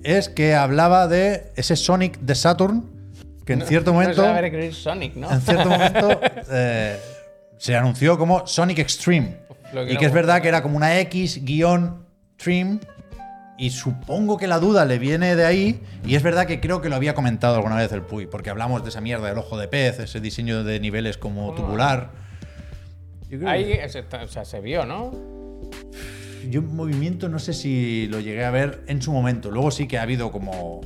es 0.04 0.28
que 0.28 0.54
hablaba 0.54 1.08
de 1.08 1.50
ese 1.56 1.74
Sonic 1.74 2.20
de 2.20 2.36
Saturn, 2.36 2.88
que 3.44 3.54
en 3.54 3.62
cierto 3.62 3.92
momento... 3.92 4.22
saber 4.22 4.44
escribir 4.44 4.72
Sonic, 4.72 5.16
¿no? 5.16 5.28
en 5.28 5.40
cierto 5.40 5.68
momento 5.68 6.20
eh, 6.52 7.00
se 7.58 7.74
anunció 7.74 8.16
como 8.16 8.46
Sonic 8.46 8.78
Extreme. 8.78 9.38
Y 9.88 9.96
que 9.96 10.06
es 10.06 10.12
verdad 10.12 10.40
que 10.40 10.46
era 10.46 10.62
como 10.62 10.76
una 10.76 11.00
X 11.00 11.44
guion 11.44 12.06
Trim. 12.36 12.78
Y 13.58 13.70
supongo 13.70 14.36
que 14.36 14.46
la 14.46 14.60
duda 14.60 14.84
le 14.84 15.00
viene 15.00 15.34
de 15.34 15.44
ahí. 15.44 15.82
Y 16.06 16.14
es 16.14 16.22
verdad 16.22 16.46
que 16.46 16.60
creo 16.60 16.80
que 16.80 16.88
lo 16.88 16.94
había 16.94 17.16
comentado 17.16 17.56
alguna 17.56 17.74
vez 17.74 17.90
el 17.90 18.02
Puy, 18.02 18.26
porque 18.26 18.50
hablamos 18.50 18.84
de 18.84 18.90
esa 18.90 19.00
mierda 19.00 19.26
del 19.26 19.38
ojo 19.38 19.58
de 19.58 19.66
pez, 19.66 19.98
ese 19.98 20.20
diseño 20.20 20.62
de 20.62 20.78
niveles 20.78 21.18
como 21.18 21.52
tubular. 21.56 22.10
Yo 23.28 23.38
creo 23.38 23.50
Ahí, 23.50 23.76
se- 23.88 23.98
o 24.00 24.28
sea, 24.28 24.44
se 24.44 24.60
vio, 24.60 24.86
¿no? 24.86 25.39
Yo 26.48 26.60
en 26.60 26.74
movimiento 26.74 27.28
no 27.28 27.38
sé 27.38 27.52
si 27.52 28.06
lo 28.08 28.20
llegué 28.20 28.44
a 28.44 28.50
ver 28.50 28.82
en 28.86 29.02
su 29.02 29.12
momento. 29.12 29.50
Luego 29.50 29.70
sí 29.70 29.86
que 29.86 29.98
ha 29.98 30.02
habido 30.02 30.30
como 30.30 30.80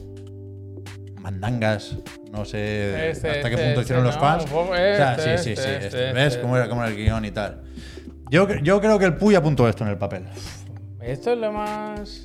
mandangas, 1.20 1.96
no 2.32 2.44
sé 2.44 3.10
Este, 3.10 3.30
hasta 3.30 3.48
qué 3.48 3.54
este, 3.54 3.66
punto 3.66 3.80
hicieron 3.82 4.06
este, 4.06 4.20
los 4.20 4.28
fans. 4.28 4.44
o 4.52 4.74
sea, 4.74 5.38
sí, 5.38 5.54
sí, 5.54 5.56
sí. 5.56 5.96
¿Ves 6.14 6.36
cómo 6.38 6.56
era, 6.56 6.68
cómo 6.68 6.82
era 6.82 6.90
el 6.90 6.96
guion 6.96 7.24
y 7.24 7.30
tal? 7.30 7.62
Yo, 8.30 8.48
yo 8.56 8.80
creo 8.80 8.98
que 8.98 9.04
el 9.04 9.16
Puy 9.16 9.34
apuntó 9.34 9.68
esto 9.68 9.84
en 9.84 9.90
el 9.90 9.98
papel. 9.98 10.24
Esto 11.00 11.32
es 11.32 11.38
lo 11.38 11.52
más. 11.52 12.24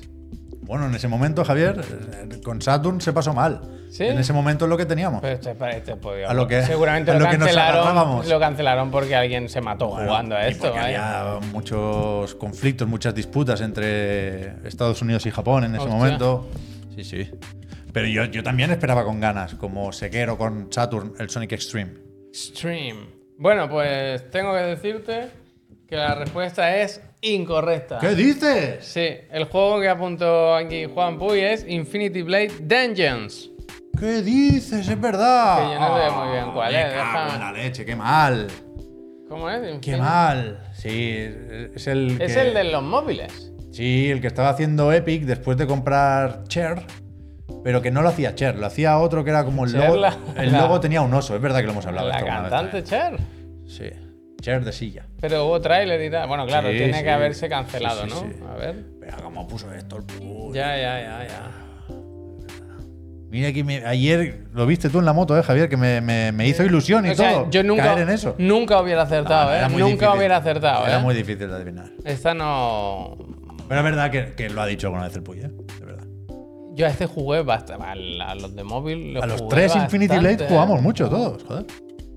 Bueno, 0.70 0.86
en 0.86 0.94
ese 0.94 1.08
momento, 1.08 1.44
Javier, 1.44 1.80
con 2.44 2.62
Saturn 2.62 3.00
se 3.00 3.12
pasó 3.12 3.34
mal. 3.34 3.60
¿Sí? 3.90 4.04
En 4.04 4.18
ese 4.18 4.32
momento 4.32 4.66
es 4.66 4.68
lo 4.68 4.76
que 4.76 4.86
teníamos. 4.86 5.20
Pero 5.20 5.34
este, 5.34 5.56
para 5.56 5.72
este 5.76 5.96
podía- 5.96 6.30
A 6.30 6.32
lo 6.34 6.46
que- 6.46 6.62
Seguramente 6.62 7.10
a 7.10 7.14
lo, 7.14 7.24
lo 7.24 7.26
que 7.28 7.38
nos 7.38 7.48
cancelaron. 7.48 8.28
Lo 8.28 8.38
cancelaron 8.38 8.90
porque 8.92 9.16
alguien 9.16 9.48
se 9.48 9.60
mató 9.60 9.88
Bueno, 9.88 10.06
jugando 10.06 10.36
a 10.36 10.46
esto. 10.46 10.72
había 10.72 11.40
muchos 11.50 12.36
conflictos, 12.36 12.86
muchas 12.86 13.12
disputas 13.16 13.60
entre 13.62 14.64
Estados 14.68 15.02
Unidos 15.02 15.26
y 15.26 15.32
Japón 15.32 15.64
en 15.64 15.72
ese 15.74 15.82
Hostia. 15.82 15.96
momento. 15.96 16.48
Sí, 16.94 17.02
sí. 17.02 17.28
Pero 17.92 18.06
yo, 18.06 18.26
yo 18.26 18.44
también 18.44 18.70
esperaba 18.70 19.04
con 19.04 19.18
ganas, 19.18 19.56
como 19.56 19.90
Sekiro 19.90 20.38
con 20.38 20.72
Saturn, 20.72 21.14
el 21.18 21.28
Sonic 21.30 21.50
Extreme. 21.50 21.94
Stream. 22.32 23.08
Bueno, 23.38 23.68
pues 23.68 24.30
tengo 24.30 24.52
que 24.54 24.60
decirte 24.60 25.30
que 25.88 25.96
la 25.96 26.14
respuesta 26.14 26.76
es 26.76 27.00
incorrecta. 27.22 27.98
¿Qué 27.98 28.14
dices? 28.14 28.84
Sí, 28.84 29.08
el 29.30 29.44
juego 29.44 29.80
que 29.80 29.88
apuntó 29.88 30.54
aquí 30.54 30.86
Juan 30.86 31.18
Puy 31.18 31.40
es 31.40 31.66
Infinity 31.68 32.22
Blade 32.22 32.52
Dungeons. 32.60 33.50
¿Qué 33.98 34.22
dices? 34.22 34.88
Es 34.88 35.00
verdad. 35.00 35.66
Que 35.68 35.74
yo 35.74 35.80
no 35.80 35.96
sé 35.98 36.10
muy 36.10 36.32
bien 36.32 36.50
cuál 36.52 36.72
me 36.72 36.80
es, 36.80 36.94
cago 36.94 36.96
déjame- 37.28 37.34
en 37.34 37.40
la 37.40 37.52
leche, 37.52 37.84
qué 37.84 37.96
mal. 37.96 38.46
¿Cómo 39.28 39.50
es? 39.50 39.60
Qué 39.60 39.92
Infinity- 39.92 39.98
mal. 40.00 40.60
Sí, 40.72 41.16
es 41.74 41.86
el 41.86 42.20
Es 42.20 42.34
que- 42.34 42.40
el 42.40 42.54
de 42.54 42.64
los 42.64 42.82
móviles. 42.82 43.52
Sí, 43.72 44.10
el 44.10 44.20
que 44.20 44.26
estaba 44.26 44.48
haciendo 44.48 44.92
Epic 44.92 45.24
después 45.24 45.56
de 45.56 45.66
comprar 45.66 46.44
Cher, 46.48 46.82
pero 47.62 47.82
que 47.82 47.90
no 47.90 48.02
lo 48.02 48.08
hacía 48.08 48.34
Cher, 48.34 48.56
lo 48.56 48.66
hacía 48.66 48.98
otro 48.98 49.22
que 49.22 49.30
era 49.30 49.44
como 49.44 49.64
el 49.64 49.72
Cher, 49.72 49.84
logo. 49.88 49.96
la- 50.00 50.16
el 50.36 50.50
la- 50.52 50.62
logo 50.62 50.80
tenía 50.80 51.02
un 51.02 51.12
oso, 51.14 51.36
es 51.36 51.42
verdad 51.42 51.60
que 51.60 51.66
lo 51.66 51.72
hemos 51.72 51.86
hablado. 51.86 52.08
La 52.08 52.14
esto 52.18 52.26
vez 52.26 52.34
cantante 52.34 52.82
Cher. 52.84 53.16
Sí, 53.66 53.90
Cher 54.40 54.64
de 54.64 54.72
silla. 54.72 55.06
Pero 55.20 55.46
hubo 55.46 55.60
tráiler 55.60 56.02
y 56.02 56.10
tal. 56.10 56.26
Bueno, 56.28 56.46
claro, 56.46 56.70
Sí, 56.70 56.76
tiene 56.78 56.98
sí. 56.98 57.04
que 57.04 57.10
haberse 57.10 57.48
cancelado, 57.48 58.04
Sí, 58.06 58.10
¿no? 58.40 58.48
A 58.48 58.56
ver. 58.56 58.84
Pero 59.00 59.16
cómo 59.22 59.46
puso 59.46 59.72
esto 59.72 59.96
el 59.98 60.04
puto. 60.04 60.54
Ya, 60.54 60.76
ya, 60.76 61.00
ya, 61.00 61.26
ya. 61.28 61.50
Mira 63.30 63.48
aquí, 63.48 63.62
me- 63.62 63.84
ayer 63.86 64.46
lo 64.52 64.66
viste 64.66 64.88
tú 64.88 64.98
en 64.98 65.04
la 65.04 65.12
moto, 65.12 65.38
¿eh, 65.38 65.42
Javier? 65.44 65.68
Que 65.68 65.76
me, 65.76 66.00
me- 66.00 66.32
me 66.32 66.48
hizo 66.48 66.64
ilusión 66.64 67.06
y 67.06 67.10
O 67.10 67.14
sea, 67.14 67.32
todo. 67.32 67.50
yo 67.50 67.62
nunca, 67.62 67.84
caer 67.84 68.00
en 68.00 68.10
eso. 68.10 68.34
nunca 68.38 68.80
hubiera 68.82 69.02
acertado, 69.02 69.50
No, 69.50 69.54
¿eh? 69.56 69.68
Nunca 69.68 69.84
difícil. 69.86 70.08
hubiera 70.18 70.36
acertado, 70.38 70.86
Era 70.86 70.98
¿eh? 70.98 71.02
muy 71.02 71.14
difícil 71.14 71.48
de 71.48 71.54
adivinar. 71.54 71.90
Esta 72.04 72.34
no. 72.34 73.16
Pero 73.68 73.80
es 73.80 73.84
verdad 73.84 74.10
que, 74.10 74.32
que 74.34 74.50
lo 74.50 74.60
ha 74.62 74.66
dicho 74.66 74.88
alguna 74.88 75.04
vez 75.04 75.14
el 75.14 75.22
Puy, 75.22 75.38
¿eh? 75.42 75.50
De 75.78 75.84
verdad. 75.86 76.04
Yo 76.74 76.86
a 76.86 76.88
este 76.88 77.06
jugué 77.06 77.42
bastante. 77.42 77.84
A 77.84 78.34
los 78.34 78.56
de 78.56 78.64
móvil. 78.64 79.14
los 79.14 79.22
A 79.22 79.26
los 79.28 79.46
tres 79.48 79.76
Infinity 79.76 80.18
Blade 80.18 80.48
jugamos 80.48 80.82
mucho 80.82 81.08
todos, 81.08 81.44
joder. 81.44 81.66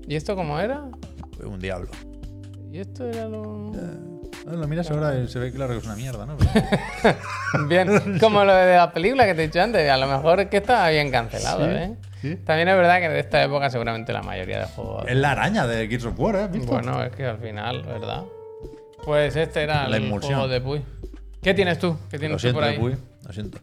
¿Y 0.08 0.16
esto 0.16 0.34
cómo 0.34 0.58
era? 0.58 0.82
Un 1.44 1.60
diablo. 1.60 1.90
¿Y 2.74 2.80
esto 2.80 3.08
era 3.08 3.28
lo.? 3.28 3.70
Ah, 4.48 4.52
Lo 4.52 4.66
miras 4.66 4.90
ahora 4.90 5.16
y 5.16 5.28
se 5.28 5.38
ve 5.38 5.52
claro 5.52 5.74
que 5.74 5.78
es 5.78 5.84
una 5.84 5.94
mierda, 5.94 6.26
¿no? 6.26 6.36
Bien, 7.68 8.18
como 8.18 8.44
lo 8.44 8.52
de 8.52 8.74
la 8.74 8.92
película 8.92 9.26
que 9.26 9.34
te 9.36 9.44
he 9.44 9.46
dicho 9.46 9.60
antes, 9.62 9.88
a 9.88 9.96
lo 9.96 10.08
mejor 10.08 10.40
es 10.40 10.48
que 10.48 10.56
estaba 10.56 10.90
bien 10.90 11.12
cancelado, 11.12 11.66
Sí, 11.66 11.70
¿eh? 11.72 11.94
sí. 12.20 12.36
También 12.44 12.66
es 12.66 12.76
verdad 12.76 12.98
que 12.98 13.08
de 13.10 13.20
esta 13.20 13.44
época 13.44 13.70
seguramente 13.70 14.12
la 14.12 14.22
mayoría 14.22 14.58
de 14.58 14.66
juegos... 14.66 15.04
Es 15.06 15.14
la 15.14 15.30
araña 15.30 15.68
de 15.68 15.86
Gears 15.86 16.06
of 16.06 16.18
War, 16.18 16.34
¿eh? 16.34 16.58
Bueno, 16.66 17.00
es 17.04 17.12
que 17.12 17.24
al 17.24 17.38
final, 17.38 17.84
¿verdad? 17.84 18.24
Pues 19.04 19.36
este 19.36 19.62
era 19.62 19.88
La 19.88 19.98
el 19.98 20.10
juego 20.10 20.48
de 20.48 20.60
Puy. 20.60 20.82
¿Qué 21.40 21.54
tienes 21.54 21.78
tú? 21.78 21.96
¿Qué 22.10 22.16
Lo 22.16 22.20
tienes 22.22 22.36
tú 22.38 22.40
siento, 22.40 22.58
por 22.58 22.68
ahí? 22.68 22.76
Puy, 22.76 22.96
lo 23.24 23.32
siento. 23.32 23.58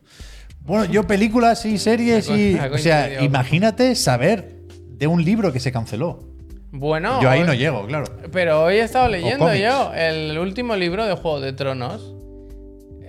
Bueno, 0.62 0.86
yo 0.86 1.06
películas 1.06 1.66
y 1.66 1.78
series 1.78 2.30
y... 2.30 2.58
O 2.58 2.78
sea, 2.78 3.22
imagínate 3.22 3.94
saber 3.96 4.56
de 4.88 5.08
un 5.08 5.22
libro 5.22 5.52
que 5.52 5.60
se 5.60 5.74
canceló. 5.74 6.31
Bueno, 6.72 7.22
Yo 7.22 7.30
ahí 7.30 7.44
no 7.44 7.54
llego, 7.54 7.86
claro. 7.86 8.06
pero 8.32 8.64
hoy 8.64 8.76
he 8.76 8.82
estado 8.82 9.10
leyendo 9.10 9.54
yo 9.54 9.94
el 9.94 10.38
último 10.38 10.76
libro 10.76 11.06
de 11.06 11.14
Juego 11.16 11.42
de 11.42 11.52
Tronos. 11.54 12.16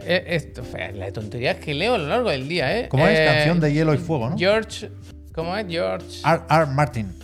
Eh, 0.05 0.25
Esto, 0.29 0.63
la 0.95 1.13
tontería 1.13 1.61
que 1.61 1.75
leo 1.75 1.95
a 1.95 1.99
lo 1.99 2.09
largo 2.09 2.31
del 2.31 2.49
día, 2.49 2.77
¿eh? 2.77 2.89
¿Cómo 2.89 3.07
es? 3.07 3.17
Eh, 3.19 3.25
Canción 3.25 3.61
de 3.61 3.73
hielo 3.73 3.95
y 3.95 3.99
fuego, 3.99 4.31
¿no? 4.31 4.37
George... 4.37 4.91
¿Cómo 5.33 5.57
es? 5.57 5.67
George... 5.69 6.07
R. 6.27 6.41
R. 6.51 6.67
Martin. 6.67 7.15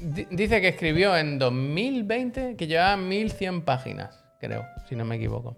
Di- 0.00 0.26
Dice 0.30 0.60
que 0.60 0.68
escribió 0.68 1.16
en 1.16 1.38
2020 1.38 2.56
que 2.56 2.66
llevaba 2.66 2.96
1100 2.96 3.62
páginas, 3.62 4.18
creo, 4.40 4.64
si 4.88 4.96
no 4.96 5.04
me 5.04 5.14
equivoco. 5.16 5.56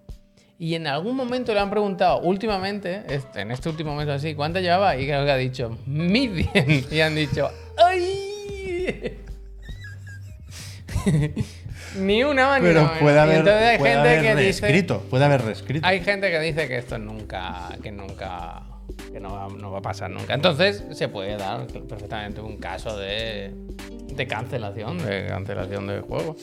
Y 0.58 0.74
en 0.74 0.86
algún 0.86 1.16
momento 1.16 1.54
le 1.54 1.60
han 1.60 1.70
preguntado, 1.70 2.20
últimamente, 2.20 3.02
este- 3.08 3.40
en 3.40 3.50
este 3.52 3.70
último 3.70 3.94
mes 3.96 4.06
o 4.06 4.12
así, 4.12 4.34
¿cuánto 4.34 4.60
llevaba? 4.60 4.94
Y 4.98 5.06
creo 5.06 5.24
que 5.24 5.30
ha 5.30 5.36
dicho 5.36 5.78
1100. 5.86 6.84
Y 6.90 7.00
han 7.00 7.14
dicho, 7.14 7.48
¡ay! 7.78 9.16
Ni 11.96 12.22
una 12.24 12.46
más 12.48 12.60
ni 12.60 12.68
Pero 12.68 12.92
puede 13.00 13.18
haber, 13.18 13.38
entonces 13.38 13.62
hay 13.62 13.78
puede 13.78 13.94
gente 13.94 14.08
haber 14.08 14.22
que 14.22 14.28
dice. 14.28 14.66
reescrito. 14.66 15.00
Puede 15.10 15.24
haber 15.24 15.42
reescrito. 15.42 15.86
Hay 15.86 16.00
gente 16.00 16.30
que 16.30 16.40
dice 16.40 16.68
que 16.68 16.78
esto 16.78 16.98
nunca, 16.98 17.68
que 17.82 17.90
nunca, 17.92 18.62
que 19.12 19.20
no 19.20 19.32
va, 19.32 19.48
no 19.48 19.70
va 19.72 19.78
a 19.78 19.82
pasar 19.82 20.10
nunca. 20.10 20.34
Entonces 20.34 20.84
se 20.92 21.08
puede 21.08 21.36
dar 21.36 21.66
perfectamente 21.66 22.40
un 22.40 22.58
caso 22.58 22.96
de, 22.96 23.52
de 24.14 24.26
cancelación, 24.26 24.98
de 24.98 25.26
cancelación 25.26 25.86
del 25.86 26.02
juego. 26.02 26.36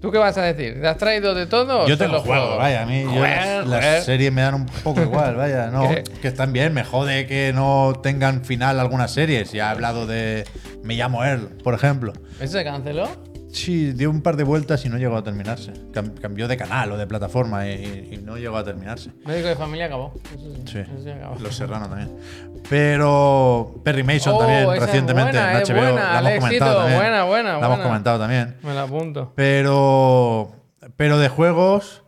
¿Tú 0.00 0.12
qué 0.12 0.18
vas 0.18 0.36
a 0.36 0.42
decir? 0.42 0.78
¿Te 0.80 0.86
has 0.86 0.98
traído 0.98 1.34
de 1.34 1.46
todo? 1.46 1.88
Yo 1.88 1.96
solo 1.96 2.20
juegos, 2.20 2.24
juegos? 2.24 2.58
vaya, 2.58 2.82
a 2.82 2.86
mí 2.86 3.02
yo 3.02 3.10
Joder, 3.10 3.66
las, 3.66 3.66
las 3.66 4.04
series 4.04 4.30
me 4.30 4.42
dan 4.42 4.54
un 4.54 4.66
poco 4.66 5.00
igual, 5.00 5.34
vaya, 5.36 5.68
no, 5.68 5.88
¿Qué? 5.88 6.04
que 6.20 6.28
están 6.28 6.52
bien, 6.52 6.74
me 6.74 6.84
jode 6.84 7.26
que 7.26 7.52
no 7.54 7.94
tengan 8.02 8.44
final 8.44 8.78
algunas 8.78 9.10
series, 9.10 9.52
ya 9.52 9.68
he 9.68 9.70
hablado 9.70 10.06
de 10.06 10.44
Me 10.84 10.94
llamo 10.94 11.24
Earl, 11.24 11.48
por 11.64 11.72
ejemplo. 11.74 12.12
¿Eso 12.38 12.58
se 12.58 12.62
canceló? 12.64 13.08
Sí, 13.56 13.92
dio 13.92 14.10
un 14.10 14.20
par 14.20 14.36
de 14.36 14.44
vueltas 14.44 14.84
y 14.84 14.88
no 14.90 14.98
llegó 14.98 15.16
a 15.16 15.24
terminarse. 15.24 15.72
Cam- 15.92 16.12
cambió 16.20 16.46
de 16.46 16.56
canal 16.58 16.92
o 16.92 16.96
de 16.98 17.06
plataforma 17.06 17.66
y, 17.66 18.10
y 18.12 18.16
no 18.18 18.36
llegó 18.36 18.58
a 18.58 18.64
terminarse. 18.64 19.10
Médico 19.24 19.48
de 19.48 19.56
familia 19.56 19.86
acabó. 19.86 20.12
Eso 20.34 20.54
sí, 20.54 20.62
Sí, 20.66 20.78
eso 20.80 21.02
sí 21.02 21.10
acabó. 21.10 21.36
Los 21.40 21.56
Serrano 21.56 21.88
también. 21.88 22.10
Pero 22.68 23.80
Perry 23.82 24.02
Mason 24.02 24.34
Oh, 24.34 24.38
también, 24.38 24.68
recientemente 24.78 25.32
buena, 25.32 25.52
en 25.52 25.62
es 25.62 25.68
HBO. 25.70 25.76
buena, 25.76 25.94
la 25.94 26.02
hemos 26.02 26.16
Alexito, 26.18 26.40
comentado 26.46 26.76
también. 26.80 26.98
buena, 27.00 27.24
buena, 27.24 27.58
La 27.58 27.66
hemos 27.66 27.78
comentado 27.80 28.18
también. 28.18 28.56
Me 28.62 28.74
la 28.74 28.82
apunto. 28.82 29.32
Pero, 29.34 30.52
pero 30.96 31.18
de 31.18 31.28
juegos, 31.30 32.02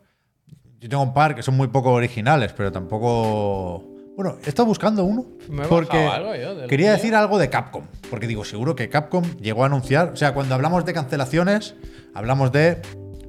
yo 0.81 0.89
tengo 0.89 1.03
un 1.03 1.15
par 1.15 1.35
que 1.35 1.43
son 1.43 1.57
muy 1.57 1.69
poco 1.69 1.93
originales, 1.93 2.53
pero 2.55 2.71
tampoco. 2.73 3.85
Bueno, 4.19 4.37
he 4.45 4.49
estado 4.49 4.67
buscando 4.67 5.05
uno. 5.05 5.27
Me 5.49 5.63
he 5.63 5.69
porque 5.69 5.97
algo 5.97 6.35
yo 6.35 6.57
del 6.57 6.69
quería 6.69 6.91
decir 6.91 7.15
algo 7.15 7.39
de 7.39 7.51
Capcom. 7.51 7.85
Porque 8.11 8.27
digo, 8.27 8.45
seguro 8.45 8.75
que 8.75 8.89
Capcom 8.89 9.23
llegó 9.41 9.63
a 9.63 9.67
anunciar. 9.67 10.09
O 10.09 10.17
sea, 10.17 10.35
cuando 10.35 10.57
hablamos 10.57 10.85
de 10.85 10.93
cancelaciones, 10.93 11.77
hablamos 12.15 12.51
de 12.51 12.83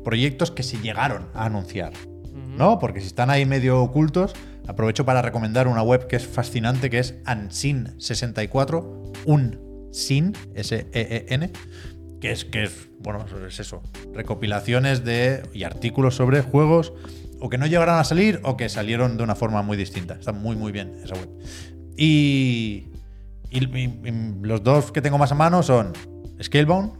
proyectos 0.04 0.50
que 0.50 0.64
se 0.64 0.80
llegaron 0.80 1.28
a 1.36 1.46
anunciar. 1.46 1.94
¿No? 2.58 2.80
Porque 2.80 3.02
si 3.02 3.06
están 3.06 3.30
ahí 3.30 3.46
medio 3.46 3.84
ocultos, 3.84 4.34
aprovecho 4.68 5.06
para 5.06 5.22
recomendar 5.22 5.68
una 5.68 5.84
web 5.84 6.08
que 6.08 6.16
es 6.16 6.26
fascinante, 6.26 6.90
que 6.90 6.98
es 6.98 7.24
Ansin64, 7.24 9.14
un 9.28 9.90
sin, 9.92 10.34
S-E-E-N, 10.56 11.52
que 12.20 12.32
es, 12.32 12.46
que 12.46 12.64
es, 12.64 12.90
bueno, 12.98 13.28
es 13.48 13.60
eso, 13.60 13.84
recopilaciones 14.12 15.06
de 15.06 15.44
y 15.54 15.66
artículos 15.66 16.16
sobre 16.16 16.42
juegos 16.42 16.94
o 17.40 17.50
que 17.50 17.58
no 17.58 17.66
llegaron 17.68 17.96
a 17.96 18.04
salir 18.04 18.40
o 18.44 18.58
que 18.58 18.70
salieron 18.70 19.18
de 19.18 19.24
una 19.24 19.36
forma 19.36 19.62
muy 19.62 19.78
distinta. 19.78 20.16
Está 20.16 20.32
muy, 20.34 20.56
muy 20.56 20.72
bien 20.72 20.96
esa 21.04 21.16
web. 21.16 21.30
Y, 21.98 22.88
y- 23.52 24.42
los 24.42 24.64
dos 24.64 24.92
que 24.92 25.02
tengo 25.02 25.18
más 25.18 25.32
a 25.32 25.36
mano 25.36 25.64
son 25.64 25.94
Scalebound, 26.42 26.94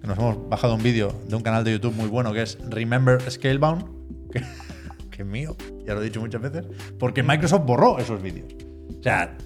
que 0.00 0.06
nos 0.06 0.18
hemos 0.18 0.48
bajado 0.48 0.74
un 0.74 0.82
vídeo 0.82 1.12
de 1.28 1.36
un 1.36 1.42
canal 1.42 1.64
de 1.64 1.72
YouTube 1.72 1.94
muy 1.94 2.08
bueno 2.08 2.32
que 2.32 2.42
es 2.42 2.58
Remember 2.68 3.20
Scalebound, 3.30 3.84
que, 4.30 4.42
que 5.10 5.22
es 5.22 5.28
mío, 5.28 5.56
ya 5.86 5.94
lo 5.94 6.02
he 6.02 6.04
dicho 6.04 6.20
muchas 6.20 6.40
veces, 6.42 6.66
porque 6.98 7.22
Microsoft 7.22 7.64
borró 7.64 7.98
esos 7.98 8.20
vídeos. 8.22 8.52
O 8.98 9.02
sea, 9.02 9.36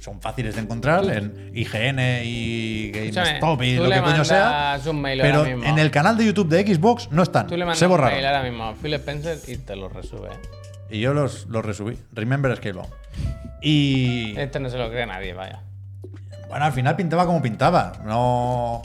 son 0.00 0.20
fáciles 0.20 0.54
de 0.54 0.60
encontrar 0.62 1.04
en 1.10 1.50
IGN 1.54 1.98
y 2.24 2.90
GameStop 2.90 3.62
y 3.62 3.76
lo 3.76 3.90
que 3.90 4.00
coño 4.00 4.24
sea. 4.24 4.78
un 4.86 5.00
mail 5.00 5.20
Pero 5.20 5.38
ahora 5.38 5.50
mismo. 5.50 5.64
en 5.64 5.78
el 5.78 5.90
canal 5.90 6.16
de 6.16 6.26
YouTube 6.26 6.48
de 6.48 6.66
Xbox 6.74 7.10
no 7.10 7.22
están. 7.22 7.46
Tú 7.46 7.56
le 7.56 7.64
mandas 7.64 7.78
Se 7.78 7.86
un 7.86 7.90
borraron. 7.92 8.14
mail 8.14 8.26
ahora 8.26 8.42
mismo 8.42 8.64
a 8.64 8.74
Phil 8.74 8.94
Spencer 8.94 9.38
y 9.46 9.56
te 9.58 9.76
lo 9.76 9.88
resube. 9.88 10.30
Y 10.90 11.00
yo 11.00 11.12
los, 11.14 11.46
los 11.46 11.64
resubí. 11.64 11.98
Remember 12.12 12.56
Scalebound. 12.56 12.88
Y 13.60 14.38
Este 14.38 14.60
no 14.60 14.70
se 14.70 14.78
lo 14.78 14.88
cree 14.90 15.04
nadie, 15.06 15.34
vaya. 15.34 15.60
bueno, 16.48 16.64
al 16.64 16.72
final 16.72 16.96
pintaba 16.96 17.26
como 17.26 17.42
pintaba. 17.42 17.92
No. 18.04 18.82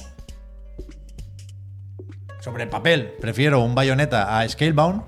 Sobre 2.41 2.64
el 2.64 2.70
papel, 2.70 3.14
prefiero 3.22 3.61
un 3.61 3.74
bayoneta 3.74 4.38
a 4.39 4.47
Scalebound. 4.49 5.03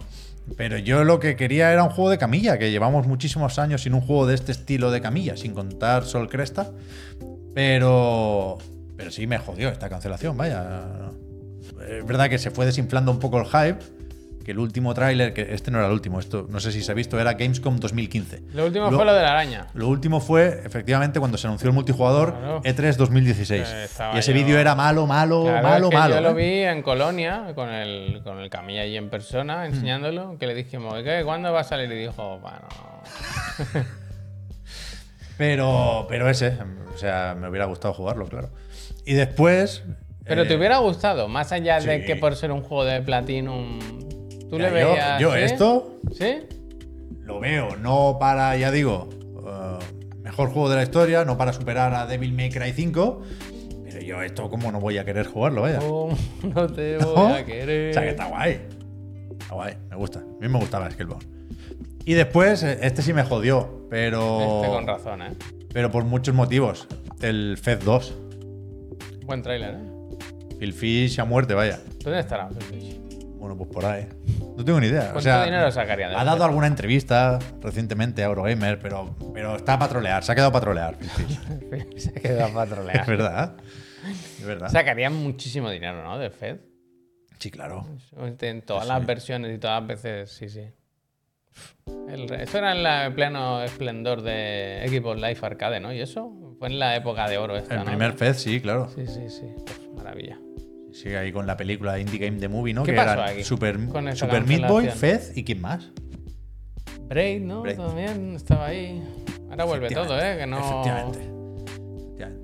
Pero 0.58 0.78
yo 0.78 1.04
lo 1.04 1.20
que 1.20 1.36
quería 1.36 1.72
era 1.72 1.84
un 1.84 1.90
juego 1.90 2.10
de 2.10 2.18
camilla, 2.18 2.58
que 2.58 2.72
llevamos 2.72 3.08
muchísimos 3.08 3.58
años 3.60 3.82
sin 3.82 3.94
un 3.94 4.02
juego 4.02 4.28
de 4.28 4.36
este 4.36 4.52
estilo 4.52 4.92
de 4.92 5.02
camilla, 5.02 5.36
sin 5.38 5.54
contar 5.54 6.06
Sol 6.06 6.30
Cresta. 6.30 6.72
Pero. 7.54 8.58
Pero 8.96 9.12
sí 9.12 9.28
me 9.28 9.38
jodió 9.38 9.70
esta 9.70 9.90
cancelación, 9.90 10.38
vaya. 10.38 10.84
Es 11.90 12.06
verdad 12.06 12.30
que 12.30 12.38
se 12.38 12.52
fue 12.52 12.66
desinflando 12.66 13.12
un 13.12 13.20
poco 13.20 13.40
el 13.40 13.46
hype. 13.46 13.84
Que 14.46 14.52
el 14.52 14.60
último 14.60 14.94
tráiler, 14.94 15.34
que 15.34 15.54
este 15.56 15.72
no 15.72 15.80
era 15.80 15.88
el 15.88 15.94
último, 15.94 16.20
esto 16.20 16.46
no 16.48 16.60
sé 16.60 16.72
si 16.72 16.84
se 16.84 16.92
ha 16.92 16.96
visto, 16.96 17.20
era 17.20 17.34
Gamescom 17.34 17.78
2015. 17.80 18.44
Lo 18.54 18.68
último 18.68 18.92
Lo- 18.92 18.96
fue 18.98 19.04
lo 19.06 19.14
de 19.14 19.24
la 19.24 19.32
araña. 19.32 19.68
Lo 19.74 19.88
último 19.88 20.22
fue, 20.22 20.62
efectivamente, 20.64 21.20
cuando 21.20 21.38
se 21.40 21.48
anunció 21.48 21.68
el 21.70 21.74
multijugador 21.74 22.38
Claro. 22.38 22.62
E3 22.64 22.96
2016. 22.96 23.68
Eh, 23.68 23.88
y 24.14 24.18
ese 24.20 24.34
vídeo 24.34 24.60
era 24.60 24.76
malo, 24.76 25.08
malo, 25.08 25.44
Claro, 25.46 25.64
malo, 25.68 25.86
es 25.86 25.90
que 25.90 25.98
malo. 25.98 26.16
Yo 26.16 26.22
lo 26.22 26.30
¿eh? 26.30 26.34
vi 26.34 26.60
en 26.62 26.84
Colonia 26.84 27.52
con 27.56 27.70
el, 27.70 28.22
con 28.24 28.40
el 28.40 28.50
Camilla 28.52 28.82
allí 28.84 28.98
en 28.98 29.08
Mm. 29.08 29.10
persona 29.10 29.66
enseñándolo. 29.66 30.38
Que 30.38 30.46
le 30.46 30.54
dijimos, 30.54 30.94
¿qué? 31.04 31.24
¿cuándo 31.26 31.52
va 31.52 31.62
a 31.62 31.64
salir? 31.64 31.92
Y 31.92 31.96
dijo, 32.02 32.38
bueno. 32.40 32.68
Pero, 35.38 36.06
pero 36.08 36.30
ese, 36.30 36.58
o 36.94 36.98
sea, 36.98 37.36
me 37.38 37.50
hubiera 37.50 37.66
gustado 37.66 37.94
jugarlo, 37.94 38.26
claro. 38.28 38.50
Y 39.06 39.16
después. 39.16 39.84
Pero 40.24 40.44
eh, 40.44 40.46
te 40.46 40.56
hubiera 40.56 40.78
gustado, 40.78 41.28
más 41.28 41.52
allá 41.52 41.80
de 41.82 42.04
que 42.06 42.16
por 42.16 42.36
ser 42.38 42.52
un 42.52 42.62
juego 42.62 42.86
de 42.86 43.02
Platinum. 43.02 43.80
Tú 44.50 44.58
ya, 44.58 44.70
le 44.70 44.82
yo- 44.82 44.90
veías. 44.90 45.22
Yo, 45.22 45.34
¿sí? 45.34 45.40
esto 45.42 46.00
¿Sí? 46.14 46.36
lo 47.22 47.40
veo, 47.40 47.76
no 47.78 48.18
para, 48.20 48.56
ya 48.58 48.72
digo, 48.72 49.10
eh, 49.46 49.80
mejor 50.22 50.50
juego 50.50 50.70
de 50.70 50.76
la 50.78 50.84
historia, 50.84 51.26
no 51.26 51.38
para 51.38 51.54
superar 51.54 51.94
a 51.94 52.06
Devil 52.06 52.34
May 52.34 52.50
Cry 52.50 52.72
5. 52.74 53.22
Pero 53.84 54.02
yo 54.02 54.22
esto, 54.22 54.50
como 54.50 54.72
no 54.72 54.80
voy 54.80 54.98
a 54.98 55.06
querer 55.06 55.26
jugarlo, 55.28 55.62
vaya. 55.64 55.80
¿Cómo 55.80 56.16
no 56.56 56.68
te 56.68 56.98
¿No? 57.00 57.14
voy 57.14 57.32
a 57.34 57.46
querer. 57.46 57.92
O 57.92 57.94
sea, 57.94 58.04
que 58.04 58.10
está 58.10 58.26
guay. 58.28 58.60
Está 59.40 59.56
guay, 59.56 59.74
me 59.90 59.96
gusta. 59.96 60.20
A 60.20 60.24
mí 60.42 60.48
me 60.48 60.60
gustaba 60.60 60.90
Scalebound. 60.92 61.24
Y 62.06 62.14
después, 62.14 62.62
eh, 62.64 62.78
este 62.82 63.02
sí 63.02 63.14
me 63.14 63.24
jodió, 63.24 63.88
pero. 63.90 64.62
Este 64.62 64.68
con 64.68 64.86
razón, 64.88 65.22
¿eh? 65.24 65.32
Pero 65.74 65.90
por 65.92 66.04
muchos 66.04 66.36
motivos. 66.36 66.88
El 67.22 67.58
Fez 67.58 67.84
2. 67.84 68.14
Buen 69.26 69.42
tráiler, 69.42 69.76
¿eh? 69.76 70.56
Phil 70.60 70.74
Fish 70.74 71.20
a 71.20 71.26
muerte, 71.26 71.54
vaya. 71.56 71.80
¿Dónde 72.04 72.20
estará 72.20 72.48
Phil 72.50 72.62
Fish? 72.80 73.00
Bueno, 73.46 73.58
pues 73.60 73.70
por 73.70 73.86
ahí. 73.86 74.08
No 74.58 74.66
tengo 74.66 74.80
ni 74.80 74.88
idea. 74.88 75.02
¿Cuánto 75.12 75.20
O 75.20 75.22
sea, 75.22 75.44
dinero 75.44 75.70
sacaría 75.72 76.10
de 76.10 76.16
ha 76.16 76.24
dado 76.24 76.44
alguna 76.46 76.66
entrevista 76.66 77.38
recientemente 77.62 78.24
a 78.24 78.26
Eurogamer, 78.26 78.80
pero, 78.80 79.16
pero 79.36 79.56
está 79.56 79.74
a 79.76 79.80
patrolear. 79.80 80.24
Se 80.24 80.32
ha 80.32 80.36
quedado 80.36 80.50
a 80.50 80.54
patrolear. 80.54 80.98
Se 81.96 82.12
quedó 82.14 82.46
a 82.46 82.48
Es 82.48 82.54
patrolear. 82.56 83.06
verdad. 83.06 83.56
Es 84.40 84.44
verdad. 84.44 84.70
Sacarían 84.70 85.14
muchísimo 85.16 85.70
dinero, 85.70 86.02
¿no? 86.04 86.18
De 86.18 86.32
Fed. 86.32 86.58
Sí, 87.38 87.52
claro. 87.52 87.86
En 88.18 88.64
todas 88.64 88.86
Sí, 88.86 88.90
las 88.90 89.06
versiones 89.06 89.56
y 89.56 89.60
todas 89.60 89.80
las 89.80 89.88
veces, 89.90 90.32
sí, 90.32 90.50
sí. 90.50 90.64
El, 92.10 92.32
esto 92.34 92.58
era 92.58 92.72
en 92.72 92.82
la- 92.82 93.06
el 93.06 93.14
pleno 93.14 93.62
esplendor 93.62 94.24
de 94.24 94.84
Xbox 94.90 95.18
Live 95.18 95.38
Arcade, 95.44 95.80
¿no? 95.80 95.94
Y 95.94 96.02
eso 96.02 96.32
fue 96.58 96.70
en 96.70 96.80
la 96.80 96.96
época 96.96 97.30
de 97.30 97.38
oro 97.38 97.56
esta, 97.58 97.76
El 97.76 97.80
¿no? 97.82 97.86
primer 97.86 98.14
Fez, 98.14 98.38
sí, 98.42 98.60
claro. 98.60 98.90
Sí, 98.96 99.06
sí, 99.06 99.30
sí. 99.30 99.46
Uf, 99.56 99.80
maravilla. 99.98 100.40
Sigue 100.96 101.18
ahí 101.18 101.32
con 101.34 101.46
la 101.46 101.58
película 101.58 102.00
Indie 102.00 102.20
Game 102.20 102.40
The 102.40 102.48
Movie, 102.48 102.74
¿no? 102.74 102.84
¿Qué 102.84 102.92
que 102.92 102.98
pasó 102.98 103.14
eran 103.14 103.30
aquí 103.30 103.44
Super, 103.44 103.78
Super 104.16 104.46
Meat 104.48 104.68
Boy? 104.70 104.88
Fez 104.90 105.36
y 105.36 105.44
quién 105.44 105.60
más. 105.62 105.90
Braid, 107.10 107.42
¿no? 107.42 107.62
Braid. 107.64 107.78
También 107.78 108.36
estaba 108.36 108.68
ahí. 108.68 109.04
Ahora 109.50 109.66
vuelve 109.66 109.90
todo, 109.90 110.18
¿eh? 110.20 110.38
Que 110.40 110.48
no... 110.48 110.58
Efectivamente. 110.60 111.20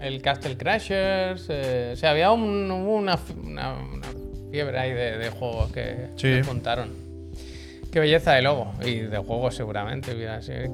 El 0.01 0.21
Castle 0.21 0.57
Crashers. 0.57 1.45
eh, 1.49 1.91
o 1.93 1.95
sea, 1.95 2.11
había 2.11 2.31
un- 2.31 2.69
una, 2.71 3.17
una- 3.41 3.73
una 3.73 4.07
fiebre 4.51 4.77
ahí 4.77 4.91
de, 4.91 5.17
de 5.17 5.29
juegos 5.29 5.71
que 5.71 6.07
Sí. 6.17 6.33
se 6.35 6.43
juntaron. 6.43 6.89
Qué 7.91 7.99
belleza 7.99 8.31
de 8.33 8.41
logo. 8.41 8.73
Y 8.85 8.99
de 8.99 9.17
juegos 9.17 9.55
seguramente. 9.55 10.15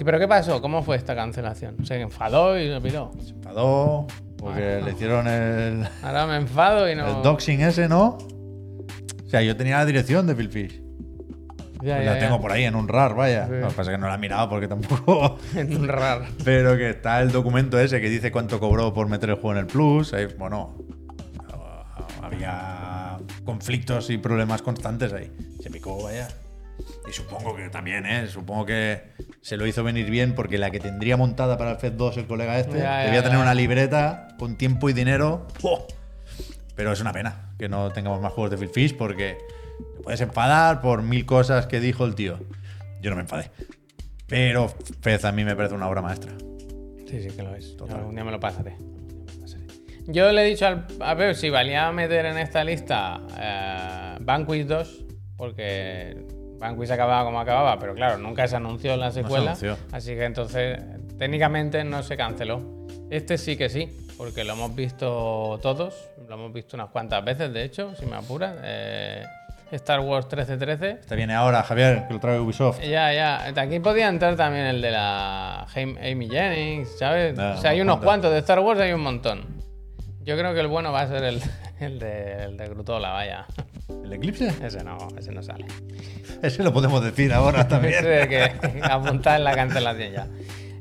¿Pero 0.05 0.19
qué 0.19 0.27
pasó? 0.27 0.61
¿Cómo 0.61 0.83
fue 0.83 0.95
esta 0.97 1.15
cancelación? 1.15 1.83
Se 1.85 1.99
enfadó 1.99 2.57
y 2.59 2.69
lo 2.69 2.79
piró. 2.81 3.11
Se 3.23 3.31
enfadó 3.31 4.05
porque 4.37 4.81
le 4.85 4.91
hicieron 4.91 5.27
el, 5.27 5.87
Ahora 6.03 6.27
me 6.27 6.35
enfado 6.37 6.89
y 6.89 6.95
no. 6.95 7.17
el 7.17 7.23
doxing 7.23 7.61
ese, 7.61 7.87
¿no? 7.89 8.17
O 9.25 9.29
sea, 9.29 9.41
yo 9.41 9.57
tenía 9.57 9.77
la 9.77 9.85
dirección 9.85 10.27
de 10.27 10.35
Phil 10.35 10.49
Fish. 10.49 10.73
Ya, 10.79 10.81
Pues 11.79 11.87
ya, 11.89 11.97
la 11.99 12.13
ya. 12.13 12.19
tengo 12.19 12.39
por 12.39 12.51
ahí 12.51 12.63
en 12.63 12.75
un 12.75 12.87
RAR, 12.87 13.15
vaya. 13.15 13.45
Sí. 13.47 13.53
Lo 13.53 13.67
que 13.69 13.73
pasa 13.73 13.91
es 13.91 13.97
que 13.97 13.97
no 13.97 14.07
la 14.07 14.15
he 14.15 14.17
mirado 14.19 14.47
porque 14.49 14.67
tampoco. 14.67 15.37
En 15.55 15.75
un 15.75 15.87
raro. 15.87 16.25
Pero 16.45 16.77
que 16.77 16.91
está 16.91 17.21
el 17.21 17.31
documento 17.31 17.79
ese 17.79 17.99
que 17.99 18.09
dice 18.09 18.31
cuánto 18.31 18.59
cobró 18.59 18.93
por 18.93 19.07
meter 19.09 19.29
el 19.31 19.35
juego 19.35 19.53
en 19.53 19.57
el 19.57 19.65
Plus. 19.67 20.13
Ahí, 20.13 20.27
bueno, 20.37 20.75
había 22.21 23.17
conflictos 23.43 24.09
y 24.09 24.17
problemas 24.17 24.61
constantes 24.61 25.13
ahí. 25.13 25.31
Se 25.61 25.69
picó, 25.69 26.03
vaya. 26.03 26.27
Y 27.09 27.13
supongo 27.13 27.55
que 27.55 27.69
también, 27.69 28.05
¿eh? 28.05 28.27
Supongo 28.27 28.65
que 28.65 29.01
se 29.41 29.57
lo 29.57 29.65
hizo 29.65 29.83
venir 29.83 30.09
bien 30.09 30.35
porque 30.35 30.57
la 30.57 30.71
que 30.71 30.79
tendría 30.79 31.15
montada 31.17 31.57
para 31.57 31.71
el 31.71 31.77
FED 31.77 31.93
2 31.93 32.17
el 32.17 32.27
colega 32.27 32.59
este 32.59 32.77
Ya, 32.77 32.83
ya, 32.83 33.05
debía 33.05 33.23
tener 33.23 33.37
ya. 33.37 33.43
una 33.43 33.53
libreta 33.53 34.27
con 34.37 34.57
tiempo 34.57 34.89
y 34.89 34.93
dinero. 34.93 35.47
¡Puah! 35.61 35.79
Pero 36.75 36.91
es 36.91 37.01
una 37.01 37.13
pena 37.13 37.51
que 37.57 37.69
no 37.69 37.91
tengamos 37.91 38.21
más 38.21 38.33
juegos 38.33 38.51
de 38.51 38.57
Phil 38.57 38.69
Fish 38.69 38.95
porque 38.97 39.37
te 39.95 40.03
puedes 40.03 40.21
enfadar 40.21 40.81
por 40.81 41.01
mil 41.01 41.25
cosas 41.25 41.65
que 41.65 41.79
dijo 41.79 42.05
el 42.05 42.13
tío. 42.15 42.39
Yo 43.01 43.09
no 43.09 43.15
me 43.15 43.23
enfadé. 43.23 43.49
Pero 44.27 44.67
Fez 45.01 45.23
a 45.25 45.31
mí 45.31 45.43
me 45.45 45.55
parece 45.55 45.73
una 45.75 45.87
obra 45.87 46.01
maestra. 46.01 46.33
Sí, 47.09 47.21
sí 47.23 47.29
que 47.35 47.41
lo 47.41 47.55
es. 47.55 47.77
Total. 47.77 47.97
algún 47.99 48.15
día 48.15 48.23
me 48.25 48.31
lo 48.31 48.39
pasaré. 48.39 48.75
Yo 50.09 50.31
le 50.31 50.41
he 50.41 50.45
dicho 50.45 50.65
al, 50.65 50.87
a 51.01 51.13
ver 51.15 51.35
si 51.35 51.49
valía 51.49 51.91
meter 51.91 52.25
en 52.27 52.37
esta 52.37 52.63
lista 52.63 53.19
eh, 53.37 54.17
Vanquish 54.21 54.65
2, 54.65 55.05
porque 55.35 56.15
Vanquish 56.59 56.91
acababa 56.91 57.23
como 57.23 57.39
acababa, 57.39 57.77
pero 57.79 57.93
claro, 57.93 58.17
nunca 58.17 58.47
se 58.47 58.55
anunció 58.55 58.95
la 58.97 59.11
secuela. 59.11 59.51
anunció. 59.51 59.77
Así 59.91 60.15
que 60.15 60.25
entonces, 60.25 60.79
técnicamente 61.17 61.83
no 61.83 62.03
se 62.03 62.17
canceló. 62.17 62.61
Este 63.09 63.37
sí 63.37 63.55
que 63.55 63.69
sí, 63.69 63.89
porque 64.17 64.43
lo 64.43 64.53
hemos 64.53 64.75
visto 64.75 65.59
todos, 65.61 66.09
lo 66.27 66.33
hemos 66.35 66.51
visto 66.53 66.75
unas 66.75 66.89
cuantas 66.89 67.23
veces, 67.23 67.53
de 67.53 67.63
hecho, 67.63 67.95
si 67.95 68.05
me 68.05 68.15
apuras. 68.15 68.55
Eh, 68.63 69.23
Star 69.71 69.99
Wars 69.99 70.25
1313. 70.25 71.01
Este 71.01 71.15
viene 71.15 71.33
ahora, 71.33 71.61
Javier, 71.61 72.05
que 72.07 72.13
lo 72.13 72.19
trae 72.19 72.39
Ubisoft. 72.39 72.81
Ya, 72.81 73.11
ya. 73.13 73.47
Aquí 73.61 73.79
podía 73.79 74.07
entrar 74.07 74.35
también 74.35 74.65
el 74.65 74.81
de 74.81 74.91
la 74.91 75.63
Amy 75.63 76.29
Jennings, 76.29 76.97
¿sabes? 76.97 77.37
Ah, 77.37 77.55
o 77.57 77.61
sea, 77.61 77.71
hay 77.71 77.81
unos 77.81 77.95
unos 77.95 78.05
cuantos. 78.05 78.31
De 78.31 78.39
Star 78.39 78.59
Wars 78.59 78.79
hay 78.79 78.93
un 78.93 79.01
montón. 79.01 79.45
Yo 80.23 80.37
creo 80.37 80.53
que 80.53 80.61
el 80.61 80.67
bueno 80.67 80.91
va 80.91 81.01
a 81.01 81.07
ser 81.07 81.23
el, 81.23 81.41
el 81.79 81.99
de, 81.99 82.43
el 82.45 82.57
de 82.57 82.67
Grutola, 82.69 83.11
vaya. 83.11 83.45
¿El 84.03 84.13
Eclipse? 84.13 84.53
Ese 84.63 84.83
no, 84.83 84.97
ese 85.17 85.31
no 85.31 85.41
sale. 85.41 85.65
Ese 86.41 86.63
lo 86.63 86.73
podemos 86.73 87.03
decir 87.03 87.33
ahora 87.33 87.61
Ese 87.61 87.69
también. 87.69 88.05
hay 88.05 88.27
que 88.27 88.81
apuntar 88.83 89.37
en 89.37 89.43
la 89.43 89.55
cancelación 89.55 90.11
ya. 90.13 90.27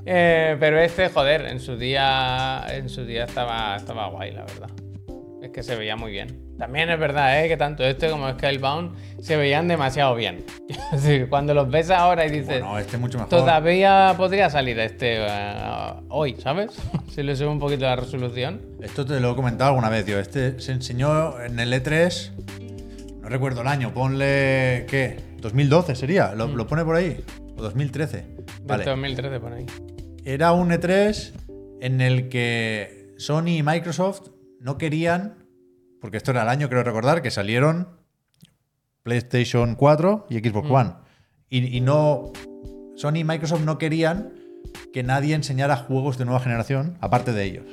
Eh, 0.05 0.57
pero 0.61 0.79
este, 0.81 1.09
joder, 1.09 1.47
en 1.47 1.59
su 1.59 1.77
día, 1.77 2.65
en 2.71 2.89
su 2.89 3.05
día 3.05 3.25
estaba, 3.25 3.77
estaba 3.77 4.09
guay, 4.09 4.33
la 4.33 4.45
verdad. 4.45 4.71
Es 5.43 5.51
que 5.51 5.63
se 5.63 5.77
veía 5.77 5.97
muy 5.97 6.13
bien. 6.13 6.55
También 6.59 6.89
es 6.91 6.99
verdad, 6.99 7.45
¿eh? 7.45 7.49
que 7.49 7.57
tanto 7.57 7.85
este 7.85 8.09
como 8.11 8.31
Scalebound 8.33 8.97
se 9.21 9.37
veían 9.37 9.69
demasiado 9.69 10.15
bien. 10.15 10.45
Es 10.93 11.03
decir, 11.03 11.29
cuando 11.29 11.53
los 11.53 11.69
ves 11.69 11.91
ahora 11.91 12.25
y 12.27 12.31
dices, 12.31 12.61
Bueno, 12.61 12.79
este 12.79 12.97
mucho 12.97 13.19
mejor. 13.19 13.31
Todavía 13.31 14.15
podría 14.17 14.49
salir 14.49 14.79
este 14.79 15.17
eh, 15.27 15.93
hoy, 16.09 16.37
¿sabes? 16.41 16.71
Si 17.13 17.23
le 17.23 17.35
sube 17.35 17.49
un 17.49 17.59
poquito 17.59 17.85
la 17.85 17.97
resolución. 17.97 18.61
Esto 18.81 19.05
te 19.05 19.19
lo 19.21 19.33
he 19.33 19.37
comentado 19.37 19.71
alguna 19.71 19.89
vez, 19.89 20.05
tío. 20.05 20.19
Este 20.19 20.59
se 20.61 20.73
enseñó 20.73 21.41
en 21.43 21.59
el 21.59 21.73
E3. 21.73 22.31
No 23.27 23.31
recuerdo 23.31 23.63
el 23.63 23.67
año. 23.67 23.93
Ponle. 23.93 24.87
¿Qué? 24.89 25.19
¿2012 25.41 25.97
sería? 25.97 26.33
¿Lo, 26.37 26.47
lo 26.47 26.65
pone 26.69 26.85
por 26.85 26.95
ahí? 26.95 27.25
¿O 27.57 27.61
2013? 27.61 28.19
Del 28.19 28.47
Vale. 28.65 28.85
2013 28.85 29.41
por 29.41 29.53
ahí. 29.53 29.67
Era 30.25 30.53
un 30.53 30.71
E3 30.71 31.33
en 31.81 32.01
el 32.01 32.29
que 32.29 33.17
Sony 33.19 33.49
y 33.49 33.63
Microsoft 33.65 34.29
no 34.61 34.79
querían. 34.79 35.45
Porque 36.01 36.19
esto 36.19 36.31
era 36.31 36.43
el 36.43 36.49
año, 36.49 36.69
creo 36.69 36.85
recordar, 36.85 37.21
que 37.21 37.33
salieron 37.33 37.89
PlayStation 39.03 39.75
4 39.75 40.27
y 40.31 40.39
Xbox 40.39 40.71
One. 40.71 40.93
Y, 41.51 41.77
y 41.77 41.81
no. 41.81 42.31
Sony 42.95 43.17
y 43.17 43.25
Microsoft 43.25 43.65
no 43.65 43.77
querían 43.77 44.35
que 44.93 45.03
nadie 45.03 45.35
enseñara 45.35 45.77
juegos 45.77 46.17
de 46.17 46.27
nueva 46.27 46.39
generación 46.39 46.97
aparte 47.01 47.33
de 47.33 47.43
ellos. 47.43 47.67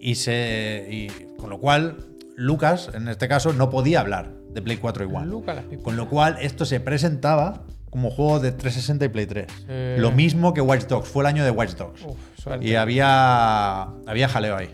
Y 0.00 0.14
se. 0.14 0.86
y 0.90 1.08
con 1.36 1.50
lo 1.50 1.60
cual, 1.60 2.16
Lucas, 2.34 2.90
en 2.94 3.08
este 3.08 3.28
caso, 3.28 3.52
no 3.52 3.68
podía 3.68 4.00
hablar 4.00 4.39
de 4.52 4.62
Play 4.62 4.76
4 4.76 5.04
igual. 5.04 5.42
Las. 5.46 5.64
Con 5.82 5.96
lo 5.96 6.08
cual, 6.08 6.36
esto 6.40 6.64
se 6.64 6.80
presentaba 6.80 7.64
como 7.90 8.10
juego 8.10 8.40
de 8.40 8.52
360 8.52 9.04
y 9.04 9.08
Play 9.08 9.26
3. 9.26 9.46
Sí. 9.48 9.64
Lo 10.00 10.12
mismo 10.12 10.54
que 10.54 10.60
Watch 10.60 10.84
Dogs, 10.84 11.08
fue 11.08 11.24
el 11.24 11.26
año 11.26 11.44
de 11.44 11.50
Watch 11.50 11.72
Dogs. 11.72 12.02
Uf. 12.04 12.16
Y 12.60 12.74
había, 12.74 13.82
había 13.82 14.28
jaleo 14.28 14.56
ahí. 14.56 14.70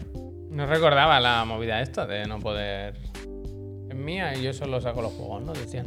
No 0.51 0.67
recordaba 0.67 1.19
la 1.21 1.45
movida 1.45 1.81
esta 1.81 2.07
de 2.07 2.27
no 2.27 2.39
poder. 2.39 2.95
Es 3.89 3.97
mía 3.97 4.35
y 4.37 4.43
yo 4.43 4.53
solo 4.53 4.81
saco 4.81 5.03
los 5.03 5.13
juegos, 5.13 5.43
¿no? 5.43 5.53
Decían. 5.53 5.87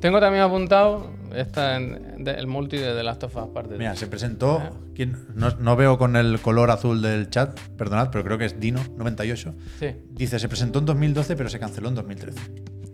Tengo 0.00 0.20
también 0.20 0.44
apuntado 0.44 1.10
esta, 1.34 1.76
el 1.76 2.46
multi 2.46 2.76
de 2.76 2.94
The 2.94 3.02
Last 3.02 3.24
of 3.24 3.36
Us 3.36 3.48
parte 3.52 3.76
Mira, 3.76 3.96
se 3.96 4.06
presentó. 4.06 4.58
Ah. 4.62 4.70
¿quién? 4.94 5.16
No, 5.34 5.50
no 5.58 5.76
veo 5.76 5.98
con 5.98 6.14
el 6.14 6.40
color 6.40 6.70
azul 6.70 7.02
del 7.02 7.30
chat, 7.30 7.58
perdonad, 7.76 8.10
pero 8.10 8.24
creo 8.24 8.38
que 8.38 8.44
es 8.44 8.60
Dino98. 8.60 9.54
Sí, 9.78 9.86
Dice, 10.10 10.38
se 10.38 10.48
presentó 10.48 10.78
en 10.78 10.86
2012, 10.86 11.36
pero 11.36 11.48
se 11.48 11.58
canceló 11.58 11.88
en 11.88 11.96
2013. 11.96 12.40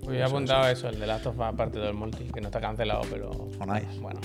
Pues 0.05 0.19
he 0.19 0.23
apuntado 0.23 0.69
eso, 0.69 0.89
el 0.89 0.99
de 1.01 1.07
Last 1.07 1.27
of 1.27 1.39
Us 1.39 1.55
parte 1.57 1.79
del 1.79 1.95
multi, 1.95 2.25
que 2.33 2.41
no 2.41 2.49
está 2.49 2.61
cancelado, 2.61 3.01
pero. 3.11 3.31
Oh, 3.31 3.67
nice. 3.67 3.87
Bueno, 4.01 4.21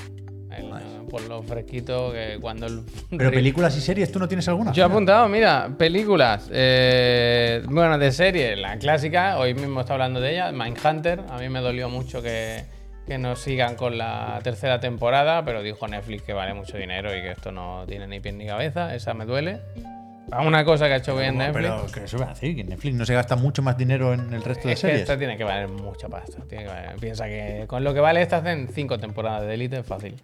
el- 0.56 1.06
por 1.10 1.22
lo 1.28 1.42
fresquito 1.44 2.12
que 2.12 2.38
cuando 2.42 2.68
el. 2.68 2.82
Pero 3.18 3.32
películas 3.32 3.76
y 3.78 3.82
series, 3.82 4.12
¿tú 4.12 4.20
no 4.20 4.28
tienes 4.28 4.48
alguna? 4.48 4.72
Yo 4.74 4.84
he 4.84 4.86
apuntado, 4.86 5.28
mira, 5.28 5.70
películas. 5.78 6.50
eh, 6.52 7.64
bueno, 7.68 7.98
de 7.98 8.12
serie, 8.12 8.56
la 8.56 8.78
clásica, 8.78 9.38
hoy 9.40 9.54
mismo 9.56 9.82
está 9.82 9.94
hablando 9.94 10.20
de 10.22 10.32
ella, 10.34 10.52
Mindhunter. 10.52 11.22
A 11.30 11.38
mí 11.40 11.50
me 11.50 11.60
dolió 11.62 11.90
mucho 11.90 12.22
que, 12.22 12.64
que 13.08 13.18
no 13.18 13.36
sigan 13.36 13.76
con 13.76 13.98
la 13.98 14.40
tercera 14.44 14.80
temporada, 14.80 15.44
pero 15.46 15.64
dijo 15.64 15.88
Netflix 15.88 16.22
que 16.24 16.34
vale 16.34 16.54
mucho 16.54 16.78
dinero 16.78 17.10
y 17.16 17.22
que 17.22 17.32
esto 17.32 17.52
no 17.52 17.86
tiene 17.88 18.06
ni 18.08 18.20
pie 18.20 18.32
ni 18.34 18.46
cabeza. 18.46 18.94
Esa 18.94 19.14
me 19.16 19.26
duele. 19.26 19.62
A 20.32 20.42
una 20.44 20.64
cosa 20.64 20.88
que 20.88 20.94
ha 20.94 20.98
hecho 20.98 21.16
bien 21.18 21.38
Netflix. 21.38 21.70
pero 21.70 21.86
que 21.92 22.04
eso 22.04 22.18
va 22.20 22.26
a 22.26 22.30
decir, 22.30 22.56
que 22.56 22.64
Netflix 22.64 22.96
no 22.96 23.06
se 23.06 23.14
gasta 23.14 23.36
mucho 23.36 23.62
más 23.62 23.78
dinero 23.78 24.14
en 24.14 24.32
el 24.34 24.44
resto 24.44 24.68
de 24.68 24.74
es 24.74 24.80
que 24.82 24.88
series. 24.88 25.02
esta 25.02 25.18
tiene 25.18 25.38
que 25.38 25.44
valer 25.44 25.68
mucha 25.68 26.08
pasta. 26.08 26.44
tiene 26.48 26.66
que 26.66 26.70
valer- 26.70 27.00
Piensa 27.00 27.26
que 27.26 27.66
con 27.68 27.84
lo 27.84 27.94
que 27.94 28.00
vale 28.00 28.22
esta 28.22 28.38
hacen 28.38 28.68
cinco 28.74 29.00
temporadas 29.00 29.44
de 29.48 29.54
Elite 29.54 29.84
fácil. 29.84 30.16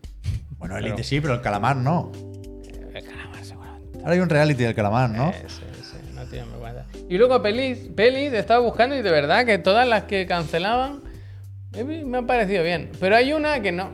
Bueno, 0.58 0.78
Elite 0.78 1.03
sí, 1.03 1.20
pero 1.22 1.34
el 1.34 1.41
calamar 1.41 1.76
no. 1.76 2.12
El 2.93 3.03
calamar 3.03 3.43
seguramente. 3.43 3.99
Ahora 3.99 4.12
hay 4.14 4.20
un 4.20 4.30
reality 4.30 4.64
del 4.64 4.76
calamar, 4.76 5.10
¿no? 5.10 5.30
Eh, 5.30 5.43
sí, 5.47 5.56
sí, 5.82 5.97
no 6.14 6.24
tiene 6.26 6.45
vergüenza. 6.49 6.86
Y 7.10 7.18
luego 7.18 7.41
pelis, 7.41 7.89
pelis, 7.95 8.32
estaba 8.34 8.60
buscando 8.62 8.95
y 8.95 9.01
de 9.01 9.12
verdad 9.12 9.45
que 9.45 9.58
todas 9.58 9.88
las 9.88 10.03
que 10.03 10.26
cancelaban 10.28 11.01
me 11.84 12.18
han 12.18 12.26
parecido 12.28 12.64
bien. 12.64 12.89
Pero 12.99 13.16
hay 13.16 13.34
una 13.34 13.60
que 13.62 13.72
no, 13.72 13.89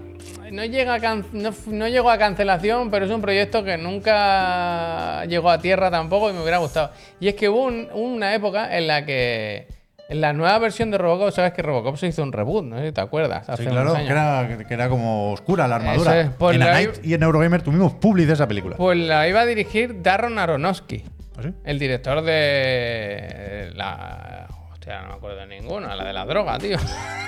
no, 0.52 0.66
llega 0.66 0.94
a 0.96 1.00
can- 1.00 1.26
no, 1.34 1.88
llegó 1.88 2.10
a 2.12 2.18
cancelación, 2.18 2.92
pero 2.92 3.06
es 3.06 3.12
un 3.12 3.22
proyecto 3.22 3.64
que 3.64 3.78
nunca 3.78 5.26
llegó 5.26 5.50
a 5.50 5.58
tierra 5.60 5.90
tampoco 5.90 6.30
y 6.30 6.34
me 6.34 6.42
hubiera 6.42 6.58
gustado. 6.58 6.92
Y 7.20 7.28
es 7.28 7.36
que 7.36 7.50
hubo 7.50 7.64
un- 7.66 7.88
una 7.94 8.34
época 8.36 8.78
en 8.78 8.88
la 8.88 9.06
que 9.06 9.68
en 10.10 10.20
la 10.20 10.34
nueva 10.34 10.60
versión 10.60 10.92
de 10.92 10.98
Robocop, 10.98 11.32
sabes 11.32 11.54
que 11.54 11.62
Robocop 11.62 11.96
se 11.96 12.08
hizo 12.08 12.22
un 12.22 12.34
reboot, 12.34 12.66
no 12.66 12.78
sé 12.80 12.88
si 12.88 12.92
te 12.92 13.00
acuerdas. 13.00 13.48
Hace 13.50 13.64
Sí, 13.64 13.70
claro, 13.70 13.94
que 13.96 14.06
era, 14.08 14.58
que 14.68 14.74
era 14.74 14.90
como 14.90 15.32
oscura 15.32 15.70
la 15.70 15.78
armadura. 15.78 16.20
Eso 16.20 16.30
es, 16.30 16.36
por 16.36 16.54
en 16.54 16.60
la- 16.60 16.74
Night 16.74 17.00
y 17.02 17.14
en 17.14 17.24
Eurogamer 17.24 17.62
tuvimos 17.62 17.94
public 17.94 18.28
de 18.28 18.34
esa 18.34 18.46
película. 18.46 18.76
Pues 18.76 18.98
la 18.98 19.26
iba 19.30 19.40
a 19.40 19.46
dirigir 19.46 20.02
Darren 20.02 20.38
Aronofsky. 20.38 21.06
¿Ah, 21.38 21.44
sí? 21.44 21.54
El 21.64 21.80
director 21.80 22.22
de 22.24 23.72
la. 23.74 24.48
Hostia, 24.82 25.02
no 25.04 25.10
me 25.10 25.14
acuerdo 25.14 25.38
de 25.42 25.46
ninguna, 25.46 25.96
la 25.96 26.06
de 26.06 26.12
la 26.12 26.26
droga, 26.26 26.58
tío. 26.58 26.76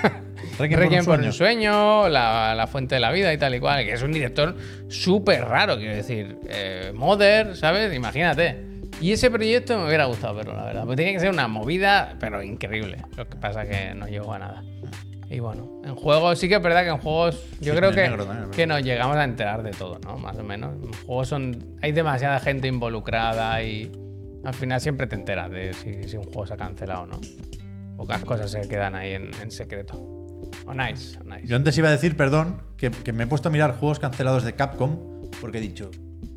Requiem 0.58 0.80
por 0.80 0.88
un 0.88 0.90
Requiem 0.90 1.04
por 1.04 1.14
sueño. 1.14 1.26
un 1.28 1.32
sueño, 1.32 2.08
la, 2.08 2.52
la 2.56 2.66
fuente 2.66 2.96
de 2.96 3.00
la 3.00 3.12
vida 3.12 3.32
y 3.32 3.38
tal 3.38 3.54
y 3.54 3.60
cual. 3.60 3.84
Que 3.84 3.92
es 3.92 4.02
un 4.02 4.10
director 4.10 4.56
súper 4.88 5.44
raro, 5.44 5.76
quiero 5.76 5.94
decir. 5.94 6.36
Eh, 6.48 6.90
Mother, 6.96 7.54
¿sabes? 7.54 7.94
Imagínate. 7.94 8.60
Y 9.00 9.12
ese 9.12 9.30
proyecto 9.30 9.78
me 9.78 9.86
hubiera 9.86 10.06
gustado 10.06 10.34
verlo, 10.34 10.56
la 10.56 10.64
verdad. 10.64 10.82
Porque 10.82 10.96
tiene 10.96 11.12
que 11.12 11.20
ser 11.20 11.30
una 11.30 11.46
movida, 11.46 12.16
pero 12.18 12.42
increíble. 12.42 12.98
Lo 13.16 13.28
que 13.28 13.36
pasa 13.36 13.64
que 13.66 13.94
no 13.94 14.08
llegó 14.08 14.32
a 14.32 14.40
nada. 14.40 14.64
Y 15.30 15.38
bueno, 15.38 15.80
en 15.84 15.94
juegos, 15.94 16.40
sí 16.40 16.48
que 16.48 16.56
es 16.56 16.62
verdad 16.62 16.82
que 16.82 16.88
en 16.90 16.98
juegos, 16.98 17.40
yo 17.60 17.72
Sí, 17.72 17.78
creo 17.78 17.92
que, 17.92 18.08
negro 18.08 18.26
que 18.50 18.66
nos 18.66 18.82
llegamos 18.82 19.16
a 19.16 19.22
enterar 19.22 19.62
de 19.62 19.70
todo, 19.70 20.00
¿no? 20.00 20.16
Más 20.18 20.36
o 20.38 20.42
menos. 20.42 20.74
En 20.82 20.92
juegos 21.06 21.28
son, 21.28 21.76
hay 21.82 21.92
demasiada 21.92 22.40
gente 22.40 22.66
involucrada 22.66 23.62
y 23.62 23.92
al 24.44 24.54
final 24.54 24.80
siempre 24.80 25.06
te 25.06 25.14
enteras 25.16 25.50
de 25.50 25.72
si, 25.74 26.08
si 26.08 26.16
un 26.16 26.24
juego 26.24 26.46
se 26.46 26.54
ha 26.54 26.56
cancelado 26.56 27.02
o 27.02 27.06
no. 27.06 27.20
Pocas 27.96 28.24
cosas 28.24 28.50
se 28.50 28.60
quedan 28.68 28.94
ahí 28.94 29.12
en, 29.12 29.30
en 29.40 29.50
secreto. 29.50 29.94
O 30.66 30.74
nice, 30.74 31.18
o 31.20 31.24
nice. 31.24 31.46
Yo 31.46 31.56
antes 31.56 31.76
iba 31.78 31.88
a 31.88 31.92
decir, 31.92 32.16
perdón, 32.16 32.60
que, 32.76 32.90
que 32.90 33.12
me 33.12 33.24
he 33.24 33.26
puesto 33.26 33.48
a 33.48 33.52
mirar 33.52 33.76
juegos 33.78 33.98
cancelados 33.98 34.44
de 34.44 34.54
Capcom 34.54 34.98
porque 35.40 35.58
he 35.58 35.60
dicho, 35.60 35.90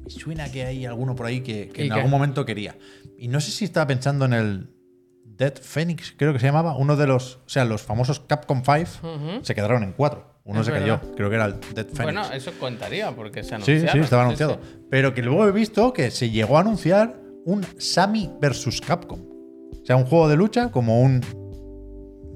me 0.03 0.09
suena 0.09 0.51
que 0.51 0.63
hay 0.65 0.85
alguno 0.85 1.15
por 1.15 1.25
ahí 1.25 1.41
que, 1.41 1.69
que 1.69 1.83
¿Y 1.83 1.87
en 1.87 1.93
qué? 1.93 1.95
algún 1.95 2.11
momento 2.11 2.45
quería. 2.45 2.75
Y 3.17 3.27
no 3.27 3.39
sé 3.41 3.51
si 3.51 3.65
estaba 3.65 3.87
pensando 3.87 4.25
en 4.25 4.33
el 4.33 4.69
Dead 5.23 5.53
Phoenix, 5.61 6.13
creo 6.17 6.33
que 6.33 6.39
se 6.39 6.45
llamaba, 6.47 6.75
uno 6.77 6.95
de 6.95 7.07
los, 7.07 7.37
o 7.45 7.49
sea, 7.49 7.65
los 7.65 7.81
famosos 7.83 8.19
Capcom 8.21 8.61
5 8.63 9.07
Ujú. 9.07 9.45
se 9.45 9.53
quedaron 9.55 9.83
en 9.83 9.93
cuatro. 9.93 10.35
Uno 10.45 10.61
Es 10.61 10.67
se 10.67 10.71
cayó, 10.71 10.99
verdad. 10.99 11.11
creo 11.15 11.29
que 11.29 11.35
era 11.35 11.45
el 11.45 11.53
Dead 11.59 11.85
Phoenix. 11.87 12.03
Bueno, 12.03 12.23
eso 12.33 12.51
contaría 12.59 13.11
porque 13.11 13.43
se 13.43 13.49
sí, 13.49 13.55
anunciaron. 13.55 13.91
sí, 13.91 13.99
estaba 13.99 14.21
Sí, 14.23 14.25
anunciado. 14.27 14.59
sí. 14.63 14.79
Pero 14.89 15.13
que 15.13 15.21
luego 15.21 15.45
he 15.47 15.51
visto 15.51 15.91
que 15.93 16.09
se 16.11 16.29
llegó 16.29 16.57
a 16.57 16.61
anunciar 16.61 17.19
un 17.47 17.65
Sammy 17.77 18.29
versus 18.41 18.81
Capcom. 18.81 19.21
O 19.21 19.85
sea, 19.85 19.95
un 19.95 20.03
juego 20.05 20.27
de 20.27 20.35
lucha 20.35 20.69
como 20.69 21.01
un 21.01 21.21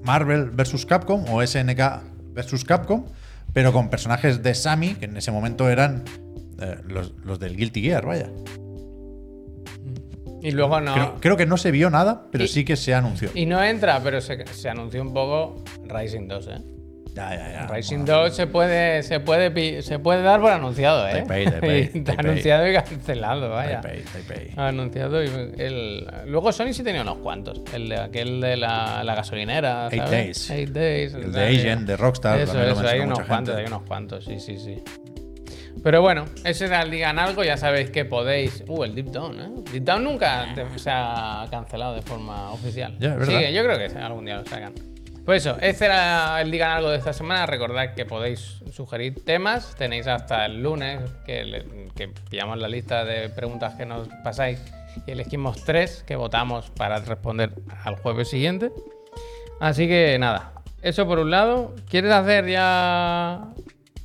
Marvel 0.03 0.49
versus 0.51 0.85
Capcom 0.85 1.25
o 1.29 1.45
SNK 1.45 1.79
versus 2.33 2.63
Capcom, 2.63 3.03
pero 3.53 3.73
con 3.73 3.89
personajes 3.89 4.41
de 4.41 4.55
Sammy, 4.55 4.93
que 4.95 5.05
en 5.05 5.17
ese 5.17 5.31
momento 5.31 5.69
eran 5.69 6.05
eh, 6.61 6.77
los, 6.87 7.13
los 7.25 7.39
del 7.39 7.57
Guilty 7.57 7.81
Gear, 7.81 8.05
vaya. 8.05 8.29
Y 10.41 10.51
luego 10.51 10.79
no. 10.79 10.93
Creo, 10.93 11.15
creo 11.19 11.37
que 11.37 11.45
no 11.45 11.57
se 11.57 11.71
vio 11.71 11.89
nada, 11.89 12.27
pero 12.31 12.45
Y- 12.45 12.47
sí 12.47 12.63
que 12.63 12.77
se 12.77 12.93
anunció. 12.93 13.29
Y 13.35 13.45
no 13.45 13.61
entra, 13.61 14.01
pero 14.01 14.21
se, 14.21 14.45
se 14.47 14.69
anunció 14.69 15.01
un 15.01 15.13
poco 15.13 15.61
Rising 15.87 16.27
2, 16.29 16.47
¿eh? 16.47 16.61
Ya, 17.15 17.35
ya, 17.35 17.51
ya. 17.51 17.67
Rising 17.67 18.05
2 18.05 18.33
se 18.35 18.47
puede, 18.47 19.03
se, 19.03 19.19
puede, 19.19 19.81
se 19.81 19.99
puede 19.99 20.21
dar 20.21 20.39
por 20.41 20.51
anunciado, 20.51 21.07
¿eh? 21.07 21.23
Taipei, 21.27 21.45
Taipei, 21.45 22.03
anunciado 22.17 22.67
y 22.69 22.73
cancelado, 22.73 23.49
vaya. 23.49 23.81
Taipei, 23.81 24.03
Taipei. 24.03 24.49
Anunciado 24.55 25.23
y 25.23 25.27
el... 25.27 26.07
Luego 26.27 26.51
Sony 26.51 26.73
sí 26.73 26.83
tenía 26.83 27.01
unos 27.01 27.17
cuantos. 27.17 27.61
El 27.73 27.89
de 27.89 27.97
aquel 27.99 28.39
de 28.41 28.57
la, 28.57 29.03
la 29.03 29.15
gasolinera. 29.15 29.87
Eight 29.91 30.03
¿sabes? 30.03 30.11
Days. 30.11 30.49
Eight 30.51 30.69
Days. 30.69 31.13
El 31.13 31.31
de 31.31 31.47
Agent, 31.47 31.87
de 31.87 31.97
Rockstar, 31.97 32.39
Eso, 32.39 32.53
también 32.53 32.67
lo 32.69 32.73
eso, 32.73 32.81
mencionó 32.81 33.01
hay 33.01 33.05
unos 33.07 33.19
mucha 33.19 33.27
cuantos, 33.27 33.55
gente. 33.55 33.61
hay 33.69 33.73
unos 33.75 33.87
cuantos, 33.87 34.25
sí, 34.25 34.39
sí, 34.39 34.57
sí. 34.57 34.83
Pero 35.83 36.01
bueno, 36.01 36.25
ese 36.43 36.65
era 36.65 36.81
el 36.81 36.91
Digan 36.91 37.17
Algo, 37.17 37.43
ya 37.43 37.57
sabéis 37.57 37.89
que 37.89 38.05
podéis. 38.05 38.63
Uh, 38.67 38.83
el 38.83 38.93
Deep 38.93 39.07
Down, 39.07 39.39
¿eh? 39.39 39.49
Deep 39.71 39.83
Down 39.83 40.03
nunca 40.03 40.53
se 40.75 40.89
ha 40.91 41.47
cancelado 41.49 41.95
de 41.95 42.01
forma 42.03 42.51
oficial. 42.51 42.95
Ya, 42.99 43.09
es 43.13 43.17
verdad. 43.17 43.39
Sí, 43.39 43.53
yo 43.53 43.63
creo 43.63 43.77
que 43.77 43.97
algún 43.97 44.25
día 44.25 44.35
lo 44.37 44.45
sacan. 44.45 44.73
Pues 45.25 45.45
eso, 45.45 45.57
este 45.61 45.85
era 45.85 46.41
el 46.41 46.49
Digan 46.49 46.71
Algo 46.71 46.89
de 46.89 46.97
esta 46.97 47.13
semana. 47.13 47.45
Recordad 47.45 47.93
que 47.93 48.05
podéis 48.05 48.61
sugerir 48.71 49.23
temas. 49.23 49.75
Tenéis 49.75 50.07
hasta 50.07 50.45
el 50.47 50.63
lunes 50.63 50.99
que, 51.25 52.09
pillamos 52.29 52.57
la 52.57 52.67
lista 52.67 53.05
de 53.05 53.29
preguntas 53.29 53.75
que 53.75 53.85
nos 53.85 54.07
pasáis 54.23 54.59
y 55.05 55.11
elegimos 55.11 55.63
tres 55.63 56.03
que 56.07 56.15
votamos 56.15 56.71
para 56.71 56.99
responder 56.99 57.53
al 57.83 57.97
jueves 57.97 58.29
siguiente. 58.29 58.71
Así 59.59 59.87
que 59.87 60.17
nada, 60.19 60.53
eso 60.81 61.05
por 61.05 61.19
un 61.19 61.29
lado. 61.29 61.75
¿Quieres 61.87 62.11
hacer 62.11 62.47
ya 62.47 63.49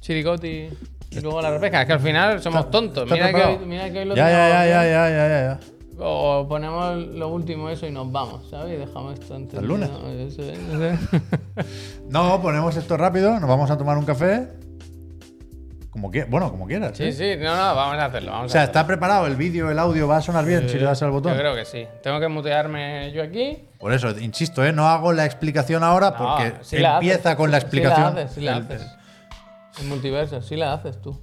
chiricoti 0.00 0.68
y 1.10 1.20
luego 1.20 1.40
la 1.40 1.50
repesca? 1.50 1.80
Es 1.80 1.86
que 1.86 1.92
al 1.94 2.00
final 2.00 2.42
somos 2.42 2.70
tontos. 2.70 3.10
¿Está 3.10 3.14
Mira 3.14 3.32
que, 3.32 3.44
hoy, 3.44 3.66
mira 3.66 3.90
que 3.90 3.98
hoy 4.00 4.04
lo 4.04 4.14
Ya, 4.14 4.28
ya, 4.28 4.48
ya, 4.48 4.66
ya, 4.66 4.84
ya, 4.84 5.08
ya, 5.08 5.28
ya. 5.28 5.75
O 5.98 6.46
ponemos 6.48 6.96
lo 6.96 7.28
último 7.28 7.70
eso 7.70 7.86
y 7.86 7.90
nos 7.90 8.10
vamos, 8.12 8.48
¿sabes? 8.50 8.74
Y 8.74 8.76
dejamos 8.76 9.18
esto 9.18 9.34
antes. 9.34 9.58
el 9.58 9.66
lunes? 9.66 9.88
Eso 10.18 10.42
no 12.10 12.42
ponemos 12.42 12.76
esto 12.76 12.96
rápido, 12.96 13.38
nos 13.40 13.48
vamos 13.48 13.70
a 13.70 13.78
tomar 13.78 13.96
un 13.96 14.04
café. 14.04 14.48
Como 15.90 16.10
que, 16.10 16.24
bueno, 16.24 16.50
como 16.50 16.66
quieras. 16.66 16.94
sí, 16.94 17.04
¿eh? 17.04 17.12
sí, 17.12 17.42
no, 17.42 17.56
no, 17.56 17.74
vamos 17.74 17.96
a 17.96 18.04
hacerlo. 18.04 18.30
Vamos 18.30 18.50
O 18.50 18.52
sea, 18.52 18.64
está 18.64 18.86
preparado 18.86 19.26
el 19.26 19.36
vídeo, 19.36 19.70
el 19.70 19.78
audio, 19.78 20.06
va 20.06 20.18
a 20.18 20.20
sonar 20.20 20.44
bien 20.44 20.68
si 20.68 20.76
le 20.78 20.84
das 20.84 21.02
al 21.02 21.10
botón. 21.10 21.32
Yo 21.32 21.38
creo 21.38 21.54
que 21.54 21.64
sí. 21.64 21.86
Tengo 22.02 22.20
que 22.20 22.28
mutearme 22.28 23.10
yo 23.12 23.22
aquí. 23.22 23.66
Por 23.78 23.94
eso, 23.94 24.10
insisto, 24.18 24.62
¿eh? 24.62 24.74
no 24.74 24.88
hago 24.88 25.14
la 25.14 25.24
explicación 25.24 25.82
ahora 25.82 26.10
No, 26.10 26.16
porque 26.18 26.52
sí 26.60 26.76
empieza 26.76 27.30
haces, 27.30 27.36
con 27.36 27.50
la 27.50 27.60
sí 27.60 27.64
explicación. 27.64 28.14
la 28.14 28.20
haces, 28.20 28.32
sí 28.32 28.40
la 28.42 28.56
haces. 28.56 28.86
El 29.80 29.86
multiverso, 29.86 30.42
sí 30.42 30.56
la 30.56 30.74
haces 30.74 31.00
tú. 31.00 31.18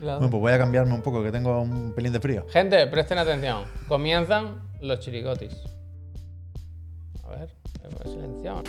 Bueno, 0.00 0.30
pues 0.30 0.40
voy 0.40 0.52
a 0.52 0.58
cambiarme 0.58 0.94
un 0.94 1.02
poco, 1.02 1.22
que 1.22 1.30
tengo 1.30 1.60
un 1.60 1.92
pelín 1.94 2.12
de 2.12 2.20
frío. 2.20 2.46
Gente, 2.50 2.86
presten 2.86 3.18
atención. 3.18 3.64
Comienzan 3.86 4.62
los 4.80 4.98
chiricotis. 5.00 5.52
A 7.24 7.30
ver, 7.36 7.50
hemos 7.84 8.02
silenciado. 8.14 8.62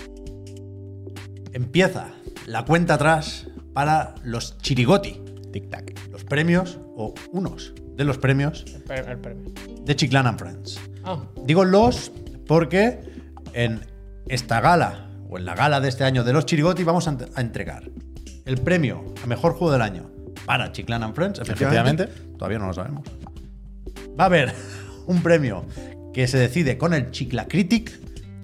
Empieza 1.53 2.07
la 2.47 2.65
cuenta 2.65 2.95
atrás 2.95 3.47
para 3.73 4.15
los 4.23 4.57
Chirigoti. 4.59 5.21
Tic-tac. 5.51 6.09
Los 6.09 6.23
premios, 6.23 6.79
o 6.95 7.13
unos 7.31 7.73
de 7.95 8.05
los 8.05 8.17
premios, 8.17 8.63
El, 8.73 8.83
pre- 8.83 8.99
el 9.11 9.17
premio. 9.17 9.51
de 9.83 9.95
Chiclan 9.95 10.27
and 10.27 10.39
Friends. 10.39 10.79
Ah, 11.03 11.21
Digo 11.45 11.65
los 11.65 12.11
porque 12.47 12.99
en 13.53 13.81
esta 14.27 14.61
gala, 14.61 15.09
o 15.29 15.37
en 15.37 15.45
la 15.45 15.55
gala 15.55 15.81
de 15.81 15.89
este 15.89 16.03
año 16.05 16.23
de 16.23 16.31
los 16.33 16.45
Chirigoti, 16.45 16.83
vamos 16.83 17.07
a, 17.07 17.11
ent- 17.17 17.29
a 17.35 17.41
entregar 17.41 17.83
el 18.45 18.57
premio 18.61 19.03
a 19.23 19.27
mejor 19.27 19.53
juego 19.53 19.71
del 19.73 19.81
año 19.81 20.09
para 20.45 20.71
Chiclan 20.71 21.03
and 21.03 21.15
Friends, 21.15 21.39
efectivamente, 21.39 22.07
Todavía 22.37 22.59
no 22.59 22.67
lo 22.67 22.73
sabemos. 22.73 23.03
Va 24.19 24.23
a 24.23 24.25
haber 24.25 24.53
un 25.07 25.21
premio 25.21 25.65
que 26.13 26.27
se 26.27 26.37
decide 26.37 26.77
con 26.77 26.93
el 26.93 27.11
Chicla 27.11 27.47
Critic, 27.47 27.91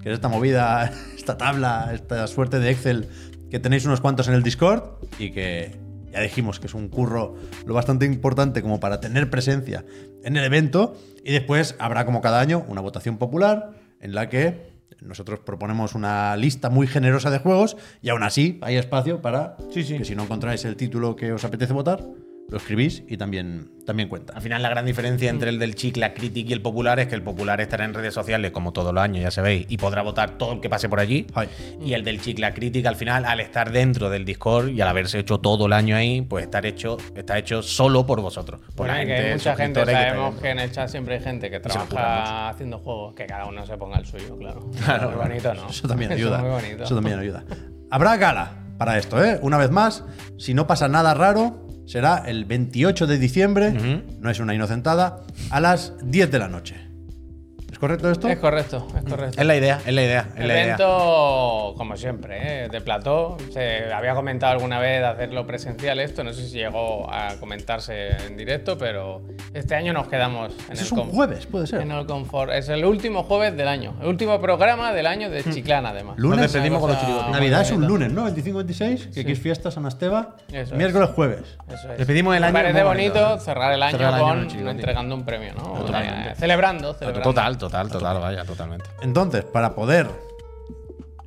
que 0.02 0.10
es 0.10 0.16
esta 0.16 0.28
movida, 0.28 0.92
esta 1.18 1.38
tabla, 1.38 1.92
esta 1.94 2.28
suerte 2.28 2.60
de 2.60 2.72
Excel 2.72 3.08
que 3.50 3.60
tenéis 3.60 3.86
unos 3.86 4.02
cuantos 4.02 4.28
en 4.28 4.34
el 4.34 4.44
Discord 4.44 4.84
y 5.20 5.32
que 5.32 5.76
ya 6.12 6.22
dijimos 6.22 6.60
que 6.60 6.68
es 6.68 6.74
un 6.74 6.90
curro 6.90 7.36
lo 7.66 7.74
bastante 7.74 8.06
importante 8.06 8.62
como 8.62 8.80
para 8.80 9.00
tener 9.00 9.30
presencia 9.30 9.86
en 10.24 10.36
el 10.38 10.44
evento. 10.44 10.98
Y 11.24 11.32
después 11.34 11.76
habrá, 11.80 12.06
como 12.06 12.22
cada 12.22 12.40
año, 12.40 12.66
una 12.68 12.82
votación 12.82 13.18
popular 13.18 13.72
en 14.00 14.14
la 14.14 14.30
que 14.30 14.67
nosotros 15.02 15.40
proponemos 15.40 15.96
una 15.96 16.36
lista 16.38 16.70
muy 16.70 16.88
generosa 16.88 17.30
de 17.30 17.40
juegos 17.40 17.78
y 18.02 18.10
aún 18.10 18.24
así 18.24 18.60
hay 18.62 18.78
espacio 18.78 19.22
para 19.22 19.58
que 19.74 20.06
si 20.06 20.16
no 20.16 20.24
encontráis 20.24 20.66
el 20.66 20.76
título 20.76 21.16
que 21.16 21.32
os 21.32 21.44
apetece 21.44 21.74
votar, 21.74 22.04
lo 22.50 22.58
escribís 22.58 23.04
y 23.08 23.18
también, 23.18 23.72
también 23.86 24.08
cuenta. 24.08 24.34
Al 24.34 24.42
final, 24.42 24.62
la 24.62 24.70
gran 24.70 24.86
diferencia 24.86 25.30
entre 25.30 25.50
el 25.50 25.60
del 25.60 25.76
Chicla 25.76 26.14
Critic 26.14 26.50
y 26.50 26.54
el 26.54 26.62
Popular 26.62 26.98
es 27.00 27.08
que 27.08 27.16
el 27.16 27.22
Popular 27.22 27.60
estará 27.60 27.84
en 27.84 27.94
redes 27.94 28.14
sociales 28.14 28.52
como 28.52 28.72
todos 28.72 28.94
los 28.94 29.04
años, 29.04 29.22
ya 29.22 29.32
sabéis, 29.32 29.66
y 29.70 29.78
podrá 29.78 30.02
votar 30.02 30.38
todo 30.38 30.54
el 30.54 30.62
que 30.62 30.70
pase 30.70 30.88
por 30.88 31.00
allí. 31.00 31.28
Ay. 31.34 31.50
Y 31.84 31.94
el 31.94 32.06
del 32.06 32.22
Chicla 32.22 32.54
Critic, 32.54 32.86
al 32.86 32.96
final, 32.96 33.26
al 33.26 33.42
estar 33.42 33.72
dentro 33.72 34.10
del 34.10 34.24
Discord 34.24 34.70
y 34.70 34.80
al 34.80 34.88
haberse 34.88 35.20
hecho 35.20 35.40
todo 35.40 35.66
el 35.66 35.74
año 35.74 35.98
ahí, 35.98 36.22
pues 36.22 36.46
estar 36.46 36.66
hecho, 36.66 36.98
está 37.16 37.38
hecho 37.38 37.62
solo 37.62 38.06
por 38.06 38.22
vosotros. 38.22 38.62
Por 38.76 38.88
Bueno, 38.88 38.94
la 38.94 39.06
que 39.06 39.14
hay 39.14 39.34
mucha 39.34 39.56
gente, 39.56 39.84
que 39.84 39.92
sabemos 39.92 40.42
que 40.42 40.50
en 40.50 40.60
el 40.60 40.72
chat 40.72 40.90
siempre 40.90 41.16
hay 41.16 41.22
gente 41.22 41.50
que 41.50 41.60
trabaja 41.60 42.50
haciendo 42.50 42.80
juegos, 42.80 43.14
que 43.14 43.26
cada 43.26 43.46
uno 43.46 43.66
se 43.66 43.78
ponga 43.78 43.98
el 43.98 44.06
suyo, 44.06 44.38
claro. 44.38 44.70
Claro, 44.86 45.12
muy 45.12 45.20
bonito, 45.20 45.54
¿no? 45.54 45.68
Eso 45.68 45.88
también 45.88 46.12
ayuda. 46.14 46.38
es 46.38 46.44
muy 46.44 46.52
bonito. 46.52 46.84
Eso 46.86 46.96
también 46.96 47.20
ayuda. 47.20 47.44
Habrá 47.92 48.16
gala 48.16 48.64
para 48.78 48.98
esto, 48.98 49.24
¿eh? 49.24 49.40
Una 49.42 49.58
vez 49.58 49.72
más, 49.72 50.06
si 50.38 50.54
no 50.54 50.68
pasa 50.68 50.88
nada 50.88 51.14
raro, 51.14 51.67
será 51.88 52.18
el 52.28 52.46
28 52.46 53.08
de 53.08 53.18
diciembre, 53.18 53.72
no 54.22 54.30
es 54.30 54.40
una 54.40 54.54
inocentada, 54.54 55.24
a 55.50 55.60
las 55.60 55.94
10 56.04 56.32
de 56.32 56.40
la 56.40 56.48
noche. 56.50 56.87
¿Es 57.78 57.82
correcto 57.82 58.10
esto? 58.10 58.28
Es 58.28 58.40
correcto, 58.40 58.88
es 58.98 59.04
correcto. 59.08 59.40
Es 59.40 59.46
la 59.46 59.56
idea, 59.56 59.80
es 59.86 59.94
la 59.94 60.02
idea. 60.02 60.28
Es 60.36 60.40
la 60.40 60.54
idea. 60.54 60.64
Evento, 60.64 61.76
como 61.78 61.96
siempre, 61.96 62.64
¿eh? 62.66 62.70
de 62.70 62.82
plató. 62.82 63.38
Se 63.54 63.94
había 63.94 64.16
comentado 64.16 64.54
alguna 64.54 64.80
vez 64.80 65.04
hacerlo 65.04 65.46
presencial 65.46 66.00
esto, 66.00 66.24
no 66.24 66.34
sé 66.34 66.48
si 66.48 66.58
llegó 66.58 67.08
a 67.14 67.36
comentarse 67.40 68.18
en 68.26 68.36
directo, 68.36 68.80
pero 68.80 69.22
este 69.54 69.76
año 69.76 69.94
nos 69.94 70.08
quedamos 70.08 70.54
en 70.66 70.72
el 70.72 70.80
es 70.80 70.92
un 70.92 70.98
con- 71.02 71.10
jueves, 71.10 71.46
puede 71.46 71.68
ser. 71.68 71.82
En 71.82 71.92
el 71.92 72.08
confort. 72.08 72.52
Es 72.52 72.68
el 72.70 72.84
último 72.84 73.22
jueves 73.22 73.56
del 73.56 73.68
año, 73.68 73.94
el 74.02 74.08
último 74.08 74.42
programa 74.42 74.92
del 74.92 75.06
año 75.06 75.30
de 75.30 75.44
Chiclana, 75.44 75.90
además. 75.90 76.18
Lunes. 76.18 76.40
Nos 76.42 76.52
despedimos 76.52 76.80
con 76.80 76.90
los 76.90 77.00
chirigotes. 77.00 77.30
Navidad 77.32 77.62
es 77.62 77.72
un 77.74 77.86
lunes, 77.86 78.12
¿no? 78.12 78.28
25-26, 78.28 79.14
que 79.14 79.20
aquí 79.20 79.34
es 79.34 79.40
fiesta 79.40 79.70
San 79.70 79.86
Esteba. 79.86 80.36
Eso 80.52 80.76
Miércoles, 80.76 81.12
jueves. 81.14 81.44
Eso 81.72 81.92
es. 81.92 82.00
Despedimos 82.00 82.34
el 82.34 82.42
Me 82.42 82.48
año 82.48 82.54
parece 82.54 82.74
muy 82.74 82.82
bonito, 82.88 83.14
bonito, 83.24 83.40
cerrar 83.40 83.72
el 83.72 83.84
año 83.84 83.98
Cerrar 84.00 84.14
el 84.16 84.26
año 84.26 84.48
con 84.50 84.60
el 84.62 84.68
entregando 84.70 85.14
un 85.14 85.24
premio, 85.24 85.54
¿no? 85.54 85.62
Totalmente. 85.74 86.30
Eh, 86.32 86.36
celebrando, 86.36 86.94
celebrando. 86.96 87.30
Total, 87.30 87.58
total, 87.58 87.67
total, 87.90 88.20
vaya, 88.20 88.44
totalmente. 88.46 88.86
Entonces, 89.02 89.44
para 89.44 89.76
poder 89.76 90.08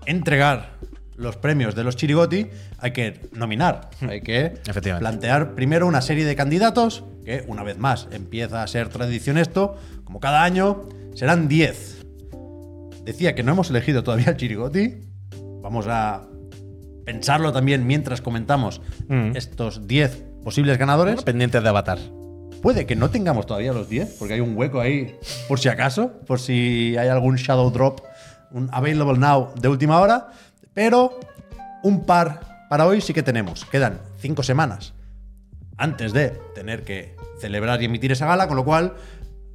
entregar 0.07 0.75
los 1.17 1.37
premios 1.37 1.75
de 1.75 1.85
los 1.85 1.97
Chirigoti, 1.97 2.47
hay 2.79 2.93
que 2.93 3.21
nominar, 3.33 3.91
hay 4.09 4.23
que 4.23 4.55
plantear 4.99 5.55
primero 5.55 5.87
una 5.87 6.01
serie 6.01 6.25
de 6.25 6.35
candidatos, 6.35 7.05
que 7.25 7.45
una 7.47 7.63
vez 7.63 7.79
más 7.79 8.09
empieza 8.11 8.63
a 8.63 8.67
ser 8.67 8.89
tradición 8.89 9.37
esto, 9.37 9.77
como 10.05 10.19
cada 10.21 10.43
año, 10.43 10.89
serán 11.15 11.47
10. 11.49 12.07
Decía 13.05 13.35
que 13.35 13.43
no 13.43 13.53
hemos 13.53 13.71
elegido 13.71 14.03
todavía 14.03 14.31
el 14.31 14.37
Chirigoti, 14.37 15.01
vamos 15.63 15.87
a 15.89 16.23
pensarlo 17.05 17.53
también 17.53 17.87
mientras 17.87 18.21
comentamos 18.23 18.81
Mm. 19.09 19.37
estos 19.37 19.87
10 19.87 20.25
posibles 20.45 20.79
ganadores. 20.79 21.23
Pendientes 21.23 21.63
de 21.63 21.69
Avatar. 21.69 21.99
Puede 22.63 22.85
que 22.87 22.95
no 22.95 23.11
tengamos 23.11 23.47
todavía 23.47 23.73
los 23.73 23.89
10, 23.89 24.17
porque 24.19 24.35
hay 24.35 24.41
un 24.41 24.57
hueco 24.57 24.81
ahí, 24.81 25.17
por 25.49 25.59
si 25.59 25.69
acaso, 25.69 26.13
por 26.27 26.41
si 26.41 26.97
hay 26.97 27.09
algún 27.09 27.37
Shadow 27.37 27.71
Drop, 27.71 28.01
un 28.51 28.69
Available 28.73 29.19
Now 29.19 29.53
de 29.59 29.69
última 29.69 29.99
hora, 30.01 30.29
pero 30.75 31.19
un 31.83 32.05
par 32.05 32.67
para 32.69 32.87
hoy 32.87 33.01
sí 33.01 33.15
que 33.15 33.23
tenemos. 33.23 33.65
Quedan 33.65 33.99
cinco 34.19 34.43
semanas 34.43 34.93
antes 35.79 36.13
de 36.13 36.31
tener 36.55 36.83
que 36.85 37.17
celebrar 37.41 37.81
y 37.81 37.87
emitir 37.87 38.13
esa 38.13 38.27
gala, 38.27 38.47
con 38.47 38.57
lo 38.57 38.65
cual 38.65 38.95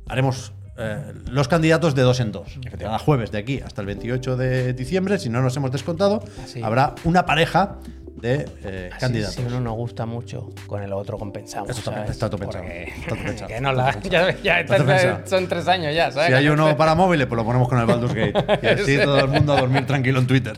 haremos 0.07 0.53
eh, 0.77 1.13
los 1.29 1.47
candidatos 1.47 1.93
de 1.93 2.01
dos 2.01 2.19
en 2.19 2.31
dos. 2.31 2.59
Cada 2.79 2.97
jueves 2.97 3.31
de 3.31 3.37
aquí 3.37 3.61
hasta 3.63 3.81
el 3.81 3.87
28 3.87 4.35
de 4.35 4.73
diciembre, 4.73 5.19
si 5.19 5.29
no 5.29 5.41
nos 5.43 5.55
hemos 5.55 5.71
descontado, 5.71 6.23
Así. 6.43 6.63
habrá 6.63 6.95
una 7.03 7.25
pareja 7.25 7.77
de 8.15 8.47
eh, 8.63 8.89
Así, 8.91 8.99
candidatos. 9.01 9.35
Si 9.35 9.41
uno 9.43 9.59
nos 9.59 9.75
gusta 9.75 10.05
mucho, 10.05 10.49
con 10.67 10.81
el 10.81 10.93
otro 10.93 11.17
compensamos. 11.17 11.69
Eso 11.69 11.79
está- 11.79 11.91
¿sabes? 11.93 12.09
está 12.11 12.29
todo 12.29 12.39
pensado, 12.39 12.63
Porque- 12.63 12.83
está 12.83 13.09
todo 13.09 13.23
pensado. 13.23 13.47
que 13.49 13.61
no 13.61 13.73
la, 13.73 13.99
ya, 14.01 14.31
ya 14.41 14.59
Está 14.61 14.77
todo 14.77 14.91
está- 14.91 15.01
pensado. 15.09 15.27
son 15.27 15.47
tres 15.49 15.67
años 15.67 15.93
ya, 15.95 16.11
¿sabes? 16.11 16.27
Si 16.29 16.33
hay 16.33 16.47
uno 16.47 16.75
para 16.77 16.95
móviles, 16.95 17.27
pues 17.27 17.37
lo 17.37 17.45
ponemos 17.45 17.67
con 17.67 17.79
el 17.79 17.85
Baldur's 17.85 18.13
Gate. 18.13 18.59
Y 18.63 18.67
así 18.67 18.97
Sí. 18.97 19.03
todo 19.03 19.19
el 19.19 19.27
mundo 19.27 19.53
a 19.53 19.59
dormir 19.61 19.85
tranquilo 19.85 20.19
en 20.19 20.27
Twitter. 20.27 20.57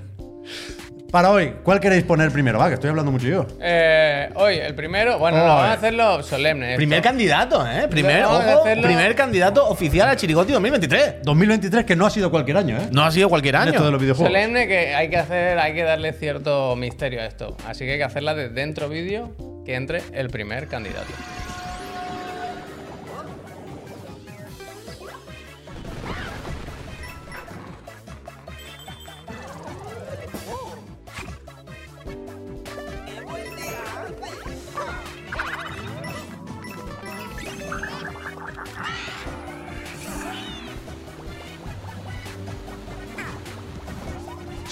Para 1.11 1.31
hoy, 1.31 1.53
¿cuál 1.63 1.79
queréis 1.79 2.03
poner 2.03 2.31
primero? 2.31 2.59
Va, 2.59 2.67
que 2.67 2.73
estoy 2.73 2.89
hablando 2.89 3.11
mucho 3.13 3.27
yo. 3.27 3.47
Eh, 3.61 4.29
hoy, 4.35 4.55
el 4.57 4.75
primero, 4.75 5.17
bueno, 5.17 5.37
no, 5.37 5.43
Hoy. 5.43 5.49
vamos 5.49 5.65
a 5.67 5.73
hacerlo 5.73 6.21
solemne. 6.23 6.65
esto. 6.71 6.77
Primer 6.77 7.01
candidato, 7.01 7.65
¿eh? 7.65 7.87
Primer, 7.89 8.23
Vamos 8.23 8.43
a 8.43 8.55
ojo, 8.57 8.65
hacerlo- 8.65 8.83
primer 8.83 9.15
candidato 9.15 9.65
oficial 9.69 10.09
a 10.09 10.17
Chirigoti 10.17 10.51
2023. 10.51 11.15
2023, 11.23 11.85
que 11.85 11.95
no 11.95 12.05
ha 12.05 12.09
sido 12.09 12.29
cualquier 12.29 12.57
año, 12.57 12.77
¿eh? 12.77 12.89
No 12.91 13.03
ha 13.03 13.11
sido 13.11 13.29
cualquier 13.29 13.55
En 13.55 13.61
año. 13.61 13.71
esto 13.71 13.85
de 13.85 13.91
los 13.91 14.01
videojuegos. 14.01 14.33
Solemne 14.33 14.67
que 14.67 14.93
hay 14.95 15.09
que 15.09 15.17
hacer, 15.17 15.57
hay 15.59 15.73
que 15.73 15.83
darle 15.83 16.11
cierto 16.11 16.75
misterio 16.75 17.21
a 17.21 17.25
esto. 17.25 17.55
Así 17.65 17.85
que 17.85 17.93
hay 17.93 17.97
que 17.99 18.03
hacerla 18.03 18.35
de 18.35 18.49
dentro 18.49 18.89
vídeo 18.89 19.33
que 19.65 19.75
entre 19.75 20.01
el 20.13 20.29
primer 20.29 20.67
candidato. 20.67 21.07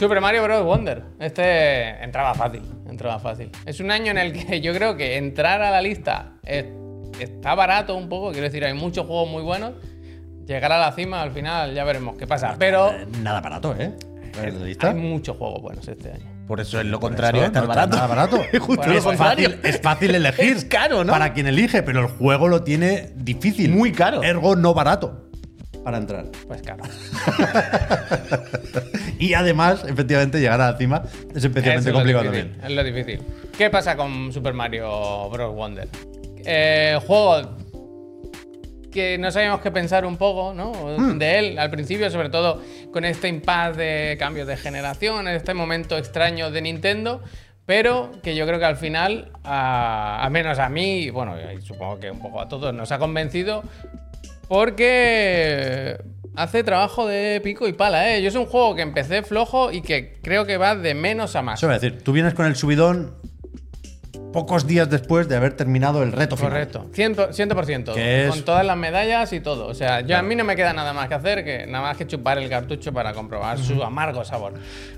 Super 0.05 0.21
Mario 0.21 0.43
Bros. 0.43 0.63
Wonder. 0.63 1.01
Este 1.19 1.89
entraba 2.03 2.35
fácil, 2.35 2.61
entraba 2.87 3.17
fácil. 3.17 3.49
Es 3.65 3.79
un 3.79 3.89
año 3.89 4.11
en 4.11 4.19
el 4.19 4.33
que 4.33 4.61
yo 4.61 4.71
creo 4.71 4.95
que 4.95 5.17
entrar 5.17 5.63
a 5.63 5.71
la 5.71 5.81
lista 5.81 6.33
es- 6.43 6.65
está 7.19 7.55
barato 7.55 7.95
un 7.95 8.07
poco, 8.07 8.29
quiero 8.31 8.43
decir, 8.45 8.63
hay 8.63 8.75
muchos 8.75 9.07
juegos 9.07 9.27
muy 9.31 9.41
buenos. 9.41 9.73
Llegar 10.45 10.71
a 10.73 10.77
la 10.77 10.91
cima 10.91 11.23
al 11.23 11.31
final 11.31 11.73
ya 11.73 11.83
veremos 11.83 12.17
qué 12.17 12.27
pasa. 12.27 12.55
Pero 12.59 12.91
Eh, 12.91 13.07
Nada 13.23 13.41
barato, 13.41 13.75
¿eh? 13.79 13.93
¿La 14.35 14.49
lista? 14.65 14.89
hay 14.89 14.95
muchos 14.95 15.37
juegos 15.37 15.59
buenos 15.63 15.87
este 15.87 16.11
año. 16.11 16.35
Por 16.45 16.59
eso 16.61 16.79
es 16.79 16.85
lo 16.85 16.99
Por 16.99 17.09
contrario, 17.09 17.41
eso, 17.41 17.47
es 17.47 17.53
tan 17.53 17.65
no 17.65 17.71
está 17.71 17.85
barato. 17.87 17.95
Nada 17.97 18.07
barato. 18.07 18.37
Justo 18.59 18.75
Bueno, 18.83 18.93
lo 18.93 19.11
es, 19.11 19.17
fácil, 19.17 19.59
es 19.63 19.81
fácil 19.81 20.13
elegir. 20.15 20.55
Es 20.57 20.65
caro, 20.65 21.03
¿no? 21.03 21.11
Para 21.11 21.33
quien 21.33 21.47
elige, 21.47 21.81
pero 21.81 22.01
el 22.01 22.07
juego 22.07 22.47
lo 22.47 22.61
tiene 22.61 23.09
difícil. 23.15 23.71
Muy 23.71 23.91
caro. 23.91 24.21
Ergo 24.21 24.55
no 24.55 24.75
barato 24.75 25.24
para 25.85 25.97
entrar. 25.99 26.25
Pues 26.47 26.61
claro. 26.61 26.83
Y 29.17 29.33
además, 29.33 29.85
efectivamente, 29.87 30.39
llegar 30.39 30.59
a 30.59 30.71
la 30.71 30.77
cima 30.77 31.03
es 31.33 31.43
especialmente 31.43 31.91
complicado 31.91 32.25
difícil, 32.25 32.51
también. 32.51 32.69
es 32.69 32.75
lo 32.75 32.83
difícil. 32.83 33.21
¿Qué 33.57 33.69
pasa 33.69 33.95
con 33.95 34.33
Super 34.33 34.53
Mario 34.53 35.29
Bros. 35.29 35.55
Wonder? 35.55 35.87
Eh, 36.43 36.99
juego 37.07 37.55
que 38.91 39.17
no 39.17 39.31
sabíamos 39.31 39.61
qué 39.61 39.71
pensar 39.71 40.05
un 40.05 40.17
poco, 40.17 40.53
¿no? 40.53 40.71
Hmm. 40.97 41.17
De 41.17 41.39
él 41.39 41.59
al 41.59 41.69
principio, 41.69 42.09
sobre 42.09 42.29
todo 42.29 42.61
con 42.91 43.05
este 43.05 43.27
impasse 43.27 43.77
de 43.77 44.17
cambios 44.17 44.47
de 44.47 44.57
generación, 44.57 45.27
en 45.27 45.35
este 45.35 45.53
momento 45.53 45.97
extraño 45.97 46.51
de 46.51 46.61
Nintendo, 46.61 47.21
pero 47.65 48.11
que 48.21 48.35
yo 48.35 48.45
creo 48.45 48.59
que 48.59 48.65
al 48.65 48.77
final, 48.77 49.31
a, 49.43 50.23
al 50.23 50.31
menos 50.31 50.59
a 50.59 50.69
mí, 50.69 51.09
bueno, 51.09 51.35
y 51.51 51.61
supongo 51.61 51.99
que 51.99 52.11
un 52.11 52.19
poco 52.19 52.41
a 52.41 52.47
todos, 52.47 52.73
nos 52.73 52.91
ha 52.91 52.99
convencido 52.99 53.63
porque 54.47 55.97
hace 56.35 56.63
trabajo 56.63 57.07
de 57.07 57.41
pico 57.41 57.67
y 57.67 57.73
pala, 57.73 58.15
¿eh? 58.15 58.21
Yo 58.21 58.29
es 58.29 58.35
un 58.35 58.45
juego 58.45 58.75
que 58.75 58.81
empecé 58.81 59.23
flojo 59.23 59.71
y 59.71 59.81
que 59.81 60.13
creo 60.21 60.45
que 60.45 60.57
va 60.57 60.75
de 60.75 60.93
menos 60.93 61.35
a 61.35 61.41
más. 61.41 61.59
Eso 61.59 61.67
decir, 61.67 62.01
tú 62.03 62.11
vienes 62.11 62.33
con 62.33 62.45
el 62.45 62.55
subidón 62.55 63.15
pocos 64.35 64.67
días 64.67 64.89
después 64.89 65.29
de 65.29 65.35
haber 65.37 65.53
terminado 65.53 66.03
el 66.03 66.11
reto 66.11 66.35
final. 66.35 66.51
Correcto, 66.51 66.87
100%, 66.93 67.31
100% 67.33 67.93
Que 67.93 68.25
es- 68.25 68.29
con 68.29 68.43
todas 68.43 68.65
las 68.65 68.75
medallas 68.75 69.31
y 69.31 69.39
todo. 69.39 69.65
O 69.67 69.73
sea, 69.73 70.01
yo 70.01 70.17
a 70.17 70.21
mí 70.21 70.35
no 70.35 70.43
me 70.43 70.55
queda 70.57 70.73
nada 70.73 70.91
más 70.91 71.07
que 71.07 71.13
hacer 71.13 71.43
que 71.45 71.65
nada 71.65 71.85
más 71.85 71.95
que 71.97 72.05
chupar 72.05 72.37
el 72.37 72.49
cartucho 72.49 72.91
para 72.91 73.13
comprobar 73.13 73.57
su 73.57 73.81
amargo 73.81 74.25
sabor. 74.25 74.53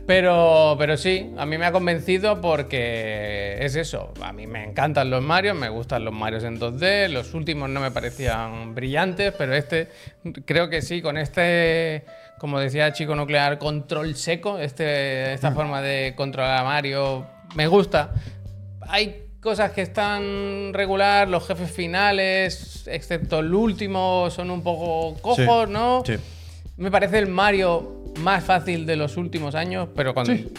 Pero, 0.07 0.75
pero 0.79 0.97
sí, 0.97 1.31
a 1.37 1.45
mí 1.45 1.57
me 1.59 1.67
ha 1.67 1.71
convencido 1.71 2.41
porque 2.41 3.57
es 3.59 3.75
eso. 3.75 4.11
A 4.21 4.33
mí 4.33 4.47
me 4.47 4.63
encantan 4.63 5.09
los 5.11 5.21
Marios, 5.21 5.55
me 5.55 5.69
gustan 5.69 6.03
los 6.03 6.13
Marios 6.13 6.43
en 6.43 6.59
2D. 6.59 7.07
Los 7.09 7.33
últimos 7.35 7.69
no 7.69 7.79
me 7.79 7.91
parecían 7.91 8.73
brillantes, 8.73 9.33
pero 9.37 9.53
este 9.53 9.89
creo 10.45 10.67
que 10.69 10.81
sí, 10.81 11.01
con 11.01 11.15
este. 11.17 12.05
Como 12.39 12.59
decía 12.59 12.91
Chico 12.93 13.15
Nuclear, 13.15 13.57
control 13.59 14.15
seco, 14.15 14.59
este, 14.59 15.33
esta 15.33 15.51
forma 15.51 15.81
de 15.81 16.13
controlar 16.15 16.59
a 16.59 16.63
Mario, 16.63 17.27
me 17.55 17.67
gusta. 17.67 18.11
hay 18.89 19.26
cosas 19.47 19.71
que 19.71 19.81
están 19.81 20.73
regular, 20.73 21.29
los 21.29 21.47
jefes 21.47 21.71
finales, 21.71 22.85
excepto 22.85 23.39
el 23.39 23.53
último, 23.53 24.29
son 24.29 24.51
un 24.51 24.61
poco 24.61 25.13
cojos, 25.21 25.67
Sí, 25.67 25.71
¿no? 25.71 26.03
sí. 26.05 26.15
Me 26.75 26.91
parece 26.91 27.19
el 27.19 27.27
Mario 27.27 28.03
más 28.19 28.43
fácil 28.43 28.85
de 28.85 28.97
los 28.97 29.15
últimos 29.15 29.55
años, 29.55 29.87
pero 29.95 30.13
con. 30.13 30.25
Sí. 30.25 30.51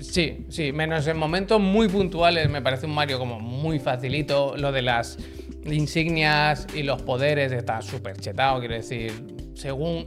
Sí, 0.00 0.46
sí, 0.48 0.72
menos 0.72 1.06
en 1.06 1.18
momentos 1.18 1.60
muy 1.60 1.86
puntuales 1.88 2.48
me 2.48 2.62
parece 2.62 2.86
un 2.86 2.94
Mario 2.94 3.18
como 3.18 3.38
muy 3.40 3.78
facilito. 3.78 4.56
Lo 4.56 4.72
de 4.72 4.80
las 4.80 5.18
insignias 5.66 6.66
y 6.74 6.82
los 6.82 7.02
poderes 7.02 7.52
está 7.52 7.82
súper 7.82 8.16
chetado, 8.16 8.58
quiero 8.60 8.74
decir. 8.74 9.12
Según. 9.54 10.06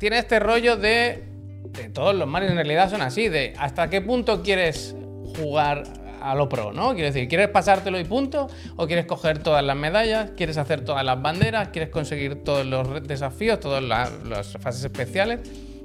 Tiene 0.00 0.18
este 0.18 0.40
rollo 0.40 0.76
de. 0.76 1.22
de 1.70 1.90
todos 1.90 2.12
los 2.12 2.26
Marios 2.26 2.50
en 2.50 2.56
realidad 2.56 2.90
son 2.90 3.02
así, 3.02 3.28
de 3.28 3.54
hasta 3.56 3.88
qué 3.88 4.00
punto 4.00 4.42
quieres 4.42 4.96
jugar 5.36 5.84
a 6.30 6.34
lo 6.34 6.48
pro, 6.48 6.72
¿no? 6.72 6.92
Quiero 6.94 7.06
decir, 7.06 7.28
¿quieres 7.28 7.48
pasártelo 7.48 7.98
y 8.00 8.04
punto? 8.04 8.48
¿O 8.76 8.86
quieres 8.86 9.06
coger 9.06 9.38
todas 9.38 9.64
las 9.64 9.76
medallas? 9.76 10.30
¿Quieres 10.36 10.56
hacer 10.58 10.84
todas 10.84 11.04
las 11.04 11.20
banderas? 11.22 11.68
¿Quieres 11.68 11.90
conseguir 11.90 12.42
todos 12.42 12.66
los 12.66 13.06
desafíos, 13.06 13.60
todas 13.60 13.82
la- 13.82 14.10
las 14.28 14.52
fases 14.60 14.84
especiales? 14.84 15.40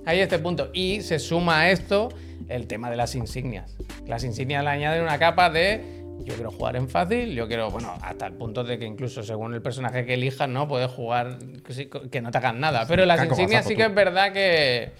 Ahí 0.06 0.20
este 0.20 0.40
punto. 0.40 0.70
Y 0.74 1.02
se 1.02 1.20
suma 1.20 1.62
a 1.62 1.72
esto 1.72 2.10
el 2.50 2.68
tema 2.68 2.90
de 2.90 2.98
las 2.98 3.14
insignias. 3.16 3.76
Las 4.08 4.24
insignias 4.24 4.64
le 4.64 4.70
añaden 4.72 5.04
una 5.04 5.20
capa 5.20 5.50
de 5.50 6.02
yo 6.24 6.36
quiero 6.36 6.52
jugar 6.52 6.76
en 6.76 6.88
fácil, 6.88 7.34
yo 7.34 7.48
quiero, 7.48 7.72
bueno, 7.72 7.94
hasta 8.02 8.28
el 8.28 8.34
punto 8.34 8.64
de 8.64 8.78
que 8.78 8.86
incluso 8.86 9.24
según 9.24 9.54
el 9.54 9.62
personaje 9.62 10.06
que 10.06 10.14
elijas, 10.16 10.48
¿no? 10.48 10.68
Puedes 10.68 10.90
jugar 10.92 11.38
que, 12.12 12.22
no 12.22 12.32
te 12.32 12.38
hagan 12.38 12.60
nada. 12.60 12.86
Pero 12.88 13.06
las 13.06 13.20
Caco 13.20 13.32
insignias 13.34 13.66
sí 13.66 13.76
que 13.76 13.84
es 13.86 13.94
verdad 13.96 14.32
que... 14.34 14.92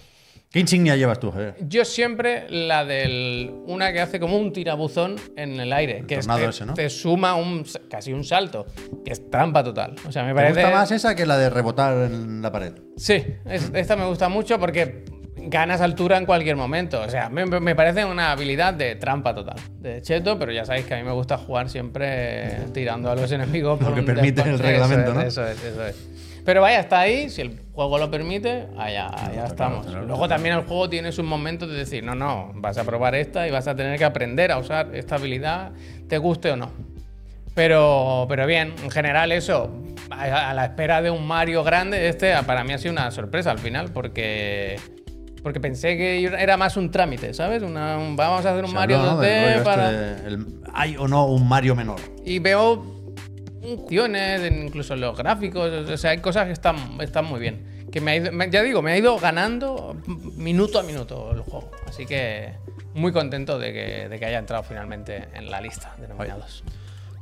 ¿Qué 0.52 0.60
insignia 0.60 0.96
llevas 0.96 1.18
tú, 1.18 1.30
Javier? 1.30 1.54
Yo 1.66 1.84
siempre 1.84 2.44
la 2.50 2.84
del. 2.84 3.50
Una 3.66 3.90
que 3.92 4.00
hace 4.00 4.20
como 4.20 4.36
un 4.36 4.52
tirabuzón 4.52 5.16
en 5.36 5.58
el 5.58 5.72
aire. 5.72 6.04
que 6.06 6.16
es- 6.16 6.26
te, 6.26 6.44
ese, 6.44 6.66
¿no? 6.66 6.74
te 6.74 6.90
suma 6.90 7.34
un, 7.36 7.64
casi 7.88 8.12
un 8.12 8.22
salto. 8.22 8.66
Que 9.04 9.12
es 9.12 9.30
trampa 9.30 9.64
total. 9.64 9.94
O 10.06 10.12
sea, 10.12 10.22
me 10.24 10.30
¿Te 10.30 10.34
parece. 10.34 10.60
gusta 10.60 10.76
más 10.76 10.90
esa 10.90 11.14
que 11.16 11.24
la 11.24 11.38
de 11.38 11.48
rebotar 11.48 11.96
en 12.12 12.42
la 12.42 12.52
pared? 12.52 12.74
Sí, 12.98 13.24
es- 13.46 13.70
esta 13.72 13.96
me 13.96 14.04
gusta 14.06 14.28
mucho 14.28 14.58
porque 14.60 15.04
ganas 15.44 15.80
altura 15.80 16.18
en 16.18 16.26
cualquier 16.26 16.56
momento. 16.56 17.00
O 17.00 17.08
sea, 17.08 17.30
me, 17.30 17.46
me 17.46 17.74
parece 17.74 18.04
una 18.04 18.30
habilidad 18.32 18.74
de 18.74 18.94
trampa 18.96 19.34
total. 19.34 19.56
De 19.80 20.02
cheto, 20.02 20.38
pero 20.38 20.52
ya 20.52 20.66
sabéis 20.66 20.84
que 20.84 20.92
a 20.94 20.98
mí 20.98 21.02
me 21.02 21.12
gusta 21.12 21.38
jugar 21.38 21.70
siempre 21.70 22.58
tirando 22.74 23.10
a 23.10 23.16
los 23.16 23.32
enemigos 23.32 23.78
por 23.78 23.88
Lo 23.88 23.94
que 23.94 24.02
permite 24.14 24.42
despo- 24.42 24.48
el 24.50 24.58
reglamento, 24.58 25.12
eso 25.12 25.14
¿no? 25.14 25.20
es, 25.22 25.26
Eso 25.28 25.46
es, 25.46 25.64
eso 25.64 25.86
es. 25.86 26.08
Pero 26.44 26.60
vaya, 26.60 26.80
está 26.80 27.00
ahí, 27.00 27.30
si 27.30 27.40
el 27.42 27.60
juego 27.72 27.98
lo 27.98 28.10
permite, 28.10 28.66
allá, 28.76 29.06
allá 29.08 29.44
estamos. 29.46 29.86
Luego 29.86 30.26
también 30.28 30.56
el 30.56 30.62
juego 30.64 30.88
tiene 30.88 31.12
sus 31.12 31.24
momentos 31.24 31.68
de 31.68 31.76
decir, 31.76 32.02
no, 32.02 32.14
no, 32.16 32.50
vas 32.56 32.78
a 32.78 32.84
probar 32.84 33.14
esta 33.14 33.46
y 33.46 33.50
vas 33.52 33.68
a 33.68 33.76
tener 33.76 33.96
que 33.98 34.04
aprender 34.04 34.50
a 34.50 34.58
usar 34.58 34.94
esta 34.94 35.14
habilidad, 35.16 35.70
te 36.08 36.18
guste 36.18 36.50
o 36.50 36.56
no. 36.56 36.70
Pero, 37.54 38.24
pero 38.28 38.46
bien, 38.46 38.74
en 38.82 38.90
general 38.90 39.30
eso, 39.30 39.70
a, 40.10 40.54
la 40.54 40.64
espera 40.64 41.02
de 41.02 41.10
un 41.10 41.26
Mario 41.26 41.62
grande, 41.62 42.08
este 42.08 42.34
para 42.46 42.64
mí 42.64 42.72
ha 42.72 42.78
sido 42.78 42.92
una 42.92 43.10
sorpresa 43.10 43.50
al 43.50 43.58
final, 43.58 43.90
porque, 43.92 44.80
porque 45.42 45.60
pensé 45.60 45.96
que 45.98 46.24
era 46.24 46.56
más 46.56 46.76
un 46.78 46.90
trámite, 46.90 47.34
¿sabes? 47.34 47.62
Una- 47.62 47.98
un- 47.98 48.16
vamos 48.16 48.46
a 48.46 48.50
hacer 48.52 48.64
un 48.64 48.70
Se 48.70 48.74
Mario 48.76 48.98
habló, 49.00 49.12
¿no? 49.12 49.18
2D 49.22 49.26
del 49.26 49.52
rollo 49.52 49.64
para... 49.64 49.90
este 49.90 50.26
el- 50.28 50.46
¿Hay 50.72 50.96
o 50.96 51.06
no 51.06 51.26
un 51.26 51.46
Mario 51.46 51.76
menor? 51.76 52.00
Y 52.24 52.38
veo 52.38 53.01
funciones, 53.62 54.40
en- 54.42 54.66
incluso 54.66 54.94
en 54.94 55.00
los 55.00 55.16
gráficos, 55.16 55.70
o 55.88 55.96
sea, 55.96 56.10
hay 56.10 56.18
cosas 56.18 56.46
que 56.46 56.52
están, 56.52 56.76
están 57.00 57.24
muy 57.24 57.40
bien. 57.40 57.86
Que 57.92 58.00
me 58.00 58.12
ha 58.12 58.16
ido- 58.16 58.30
ya 58.50 58.62
digo, 58.62 58.82
me 58.82 58.92
ha 58.92 58.98
ido 58.98 59.18
ganando 59.18 59.96
minuto 60.36 60.78
a 60.78 60.82
minuto 60.82 61.30
el 61.32 61.40
juego. 61.42 61.70
Así 61.86 62.06
que 62.06 62.54
muy 62.94 63.12
contento 63.12 63.58
de 63.58 63.72
que, 63.72 64.08
de 64.08 64.18
que 64.18 64.26
haya 64.26 64.38
entrado 64.38 64.62
finalmente 64.62 65.28
en 65.34 65.50
la 65.50 65.60
lista 65.60 65.94
de 65.98 66.08
nominados. 66.08 66.64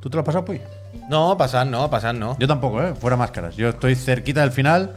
¿Tú 0.00 0.08
te 0.08 0.16
lo 0.16 0.20
has 0.20 0.26
pasado, 0.26 0.44
Puy? 0.44 0.60
No, 1.08 1.36
pasar 1.36 1.66
no, 1.66 1.90
pasar 1.90 2.14
no. 2.14 2.36
Yo 2.38 2.46
tampoco, 2.48 2.82
¿eh? 2.82 2.94
Fuera 2.94 3.16
máscaras. 3.16 3.56
Yo 3.56 3.68
estoy 3.68 3.94
cerquita 3.96 4.40
del 4.40 4.52
final. 4.52 4.96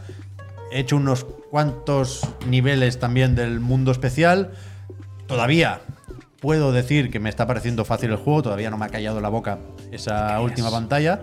He 0.72 0.80
hecho 0.80 0.95
unos 0.95 1.26
cuantos 1.52 2.22
niveles 2.48 2.99
también 2.99 3.36
del 3.36 3.60
mundo 3.60 3.91
especial. 3.91 4.52
Todavía 5.28 5.82
puedo 6.44 6.74
decir 6.74 7.10
que 7.10 7.22
me 7.22 7.30
está 7.30 7.48
pareciendo 7.48 7.86
fácil 7.86 8.10
el 8.11 8.18
juego. 8.18 8.44
Todavía 8.44 8.70
no 8.70 8.78
me 8.78 8.84
ha 8.86 8.90
callado 8.90 9.22
la 9.22 9.30
boca 9.30 9.60
esa 9.94 10.41
última 10.41 10.70
pantalla. 10.70 11.22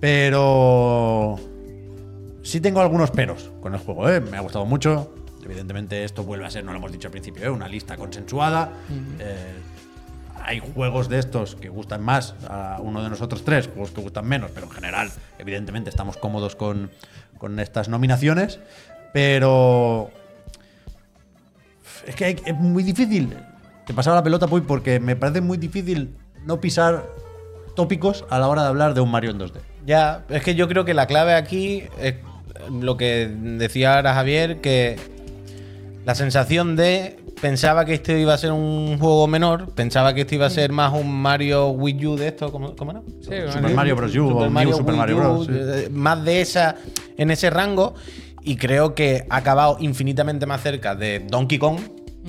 Pero 0.00 1.38
sí 2.42 2.60
tengo 2.60 2.80
algunos 2.80 3.12
peros 3.12 3.52
con 3.60 3.72
el 3.72 3.78
juego, 3.78 4.10
¿eh? 4.10 4.20
Me 4.20 4.36
ha 4.36 4.40
gustado 4.40 4.66
mucho. 4.66 5.14
Evidentemente 5.44 6.02
esto 6.02 6.24
vuelve 6.24 6.44
a 6.44 6.50
ser, 6.50 6.64
no 6.64 6.72
lo 6.72 6.78
hemos 6.78 6.90
dicho 6.90 7.06
al 7.06 7.12
principio, 7.12 7.44
¿eh? 7.44 7.50
una 7.50 7.68
lista 7.68 7.96
consensuada. 7.96 8.72
Eh, 9.20 9.54
hay 10.44 10.58
juegos 10.58 11.08
de 11.08 11.20
estos 11.20 11.54
que 11.54 11.68
gustan 11.68 12.02
más 12.02 12.34
a 12.48 12.78
uno 12.82 13.00
de 13.04 13.10
nosotros 13.10 13.44
tres, 13.44 13.68
juegos 13.68 13.92
que 13.92 14.00
gustan 14.00 14.26
menos, 14.26 14.50
pero 14.52 14.66
en 14.66 14.72
general, 14.72 15.08
evidentemente, 15.38 15.88
estamos 15.88 16.16
cómodos 16.16 16.56
con, 16.56 16.90
con 17.38 17.60
estas 17.60 17.88
nominaciones. 17.88 18.58
Pero 19.12 20.10
es 22.08 22.16
que 22.16 22.24
hay- 22.24 22.42
es 22.44 22.54
muy 22.56 22.82
difícil. 22.82 23.36
Te 23.86 23.94
pasaba 23.94 24.16
la 24.16 24.22
pelota, 24.22 24.46
Puy, 24.46 24.60
porque 24.60 25.00
me 25.00 25.16
parece 25.16 25.40
muy 25.40 25.58
difícil 25.58 26.14
no 26.46 26.60
pisar 26.60 27.04
tópicos 27.74 28.24
a 28.30 28.38
la 28.38 28.48
hora 28.48 28.62
de 28.62 28.68
hablar 28.68 28.94
de 28.94 29.00
un 29.00 29.10
Mario 29.10 29.30
en 29.30 29.38
2D. 29.40 29.54
Ya, 29.86 30.24
es 30.28 30.42
que 30.42 30.54
yo 30.54 30.68
creo 30.68 30.84
que 30.84 30.94
la 30.94 31.06
clave 31.06 31.34
aquí 31.34 31.84
es 32.00 32.14
lo 32.70 32.96
que 32.96 33.28
decía 33.28 33.96
ahora 33.96 34.14
Javier, 34.14 34.60
que 34.60 34.96
la 36.04 36.14
sensación 36.14 36.76
de 36.76 37.16
pensaba 37.40 37.84
que 37.84 37.94
este 37.94 38.20
iba 38.20 38.34
a 38.34 38.38
ser 38.38 38.52
un 38.52 38.98
juego 39.00 39.26
menor, 39.26 39.70
pensaba 39.74 40.14
que 40.14 40.20
este 40.20 40.36
iba 40.36 40.46
a 40.46 40.50
ser 40.50 40.70
más 40.70 40.92
un 40.92 41.12
Mario 41.12 41.70
Wii 41.70 42.06
U 42.06 42.16
de 42.16 42.28
esto, 42.28 42.52
¿cómo, 42.52 42.76
cómo 42.76 42.92
era? 42.92 43.02
Sí, 43.20 43.52
Super 43.52 43.74
Mario 43.74 43.96
Bros. 43.96 44.14
U 44.14 44.28
o 44.28 44.48
New 44.48 44.72
Super 44.72 44.94
Mario 44.94 45.16
U, 45.16 45.18
Bros. 45.18 45.46
sí. 45.46 45.52
eh, 45.54 45.88
Más 45.90 46.24
de 46.24 46.40
esa, 46.40 46.76
en 47.16 47.30
ese 47.32 47.50
rango. 47.50 47.94
Y 48.44 48.56
creo 48.56 48.94
que 48.94 49.24
ha 49.30 49.36
acabado 49.36 49.76
infinitamente 49.80 50.46
más 50.46 50.62
cerca 50.62 50.94
de 50.96 51.20
Donkey 51.20 51.58
Kong 51.58 51.78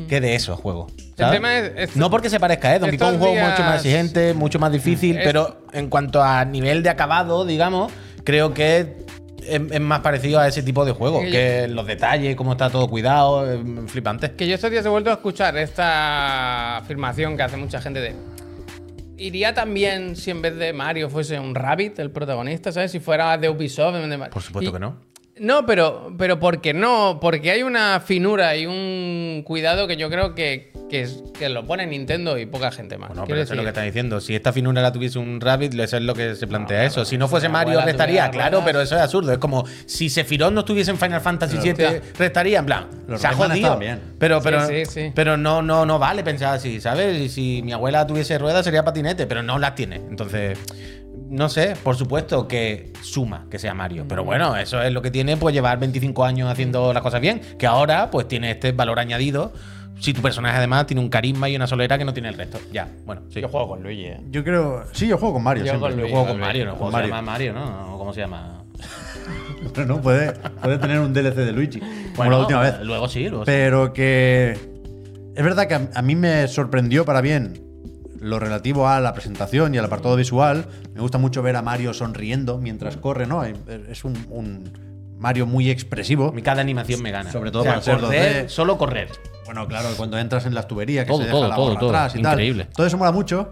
que 0.10 0.20
de 0.22 0.36
esos 0.36 0.60
juegos. 0.60 0.92
¿sabes? 1.18 1.34
tema 1.36 1.58
es- 1.60 1.72
es- 1.90 1.96
no 1.96 2.10
porque 2.10 2.30
se 2.30 2.40
parezca, 2.40 2.76
¿eh? 2.76 2.80
Donkey 2.80 2.98
Kong 2.98 3.10
es 3.10 3.14
un 3.16 3.20
juego 3.20 3.36
mucho 3.50 3.62
más 3.64 3.76
exigente, 3.76 4.34
mucho 4.34 4.60
más 4.60 4.72
difícil, 4.72 5.18
Es- 5.18 5.24
pero 5.24 5.62
en 5.72 5.90
cuanto 5.90 6.24
a 6.24 6.44
nivel 6.46 6.82
de 6.84 6.90
acabado, 6.90 7.46
digamos, 7.46 7.92
creo 8.24 8.54
que 8.54 8.96
es, 9.48 9.80
más 9.82 10.00
parecido 10.00 10.40
a 10.40 10.48
ese 10.48 10.64
tipo 10.64 10.86
de 10.86 10.94
juegos, 10.94 11.24
Que 11.26 11.66
yo- 11.68 11.74
los 11.76 11.86
detalles, 11.86 12.36
cómo 12.36 12.54
está 12.54 12.70
todo 12.70 12.88
cuidado, 12.90 13.52
es 13.52 13.60
flipante. 13.92 14.32
Que 14.32 14.48
yo 14.48 14.56
estos 14.56 14.72
días 14.72 14.86
he 14.86 14.90
vuelto 14.90 15.10
a 15.10 15.14
escuchar 15.14 15.56
esta 15.58 16.78
afirmación 16.78 17.36
que 17.38 17.44
hace 17.44 17.58
mucha 17.58 17.80
gente 17.82 18.00
de. 18.00 18.16
¿Iría 19.18 19.54
también 19.54 20.16
si 20.16 20.32
en 20.32 20.42
vez 20.42 20.56
de 20.58 20.74
Mario 20.74 21.10
fuese 21.10 21.40
un 21.40 21.54
Rabbit 21.56 22.00
el 22.00 22.10
protagonista, 22.12 22.72
¿sabes? 22.72 22.92
Si 22.92 23.00
fuera 23.00 23.38
de 23.38 23.48
Ubisoft 23.50 23.96
en 23.96 24.02
vez 24.02 24.10
de 24.10 24.18
Mario. 24.18 24.34
Por 24.34 24.42
supuesto 24.42 24.70
Y- 24.70 24.74
que 24.74 24.80
no. 24.80 24.98
No, 25.44 25.66
pero, 25.66 26.14
pero 26.18 26.40
porque 26.40 26.74
no, 26.74 27.20
porque 27.22 27.52
hay 27.52 27.64
una 27.64 28.00
finura 28.00 28.56
y 28.56 28.66
un 28.66 29.44
cuidado 29.46 29.88
que 29.88 29.98
yo 29.98 30.10
creo 30.10 30.34
que, 30.36 30.72
que, 30.90 31.02
es- 31.02 31.22
que 31.38 31.50
lo 31.50 31.66
pone 31.66 31.86
Nintendo 31.86 32.38
y 32.38 32.46
poca 32.46 32.72
gente 32.72 32.98
más. 32.98 33.10
Bueno, 33.10 33.26
pero 33.28 33.42
eso 33.42 33.52
es 33.52 33.58
lo 33.58 33.64
que 33.64 33.70
está 33.70 33.82
diciendo. 33.82 34.22
Si 34.22 34.34
esta 34.36 34.54
finura 34.54 34.82
la 34.82 34.94
tuviese 34.94 35.20
un 35.20 35.42
Rabbit, 35.42 35.74
eso 35.78 35.98
es 35.98 36.04
lo 36.04 36.14
que 36.14 36.36
se 36.36 36.48
plantea 36.48 36.78
No, 36.80 36.84
eso. 36.86 36.94
claro, 36.96 37.06
Si 37.10 37.18
no 37.18 37.28
fuese 37.28 37.50
Mario, 37.50 37.82
restaría, 37.82 38.32
claro, 38.32 38.62
pero 38.64 38.80
eso 38.80 38.96
es 38.96 39.02
absurdo. 39.02 39.34
Es 39.34 39.38
como 39.38 39.66
si 39.86 40.10
Sephiroth 40.10 40.54
no 40.54 40.62
estuviese 40.62 40.92
en 40.92 40.98
Final 40.98 41.20
Fantasy 41.20 41.58
VII, 41.58 42.00
restaría, 42.18 42.60
en 42.60 42.66
plan. 42.66 42.88
Los 43.08 43.20
se 43.20 43.28
ha 43.28 43.34
jodido. 43.34 43.78
Pero, 44.18 44.38
Sí, 44.40 44.44
pero, 44.46 44.68
sí, 44.68 44.86
sí. 44.86 45.12
pero 45.14 45.36
no, 45.36 45.62
no, 45.62 45.86
no 45.86 46.00
vale 46.00 46.24
pensar 46.24 46.54
así, 46.54 46.80
¿sabes? 46.80 47.20
Y 47.20 47.28
si 47.28 47.62
mi 47.64 47.74
abuela 47.74 48.08
tuviese 48.08 48.38
ruedas 48.38 48.64
sería 48.64 48.86
patinete, 48.86 49.28
pero 49.28 49.44
no 49.44 49.60
las 49.60 49.76
tiene. 49.76 49.98
Entonces, 49.98 50.58
no 51.34 51.50
sé, 51.50 51.76
por 51.84 51.96
supuesto 51.96 52.48
que 52.48 52.94
suma 53.02 53.48
que 53.50 53.58
sea 53.60 53.74
Mario. 53.74 54.06
Pero 54.08 54.24
bueno, 54.24 54.56
eso 54.56 54.82
es 54.82 54.94
lo 54.94 55.02
que 55.02 55.10
tiene, 55.12 55.36
pues 55.36 55.54
llevar 55.54 55.80
25 55.80 56.24
años 56.24 56.50
haciendo 56.50 56.94
las 56.94 57.02
cosas 57.02 57.20
bien. 57.22 57.42
Que 57.58 57.66
ahora, 57.66 58.12
pues 58.12 58.28
tiene 58.28 58.52
este 58.52 58.72
valor 58.72 59.00
añadido. 59.00 59.52
Si 60.00 60.14
tu 60.14 60.22
personaje 60.22 60.58
además 60.58 60.86
tiene 60.88 61.02
un 61.02 61.10
carisma 61.10 61.50
y 61.50 61.56
una 61.56 61.66
solera 61.68 61.98
que 61.98 62.06
no 62.06 62.14
tiene 62.14 62.30
el 62.30 62.36
resto. 62.36 62.60
Ya, 62.72 62.88
bueno, 63.06 63.24
sí. 63.30 63.42
Yo 63.42 63.50
juego 63.50 63.68
con 63.70 63.84
Luigi, 63.84 64.06
¿eh? 64.06 64.22
Yo 64.30 64.44
creo. 64.44 64.84
Sí, 64.92 65.08
yo 65.08 65.18
juego 65.18 65.36
con 65.36 65.44
Mario. 65.44 65.64
Yo 65.66 65.72
siempre. 65.72 65.90
con 65.90 65.98
Yo 65.98 66.02
Luigi, 66.02 66.14
juego 66.14 66.28
con. 66.28 66.40
Mario, 66.40 66.66
no 66.66 66.72
juego 66.76 66.88
se 66.88 66.92
Mario. 66.94 67.10
llama 67.10 67.22
Mario, 67.32 67.54
¿no? 67.54 67.98
¿Cómo 67.98 68.14
se 68.14 68.20
llama? 68.22 68.64
Pero 69.74 69.88
no, 69.88 70.02
puede, 70.02 70.34
puede 70.62 70.78
tener 70.78 71.00
un 71.00 71.14
DLC 71.14 71.36
de 71.36 71.52
Luigi. 71.52 71.82
como 72.16 72.30
la 72.30 72.38
última 72.40 72.62
vez. 72.62 72.80
Luego 72.82 73.08
sí, 73.08 73.30
luego 73.30 73.46
sí. 73.46 73.52
Pero 73.52 73.94
que. 73.94 74.52
Es 75.36 75.44
verdad 75.44 75.68
que 75.68 75.74
a, 75.76 75.90
a 75.96 76.02
mí 76.02 76.16
me 76.16 76.48
sorprendió 76.48 77.06
para 77.06 77.22
bien 77.22 77.63
lo 78.24 78.40
relativo 78.40 78.88
a 78.88 79.00
la 79.00 79.14
presentación 79.14 79.76
y 79.76 79.78
al 79.78 79.86
apartado 79.86 80.16
visual. 80.16 80.66
Me 80.94 81.02
gusta 81.02 81.18
mucho 81.18 81.42
ver 81.42 81.56
a 81.56 81.62
Mario 81.62 81.94
sonriendo 81.94 82.58
mientras 82.58 82.98
corre, 82.98 83.28
¿no? 83.28 83.42
Hay- 83.42 83.54
Es 83.90 84.04
un, 84.06 84.18
un 84.30 85.16
Mario 85.20 85.46
muy 85.46 85.70
expresivo. 85.70 86.32
Mi 86.32 86.42
cada 86.42 86.62
animación 86.62 87.02
me 87.02 87.12
gana. 87.12 87.32
Sobre 87.32 87.52
todo 87.52 87.62
O 87.62 87.66
sea, 87.66 87.74
para 87.74 87.84
ser 87.84 88.00
correr, 88.00 88.46
2D. 88.46 88.50
solo 88.50 88.78
correr. 88.78 89.10
Bueno, 89.46 89.68
claro, 89.68 89.90
cuando 89.98 90.18
entras 90.18 90.46
en 90.46 90.54
las 90.56 90.68
tuberías, 90.68 91.06
que 91.06 91.10
Todo, 91.12 91.20
se 91.20 91.26
deja 91.26 91.36
todo, 91.38 91.48
la 91.50 91.56
todo, 91.56 91.90
atrás 91.90 92.16
y 92.16 92.20
Increíble. 92.20 92.66
tal. 92.66 92.74
Todo 92.74 92.88
eso 92.88 92.98
mola 92.98 93.12
mucho. 93.12 93.52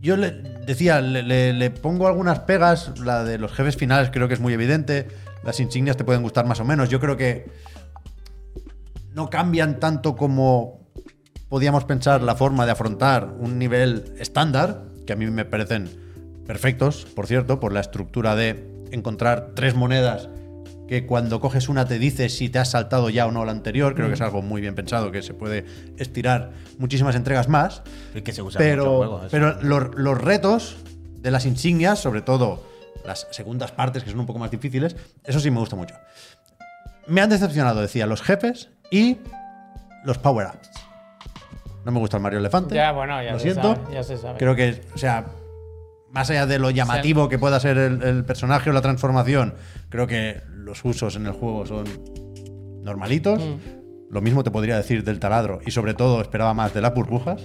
Yo 0.00 0.16
le 0.16 0.30
decía, 0.32 1.00
le, 1.00 1.22
le- 1.22 1.52
le 1.52 1.70
pongo 1.70 2.06
algunas 2.08 2.40
pegas. 2.40 2.92
La 3.00 3.24
de 3.24 3.38
los 3.38 3.52
jefes 3.52 3.76
finales 3.76 4.10
creo 4.12 4.28
que 4.28 4.34
es 4.34 4.40
muy 4.40 4.52
evidente. 4.52 5.08
Las 5.44 5.60
insignias 5.60 5.96
te 5.96 6.04
pueden 6.04 6.22
gustar 6.22 6.44
más 6.46 6.60
o 6.60 6.64
menos. 6.64 6.88
Yo 6.88 7.00
creo 7.00 7.16
que 7.16 7.46
no 9.12 9.30
cambian 9.30 9.78
tanto 9.80 10.16
como 10.16 10.83
podíamos 11.54 11.84
pensar 11.84 12.20
la 12.20 12.34
forma 12.34 12.66
de 12.66 12.72
afrontar 12.72 13.32
un 13.38 13.60
nivel 13.60 14.12
estándar, 14.18 14.82
que 15.06 15.12
a 15.12 15.16
mí 15.16 15.24
me 15.30 15.44
parecen 15.44 15.88
perfectos, 16.48 17.06
por 17.14 17.28
cierto, 17.28 17.60
por 17.60 17.72
la 17.72 17.78
estructura 17.78 18.34
de 18.34 18.68
encontrar 18.90 19.52
tres 19.54 19.76
monedas 19.76 20.28
que 20.88 21.06
cuando 21.06 21.38
coges 21.38 21.68
una 21.68 21.84
te 21.84 22.00
dice 22.00 22.28
si 22.28 22.48
te 22.48 22.58
has 22.58 22.72
saltado 22.72 23.08
ya 23.08 23.28
o 23.28 23.30
no 23.30 23.44
la 23.44 23.52
anterior. 23.52 23.94
Creo 23.94 24.08
que 24.08 24.14
es 24.14 24.20
algo 24.20 24.42
muy 24.42 24.62
bien 24.62 24.74
pensado, 24.74 25.12
que 25.12 25.22
se 25.22 25.32
puede 25.32 25.64
estirar 25.96 26.50
muchísimas 26.78 27.14
entregas 27.14 27.48
más. 27.48 27.84
Es 28.16 28.22
que 28.22 28.32
se 28.32 28.42
usa 28.42 28.58
Pero, 28.58 28.96
juegos, 28.96 29.20
eso. 29.20 29.30
pero 29.30 29.62
los, 29.62 29.94
los 29.94 30.20
retos 30.20 30.78
de 31.20 31.30
las 31.30 31.46
insignias, 31.46 32.00
sobre 32.00 32.22
todo 32.22 32.64
las 33.06 33.28
segundas 33.30 33.70
partes 33.70 34.02
que 34.02 34.10
son 34.10 34.18
un 34.18 34.26
poco 34.26 34.40
más 34.40 34.50
difíciles, 34.50 34.96
eso 35.22 35.38
sí 35.38 35.52
me 35.52 35.60
gusta 35.60 35.76
mucho. 35.76 35.94
Me 37.06 37.20
han 37.20 37.30
decepcionado, 37.30 37.80
decía, 37.80 38.06
los 38.06 38.22
jefes 38.22 38.70
y 38.90 39.18
los 40.04 40.18
power-ups. 40.18 40.83
No 41.84 41.92
me 41.92 41.98
gusta 41.98 42.16
el 42.16 42.22
Mario 42.22 42.38
Elefante. 42.38 42.74
Ya, 42.74 42.92
bueno, 42.92 43.22
ya 43.22 43.32
lo 43.32 43.38
se 43.38 43.52
siento. 43.52 43.74
sabe, 43.76 43.94
ya 43.94 44.02
se 44.02 44.16
sabe. 44.16 44.38
Creo 44.38 44.54
que, 44.56 44.80
o 44.94 44.98
sea, 44.98 45.26
más 46.10 46.30
allá 46.30 46.46
de 46.46 46.58
lo 46.58 46.70
llamativo 46.70 47.28
que 47.28 47.38
pueda 47.38 47.60
ser 47.60 47.76
el, 47.76 48.02
el 48.02 48.24
personaje 48.24 48.70
o 48.70 48.72
la 48.72 48.80
transformación, 48.82 49.54
creo 49.90 50.06
que 50.06 50.42
los 50.50 50.84
usos 50.84 51.16
en 51.16 51.26
el 51.26 51.32
juego 51.32 51.66
son 51.66 51.84
normalitos. 52.82 53.40
Mm. 53.40 53.73
Lo 54.10 54.20
mismo 54.20 54.44
te 54.44 54.50
podría 54.50 54.76
decir 54.76 55.02
del 55.02 55.18
taladro 55.18 55.60
y 55.66 55.72
sobre 55.72 55.94
todo 55.94 56.20
esperaba 56.20 56.54
más 56.54 56.72
de 56.72 56.80
las 56.80 56.94
burbujas. 56.94 57.42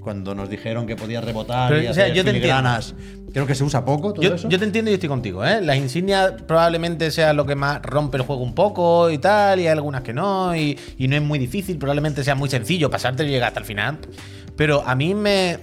Cuando 0.00 0.34
nos 0.36 0.48
dijeron 0.48 0.86
que 0.86 0.94
podía 0.94 1.20
rebotar 1.20 1.68
Pero, 1.68 1.82
y 1.82 1.86
o 1.88 1.94
sea, 1.94 2.04
hacer 2.04 2.16
yo 2.16 2.24
te 2.24 2.32
filigranas. 2.32 2.94
Creo 3.32 3.44
que 3.46 3.56
se 3.56 3.64
usa 3.64 3.84
poco 3.84 4.12
todo 4.12 4.22
Yo, 4.22 4.36
eso. 4.36 4.48
yo 4.48 4.58
te 4.58 4.64
entiendo 4.64 4.90
y 4.90 4.94
estoy 4.94 5.08
contigo, 5.08 5.44
¿eh? 5.44 5.60
Las 5.60 5.76
insignias 5.78 6.34
probablemente 6.46 7.10
sea 7.10 7.32
lo 7.32 7.44
que 7.44 7.56
más 7.56 7.82
rompe 7.82 8.18
el 8.18 8.22
juego 8.22 8.42
un 8.42 8.54
poco 8.54 9.10
y 9.10 9.18
tal, 9.18 9.58
y 9.58 9.62
hay 9.62 9.68
algunas 9.68 10.02
que 10.02 10.12
no, 10.12 10.54
y, 10.54 10.78
y 10.96 11.08
no 11.08 11.16
es 11.16 11.22
muy 11.22 11.38
difícil, 11.40 11.76
probablemente 11.76 12.22
sea 12.22 12.36
muy 12.36 12.48
sencillo 12.48 12.88
pasarte 12.88 13.24
y 13.24 13.28
llegar 13.28 13.48
hasta 13.48 13.60
el 13.60 13.66
final. 13.66 13.98
Pero 14.56 14.86
a 14.86 14.94
mí 14.94 15.12
me, 15.14 15.58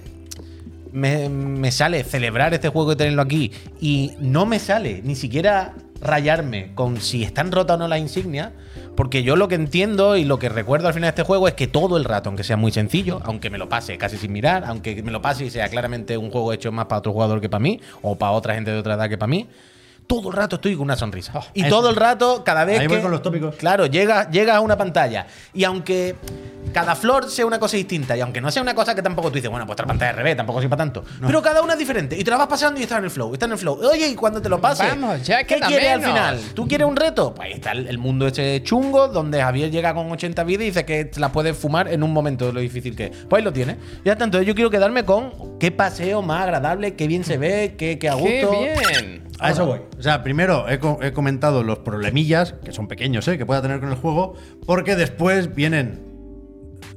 me, 0.92 1.28
me 1.30 1.72
sale 1.72 2.04
celebrar 2.04 2.52
este 2.52 2.68
juego 2.68 2.92
y 2.92 2.96
tenerlo 2.96 3.22
aquí, 3.22 3.50
y 3.80 4.12
no 4.20 4.44
me 4.44 4.58
sale 4.58 5.00
ni 5.02 5.14
siquiera 5.16 5.74
rayarme 6.00 6.74
con 6.74 7.00
si 7.00 7.22
están 7.24 7.50
rotas 7.50 7.76
o 7.76 7.78
no 7.78 7.88
las 7.88 7.98
insignias, 7.98 8.50
porque 8.94 9.22
yo 9.22 9.36
lo 9.36 9.48
que 9.48 9.54
entiendo 9.54 10.16
y 10.16 10.24
lo 10.24 10.38
que 10.38 10.48
recuerdo 10.48 10.88
al 10.88 10.94
final 10.94 11.08
de 11.08 11.10
este 11.10 11.22
juego 11.22 11.48
es 11.48 11.54
que 11.54 11.66
todo 11.66 11.96
el 11.96 12.04
rato, 12.04 12.28
aunque 12.28 12.44
sea 12.44 12.56
muy 12.56 12.72
sencillo, 12.72 13.20
aunque 13.24 13.50
me 13.50 13.58
lo 13.58 13.68
pase 13.68 13.98
casi 13.98 14.16
sin 14.16 14.32
mirar, 14.32 14.64
aunque 14.66 15.02
me 15.02 15.10
lo 15.10 15.20
pase 15.20 15.44
y 15.44 15.50
sea 15.50 15.68
claramente 15.68 16.16
un 16.16 16.30
juego 16.30 16.52
hecho 16.52 16.72
más 16.72 16.86
para 16.86 17.00
otro 17.00 17.12
jugador 17.12 17.40
que 17.40 17.48
para 17.48 17.62
mí, 17.62 17.80
o 18.02 18.16
para 18.16 18.32
otra 18.32 18.54
gente 18.54 18.70
de 18.70 18.78
otra 18.78 18.94
edad 18.94 19.08
que 19.08 19.18
para 19.18 19.30
mí, 19.30 19.48
todo 20.06 20.30
el 20.30 20.36
rato 20.36 20.56
estoy 20.56 20.74
con 20.74 20.82
una 20.84 20.96
sonrisa. 20.96 21.32
y 21.54 21.62
eso. 21.62 21.70
todo 21.70 21.90
el 21.90 21.96
rato, 21.96 22.42
cada 22.44 22.64
vez 22.64 22.80
Ahí 22.80 22.86
que. 22.86 22.94
voy 22.94 23.02
con 23.02 23.10
los 23.10 23.22
tópicos. 23.22 23.54
Claro, 23.56 23.86
llega, 23.86 24.30
llega 24.30 24.56
a 24.56 24.60
una 24.60 24.76
pantalla. 24.76 25.26
Y 25.52 25.64
aunque 25.64 26.16
cada 26.72 26.94
flor 26.94 27.30
sea 27.30 27.46
una 27.46 27.58
cosa 27.58 27.76
distinta, 27.76 28.16
y 28.16 28.20
aunque 28.20 28.40
no 28.40 28.50
sea 28.50 28.62
una 28.62 28.74
cosa 28.74 28.94
que 28.94 29.02
tampoco 29.02 29.28
tú 29.28 29.36
dices, 29.36 29.50
bueno, 29.50 29.66
pues 29.66 29.74
otra 29.74 29.86
pantalla 29.86 30.10
al 30.10 30.16
revés, 30.16 30.36
tampoco 30.36 30.60
para 30.62 30.76
tanto. 30.76 31.04
Pero 31.24 31.42
cada 31.42 31.62
una 31.62 31.74
es 31.74 31.78
diferente. 31.78 32.18
Y 32.18 32.24
te 32.24 32.30
la 32.30 32.36
vas 32.36 32.48
pasando 32.48 32.80
y 32.80 32.82
estás 32.82 32.98
en 32.98 33.04
el 33.04 33.10
flow, 33.10 33.32
estás 33.32 33.46
en 33.46 33.52
el 33.52 33.58
flow. 33.58 33.78
Oye, 33.90 34.08
y 34.08 34.14
cuando 34.14 34.42
te 34.42 34.48
lo 34.48 34.60
pases, 34.60 34.88
Vamos, 34.88 35.22
ya 35.24 35.44
¿qué 35.44 35.58
quieres 35.60 35.90
al 35.90 36.00
menos. 36.00 36.14
final? 36.14 36.40
¿Tú 36.54 36.66
quieres 36.66 36.86
un 36.86 36.96
reto? 36.96 37.34
Pues 37.34 37.46
ahí 37.46 37.52
está 37.54 37.72
el, 37.72 37.98
mundo 37.98 38.26
ese 38.26 38.62
chungo, 38.62 39.08
donde 39.08 39.40
Javier 39.40 39.70
llega 39.70 39.94
con 39.94 40.10
80 40.10 40.44
vidas 40.44 40.62
y 40.62 40.66
dice 40.66 40.84
que 40.84 41.10
la 41.16 41.32
puedes 41.32 41.56
fumar 41.56 41.88
en 41.88 42.02
un 42.02 42.12
momento 42.12 42.46
de 42.46 42.52
lo 42.52 42.60
difícil 42.60 42.96
que 42.96 43.06
es. 43.06 43.10
Pues 43.28 43.40
ahí 43.40 43.44
lo 43.44 43.52
tienes. 43.52 43.76
Ya 44.04 44.12
está, 44.12 44.24
entonces 44.24 44.46
yo 44.46 44.54
quiero 44.54 44.70
quedarme 44.70 45.04
con 45.04 45.58
qué 45.58 45.70
paseo 45.70 46.22
más 46.22 46.42
agradable, 46.42 46.94
qué 46.94 47.06
bien 47.06 47.24
se 47.24 47.38
ve, 47.38 47.74
qué, 47.78 47.98
qué 47.98 48.08
a 48.08 48.14
gusto. 48.14 48.50
¡Qué 48.50 48.74
bien! 49.00 49.28
A 49.40 49.50
eso 49.50 49.66
voy. 49.66 49.80
O 49.98 50.02
sea, 50.02 50.22
primero 50.22 50.68
he, 50.68 50.78
co- 50.78 50.98
he 51.02 51.12
comentado 51.12 51.62
los 51.62 51.78
problemillas, 51.78 52.54
que 52.64 52.72
son 52.72 52.88
pequeños, 52.88 53.26
¿eh? 53.28 53.38
que 53.38 53.46
pueda 53.46 53.62
tener 53.62 53.80
con 53.80 53.90
el 53.90 53.96
juego, 53.96 54.34
porque 54.66 54.96
después 54.96 55.54
vienen 55.54 56.00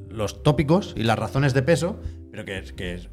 los 0.10 0.44
tópicos 0.44 0.94
y 0.98 1.04
las 1.04 1.18
razones 1.20 1.54
de 1.54 1.62
peso, 1.62 2.00
pero 2.32 2.44
que, 2.46 2.64
que 2.76 3.08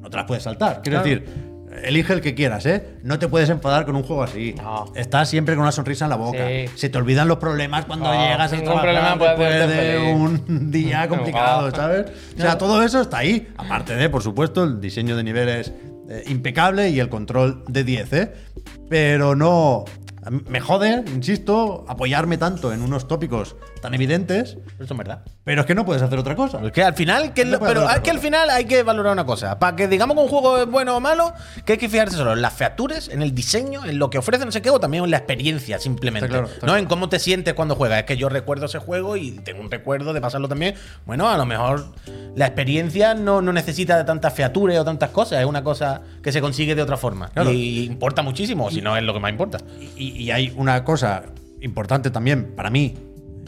no 0.00 0.10
te 0.10 0.16
las 0.16 0.26
puedes 0.26 0.42
saltar. 0.42 0.82
Quiero 0.82 1.02
Claro. 1.02 1.20
decir, 1.20 1.48
elige 1.84 2.12
el 2.12 2.20
que 2.20 2.34
quieras, 2.34 2.66
¿eh? 2.66 2.98
No 3.04 3.18
te 3.20 3.28
puedes 3.28 3.48
enfadar 3.50 3.84
con 3.86 3.94
un 3.94 4.02
juego 4.02 4.22
así. 4.24 4.54
No. 4.56 4.86
Estás 4.96 5.28
siempre 5.28 5.54
con 5.54 5.62
una 5.62 5.70
sonrisa 5.72 6.06
en 6.06 6.10
la 6.10 6.16
boca. 6.16 6.46
Sí. 6.48 6.64
Se 6.74 6.88
te 6.88 6.98
olvidan 6.98 7.28
los 7.28 7.38
problemas 7.38 7.84
cuando 7.84 8.10
llegas 8.12 8.52
a 8.52 8.56
ningún 8.56 8.80
trabajar 8.80 9.18
después 9.18 9.68
de 9.68 9.98
un 10.12 10.70
día 10.72 11.06
complicado. 11.08 11.70
¿sabes? 11.70 12.06
O 12.36 12.40
sea, 12.40 12.58
todo 12.58 12.82
eso 12.82 13.00
está 13.00 13.18
ahí. 13.18 13.48
Aparte 13.56 13.94
de, 13.94 14.08
por 14.08 14.22
supuesto, 14.22 14.64
el 14.64 14.80
diseño 14.80 15.14
de 15.16 15.22
niveles 15.22 15.72
eh, 16.10 16.24
impecable 16.28 16.88
y 16.88 17.00
el 17.00 17.10
control 17.10 17.62
de 17.68 17.84
10, 17.84 18.12
¿eh? 18.14 18.32
Pero 18.88 19.34
no. 19.34 19.84
Me 20.46 20.60
jode, 20.60 21.04
insisto, 21.14 21.86
apoyarme 21.88 22.36
tanto 22.36 22.70
en 22.74 22.82
unos 22.82 23.08
tópicos 23.08 23.56
tan 23.80 23.94
evidentes, 23.94 24.58
eso 24.78 24.92
es 24.92 24.96
verdad. 24.98 25.22
pero 25.44 25.62
es 25.62 25.66
que 25.66 25.74
no 25.74 25.86
puedes 25.86 26.02
hacer 26.02 26.18
otra 26.18 26.34
cosa. 26.36 26.60
Es 26.62 26.72
que 26.72 26.82
al 26.82 26.92
final, 26.94 27.32
que 27.32 27.46
No 27.46 27.52
lo- 27.52 27.60
pero 27.60 27.88
es 27.88 28.00
que 28.00 28.10
al 28.10 28.18
final 28.18 28.50
hay 28.50 28.66
que 28.66 28.82
valorar 28.82 29.14
una 29.14 29.24
cosa. 29.24 29.58
Para 29.58 29.74
que 29.74 29.88
digamos 29.88 30.16
que 30.16 30.22
un 30.24 30.28
juego 30.28 30.58
es 30.58 30.66
bueno 30.66 30.96
o 30.96 31.00
malo, 31.00 31.32
que 31.64 31.72
hay 31.74 31.78
que 31.78 31.88
fijarse 31.88 32.16
solo 32.16 32.34
en 32.34 32.42
las 32.42 32.52
features, 32.52 33.08
en 33.08 33.22
el 33.22 33.34
diseño, 33.34 33.86
en 33.86 33.98
lo 33.98 34.10
que 34.10 34.18
ofrece, 34.18 34.44
no 34.44 34.52
sé 34.52 34.60
qué, 34.60 34.68
o 34.68 34.78
también 34.78 35.04
en 35.04 35.10
la 35.12 35.16
experiencia, 35.16 35.78
simplemente. 35.78 36.26
Está 36.26 36.38
claro, 36.40 36.46
está 36.52 36.66
no 36.66 36.72
claro. 36.72 36.78
en 36.82 36.86
cómo 36.88 37.08
te 37.08 37.18
sientes 37.20 37.54
cuando 37.54 37.74
juegas. 37.76 38.00
Es 38.00 38.04
que 38.04 38.18
yo 38.18 38.28
recuerdo 38.28 38.66
ese 38.66 38.80
juego 38.80 39.16
y 39.16 39.30
tengo 39.38 39.62
un 39.62 39.70
recuerdo 39.70 40.12
de 40.12 40.20
pasarlo 40.20 40.48
también. 40.48 40.74
Bueno, 41.06 41.26
a 41.30 41.38
lo 41.38 41.46
mejor 41.46 41.86
la 42.34 42.44
experiencia 42.46 43.14
no, 43.14 43.40
no 43.40 43.54
necesita 43.54 43.96
de 43.96 44.04
tantas 44.04 44.34
features 44.34 44.76
o 44.78 44.84
tantas 44.84 45.08
cosas. 45.10 45.40
Es 45.40 45.46
una 45.46 45.62
cosa 45.64 46.02
que 46.28 46.32
se 46.32 46.40
consigue 46.42 46.74
de 46.74 46.82
otra 46.82 46.98
forma. 46.98 47.28
Claro. 47.28 47.50
Y 47.50 47.84
importa 47.86 48.20
muchísimo, 48.20 48.70
si 48.70 48.82
no 48.82 48.96
es 48.96 49.02
lo 49.02 49.14
que 49.14 49.20
más 49.20 49.30
importa. 49.30 49.58
Y, 49.96 50.10
y 50.10 50.30
hay 50.30 50.52
una 50.56 50.84
cosa 50.84 51.22
importante 51.62 52.10
también 52.10 52.52
para 52.54 52.68
mí, 52.68 52.94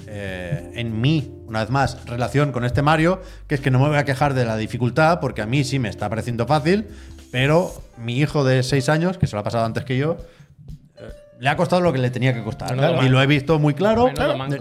eh, 0.06 0.72
en 0.74 0.98
mi, 0.98 1.30
una 1.46 1.60
vez 1.60 1.68
más, 1.68 2.04
relación 2.06 2.52
con 2.52 2.64
este 2.64 2.80
Mario, 2.80 3.20
que 3.46 3.54
es 3.54 3.60
que 3.60 3.70
no 3.70 3.78
me 3.78 3.88
voy 3.88 3.98
a 3.98 4.04
quejar 4.04 4.32
de 4.32 4.46
la 4.46 4.56
dificultad, 4.56 5.20
porque 5.20 5.42
a 5.42 5.46
mí 5.46 5.62
sí 5.62 5.78
me 5.78 5.90
está 5.90 6.08
pareciendo 6.08 6.46
fácil, 6.46 6.86
pero 7.30 7.70
mi 7.98 8.18
hijo 8.18 8.44
de 8.44 8.62
6 8.62 8.88
años, 8.88 9.18
que 9.18 9.26
se 9.26 9.36
lo 9.36 9.40
ha 9.40 9.44
pasado 9.44 9.66
antes 9.66 9.84
que 9.84 9.98
yo, 9.98 10.16
le 11.40 11.48
ha 11.48 11.56
costado 11.56 11.80
lo 11.80 11.92
que 11.92 11.98
le 11.98 12.10
tenía 12.10 12.34
que 12.34 12.44
costar. 12.44 12.76
Y 13.02 13.08
lo 13.08 13.20
he 13.22 13.26
visto 13.26 13.58
muy 13.58 13.74
claro, 13.74 14.10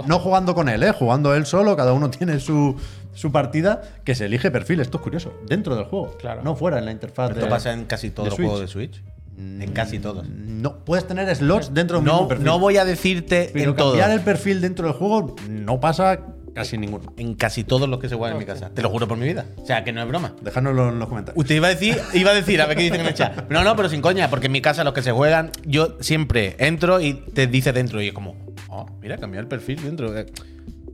no 0.08 0.20
jugando 0.20 0.56
con 0.56 0.70
él, 0.70 0.82
¿eh? 0.84 0.92
jugando 0.94 1.36
él 1.36 1.46
solo, 1.46 1.76
cada 1.76 1.94
uno 1.94 2.10
tiene 2.10 2.40
su, 2.40 2.76
su 3.14 3.32
partida, 3.32 3.82
que 4.04 4.16
se 4.16 4.26
elige 4.26 4.50
perfil. 4.50 4.80
Esto 4.80 4.98
es 4.98 5.04
curioso, 5.04 5.34
dentro 5.46 5.76
del 5.76 5.86
juego, 5.86 6.16
Claro. 6.18 6.42
no 6.42 6.56
fuera 6.56 6.80
en 6.80 6.86
la 6.86 6.92
interfaz 6.92 7.32
Esto 7.32 7.44
de, 7.46 7.50
pasa 7.52 7.74
en 7.74 7.84
casi 7.86 8.10
todos 8.10 8.30
los 8.30 8.36
juegos 8.38 8.62
de 8.62 8.68
Switch. 8.68 9.04
En 9.38 9.72
casi 9.72 10.00
todos. 10.00 10.28
No, 10.28 10.80
puedes 10.80 11.08
tener 11.08 11.34
slots 11.34 11.74
dentro 11.74 11.98
de 11.98 12.00
un 12.00 12.06
mismo 12.06 12.22
No, 12.24 12.28
perfil. 12.28 12.46
no 12.46 12.60
voy 12.60 12.76
a 12.76 12.84
decirte 12.84 13.50
Pero 13.54 13.72
en 13.72 13.76
cambiar 13.78 14.12
el 14.12 14.20
perfil 14.20 14.60
dentro 14.60 14.88
del 14.88 14.96
juego 14.98 15.36
no 15.50 15.80
pasa 15.80 16.20
casi 16.60 16.78
ninguno. 16.78 17.14
En 17.18 17.34
casi 17.36 17.64
todos 17.64 17.88
los 17.90 18.00
que 18.00 18.08
se 18.10 18.16
juegan 18.16 18.36
en 18.36 18.40
mi 18.40 18.46
casa. 18.46 18.70
Te 18.70 18.82
lo 18.82 18.90
juro 18.90 19.08
por 19.08 19.18
mi 19.18 19.26
vida. 19.26 19.46
O 19.58 19.66
sea, 19.66 19.84
que 19.84 19.92
no 19.92 20.02
es 20.02 20.08
broma. 20.08 20.34
Dejádnoslo 20.42 20.90
en 20.90 21.00
los 21.00 21.08
comentarios. 21.10 21.42
Usted 21.42 21.56
iba 21.56 21.68
a 21.68 21.70
decir, 21.72 21.98
iba 22.14 22.32
a 22.32 22.34
decir, 22.34 22.62
a 22.62 22.66
ver 22.66 22.78
qué 22.78 22.84
dicen 22.84 23.02
en 23.02 23.08
el 23.08 23.14
chat. 23.14 23.50
No, 23.50 23.64
no, 23.64 23.76
pero 23.76 23.90
sin 23.90 24.02
coña, 24.02 24.30
porque 24.30 24.46
en 24.48 24.52
mi 24.52 24.62
casa 24.62 24.84
los 24.84 24.94
que 24.94 25.02
se 25.02 25.12
juegan, 25.12 25.52
yo 25.66 25.98
siempre 26.02 26.56
entro 26.60 27.00
y 27.00 27.14
te 27.14 27.48
dice 27.48 27.72
dentro 27.74 28.02
y 28.02 28.08
es 28.10 28.14
como, 28.14 28.36
oh, 28.70 28.86
mira, 29.02 29.18
cambiar 29.18 29.44
el 29.44 29.48
perfil 29.48 29.82
dentro. 29.84 30.18
eh, 30.18 30.26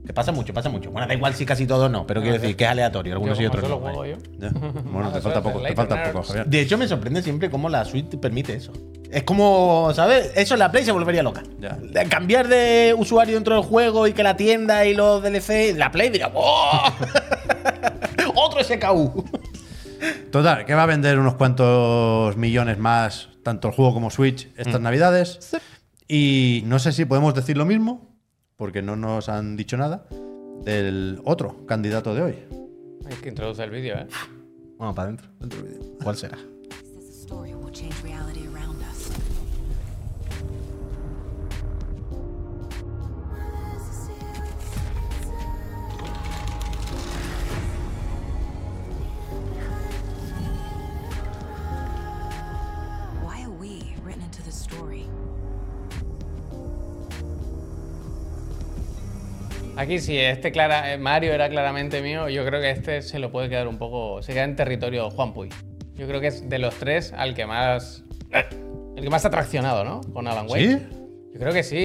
Que 0.06 0.12
pasa 0.12 0.30
mucho, 0.32 0.54
pasa 0.54 0.68
mucho. 0.68 0.90
Bueno, 0.92 1.08
da 1.08 1.14
igual 1.14 1.34
si 1.34 1.44
casi 1.44 1.66
todos 1.66 1.90
no, 1.90 2.06
pero 2.06 2.20
quiero 2.22 2.38
decir 2.38 2.54
que 2.56 2.64
es 2.64 2.70
aleatorio, 2.70 3.12
algunos 3.14 3.36
Yo 3.38 3.44
y 3.44 3.48
como 3.48 3.58
otros 3.58 3.70
solo 3.70 3.86
no. 3.86 3.92
juego 3.96 4.06
yo. 4.06 4.82
Bueno, 4.92 5.10
te 5.12 5.20
falta 5.20 5.42
poco, 5.42 5.60
te 5.60 5.74
falta 5.74 6.12
poco, 6.12 6.22
Javier. 6.22 6.46
De 6.46 6.60
hecho, 6.60 6.78
me 6.78 6.86
sorprende 6.86 7.22
siempre 7.22 7.50
cómo 7.50 7.68
la 7.68 7.84
Switch 7.84 8.08
te 8.10 8.16
permite 8.18 8.54
eso. 8.54 8.72
Es 9.10 9.22
como, 9.22 9.92
¿sabes? 9.94 10.32
Eso 10.34 10.54
en 10.54 10.60
la 10.60 10.70
Play 10.70 10.84
se 10.84 10.92
volvería 10.92 11.22
loca. 11.22 11.42
Ya. 11.60 11.78
Cambiar 12.08 12.48
de 12.48 12.94
usuario 12.96 13.34
dentro 13.34 13.54
del 13.54 13.64
juego 13.64 14.06
y 14.06 14.12
que 14.12 14.22
la 14.22 14.36
tienda 14.36 14.84
y 14.84 14.94
los 14.94 15.22
DLC, 15.22 15.76
la 15.76 15.90
Play 15.90 16.10
diría, 16.10 16.30
¡oh! 16.34 16.92
¡Otro 18.34 18.62
SKU! 18.62 19.24
Total, 20.30 20.64
que 20.64 20.74
va 20.74 20.82
a 20.82 20.86
vender 20.86 21.18
unos 21.18 21.34
cuantos 21.34 22.36
millones 22.36 22.78
más, 22.78 23.30
tanto 23.42 23.68
el 23.68 23.74
juego 23.74 23.94
como 23.94 24.10
Switch, 24.10 24.50
estas 24.56 24.80
navidades. 24.80 25.56
Y 26.08 26.62
no 26.66 26.78
sé 26.78 26.92
si 26.92 27.04
podemos 27.04 27.34
decir 27.34 27.56
lo 27.56 27.64
mismo, 27.64 28.16
porque 28.56 28.82
no 28.82 28.96
nos 28.96 29.28
han 29.28 29.56
dicho 29.56 29.76
nada, 29.76 30.06
del 30.64 31.20
otro 31.24 31.64
candidato 31.66 32.14
de 32.14 32.22
hoy. 32.22 32.34
Hay 33.08 33.16
que 33.16 33.28
introducir 33.28 33.64
el 33.64 33.70
vídeo, 33.70 33.96
¿eh? 33.96 34.06
Vamos 34.78 34.94
para 34.94 35.08
adentro. 35.08 35.28
¿Cuál 36.02 36.16
será? 36.16 36.36
This 36.98 37.22
story 37.22 37.54
will 37.54 37.72
Aquí 59.76 59.98
sí, 59.98 60.18
este 60.18 60.52
clara, 60.52 60.94
eh, 60.94 60.96
Mario 60.98 61.34
era 61.34 61.50
claramente 61.50 62.00
mío. 62.00 62.30
Yo 62.30 62.46
creo 62.46 62.62
que 62.62 62.70
este 62.70 63.02
se 63.02 63.18
lo 63.18 63.30
puede 63.30 63.50
quedar 63.50 63.68
un 63.68 63.76
poco. 63.76 64.22
Se 64.22 64.32
queda 64.32 64.44
en 64.44 64.56
territorio 64.56 65.10
Juan 65.10 65.34
Puy. 65.34 65.50
Yo 65.94 66.06
creo 66.06 66.18
que 66.18 66.28
es 66.28 66.48
de 66.48 66.58
los 66.58 66.74
tres 66.76 67.12
al 67.12 67.34
que 67.34 67.44
más. 67.44 68.02
El 68.96 69.02
que 69.02 69.10
más 69.10 69.26
ha 69.26 69.28
atraccionado, 69.28 69.84
¿no? 69.84 70.00
Con 70.14 70.26
Alan 70.26 70.46
Wake. 70.48 70.78
¿Sí? 70.78 70.86
Yo 71.34 71.40
creo 71.40 71.52
que 71.52 71.62
sí. 71.62 71.84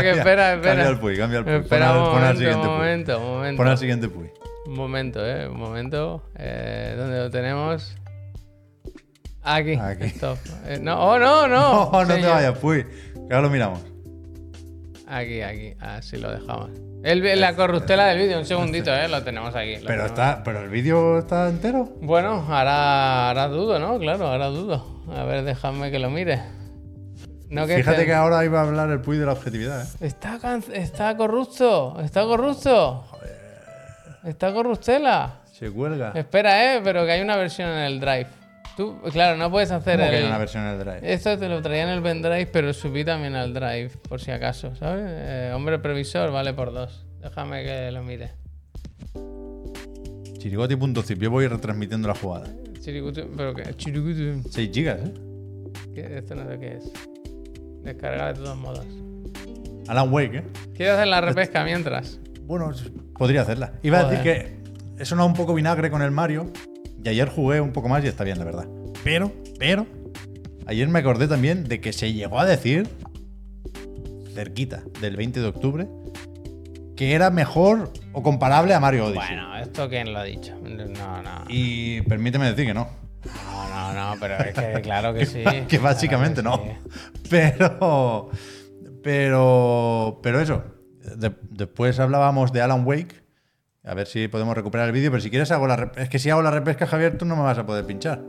Que 0.00 0.10
espera, 0.10 0.54
espera. 0.54 0.74
Cambia 0.74 0.88
el 0.90 0.98
Puy, 0.98 1.16
cambia 1.16 1.38
el 1.38 1.44
Puy. 1.44 1.54
Espera 1.54 1.88
Pon 1.88 1.98
un 1.98 2.04
pon 2.04 2.14
al 2.14 2.20
momento, 2.20 2.38
siguiente 2.38 2.58
un 2.58 2.64
Puy. 2.66 2.76
momento, 2.78 3.18
un 3.18 3.26
momento. 3.26 3.56
Pon 3.56 3.68
al 3.68 3.78
siguiente 3.78 4.08
Puy. 4.08 4.30
Un 4.66 4.74
momento, 4.74 5.26
eh, 5.26 5.48
un 5.48 5.58
momento. 5.58 6.22
Eh, 6.36 6.94
¿Dónde 6.96 7.18
lo 7.18 7.30
tenemos? 7.30 7.96
Aquí. 9.42 9.74
Aquí. 9.74 10.04
Stop. 10.04 10.38
Eh, 10.66 10.78
no, 10.80 11.00
oh, 11.00 11.18
no, 11.18 11.48
no. 11.48 11.90
No, 11.92 12.04
no 12.04 12.14
te 12.14 12.26
vayas, 12.26 12.58
Puy. 12.58 12.84
Que 12.84 13.34
ahora 13.34 13.42
lo 13.42 13.50
miramos. 13.50 13.80
Aquí, 15.06 15.40
aquí. 15.42 15.74
Así 15.80 16.18
lo 16.18 16.30
dejamos. 16.30 16.70
El, 17.02 17.40
la 17.40 17.56
corruptela 17.56 18.06
del 18.08 18.18
vídeo, 18.18 18.38
un 18.38 18.44
segundito, 18.44 18.94
eh. 18.94 19.08
Lo 19.08 19.22
tenemos 19.24 19.56
aquí. 19.56 19.76
lo 19.76 19.86
Pero 19.86 20.04
tenemos. 20.04 20.10
está, 20.10 20.42
pero 20.44 20.60
el 20.62 20.68
vídeo 20.68 21.18
está 21.18 21.48
entero. 21.48 21.88
Bueno, 22.02 22.44
ahora, 22.48 23.28
ahora 23.28 23.48
dudo, 23.48 23.78
¿no? 23.78 23.98
Claro, 23.98 24.26
ahora 24.28 24.46
dudo. 24.48 24.84
A 25.16 25.24
ver, 25.24 25.42
déjame 25.44 25.90
que 25.90 25.98
lo 25.98 26.10
mire. 26.10 26.42
No 27.50 27.66
que 27.66 27.76
Fíjate 27.76 28.06
que 28.06 28.14
ahora 28.14 28.44
iba 28.44 28.60
a 28.60 28.62
hablar 28.66 28.90
el 28.90 29.00
Puy 29.00 29.18
de 29.18 29.26
la 29.26 29.32
objetividad. 29.32 29.82
¿eh? 29.82 29.86
Está, 30.06 30.38
can- 30.38 30.64
está 30.72 31.16
corrupto, 31.16 32.00
está 32.00 32.22
corrupto. 32.24 33.04
Está 34.24 34.52
corruptela. 34.52 35.40
Se 35.52 35.70
cuelga. 35.70 36.12
Espera, 36.14 36.76
eh, 36.76 36.80
pero 36.84 37.04
que 37.04 37.12
hay 37.12 37.20
una 37.22 37.36
versión 37.36 37.68
en 37.70 37.78
el 37.78 38.00
Drive. 38.00 38.26
Tú, 38.76 38.98
claro, 39.12 39.36
no 39.36 39.50
puedes 39.50 39.70
hacer 39.72 39.98
¿Cómo 39.98 40.08
que 40.10 40.16
el. 40.16 40.22
hay 40.22 40.28
una 40.28 40.38
versión 40.38 40.62
en 40.64 40.70
el 40.74 40.78
Drive? 40.78 41.12
Esto 41.12 41.36
te 41.38 41.48
lo 41.48 41.60
traía 41.60 41.82
en 41.82 41.88
el 41.90 42.02
pendrive, 42.02 42.46
pero 42.46 42.72
subí 42.72 43.04
también 43.04 43.34
al 43.34 43.52
Drive, 43.52 43.90
por 44.08 44.20
si 44.20 44.30
acaso, 44.30 44.74
¿sabes? 44.76 45.04
Eh, 45.06 45.52
hombre 45.54 45.78
previsor 45.78 46.30
vale 46.30 46.54
por 46.54 46.72
dos. 46.72 47.04
Déjame 47.20 47.62
que 47.64 47.90
lo 47.90 48.02
mire. 48.02 48.32
Chirigoti.zip. 50.38 51.18
Yo 51.20 51.30
voy 51.30 51.46
retransmitiendo 51.46 52.08
la 52.08 52.14
jugada. 52.14 52.46
Chirigutu, 52.80 53.28
pero 53.36 53.54
que. 53.54 53.74
Chirigutu. 53.74 54.48
6 54.48 54.70
gigas, 54.72 54.98
¿eh? 55.00 55.12
¿Qué- 55.94 56.18
Esto 56.18 56.34
no 56.34 56.48
sé 56.48 56.58
qué 56.58 56.76
es. 56.76 56.92
Descargar 57.82 58.36
de 58.36 58.42
todos 58.42 58.56
modos. 58.56 58.86
Alan 59.88 60.12
Wake, 60.12 60.38
¿eh? 60.38 60.44
¿Quieres 60.74 60.94
hacer 60.94 61.08
la 61.08 61.20
repesca 61.20 61.64
mientras? 61.64 62.18
Bueno, 62.42 62.72
podría 63.16 63.42
hacerla. 63.42 63.72
Iba 63.82 64.00
a 64.00 64.04
decir 64.04 64.18
Joder. 64.18 64.60
que 64.96 65.02
he 65.02 65.04
sonado 65.04 65.28
un 65.28 65.34
poco 65.34 65.54
vinagre 65.54 65.90
con 65.90 66.02
el 66.02 66.10
Mario. 66.10 66.52
Y 67.02 67.08
ayer 67.08 67.28
jugué 67.28 67.60
un 67.60 67.72
poco 67.72 67.88
más 67.88 68.04
y 68.04 68.08
está 68.08 68.24
bien, 68.24 68.38
la 68.38 68.44
verdad. 68.44 68.66
Pero, 69.02 69.32
pero, 69.58 69.86
ayer 70.66 70.86
me 70.88 70.98
acordé 70.98 71.26
también 71.28 71.64
de 71.64 71.80
que 71.80 71.92
se 71.92 72.12
llegó 72.12 72.38
a 72.38 72.44
decir, 72.44 72.88
cerquita 74.34 74.82
del 75.00 75.16
20 75.16 75.40
de 75.40 75.46
octubre, 75.46 75.88
que 76.96 77.14
era 77.14 77.30
mejor 77.30 77.90
o 78.12 78.22
comparable 78.22 78.74
a 78.74 78.80
Mario 78.80 79.06
Odyssey. 79.06 79.26
Bueno, 79.26 79.56
¿esto 79.56 79.88
quién 79.88 80.12
lo 80.12 80.18
ha 80.18 80.24
dicho? 80.24 80.54
No, 80.62 81.22
no. 81.22 81.44
Y 81.48 82.02
permíteme 82.02 82.50
decir 82.50 82.66
que 82.66 82.74
no. 82.74 82.88
No, 84.14 84.20
pero 84.20 84.36
es 84.38 84.54
que 84.54 84.80
claro 84.82 85.14
que 85.14 85.26
sí. 85.26 85.42
que 85.68 85.78
básicamente 85.78 86.42
Claro 86.42 86.64
no. 86.64 86.64
sí. 86.64 86.90
Pero, 87.30 88.30
pero, 89.02 90.20
pero 90.22 90.40
eso. 90.40 90.62
De- 91.16 91.32
después 91.50 91.98
hablábamos 92.00 92.52
de 92.52 92.60
Alan 92.62 92.86
Wake. 92.86 93.20
A 93.84 93.94
ver 93.94 94.06
si 94.06 94.28
podemos 94.28 94.54
recuperar 94.54 94.86
el 94.86 94.92
vídeo. 94.92 95.10
Pero 95.10 95.22
si 95.22 95.30
quieres 95.30 95.50
hago 95.52 95.66
la 95.66 95.90
Es 95.96 96.08
que 96.08 96.18
si 96.18 96.30
hago 96.30 96.42
la 96.42 96.50
repesca, 96.50 96.86
Javier, 96.86 97.16
tú 97.16 97.24
no 97.24 97.36
me 97.36 97.42
vas 97.42 97.58
a 97.58 97.64
poder 97.66 97.84
pinchar. 97.86 98.22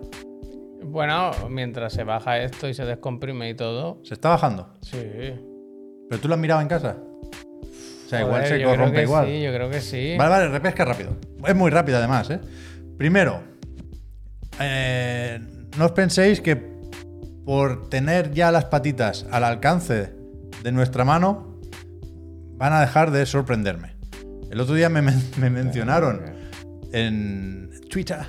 Bueno, 0.83 1.31
mientras 1.49 1.93
se 1.93 2.03
baja 2.03 2.39
esto 2.39 2.67
y 2.67 2.73
se 2.73 2.85
descomprime 2.85 3.49
y 3.49 3.53
todo. 3.53 3.99
Se 4.03 4.13
está 4.13 4.29
bajando. 4.29 4.73
Sí. 4.81 4.97
Pero 6.09 6.21
tú 6.21 6.27
lo 6.27 6.33
has 6.35 6.39
mirado 6.39 6.61
en 6.61 6.67
casa. 6.67 6.97
O 8.05 8.09
sea, 8.09 8.21
igual 8.21 8.45
se 8.45 8.61
corrompe 8.63 9.03
igual. 9.03 9.25
Sí, 9.27 9.41
yo 9.41 9.53
creo 9.53 9.69
que 9.69 9.79
sí. 9.79 10.15
Vale, 10.17 10.29
vale, 10.29 10.47
repesca 10.49 10.83
rápido. 10.83 11.15
Es 11.47 11.55
muy 11.55 11.69
rápida 11.71 11.99
además, 11.99 12.29
¿eh? 12.29 12.39
Primero, 12.97 13.41
eh, 14.59 15.39
no 15.77 15.85
os 15.85 15.91
penséis 15.91 16.41
que 16.41 16.55
por 17.45 17.89
tener 17.89 18.31
ya 18.31 18.51
las 18.51 18.65
patitas 18.65 19.25
al 19.31 19.43
alcance 19.43 20.13
de 20.63 20.71
nuestra 20.71 21.03
mano 21.05 21.59
van 22.57 22.73
a 22.73 22.81
dejar 22.81 23.11
de 23.11 23.25
sorprenderme. 23.25 23.95
El 24.51 24.59
otro 24.59 24.75
día 24.75 24.89
me, 24.89 25.01
men- 25.01 25.21
me 25.39 25.49
mencionaron 25.49 26.21
en 26.93 27.71
Twitter 27.89 28.19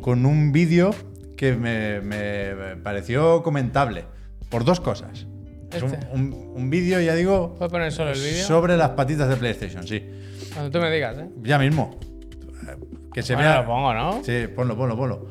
con 0.00 0.26
un 0.26 0.52
vídeo 0.52 0.90
que 1.36 1.54
me, 1.56 2.00
me 2.00 2.76
pareció 2.82 3.42
comentable 3.42 4.04
por 4.50 4.64
dos 4.64 4.80
cosas. 4.80 5.26
Es 5.72 5.82
un, 5.82 5.94
Este. 5.94 6.06
un- 6.12 6.52
un 6.54 6.68
vídeo, 6.70 7.00
ya 7.00 7.14
digo, 7.14 7.54
¿Puedes 7.56 7.70
poner 7.72 7.92
solo 7.92 8.10
el 8.10 8.18
vídeo? 8.18 8.44
sobre 8.44 8.76
las 8.76 8.90
patitas 8.90 9.28
de 9.28 9.36
PlayStation, 9.36 9.86
sí. 9.86 10.04
Cuando 10.52 10.70
tú 10.70 10.80
me 10.80 10.90
digas, 10.90 11.16
¿eh? 11.16 11.28
Ya 11.42 11.58
mismo. 11.58 11.98
Que 13.14 13.22
se 13.22 13.34
Bueno, 13.34 13.48
vea. 13.50 13.60
lo 13.62 13.66
pongo, 13.66 13.94
¿no? 13.94 14.22
Sí, 14.24 14.46
ponlo, 14.54 14.76
ponlo, 14.76 14.96
ponlo. 14.96 15.28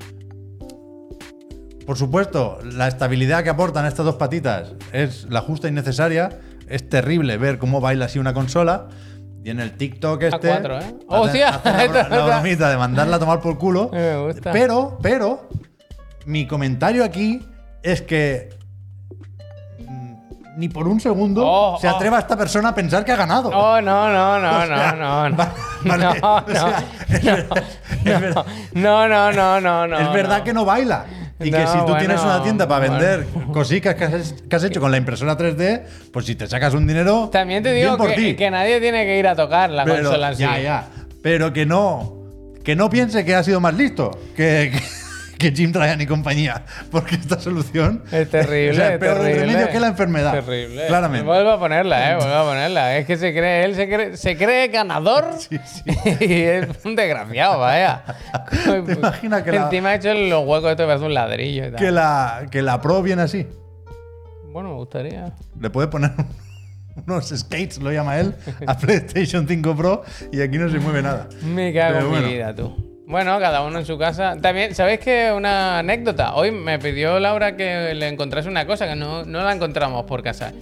Por 1.89 1.97
supuesto, 1.97 2.59
la 2.63 2.87
estabilidad 2.87 3.43
que 3.43 3.49
aportan 3.49 3.87
estas 3.87 4.05
dos 4.05 4.13
patitas 4.13 4.73
es 4.93 5.25
la 5.27 5.41
justa 5.41 5.67
y 5.67 5.71
necesaria. 5.71 6.29
Es 6.67 6.87
terrible 6.87 7.35
ver 7.37 7.57
cómo 7.57 7.81
baila 7.81 8.05
así 8.05 8.19
una 8.19 8.31
consola. 8.31 8.89
Y 9.43 9.49
en 9.49 9.59
el 9.59 9.71
TikTok 9.75 10.21
este. 10.21 10.49
cuatro, 10.49 10.75
¿eh? 10.75 10.83
hacen- 10.83 10.99
¡Hostia! 11.07 11.49
hacen 11.49 11.91
la, 11.91 12.07
la 12.07 12.25
bromita 12.41 12.69
de 12.69 12.77
mandarla 12.77 13.15
a 13.15 13.19
tomar 13.19 13.41
por 13.41 13.57
culo. 13.57 13.89
Me 13.91 14.17
gusta. 14.23 14.51
Pero, 14.51 14.99
pero, 15.01 15.49
mi 16.27 16.45
comentario 16.45 17.03
aquí 17.03 17.43
es 17.81 18.03
que. 18.03 18.49
mm, 19.79 20.13
Ni 20.57 20.69
por 20.69 20.87
un 20.87 20.99
segundo 20.99 21.41
Oh, 21.43 21.79
se 21.81 21.87
oh. 21.87 21.95
atreva 21.95 22.19
esta 22.19 22.37
persona 22.37 22.69
a 22.69 22.75
pensar 22.75 23.03
que 23.03 23.13
ha 23.13 23.15
ganado. 23.15 23.49
Oh, 23.49 23.81
no, 23.81 24.09
no, 24.13 24.39
no, 24.39 24.59
O 24.59 24.65
sea, 24.67 24.91
no, 24.95 24.95
no, 24.95 25.29
no. 25.31 25.37
va- 25.37 25.53
vale, 25.85 26.03
no, 26.21 26.35
o 26.35 26.43
sea, 26.51 26.83
no, 28.75 29.07
no, 29.07 29.07
no, 29.07 29.31
no, 29.31 29.59
no, 29.59 29.87
no. 29.87 29.99
es 29.99 30.13
verdad 30.13 30.37
no. 30.37 30.43
que 30.43 30.53
no 30.53 30.65
baila. 30.65 31.05
Y 31.41 31.51
que 31.51 31.67
si 31.67 31.77
tú 31.79 31.95
tienes 31.97 32.17
bueno, 32.17 32.35
una 32.35 32.43
tienda 32.43 32.67
para 32.67 32.87
bueno. 32.87 33.01
vender 33.01 33.27
cositas 33.53 33.95
que 33.95 34.03
has, 34.03 34.35
que 34.49 34.55
has 34.55 34.63
hecho 34.65 34.81
con 34.81 34.91
la 34.91 34.97
impresora 34.97 35.37
3D, 35.37 35.83
pues 36.11 36.25
si 36.25 36.35
te 36.35 36.47
sacas 36.47 36.73
un 36.73 36.85
dinero. 36.85 37.29
También 37.31 37.63
te 37.63 37.71
digo 37.73 37.97
que, 37.97 38.35
que 38.35 38.51
nadie 38.51 38.81
tiene 38.81 39.05
que 39.05 39.17
ir 39.17 39.27
a 39.27 39.35
tocar 39.35 39.69
la 39.69 39.85
Pero, 39.85 40.03
consola 40.03 40.29
en 40.31 40.35
sí. 40.35 40.43
ya, 40.43 40.59
ya. 40.59 40.87
Pero 41.21 41.53
que 41.53 41.65
no. 41.65 42.17
Que 42.63 42.75
no 42.75 42.89
piense 42.89 43.23
que 43.23 43.35
ha 43.35 43.43
sido 43.43 43.61
más 43.61 43.73
listo 43.73 44.11
que, 44.35 44.71
que, 44.73 44.79
que 45.39 45.51
Jim 45.51 45.71
Ryan 45.73 46.01
y 46.01 46.05
compañía. 46.05 46.63
Porque 46.91 47.15
esta 47.15 47.39
solución. 47.39 48.03
Es 48.11 48.29
terrible, 48.29 48.71
o 48.71 48.73
sea, 48.75 48.93
es 48.93 48.99
peor 48.99 49.17
terrible. 49.19 49.45
remedio 49.47 49.69
que 49.69 49.79
la 49.79 49.87
enfermedad. 49.87 50.33
Terrible. 50.33 50.85
Claramente. 50.87 51.25
Vuelvo 51.25 51.49
a 51.51 51.59
ponerla, 51.59 52.11
eh, 52.11 52.15
vuelvo 52.17 52.33
a 52.35 52.43
ponerla. 52.43 52.97
Es 52.97 53.05
que 53.07 53.17
se 53.17 53.31
cree, 53.31 53.63
él 53.65 53.73
se 53.75 53.87
cree, 53.87 54.17
se 54.17 54.37
cree 54.37 54.67
ganador 54.67 55.29
y 55.49 56.33
es 56.43 56.67
un 56.85 56.95
desgraciado, 56.95 57.57
vaya. 57.59 58.03
¿Te 58.85 58.93
imaginas 58.93 59.41
que 59.43 59.51
la- 59.53 59.63
Encima 59.63 59.89
ha 59.89 59.95
hecho 59.95 60.13
los 60.13 60.45
huecos 60.45 60.71
estos 60.71 60.85
parece 60.85 61.05
un 61.05 61.13
ladrillo 61.13 61.65
y 61.67 61.71
tal. 61.71 61.79
Que 61.79 61.91
la, 61.91 62.45
que 62.51 62.61
la 62.61 62.79
Pro 62.81 63.01
viene 63.01 63.21
así. 63.23 63.47
Bueno, 64.51 64.69
me 64.69 64.75
gustaría. 64.75 65.31
Le 65.59 65.69
puede 65.69 65.87
poner 65.87 66.11
unos 67.07 67.29
skates, 67.29 67.77
lo 67.77 67.91
llama 67.91 68.19
él, 68.19 68.35
a 68.67 68.77
PlayStation 68.77 69.47
5 69.47 69.75
Pro 69.75 70.03
y 70.33 70.41
aquí 70.41 70.57
no 70.57 70.69
se 70.69 70.79
mueve 70.79 71.01
nada. 71.01 71.29
Me 71.43 71.73
cago 71.73 71.93
Pero 71.93 72.05
en 72.05 72.11
bueno. 72.11 72.27
mi 72.27 72.33
vida, 72.33 72.53
tú. 72.53 72.85
Bueno, 73.09 73.39
cada 73.39 73.63
uno 73.63 73.79
en 73.79 73.85
su 73.85 73.97
casa. 73.97 74.37
También, 74.39 74.75
¿sabéis 74.75 74.99
que 74.99 75.31
una 75.35 75.79
anécdota? 75.79 76.35
Hoy 76.35 76.51
me 76.51 76.77
pidió 76.77 77.19
Laura 77.19 77.57
que 77.57 77.95
le 77.95 78.07
encontrase 78.07 78.47
una 78.47 78.67
cosa 78.67 78.87
que 78.87 78.95
no, 78.95 79.25
no 79.25 79.43
la 79.43 79.51
encontramos 79.51 80.05
por 80.05 80.21
casa. 80.21 80.53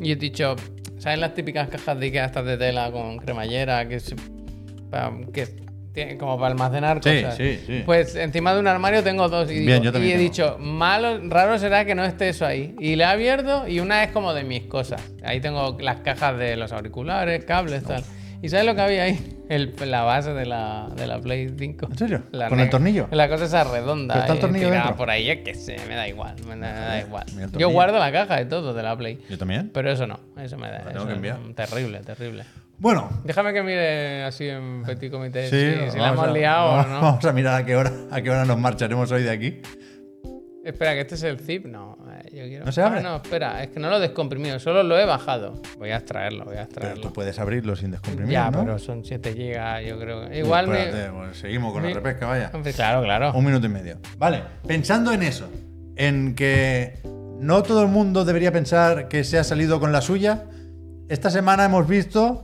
Y 0.00 0.12
he 0.12 0.16
dicho, 0.16 0.54
¿sabes 0.98 1.18
las 1.18 1.34
típicas 1.34 1.68
cajas 1.68 1.98
de 1.98 2.06
Ikea 2.06 2.26
estas 2.26 2.44
de 2.46 2.56
tela 2.58 2.92
con 2.92 3.16
cremallera 3.18 3.88
que, 3.88 3.98
se- 3.98 4.14
pa- 4.88 5.12
que 5.34 5.48
tiene 5.92 6.16
como 6.16 6.36
para 6.38 6.52
almacenar 6.52 7.00
Sí, 7.02 7.22
cosas? 7.22 7.36
sí, 7.36 7.58
sí. 7.66 7.82
Pues 7.84 8.14
encima 8.14 8.54
de 8.54 8.60
un 8.60 8.68
armario 8.68 9.02
tengo 9.02 9.28
dos. 9.28 9.50
Y, 9.50 9.54
digo- 9.54 9.66
Bien, 9.66 9.82
yo 9.82 9.90
y 9.98 10.04
he 10.06 10.10
tengo. 10.10 10.20
dicho, 10.22 10.56
malo, 10.60 11.18
raro 11.28 11.58
será 11.58 11.84
que 11.86 11.96
no 11.96 12.04
esté 12.04 12.28
eso 12.28 12.46
ahí. 12.46 12.76
Y 12.78 12.94
la 12.94 13.06
he 13.06 13.12
abierto 13.14 13.66
y 13.66 13.80
una 13.80 14.04
es 14.04 14.12
como 14.12 14.32
de 14.32 14.44
mis 14.44 14.62
cosas. 14.66 15.02
Ahí 15.24 15.40
tengo 15.40 15.76
las 15.80 15.96
cajas 16.02 16.38
de 16.38 16.54
los 16.56 16.70
auriculares, 16.70 17.44
cables, 17.44 17.82
tal. 17.82 18.04
¿Y 18.46 18.48
sabes 18.48 18.64
lo 18.64 18.76
que 18.76 18.80
había 18.80 19.02
ahí? 19.02 19.36
El- 19.48 19.74
la 19.86 20.02
base 20.02 20.32
de 20.32 20.46
la, 20.46 20.88
de 20.96 21.06
la 21.08 21.20
Play 21.20 21.52
5. 21.58 21.86
¿En 21.90 21.98
serio? 21.98 22.22
La 22.30 22.48
¿Con 22.48 22.60
el 22.60 22.70
tornillo? 22.70 23.08
La 23.10 23.28
cosa 23.28 23.44
esa 23.46 23.64
redonda. 23.64 24.14
¿Pero 24.14 24.22
está 24.24 24.34
el 24.34 24.40
tornillo 24.40 24.70
dentro? 24.70 24.94
por 24.96 25.10
ahí, 25.10 25.28
es 25.28 25.40
que 25.40 25.54
sé, 25.54 25.76
me 25.88 25.96
da 25.96 26.06
igual. 26.06 26.36
Me 26.44 26.50
da, 26.50 26.54
me 26.54 26.62
da 26.80 27.00
igual. 27.00 27.24
Yo 27.58 27.70
guardo 27.70 27.98
la 27.98 28.12
caja 28.12 28.40
y 28.40 28.44
todo 28.44 28.72
de 28.72 28.82
la 28.84 28.96
Play. 28.96 29.18
Yo 29.28 29.36
también. 29.36 29.70
Pero 29.74 29.90
eso 29.90 30.06
no, 30.06 30.20
eso 30.40 30.56
me 30.56 30.68
da. 30.70 30.84
La 30.84 30.92
tengo 30.92 31.06
que 31.08 31.14
enviar. 31.14 31.38
Terrible, 31.56 31.98
terrible. 32.00 32.44
Bueno, 32.78 33.08
Déjame 33.24 33.52
que 33.52 33.62
mire 33.62 34.22
así 34.24 34.48
en 34.48 34.82
petit 34.84 35.10
comité 35.10 35.48
sí, 35.48 35.84
si, 35.86 35.90
si 35.92 35.98
la 35.98 36.08
hemos 36.10 36.28
a- 36.28 36.30
liado 36.30 36.68
vamos, 36.68 36.86
o 36.86 36.88
no. 36.90 37.00
Vamos 37.00 37.24
a 37.24 37.32
mirar 37.32 37.62
a 37.62 37.64
qué 37.64 37.74
hora, 37.74 37.90
a 38.10 38.20
qué 38.20 38.30
hora 38.30 38.44
nos 38.44 38.58
marcharemos 38.58 39.10
hoy 39.10 39.22
de 39.24 39.30
aquí. 39.30 39.62
Espera, 40.66 40.94
que 40.94 41.02
este 41.02 41.14
es 41.14 41.22
el 41.22 41.38
zip. 41.38 41.66
No, 41.66 41.96
eh, 42.10 42.28
yo 42.36 42.44
quiero. 42.44 42.64
¿No 42.64 42.72
se 42.72 42.82
abre? 42.82 42.98
Ah, 42.98 43.02
no, 43.02 43.16
espera, 43.16 43.62
es 43.62 43.70
que 43.70 43.78
no 43.78 43.88
lo 43.88 43.98
he 43.98 44.00
descomprimido, 44.00 44.58
solo 44.58 44.82
lo 44.82 44.98
he 44.98 45.04
bajado. 45.04 45.62
Voy 45.78 45.90
a 45.90 45.96
extraerlo, 45.98 46.44
voy 46.44 46.54
a 46.54 46.56
Pero 46.56 46.64
extraerlo. 46.64 47.02
tú 47.02 47.12
puedes 47.12 47.38
abrirlo 47.38 47.76
sin 47.76 47.92
descomprimir, 47.92 48.32
ya, 48.32 48.50
¿no? 48.50 48.64
pero 48.64 48.78
son 48.80 49.04
7 49.04 49.32
GB, 49.32 49.86
yo 49.86 49.98
creo. 49.98 50.32
Igual 50.34 50.66
me. 50.66 50.88
Espérate, 50.88 51.34
seguimos 51.34 51.72
con 51.72 51.84
la 51.84 51.90
repesca, 51.90 52.26
vaya. 52.26 52.50
Claro, 52.74 53.02
claro. 53.04 53.32
Un 53.34 53.44
minuto 53.44 53.66
y 53.66 53.68
medio. 53.68 53.98
Vale, 54.18 54.42
pensando 54.66 55.12
en 55.12 55.22
eso, 55.22 55.48
en 55.94 56.34
que 56.34 56.98
no 57.38 57.62
todo 57.62 57.82
el 57.82 57.88
mundo 57.88 58.24
debería 58.24 58.50
pensar 58.50 59.06
que 59.06 59.22
se 59.22 59.38
ha 59.38 59.44
salido 59.44 59.78
con 59.78 59.92
la 59.92 60.00
suya, 60.00 60.46
esta 61.08 61.30
semana 61.30 61.64
hemos 61.66 61.86
visto 61.86 62.42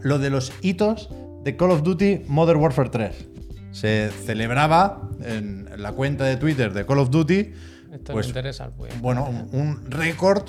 lo 0.00 0.18
de 0.18 0.30
los 0.30 0.54
hitos 0.62 1.10
de 1.44 1.54
Call 1.56 1.72
of 1.72 1.82
Duty 1.82 2.22
Modern 2.28 2.60
Warfare 2.60 2.88
3. 2.88 3.28
Se 3.72 4.10
celebraba 4.24 5.08
en 5.24 5.68
la 5.76 5.92
cuenta 5.92 6.24
de 6.24 6.36
Twitter 6.36 6.72
de 6.72 6.86
Call 6.86 6.98
of 6.98 7.10
Duty, 7.10 7.52
Esto 7.92 8.12
pues, 8.12 8.26
me 8.26 8.30
interesa. 8.30 8.70
Pues. 8.70 9.00
bueno, 9.00 9.24
un, 9.24 9.48
un 9.58 9.90
récord 9.90 10.44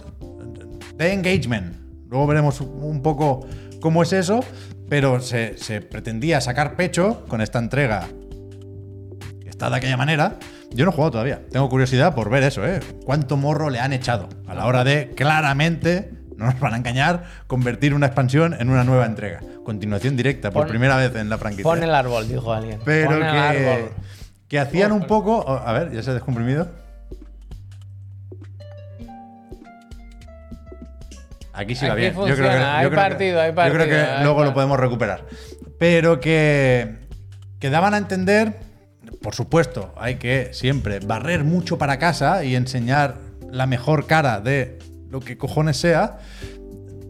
de 0.96 1.14
engagement. 1.14 1.76
Luego 2.10 2.28
veremos 2.28 2.62
un 2.62 3.02
poco 3.02 3.48
cómo 3.82 4.04
es 4.04 4.14
eso, 4.14 4.42
pero 4.90 5.20
se, 5.22 5.58
se 5.58 5.82
pretendía 5.82 6.42
sacar 6.42 6.76
pecho 6.76 7.26
con 7.28 7.42
esta 7.42 7.60
entrega 7.60 8.08
está 9.54 9.70
de 9.70 9.78
aquella 9.78 9.98
manera. 9.98 10.38
Yo 10.72 10.86
no 10.86 10.92
he 10.92 10.94
jugado 10.94 11.12
todavía. 11.12 11.42
Tengo 11.52 11.70
curiosidad 11.70 12.16
por 12.16 12.30
ver 12.30 12.44
eso, 12.44 12.66
¿eh? 12.66 12.80
¿Cuánto 13.06 13.38
morro 13.38 13.70
le 13.70 13.80
han 13.80 13.94
echado 13.94 14.28
a 14.48 14.56
la 14.56 14.66
hora 14.66 14.84
de 14.84 15.12
claramente, 15.16 16.12
no 16.38 16.46
nos 16.46 16.60
van 16.60 16.74
a 16.74 16.78
engañar, 16.78 17.24
convertir 17.48 17.94
una 17.94 18.08
expansión 18.08 18.56
en 18.60 18.70
una 18.70 18.84
nueva 18.84 19.06
entrega? 19.06 19.40
Continuación 19.64 20.16
directa, 20.18 20.52
por 20.52 20.64
Pon- 20.64 20.70
primera 20.70 20.98
vez 20.98 21.16
en 21.16 21.30
la 21.30 21.38
franquicia. 21.38 21.64
Pon 21.64 21.82
el 21.84 21.94
árbol, 21.94 22.28
dijo 22.28 22.52
alguien. 22.54 22.80
Pero 22.86 23.08
Pon 23.12 23.16
el 23.16 23.22
que, 23.32 23.38
árbol. 23.38 23.90
que 24.48 24.60
hacían 24.60 24.92
un 24.92 25.06
poco. 25.08 25.48
A 25.50 25.72
ver, 25.74 25.92
ya 25.92 26.02
se 26.04 26.12
ha 26.12 26.14
descomprimido. 26.14 26.68
Aquí 31.56 31.76
sí 31.76 31.86
va 31.88 31.94
bien. 31.96 32.16
Yo 32.16 32.24
creo 32.24 32.36
que, 32.36 32.44
hay 32.48 32.84
yo 32.84 32.90
creo 32.90 33.04
que- 33.04 33.10
partido, 33.10 33.42
hay 33.42 33.50
Yo 33.50 33.54
creo 33.56 33.72
partido, 33.78 33.88
que 33.88 34.24
luego 34.24 34.30
lo 34.30 34.36
partido. 34.38 34.54
podemos 34.54 34.80
recuperar. 34.80 35.26
Pero 35.78 36.20
que, 36.20 36.96
que 37.60 37.70
daban 37.70 37.94
a 37.94 37.98
entender, 37.98 38.54
por 39.22 39.36
supuesto, 39.36 39.94
hay 39.98 40.16
que 40.16 40.50
siempre 40.54 41.00
barrer 41.00 41.44
mucho 41.44 41.78
para 41.78 42.00
casa 42.00 42.44
y 42.44 42.56
enseñar 42.56 43.18
la 43.52 43.68
mejor 43.68 44.08
cara 44.08 44.40
de 44.40 44.80
lo 45.14 45.20
que 45.20 45.38
cojones 45.38 45.78
sea. 45.78 46.18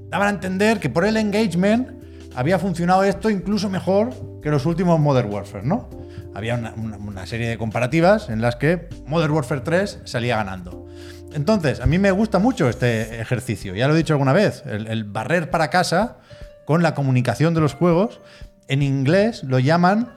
Daban 0.09 0.27
a 0.27 0.29
entender 0.29 0.79
que 0.79 0.89
por 0.89 1.05
el 1.05 1.15
engagement 1.15 2.03
había 2.35 2.59
funcionado 2.59 3.03
esto 3.03 3.29
incluso 3.29 3.69
mejor 3.69 4.13
que 4.41 4.51
los 4.51 4.65
últimos 4.65 4.99
Modern 4.99 5.31
Warfare, 5.31 5.65
¿no? 5.65 5.89
Había 6.35 6.55
una, 6.75 7.25
serie 7.25 7.47
de 7.47 7.57
comparativas 7.57 8.29
en 8.29 8.41
las 8.41 8.57
que 8.57 8.89
Modern 9.07 9.31
Warfare 9.31 9.61
3 9.61 10.01
salía 10.03 10.35
ganando. 10.35 10.85
Entonces, 11.33 11.79
a 11.79 11.85
mí 11.85 11.97
me 11.97 12.11
gusta 12.11 12.39
mucho 12.39 12.67
este 12.67 13.21
ejercicio, 13.21 13.73
ya 13.73 13.87
lo 13.87 13.93
he 13.93 13.97
dicho 13.97 14.13
alguna 14.13 14.33
vez, 14.33 14.63
el 14.65 15.03
barrer 15.05 15.49
para 15.49 15.69
casa 15.69 16.17
con 16.65 16.83
la 16.83 16.93
comunicación 16.93 17.53
de 17.53 17.61
los 17.61 17.73
juegos, 17.73 18.19
en 18.67 18.83
inglés 18.83 19.43
lo 19.43 19.59
llaman 19.59 20.13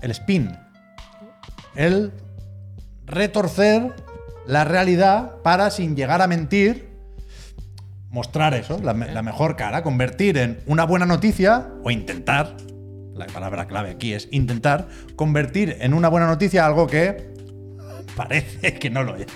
el 0.00 0.10
spin, 0.12 0.56
el 1.76 2.12
retorcer 3.06 3.94
la 4.46 4.64
realidad 4.64 5.36
para, 5.42 5.70
sin 5.70 5.94
llegar 5.94 6.22
a 6.22 6.26
mentir, 6.26 6.89
mostrar 8.10 8.54
eso, 8.54 8.78
la, 8.82 8.92
me- 8.94 9.12
la 9.12 9.22
mejor 9.22 9.56
cara, 9.56 9.82
convertir 9.82 10.36
en 10.38 10.58
una 10.66 10.84
buena 10.84 11.06
noticia 11.06 11.68
o 11.84 11.90
intentar, 11.90 12.56
la 13.14 13.26
palabra 13.26 13.66
clave 13.66 13.90
aquí 13.90 14.12
es 14.14 14.28
intentar, 14.32 14.88
convertir 15.16 15.76
en 15.80 15.94
una 15.94 16.08
buena 16.08 16.26
noticia 16.26 16.66
algo 16.66 16.86
que 16.86 17.30
parece 18.16 18.74
que 18.74 18.90
no 18.90 19.02
lo 19.04 19.16
es. 19.16 19.26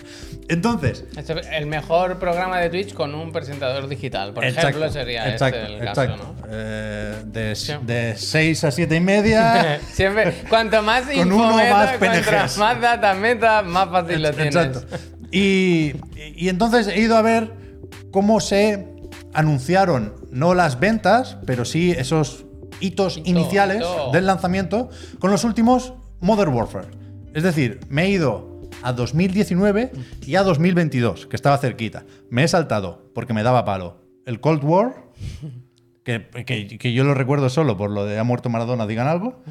Entonces, 0.49 1.07
Este 1.17 1.41
es 1.41 1.47
el 1.53 1.65
mejor 1.67 2.19
programa 2.19 2.59
de 2.59 2.69
Twitch 2.69 2.93
con 2.93 3.15
un 3.15 3.33
presentador 3.33 3.89
digital. 3.89 4.35
Por 4.35 4.45
exacto, 4.45 4.69
ejemplo, 4.69 4.91
sería 4.93 5.31
exacto, 5.31 5.59
este 5.59 5.73
el 5.79 5.85
caso, 5.85 6.03
exacto. 6.03 6.35
¿no? 6.43 6.47
Eh, 6.51 7.23
de, 7.25 7.55
Sí. 7.55 7.73
de 7.81 8.15
6 8.15 8.65
a 8.65 8.71
7 8.71 8.95
y 8.97 9.01
media. 9.01 9.81
Siempre, 9.91 10.35
cuanto 10.51 10.83
más 10.83 11.05
Con 11.05 11.15
info 11.15 11.37
uno 11.37 11.57
más 11.57 11.93
PNGs. 11.97 12.59
más 12.59 12.79
data 12.81 13.15
metas, 13.15 13.65
más 13.65 13.89
fácil 13.89 14.23
lo 14.23 14.33
tienes. 14.33 14.55
Exacto. 14.55 14.85
Y, 15.31 15.95
y 16.37 16.49
entonces 16.51 16.89
he 16.89 16.99
ido 17.01 17.17
a 17.17 17.23
ver 17.23 17.64
cómo 18.11 18.41
se 18.41 18.89
anunciaron, 19.33 20.15
no 20.31 20.55
las 20.55 20.79
ventas, 20.81 21.39
pero 21.47 21.65
sí 21.65 21.91
esos 21.93 22.45
hitos 22.81 23.19
Hito, 23.19 23.29
iniciales 23.31 23.79
hito. 23.79 24.11
del 24.13 24.27
lanzamiento 24.27 24.89
con 25.19 25.31
los 25.31 25.45
últimos 25.45 25.95
Modern 26.21 26.53
Warfare. 26.55 26.89
Es 27.35 27.43
decir, 27.43 27.81
me 27.89 28.05
he 28.05 28.09
ido 28.11 28.61
a 28.83 28.93
2019 28.93 29.93
y 30.27 30.37
a 30.37 30.43
2022, 30.43 31.27
que 31.27 31.37
estaba 31.37 31.59
cerquita. 31.59 32.05
Me 32.31 32.45
he 32.45 32.49
saltado 32.49 33.11
porque 33.15 33.33
me 33.35 33.43
daba 33.43 33.65
palo. 33.65 33.99
El 34.27 34.41
Cold 34.41 34.63
War, 34.65 34.95
que, 36.05 36.27
que- 36.47 36.79
que 36.79 36.93
yo 36.93 37.05
lo 37.05 37.15
recuerdo 37.15 37.49
solo 37.49 37.77
por 37.77 37.91
lo 37.91 38.05
de 38.05 38.19
ha 38.19 38.25
muerto 38.25 38.49
Maradona, 38.51 38.87
digan 38.87 39.07
algo. 39.09 39.43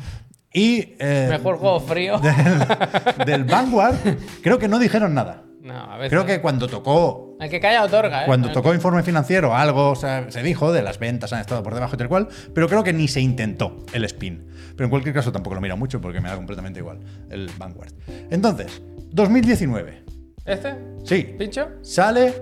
Y 0.53 0.93
eh, 0.99 1.27
Mejor 1.29 1.57
juego 1.57 1.79
frío. 1.79 2.19
del, 2.19 3.25
del 3.25 3.43
Vanguard, 3.43 3.95
creo 4.41 4.59
que 4.59 4.67
no 4.67 4.77
dijeron 4.79 5.13
nada. 5.13 5.43
No, 5.61 5.73
a 5.75 5.97
veces. 5.97 6.09
Creo 6.11 6.25
que 6.25 6.41
cuando 6.41 6.67
tocó 6.67 7.32
El 7.43 7.49
que 7.49 7.59
calla 7.59 7.83
otorga, 7.83 8.23
¿eh? 8.23 8.25
cuando 8.25 8.51
tocó 8.51 8.73
informe 8.73 9.03
financiero, 9.03 9.53
algo 9.55 9.91
o 9.91 9.95
sea, 9.95 10.29
se 10.31 10.41
dijo 10.43 10.71
de 10.71 10.81
las 10.81 10.97
ventas 10.99 11.33
han 11.33 11.41
estado 11.41 11.61
por 11.63 11.73
debajo 11.73 11.95
y 11.95 11.97
tal 11.97 12.07
cual, 12.09 12.27
pero 12.53 12.67
creo 12.67 12.83
que 12.83 12.93
ni 12.93 13.07
se 13.07 13.21
intentó 13.21 13.83
el 13.93 14.03
spin. 14.05 14.47
Pero 14.75 14.85
en 14.85 14.89
cualquier 14.89 15.13
caso 15.13 15.31
tampoco 15.31 15.55
lo 15.55 15.61
mira 15.61 15.75
mucho 15.75 15.99
porque 16.01 16.19
me 16.21 16.29
da 16.29 16.35
completamente 16.35 16.79
igual 16.79 16.99
el 17.29 17.49
Vanguard. 17.57 17.91
Entonces, 18.31 18.81
2019. 19.11 20.03
que- 20.45 20.51
¿Este? 20.53 20.75
Sí, 21.05 21.35
¿Pincho? 21.37 21.69
sale 21.81 22.33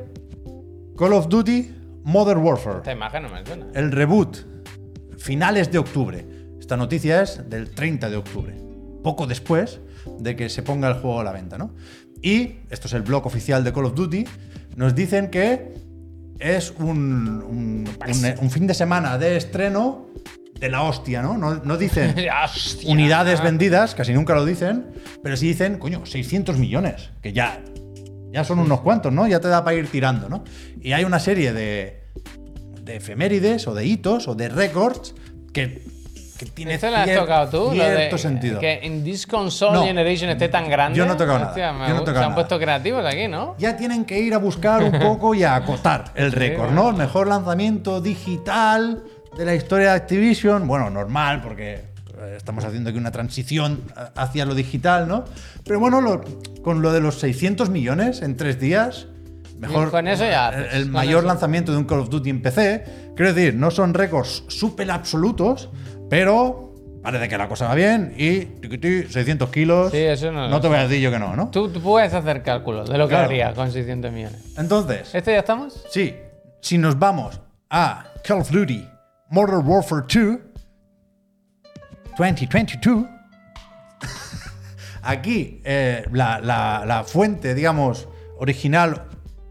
Call 0.98 1.14
of 1.14 1.28
Duty 1.28 1.76
Modern 2.04 2.42
Warfare. 2.42 2.78
Esta 2.78 2.92
imagen 2.92 3.24
no 3.24 3.30
me 3.30 3.46
suena. 3.46 3.68
El 3.74 3.92
reboot, 3.92 4.38
finales 5.18 5.72
de 5.72 5.78
octubre. 5.78 6.26
Esta 6.60 6.78
noticia 6.78 7.22
es 7.22 7.50
del 7.50 7.72
30 7.72 8.10
de 8.10 8.18
octubre, 8.18 8.56
poco 9.04 9.28
después 9.28 9.80
de 10.20 10.36
que 10.36 10.50
se 10.50 10.64
ponga 10.64 10.88
el 10.88 10.96
juego 10.96 11.20
a 11.20 11.24
la 11.24 11.32
venta, 11.32 11.58
¿no? 11.58 11.74
Y, 12.22 12.58
esto 12.70 12.88
es 12.88 12.94
el 12.94 13.02
blog 13.02 13.26
oficial 13.26 13.64
de 13.64 13.74
Call 13.74 13.86
of 13.86 13.96
Duty, 13.96 14.26
nos 14.76 14.94
dicen 14.96 15.30
que 15.30 15.74
es 16.40 16.72
un, 16.80 17.44
un- 17.44 17.90
un- 17.90 18.36
un 18.42 18.50
fin 18.52 18.68
de 18.68 18.74
semana 18.74 19.18
de 19.18 19.38
estreno 19.38 20.08
de 20.60 20.70
la 20.70 20.84
hostia, 20.84 21.22
¿no? 21.22 21.38
No, 21.38 21.56
no 21.64 21.78
dicen 21.78 22.14
unidades 22.86 23.42
vendidas, 23.42 23.96
casi 23.96 24.14
nunca 24.14 24.34
lo 24.36 24.46
dicen, 24.46 24.86
pero 25.24 25.36
sí 25.36 25.48
dicen, 25.48 25.78
coño, 25.80 26.06
600 26.06 26.58
millones, 26.58 27.10
que 27.22 27.34
ya, 27.34 27.62
ya 28.32 28.44
son 28.44 28.60
unos 28.60 28.82
cuantos, 28.82 29.12
¿no? 29.12 29.28
Ya 29.28 29.40
te 29.40 29.48
da 29.48 29.64
para 29.64 29.78
ir 29.78 29.88
tirando, 29.88 30.30
¿no? 30.30 30.44
Y 30.82 30.94
hay 30.94 31.04
una 31.04 31.20
serie 31.20 31.52
de, 31.54 32.04
de 32.84 32.96
efemérides 32.96 33.68
o 33.68 33.74
de 33.74 33.86
hitos 33.86 34.28
o 34.28 34.36
de 34.36 34.50
récords 34.50 35.16
que, 35.54 35.84
que 36.42 36.48
tiene 36.48 36.74
¿Esto 36.74 36.90
lo 36.90 36.98
has 36.98 37.08
cier- 37.08 37.20
tocado 37.20 37.50
tú? 37.50 37.76
Lo 37.76 37.84
de 37.84 37.96
cierto 37.98 38.18
sentido. 38.18 38.60
Que 38.60 38.80
en 38.82 39.04
this 39.04 39.28
console 39.28 39.74
No. 39.74 39.84
generation 39.84 40.32
esté 40.32 40.50
tan 40.50 40.68
grande. 40.68 40.98
Yo 40.98 41.06
no 41.06 41.14
he 41.14 41.16
tocado 41.16 41.38
nada. 41.38 41.50
Hostia, 41.52 41.72
me 41.72 41.80
Yo 41.80 41.80
no 41.80 41.86
he 41.86 41.92
gusta. 42.00 42.06
tocado 42.06 42.16
Se 42.20 42.26
han 42.26 42.30
nada. 42.32 42.36
puesto 42.36 42.60
creativos 42.60 43.06
aquí, 43.06 43.28
¿no? 43.28 43.56
Ya 43.60 43.78
tienen 43.78 44.06
que 44.06 44.20
ir 44.20 44.34
a 44.34 44.40
buscar 44.40 44.84
un 44.84 44.98
poco 45.00 45.36
y 45.36 45.44
a 45.44 45.54
acotar 45.56 46.06
el 46.16 46.32
récord, 46.32 46.72
¿no? 46.72 46.90
El 46.90 46.96
mejor 46.96 47.28
lanzamiento 47.28 48.02
digital 48.02 49.04
de 49.38 49.46
la 49.46 49.54
historia 49.54 49.92
de 49.92 49.96
Activision. 49.98 50.68
Bueno, 50.68 50.90
normal, 50.90 51.42
porque 51.44 51.74
eh, 52.20 52.34
estamos 52.38 52.66
haciendo 52.66 52.90
aquí 52.90 52.98
una 52.98 53.12
transición 53.12 53.82
a- 53.96 54.12
hacia 54.24 54.44
lo 54.46 54.56
digital, 54.56 55.08
¿no? 55.08 55.26
Pero 55.64 55.80
bueno, 55.80 56.02
lo- 56.02 56.22
con 56.64 56.82
lo 56.82 56.92
de 56.92 57.02
los 57.02 57.20
600 57.20 57.70
millones 57.70 58.24
en 58.24 58.36
tres 58.36 58.60
días, 58.60 59.08
mejor. 59.60 59.92
Con 59.92 60.08
eso 60.08 60.24
ya 60.24 60.50
El, 60.50 60.56
haces, 60.66 60.74
el 60.74 60.84
con 60.84 60.92
mayor 60.94 61.20
eso. 61.20 61.28
lanzamiento 61.28 61.72
de 61.72 61.78
un 61.78 61.84
Call 61.86 62.00
of 62.00 62.10
Duty 62.10 62.30
en 62.32 62.42
PC. 62.42 62.84
Quiero 63.16 63.32
decir, 63.34 63.54
no 63.54 63.70
son 63.70 63.94
récords 63.94 64.44
súper 64.48 64.90
absolutos, 64.90 65.70
pero 66.12 66.76
parece 67.02 67.30
que 67.30 67.38
la 67.38 67.48
cosa 67.48 67.68
va 67.70 67.74
bien 67.76 68.14
y 68.18 68.42
tiquití, 68.42 69.04
600 69.04 69.50
kilos. 69.50 69.92
Sí, 69.92 69.98
eso 69.98 70.30
no- 70.32 70.50
No 70.50 70.60
te 70.60 70.68
voy 70.68 70.78
a 70.78 70.82
decir 70.84 71.00
yo 71.02 71.10
que 71.10 71.18
no, 71.18 71.36
¿no? 71.38 71.50
Tú, 71.50 71.70
tú 71.70 71.82
puedes 71.82 72.14
hacer 72.14 72.44
cálculos 72.44 72.90
de 72.90 72.98
lo 72.98 73.08
que 73.08 73.12
Claro. 73.14 73.26
haría 73.30 73.54
con 73.54 73.72
600 73.72 74.12
millones. 74.12 74.44
Entonces. 74.58 75.16
¿Este 75.16 75.32
ya 75.32 75.40
estamos? 75.40 75.84
Sí, 75.90 76.16
si 76.60 76.78
nos 76.78 77.00
vamos 77.00 77.40
a 77.70 78.04
Call 78.28 78.42
of 78.42 78.52
Duty 78.52 78.86
Modern 79.30 79.66
Warfare 79.66 80.04
2 80.14 80.38
2022, 82.18 83.06
aquí 85.02 85.62
eh, 85.64 86.04
la, 86.12 86.40
la- 86.42 86.84
la 86.86 87.04
fuente, 87.06 87.56
digamos, 87.56 88.08
original 88.38 89.06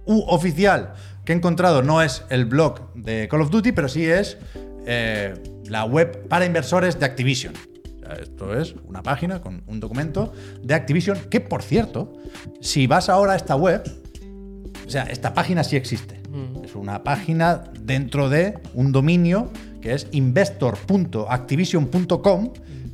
u 0.05 0.20
oficial 0.28 0.93
que 1.24 1.32
he 1.32 1.37
encontrado 1.37 1.82
no 1.82 2.03
es 2.03 2.24
el 2.28 2.45
blog 2.45 2.93
de 2.95 3.28
Call 3.28 3.41
of 3.43 3.51
Duty, 3.51 3.73
pero 3.73 3.89
sí 3.89 4.05
es 4.09 4.37
eh, 4.87 5.35
la 5.71 5.85
web 5.85 6.29
para 6.29 6.45
inversores 6.45 6.99
de 7.01 7.07
Activision. 7.07 7.55
O 7.55 8.01
sea, 8.05 8.15
Esto 8.23 8.59
es 8.59 8.75
una 8.87 9.03
página 9.03 9.41
con 9.41 9.63
un 9.67 9.81
documento 9.81 10.33
de 10.63 10.75
Activision 10.75 11.19
que, 11.31 11.41
por 11.41 11.63
cierto, 11.63 12.13
si 12.61 12.87
vas 12.87 13.09
ahora 13.09 13.33
a 13.35 13.37
esta 13.37 13.57
web, 13.57 13.83
o 14.87 14.91
sea, 14.91 15.05
esta 15.05 15.33
página 15.33 15.63
sí 15.65 15.77
existe. 15.77 16.21
Es 16.65 16.75
una 16.75 17.03
página 17.05 17.65
dentro 17.81 18.29
de 18.29 18.59
un 18.75 18.93
dominio 18.93 19.51
que 19.81 19.95
es 19.95 20.07
investor.activision.com, 20.13 22.53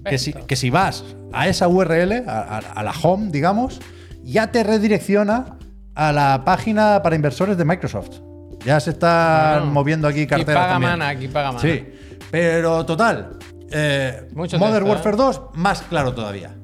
que 0.08 0.18
si, 0.18 0.32
que 0.32 0.56
si 0.56 0.70
vas 0.70 1.04
a 1.32 1.48
esa 1.48 1.68
URL, 1.68 2.24
a, 2.28 2.40
a- 2.40 2.58
a 2.58 2.82
la 2.82 2.92
home, 3.02 3.30
digamos, 3.30 3.80
ya 4.22 4.50
te 4.52 4.62
redirecciona 4.62 5.56
a 5.94 6.12
la 6.12 6.42
página 6.44 7.00
para 7.02 7.16
inversores 7.16 7.56
de 7.56 7.64
Microsoft. 7.64 8.20
Ya 8.64 8.78
se 8.80 8.90
están 8.90 9.72
moviendo 9.72 10.08
aquí 10.08 10.20
aquí 10.22 10.26
carteras 10.28 10.62
paga 10.62 10.72
también. 10.74 10.92
mana, 10.92 11.08
aquí 11.08 11.28
paga 11.28 11.52
mana. 11.52 11.60
Sí, 11.60 11.84
pero 12.30 12.84
total. 12.86 13.38
eh, 13.70 14.28
Modern 14.34 14.48
texto, 14.60 14.84
Warfare 14.84 15.14
¿eh? 15.14 15.18
2, 15.18 15.42
más 15.54 15.82
claro 15.82 16.14
todavía. 16.14 16.54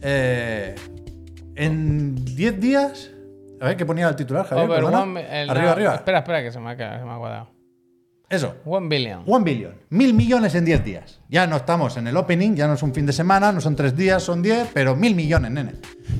Eh, 0.00 0.74
en 1.54 2.14
10 2.24 2.60
días. 2.60 3.10
A 3.60 3.66
ver 3.66 3.76
qué 3.76 3.86
ponía 3.86 4.08
el 4.08 4.16
titular, 4.16 4.44
Javier. 4.46 4.82
One- 4.84 5.20
el- 5.42 5.48
arriba, 5.50 5.66
no, 5.66 5.70
arriba. 5.72 5.94
Espera, 5.94 6.18
espera, 6.18 6.42
que 6.42 6.50
se 6.50 6.58
me 6.58 6.70
ha, 6.70 6.76
quedado- 6.76 6.98
se 6.98 7.04
me 7.04 7.12
ha 7.12 7.16
cuadrado. 7.18 7.48
Eso. 8.28 8.56
One 8.64 8.88
billion. 8.88 9.22
One 9.26 9.44
billion. 9.44 9.74
Mil 9.90 10.14
millones 10.14 10.54
en 10.54 10.64
10 10.64 10.82
días. 10.82 11.20
Ya 11.28 11.46
no 11.46 11.56
estamos 11.56 11.96
en 11.98 12.06
el 12.06 12.16
opening, 12.16 12.54
ya 12.54 12.66
no 12.66 12.74
es 12.74 12.82
un 12.82 12.94
fin 12.94 13.04
de 13.04 13.12
semana, 13.12 13.52
no 13.52 13.60
son 13.60 13.76
3 13.76 13.94
días, 13.94 14.22
son 14.22 14.40
10, 14.42 14.68
pero 14.72 14.96
mil 14.96 15.14
millones, 15.14 15.50
nene. 15.50 15.72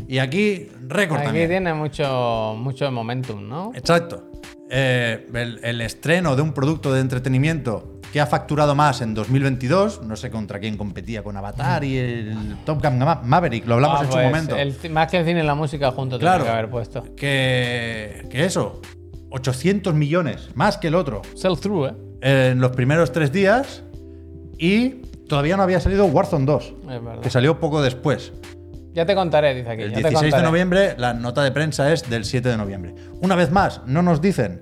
Y 0.09 0.19
aquí, 0.19 0.69
récord 0.87 1.17
Aquí 1.19 1.27
también. 1.29 1.49
tiene 1.49 1.73
mucho, 1.75 2.55
mucho 2.59 2.93
momentum, 2.93 3.49
¿no? 3.49 3.73
Exacto. 3.75 4.29
eh, 4.75 5.27
el, 5.35 5.61
el 5.65 5.81
estreno 5.81 6.37
de 6.37 6.43
un 6.43 6.53
producto 6.53 6.93
de 6.95 7.01
entretenimiento 7.01 7.92
que 8.13 8.21
ha 8.21 8.27
facturado 8.27 8.75
más 8.75 9.01
en 9.01 9.15
2022. 9.15 10.03
No 10.03 10.17
sé 10.17 10.31
contra 10.31 10.61
quién 10.61 10.77
competía 10.77 11.23
con 11.23 11.37
Avatar 11.37 11.83
y 11.83 11.97
el 11.97 12.57
Top 12.67 12.83
Gun 12.83 12.99
Ma- 12.99 13.23
Maverick, 13.25 13.67
lo 13.67 13.75
hablamos 13.75 14.01
Ah, 14.01 14.03
en 14.05 14.07
su 14.09 14.13
pues, 14.13 14.27
momento. 14.27 14.57
el 14.57 14.91
más 14.91 15.11
que 15.11 15.17
el 15.19 15.25
cine 15.25 15.41
y 15.43 15.47
la 15.47 15.55
música 15.55 15.91
juntos 15.91 16.19
Claro. 16.21 16.45
que 16.45 16.51
haber 16.51 16.69
puesto. 16.71 17.03
Que, 17.17 18.27
que 18.31 18.45
eso, 18.45 18.81
800 19.31 19.95
millones, 19.95 20.51
más 20.55 20.77
que 20.77 20.89
el 20.89 20.95
otro, 20.95 21.23
Sell 21.35 21.59
through, 21.59 21.87
¿eh? 22.21 22.51
en 22.51 22.61
los 22.61 22.73
primeros 22.73 23.13
tres 23.13 23.33
días. 23.33 23.83
Y 24.59 24.91
todavía 25.29 25.57
no 25.57 25.63
había 25.63 25.81
salido 25.81 26.05
Warzone 26.07 26.45
2, 26.45 26.65
Es 26.83 26.87
verdad. 26.87 27.21
que 27.21 27.31
salió 27.31 27.59
poco 27.59 27.81
después. 27.83 28.33
Ya 28.93 29.07
te 29.07 29.15
contaré, 29.15 29.55
dice 29.55 29.71
aquí. 29.71 29.83
El 29.85 29.91
ya 29.91 29.97
te 30.03 30.09
16 30.11 30.35
de 30.35 30.43
noviembre, 30.43 30.95
la 30.99 31.15
nota 31.15 31.43
de 31.43 31.51
prensa 31.51 31.91
es 31.93 32.09
del 32.11 32.27
7 32.27 32.51
de 32.51 32.57
noviembre. 32.59 32.95
Una 33.23 33.35
vez 33.35 33.51
más, 33.51 33.81
no 33.87 34.03
nos 34.03 34.21
dicen 34.21 34.61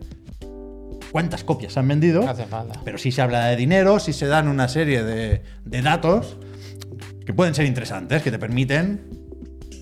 cuántas 1.12 1.44
copias 1.44 1.76
han 1.76 1.88
vendido, 1.88 2.22
No 2.22 2.30
hace 2.30 2.46
falta. 2.46 2.80
pero 2.84 2.98
sí 2.98 3.10
se 3.12 3.22
habla 3.22 3.46
de 3.46 3.56
dinero, 3.56 3.98
sí 3.98 4.12
se 4.12 4.26
dan 4.26 4.48
una 4.48 4.68
serie 4.68 5.02
de, 5.02 5.42
de 5.64 5.82
datos 5.82 6.36
que 7.26 7.32
pueden 7.34 7.54
ser 7.54 7.66
interesantes, 7.66 8.22
que 8.22 8.30
te 8.30 8.38
permiten 8.38 9.08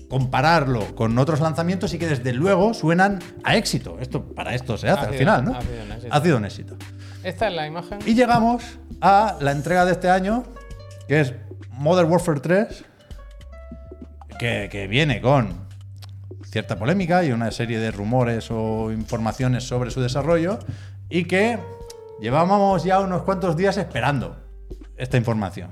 compararlo 0.09 0.95
con 0.95 1.17
otros 1.19 1.39
lanzamientos 1.39 1.93
y 1.93 1.99
que 1.99 2.07
desde 2.07 2.33
luego 2.33 2.73
suenan 2.73 3.19
a 3.43 3.55
éxito. 3.57 3.97
Esto 3.99 4.25
para 4.33 4.55
esto 4.55 4.77
se 4.77 4.89
hace 4.89 4.99
Ha 4.99 5.03
al 5.03 5.09
sido- 5.09 5.19
final, 5.19 5.45
¿no? 5.45 5.55
ha 5.55 5.61
sido 5.61 5.83
un 5.83 5.91
éxito. 5.91 6.09
Ha 6.15 6.21
sido 6.21 6.37
un 6.37 6.45
éxito. 6.45 6.77
Esta 7.23 7.47
es 7.47 7.53
la 7.53 7.67
imagen. 7.67 7.99
Y 8.05 8.15
llegamos 8.15 8.63
a 9.01 9.37
la 9.39 9.51
entrega 9.51 9.85
de 9.85 9.91
este 9.91 10.09
año, 10.09 10.43
que 11.07 11.19
es 11.21 11.33
Modern 11.71 12.09
Warfare 12.09 12.39
3, 12.39 12.83
que, 14.39 14.69
que 14.71 14.87
viene 14.87 15.21
con 15.21 15.67
cierta 16.45 16.77
polémica 16.79 17.23
y 17.23 17.31
una 17.31 17.51
serie 17.51 17.77
de 17.79 17.91
rumores 17.91 18.47
o 18.49 18.91
informaciones 18.91 19.65
sobre 19.65 19.91
su 19.91 20.01
desarrollo, 20.01 20.59
y 21.09 21.25
que 21.25 21.57
llevábamos 22.19 22.83
ya 22.83 22.99
unos 22.99 23.23
cuantos 23.23 23.55
días 23.57 23.77
esperando 23.77 24.37
esta 24.97 25.17
información. 25.17 25.71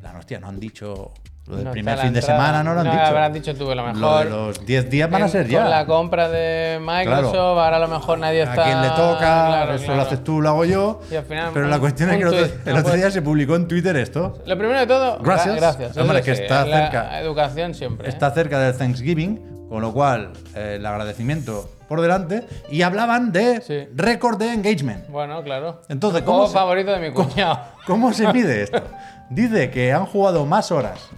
Plan, 0.00 0.16
hostia, 0.16 0.38
no 0.40 0.48
han 0.48 0.60
dicho 0.60 1.12
lo 1.46 1.56
del 1.56 1.64
No 1.66 1.70
primer 1.72 1.96
la 1.96 2.02
fin 2.04 2.12
de 2.14 2.20
entrada. 2.20 2.40
semana, 2.40 2.62
no 2.64 2.72
lo 2.74 2.80
han 2.80 2.86
No, 2.86 2.92
dicho. 2.92 3.04
habrán 3.04 3.32
dicho 3.32 3.52
tú 3.54 3.68
que 3.68 3.74
lo 3.74 3.82
Lo 3.82 3.88
de 3.88 3.92
mejor. 3.94 4.26
los 4.26 4.64
10 4.66 4.88
días 4.88 5.10
van 5.10 5.22
a 5.22 5.24
En- 5.26 5.30
ser 5.30 5.46
ya. 5.48 5.60
Con 5.62 5.70
la 5.70 5.84
compra 5.86 6.28
de 6.30 6.78
Microsoft, 6.80 7.30
Claro. 7.32 7.60
ahora 7.60 7.76
a 7.76 7.80
lo 7.80 7.88
mejor 7.88 8.18
nadie 8.18 8.42
está. 8.42 8.62
a 8.62 8.64
quien 8.64 8.80
le 8.80 8.88
toca, 8.90 9.18
Claro, 9.18 9.74
eso 9.74 9.84
claro. 9.84 9.96
lo 10.00 10.06
haces 10.06 10.24
tú, 10.24 10.40
lo 10.40 10.48
hago 10.48 10.64
yo. 10.64 11.00
Y 11.10 11.16
al 11.16 11.24
final, 11.24 11.50
pero 11.52 11.68
la 11.68 11.78
cuestión 11.78 12.10
es 12.10 12.16
que 12.16 12.22
el 12.22 12.28
otro, 12.28 12.38
el 12.44 12.72
otro 12.72 12.82
puede- 12.84 12.96
día 12.96 13.10
se 13.10 13.20
publicó 13.20 13.56
en 13.56 13.68
Twitter 13.68 13.94
esto. 13.96 14.38
Lo 14.46 14.56
primero 14.56 14.78
de 14.80 14.86
todo, 14.86 15.18
gra- 15.18 15.22
Gracias. 15.24 15.56
gracias. 15.56 15.96
Hombre, 15.98 16.18
eso 16.20 16.24
que 16.26 16.36
sí, 16.36 16.42
está 16.44 16.64
la 16.64 16.76
cerca. 16.78 17.20
educación 17.20 17.74
siempre. 17.74 18.06
¿eh? 18.06 18.10
Está 18.10 18.30
cerca 18.30 18.58
del 18.60 18.76
Thanksgiving, 18.78 19.66
con 19.68 19.82
lo 19.82 19.92
cual 19.92 20.32
eh, 20.54 20.76
el 20.78 20.86
agradecimiento 20.86 21.68
por 21.94 22.02
delante. 22.02 22.44
Y 22.70 22.82
hablaban 22.82 23.30
de 23.32 23.60
Sí. 23.62 23.88
récord 23.94 24.38
de 24.38 24.52
engagement. 24.52 25.08
Bueno, 25.08 25.42
claro. 25.44 25.82
Entonces, 25.88 26.20
El 26.20 26.24
¿cómo 26.26 26.46
se- 26.46 26.54
favorito 26.54 26.90
de 26.92 26.98
mi 27.08 27.14
¿Cómo, 27.14 27.28
cuñado. 27.28 27.60
cómo 27.86 28.12
se 28.12 28.32
mide 28.32 28.62
esto? 28.62 28.82
Dice 29.30 29.70
que 29.70 29.92
han 29.92 30.06
jugado 30.06 30.44
más 30.46 30.70
horas 30.72 31.08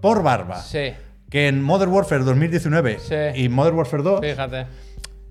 por 0.00 0.22
barba 0.22 0.60
Sí, 0.62 0.92
que 1.30 1.48
en 1.48 1.62
Modern 1.62 1.90
Warfare 1.92 2.22
2019 2.24 2.98
Sí. 3.00 3.40
y 3.42 3.48
Modern 3.48 3.76
Warfare 3.76 4.02
2. 4.02 4.20
fíjate. 4.20 4.66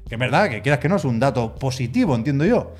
Que 0.10 0.16
es 0.16 0.20
verdad, 0.20 0.50
que 0.50 0.62
quieras 0.62 0.80
que 0.80 0.90
no, 0.90 0.98
es 0.98 1.06
un 1.06 1.20
dato 1.20 1.56
positivo, 1.56 2.14
entiendo 2.16 2.46
yo. 2.46 2.74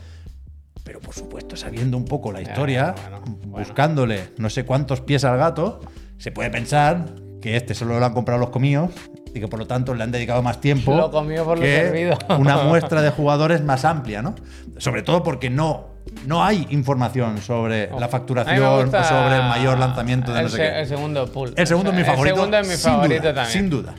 Pero 0.84 1.00
por 1.00 1.16
supuesto, 1.16 1.56
sabiendo 1.56 1.98
un 1.98 2.06
poco 2.06 2.32
la 2.32 2.42
historia, 2.42 2.94
bueno, 3.02 3.22
bueno. 3.48 3.66
buscándole 3.66 4.30
no 4.38 4.50
sé 4.50 4.66
cuántos 4.66 5.02
pies 5.02 5.24
al 5.24 5.38
gato, 5.38 5.80
se 6.18 6.32
puede 6.32 6.50
pensar 6.52 7.06
que 7.42 7.56
este 7.56 7.74
solo 7.74 8.00
lo 8.00 8.06
han 8.06 8.14
comprado 8.14 8.40
los 8.40 8.50
comíos 8.50 8.92
y 9.36 9.40
que 9.42 9.48
por 9.50 9.60
lo 9.60 9.68
tanto 9.68 9.94
le 9.94 10.02
han 10.04 10.12
dedicado 10.12 10.42
más 10.42 10.62
tiempo 10.62 10.96
Lo 10.96 11.12
comido 11.12 11.44
por 11.44 11.58
lo 11.58 11.64
que 11.64 11.76
servido. 11.76 12.18
una 12.40 12.58
muestra 12.64 13.02
de 13.02 13.10
jugadores 13.12 13.62
más 13.62 13.84
amplia, 13.86 14.22
¿no? 14.22 14.34
Sobre 14.78 15.04
todo 15.04 15.24
porque 15.24 15.50
no, 15.50 15.88
no 16.26 16.44
hay 16.44 16.66
información 16.70 17.38
sobre 17.40 17.88
la 17.88 17.92
A 17.92 17.96
mí 17.96 18.00
me 18.02 18.08
facturación 18.08 18.64
o 18.96 19.04
sobre 19.04 19.36
el 19.36 19.44
mayor 19.44 19.78
lanzamiento 19.78 20.34
de 20.34 20.44
no 20.44 20.50
sé 20.50 20.58
qué. 20.58 20.80
El 20.80 20.88
segundo 20.88 21.32
pool. 21.32 21.54
El 21.58 21.68
segundo 21.68 21.92
es 21.92 21.98
mi 21.98 22.04
favorito. 22.04 22.34
El 22.34 22.36
segundo 22.36 22.58
es 22.58 22.68
mi 22.68 22.74
sin 22.76 22.92
favorito 22.92 23.22
duda, 23.22 23.34
también. 23.34 23.52
Sin 23.54 23.70
duda. 23.70 23.96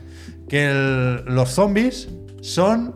Que 0.48 0.70
el- 0.70 1.24
los 1.26 1.50
zombies 1.50 2.08
son 2.40 2.94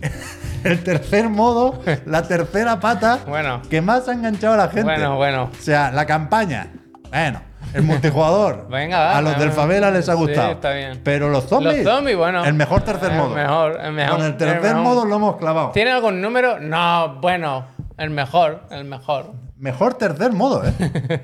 el 0.64 0.82
tercer 0.82 1.28
modo, 1.28 1.80
la 2.06 2.22
tercera 2.22 2.80
pata 2.80 3.18
Bueno. 3.28 3.60
que 3.68 3.82
más 3.82 4.08
ha 4.08 4.14
enganchado 4.14 4.54
a 4.54 4.56
la 4.56 4.68
gente. 4.68 4.84
Bueno, 4.84 5.16
bueno. 5.16 5.50
O 5.52 5.62
sea, 5.62 5.90
la 5.92 6.06
campaña. 6.06 6.72
Bueno, 7.10 7.42
el 7.74 7.82
multijugador. 7.82 8.68
Venga, 8.70 8.98
dale, 8.98 9.16
a 9.18 9.22
los 9.22 9.38
del 9.38 9.52
favela 9.52 9.90
les 9.90 10.08
ha 10.08 10.12
Sí, 10.14 10.18
gustado. 10.18 10.52
está 10.52 10.72
bien. 10.72 11.00
Pero 11.04 11.28
los 11.28 11.44
zombies. 11.44 11.84
Los 11.84 11.94
zombies, 11.94 12.16
bueno. 12.16 12.44
El 12.44 12.54
mejor 12.54 12.82
tercer 12.82 13.10
El 13.12 13.18
modo. 13.18 13.34
mejor, 13.34 13.80
el 13.82 13.92
mejor, 13.92 14.16
Con 14.16 14.26
el 14.26 14.36
tercer 14.36 14.74
modo 14.76 15.04
lo 15.04 15.16
hemos 15.16 15.36
clavado. 15.36 15.70
¿Tiene 15.70 15.90
algún 15.92 16.20
número? 16.20 16.58
No, 16.60 17.18
bueno. 17.20 17.66
El 17.98 18.10
mejor, 18.10 18.62
el 18.70 18.84
mejor. 18.84 19.32
Mejor 19.58 19.94
tercer 19.94 20.32
modo, 20.32 20.62
¿eh? 20.66 20.72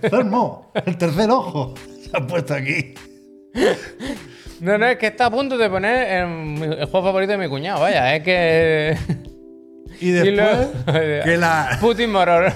Tercer 0.00 0.24
modo. 0.24 0.70
El 0.86 0.96
tercer 0.96 1.30
ojo. 1.30 1.74
Se 2.04 2.16
ha 2.16 2.20
puesto 2.26 2.54
aquí. 2.54 2.94
No, 4.60 4.76
no, 4.78 4.86
es 4.86 4.98
que 4.98 5.06
está 5.08 5.26
a 5.26 5.30
punto 5.30 5.56
de 5.56 5.68
poner 5.70 6.08
el 6.22 6.84
juego 6.86 7.06
favorito 7.06 7.32
de 7.32 7.38
mi 7.38 7.48
cuñado, 7.48 7.80
vaya, 7.80 8.14
es 8.14 8.22
que. 8.22 8.96
Y 10.00 10.10
después, 10.10 10.68
luego- 10.86 11.24
que 11.24 11.36
la. 11.36 11.78
Putin 11.80 12.12
Mortime, 12.12 12.52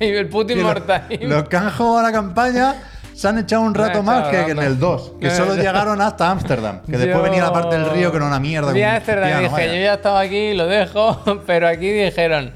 el 0.00 0.28
Putin 0.28 0.62
Mortime. 0.62 1.18
los 1.22 1.48
que 1.48 1.56
han 1.56 1.70
jugado 1.70 1.98
a 1.98 2.02
la 2.02 2.12
campaña 2.12 2.74
se 3.16 3.28
han 3.28 3.38
echado 3.38 3.62
un 3.62 3.74
rato 3.74 4.02
más 4.02 4.28
que 4.28 4.42
en 4.50 4.58
el 4.58 4.78
2, 4.78 5.12
que 5.20 5.28
Eh, 5.28 5.30
solo 5.30 5.54
llegaron 5.56 6.00
hasta 6.00 6.30
Ámsterdam, 6.30 6.82
que 6.82 6.92
después 6.98 7.16
Yo- 7.16 7.22
venía 7.22 7.42
la 7.42 7.52
parte 7.52 7.76
del 7.78 7.88
río 7.90 8.10
que 8.10 8.18
era 8.18 8.26
una 8.26 8.38
mierda. 8.40 8.68
Con 8.72 8.76
a 8.82 9.00
piano, 9.00 9.40
dije, 9.40 9.52
vaya. 9.52 9.66
yo 9.74 9.80
ya 9.80 9.94
estaba 9.94 10.20
aquí, 10.20 10.54
lo 10.54 10.66
dejo, 10.66 11.42
pero 11.46 11.66
aquí 11.68 11.90
dijeron. 11.90 12.52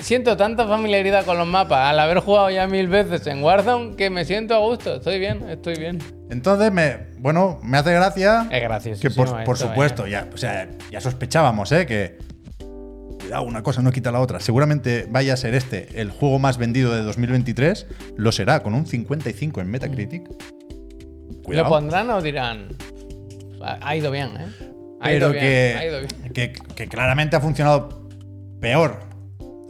Siento 0.00 0.36
tanta 0.36 0.66
familiaridad 0.66 1.24
con 1.24 1.38
los 1.38 1.46
mapas 1.46 1.90
al 1.90 2.00
haber 2.00 2.18
jugado 2.18 2.50
ya 2.50 2.66
mil 2.66 2.88
veces 2.88 3.24
en 3.28 3.40
Warzone 3.42 3.94
que 3.94 4.10
me 4.10 4.24
siento 4.24 4.54
a 4.56 4.58
gusto. 4.58 4.96
Estoy 4.96 5.20
bien, 5.20 5.48
estoy 5.48 5.76
bien. 5.76 5.98
Entonces, 6.28 6.72
me, 6.72 7.06
bueno, 7.18 7.60
me 7.62 7.78
hace 7.78 7.92
gracia 7.92 8.48
Es 8.50 8.62
gracioso. 8.62 9.00
que 9.00 9.10
por, 9.10 9.44
por 9.44 9.56
supuesto, 9.56 10.06
ya, 10.08 10.26
o 10.34 10.36
sea, 10.36 10.66
ya 10.90 11.00
sospechábamos, 11.00 11.70
¿eh? 11.70 11.86
Que 11.86 12.18
cuidado, 13.32 13.42
una 13.48 13.62
cosa 13.62 13.82
no 13.82 13.92
quita 13.92 14.12
la 14.12 14.20
otra. 14.20 14.40
Seguramente 14.40 15.06
vaya 15.10 15.32
a 15.34 15.36
ser 15.36 15.54
este 15.54 16.00
el 16.00 16.10
juego 16.10 16.38
más 16.38 16.58
vendido 16.58 16.94
de 16.94 17.02
2023. 17.02 17.86
Lo 18.16 18.30
será 18.32 18.62
con 18.62 18.74
un 18.74 18.86
55 18.86 19.60
en 19.60 19.70
Metacritic. 19.70 20.28
¿Lo 20.28 21.42
Cuidado. 21.42 21.68
pondrán 21.68 22.10
o 22.10 22.20
dirán? 22.20 22.68
Ha 23.80 23.96
ido 23.96 24.10
bien, 24.10 24.28
¿eh? 24.38 24.46
Ha 25.00 25.04
pero 25.06 25.16
ido 25.16 25.32
bien, 25.32 25.76
ha 25.78 25.84
ido 25.86 26.00
que, 26.00 26.06
bien. 26.06 26.32
que, 26.32 26.52
que 26.74 26.86
claramente 26.88 27.36
ha 27.36 27.40
funcionado 27.40 28.08
peor, 28.60 29.00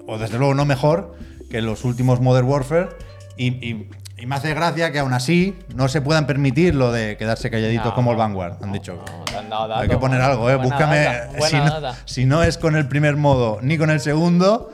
o 0.07 0.19
desde 0.19 0.39
luego 0.39 0.55
no 0.55 0.65
mejor, 0.65 1.15
que 1.51 1.63
los 1.63 1.85
últimos 1.85 2.21
Modern 2.21 2.47
Warfare. 2.49 2.89
Y, 3.37 3.47
y- 3.67 3.89
y 4.23 4.27
me 4.27 4.36
hace 4.36 4.55
gracia 4.55 4.93
que 4.93 5.01
aún 5.01 5.12
así 5.12 5.59
no 5.74 5.89
se 5.89 6.01
puedan 6.01 6.28
permitir 6.28 6.77
lo 6.77 6.93
de 6.93 7.16
quedarse 7.16 7.51
calladitos 7.51 7.86
No, 7.86 7.94
como 7.97 8.12
el 8.12 8.16
Vanguard, 8.16 8.62
han 8.62 8.70
dicho. 8.70 8.94
No, 8.94 9.24
te 9.24 9.36
han 9.36 9.51
dado 9.51 9.74
Hay 9.74 9.89
que 9.89 9.97
poner 9.99 10.20
algo, 10.20 10.49
¿eh? 10.49 10.55
Búscame. 10.55 11.01
data, 11.03 11.49
si, 11.49 11.57
no, 11.57 11.93
si 12.05 12.24
no 12.24 12.43
es 12.44 12.57
con 12.57 12.77
el 12.77 12.86
primer 12.86 13.16
modo 13.16 13.59
ni 13.62 13.77
con 13.77 13.90
el 13.90 13.99
segundo, 13.99 14.73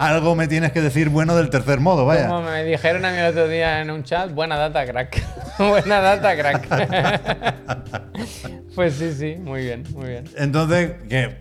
algo 0.00 0.34
me 0.34 0.48
tienes 0.48 0.72
que 0.72 0.82
decir 0.82 1.10
bueno 1.10 1.36
del 1.36 1.48
tercer 1.48 1.78
modo, 1.78 2.06
vaya. 2.06 2.26
Como 2.26 2.42
me 2.42 2.64
dijeron 2.64 3.04
a 3.04 3.12
mí 3.12 3.18
el 3.18 3.26
otro 3.26 3.46
día 3.46 3.80
en 3.82 3.92
un 3.92 4.02
chat, 4.02 4.32
buena 4.34 4.56
data, 4.56 4.84
crack. 4.84 5.22
buena 5.60 6.00
data, 6.00 6.36
crack. 6.36 8.02
pues 8.74 8.94
sí, 8.94 9.12
sí, 9.12 9.36
muy 9.36 9.62
bien, 9.62 9.84
muy 9.94 10.08
bien. 10.08 10.24
Entonces, 10.36 10.94
que, 11.08 11.36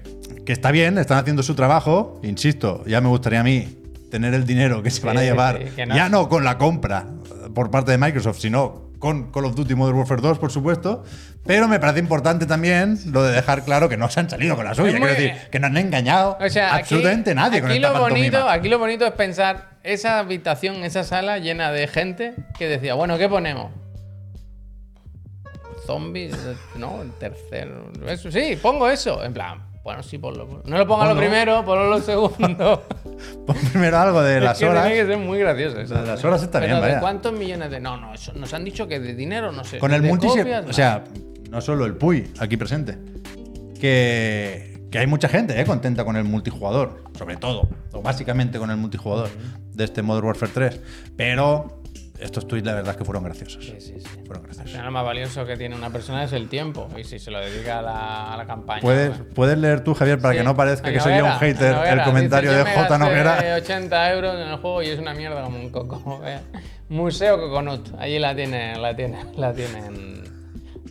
que 0.46 0.54
está 0.54 0.70
bien, 0.70 1.00
están 1.00 1.18
haciendo 1.18 1.42
su 1.42 1.56
trabajo. 1.56 2.20
Insisto, 2.22 2.84
ya 2.86 3.02
me 3.02 3.08
gustaría 3.08 3.40
a 3.40 3.44
mí 3.44 3.80
tener 4.12 4.36
el 4.36 4.46
dinero 4.46 4.84
que 4.84 4.92
se 4.92 5.04
van 5.04 5.18
a 5.18 5.22
llevar, 5.24 5.60
sí, 5.76 5.86
no- 5.88 5.96
ya 5.96 6.08
no 6.08 6.30
con 6.30 6.44
la 6.44 6.60
compra 6.60 7.08
por 7.58 7.72
parte 7.72 7.90
de 7.90 7.98
Microsoft, 7.98 8.38
sino 8.38 8.92
con 9.00 9.32
Call 9.32 9.46
of 9.46 9.56
Duty 9.56 9.74
Modern 9.74 9.98
Warfare 9.98 10.22
2, 10.22 10.38
por 10.38 10.52
supuesto. 10.52 11.04
Pero 11.44 11.68
me 11.68 11.80
parece 11.80 11.98
importante 11.98 12.46
también 12.46 13.00
lo 13.12 13.24
de 13.24 13.34
dejar 13.34 13.66
claro 13.66 13.90
que 13.90 13.98
no 13.98 14.12
se 14.12 14.20
han 14.20 14.30
salido 14.30 14.56
con 14.56 14.64
la 14.66 14.76
suya. 14.76 14.92
Quiero 14.92 15.08
decir, 15.08 15.32
que 15.50 15.60
no 15.60 15.66
han 15.66 15.76
engañado 15.78 16.38
O 16.40 16.50
sea, 16.52 16.68
aquí- 16.76 16.82
absolutamente 16.82 17.34
nadie 17.34 17.60
con 17.62 17.72
aquí 17.72 17.80
esta 17.80 17.94
lo 17.94 18.00
bonito. 18.00 18.48
Aquí 18.48 18.70
lo 18.70 18.78
bonito 18.78 19.08
es 19.08 19.14
pensar 19.14 19.80
esa 19.82 20.20
habitación, 20.20 20.84
esa 20.84 21.04
sala 21.04 21.40
llena 21.40 21.72
de 21.72 21.88
gente 21.88 22.36
que 22.60 22.68
decía, 22.68 22.94
bueno, 22.94 23.18
¿qué 23.18 23.28
ponemos? 23.28 23.72
Zombies, 25.88 26.36
no, 26.76 27.02
el 27.02 27.12
tercero. 27.14 27.92
Eso, 28.08 28.30
sí, 28.32 28.56
pongo 28.62 28.88
eso. 28.88 29.24
En 29.24 29.34
plan, 29.34 29.66
bueno, 29.88 30.04
sí, 30.04 30.18
ponlo. 30.18 30.46
ponlo. 30.46 30.64
No 30.66 30.78
lo 30.78 30.86
ponga 30.86 31.14
lo 31.14 31.18
primero, 31.18 31.64
ponlo 31.64 31.90
lo 31.90 32.02
segundo. 32.02 32.84
Pon 33.48 33.56
primero 33.72 33.98
algo 33.98 34.22
de 34.22 34.38
Es 34.40 34.44
las 34.44 34.60
que 34.60 34.68
horas. 34.68 34.86
tiene 34.86 35.02
que 35.02 35.08
ser 35.08 35.18
muy 35.18 35.40
gracioso 35.40 35.80
eso. 35.80 35.94
Lo 35.94 36.02
de 36.02 36.08
las 36.08 36.26
horas 36.26 36.44
está 36.44 36.60
Pero 36.60 36.74
bien, 36.74 36.82
¿de 36.82 36.88
vaya. 36.90 37.00
¿Cuántos 37.00 37.32
millones 37.32 37.72
de.? 37.72 37.80
No, 37.80 37.96
no, 37.96 38.14
eso 38.14 38.34
nos 38.34 38.54
han 38.54 38.66
dicho 38.66 38.86
que 38.86 39.00
de 39.00 39.16
dinero, 39.16 39.54
no 39.54 39.64
sé. 39.64 39.78
Con 39.80 39.94
el 39.94 40.02
de 40.02 40.10
multi, 40.10 40.28
se- 40.28 40.40
copias, 40.40 40.66
o 40.68 40.74
sea, 40.74 41.06
no 41.50 41.62
solo 41.62 41.86
el 41.86 41.96
Puy 41.96 42.30
aquí 42.40 42.58
presente, 42.58 42.98
que, 43.80 44.88
que 44.92 45.00
hay 45.00 45.08
mucha 45.08 45.30
gente 45.30 45.60
eh, 45.60 45.66
contenta 45.66 46.04
con 46.04 46.16
el 46.18 46.24
multijugador, 46.26 47.04
sobre 47.18 47.38
todo, 47.38 47.70
o 47.94 48.02
básicamente 48.02 48.60
con 48.60 48.70
el 48.72 48.78
multijugador 48.78 49.30
de 49.74 49.84
este 49.84 50.02
Modern 50.02 50.28
Warfare 50.28 50.52
3. 50.54 50.80
Pero 51.16 51.77
estos 52.20 52.48
tweets 52.48 52.66
la 52.66 52.74
verdad 52.76 52.92
es 52.92 52.98
que 52.98 53.06
fueron 53.06 53.24
graciosos. 53.24 53.64
Sí, 53.64 53.76
sí, 53.80 54.00
sí. 54.00 54.08
Fueron 54.26 54.44
graciosos. 54.44 54.84
lo 54.84 54.92
más 54.92 55.06
valioso 55.06 55.46
que 55.46 55.56
tiene 55.58 55.76
una 55.76 55.90
persona 55.90 56.24
es 56.24 56.34
el 56.34 56.50
tiempo. 56.50 56.88
Y 56.98 57.04
si 57.04 57.20
se 57.20 57.32
lo 57.32 57.40
dedica 57.40 57.80
a 57.80 57.82
la, 57.82 58.34
a 58.34 58.38
la 58.38 58.46
campaña. 58.46 58.82
¿Puedes, 58.82 59.10
pues- 59.18 59.34
puedes 59.36 59.58
leer 59.58 59.84
tú, 59.84 59.94
Javier, 59.94 60.20
para 60.20 60.34
Sí. 60.34 60.40
que 60.40 60.44
no 60.44 60.56
parezca 60.56 60.88
La 60.88 60.94
que 60.94 61.00
soy 61.00 61.18
yo 61.18 61.26
un 61.26 61.32
hater, 61.32 61.72
la 61.72 61.78
Noguera. 61.78 61.94
el 61.94 62.04
comentario 62.04 62.50
Dice, 62.52 62.64
de 62.64 62.70
"Yo 62.70 62.78
me 62.78 62.84
J. 62.88 62.98
Noguera? 62.98 63.56
80 63.58 64.14
euros 64.14 64.36
en 64.36 64.48
el 64.48 64.58
juego 64.58 64.82
y 64.84 64.88
es 64.90 65.00
una 65.00 65.14
mierda 65.14 65.44
como 65.44 65.60
un 65.60 65.70
coco. 65.70 66.22
Museo 66.90 67.38
Coconut. 67.40 67.90
Allí 68.00 68.18
la 68.20 68.36
tienen, 68.36 68.82
la 68.82 68.96
tienen, 68.96 69.40
la 69.40 69.54
tienen, 69.54 70.24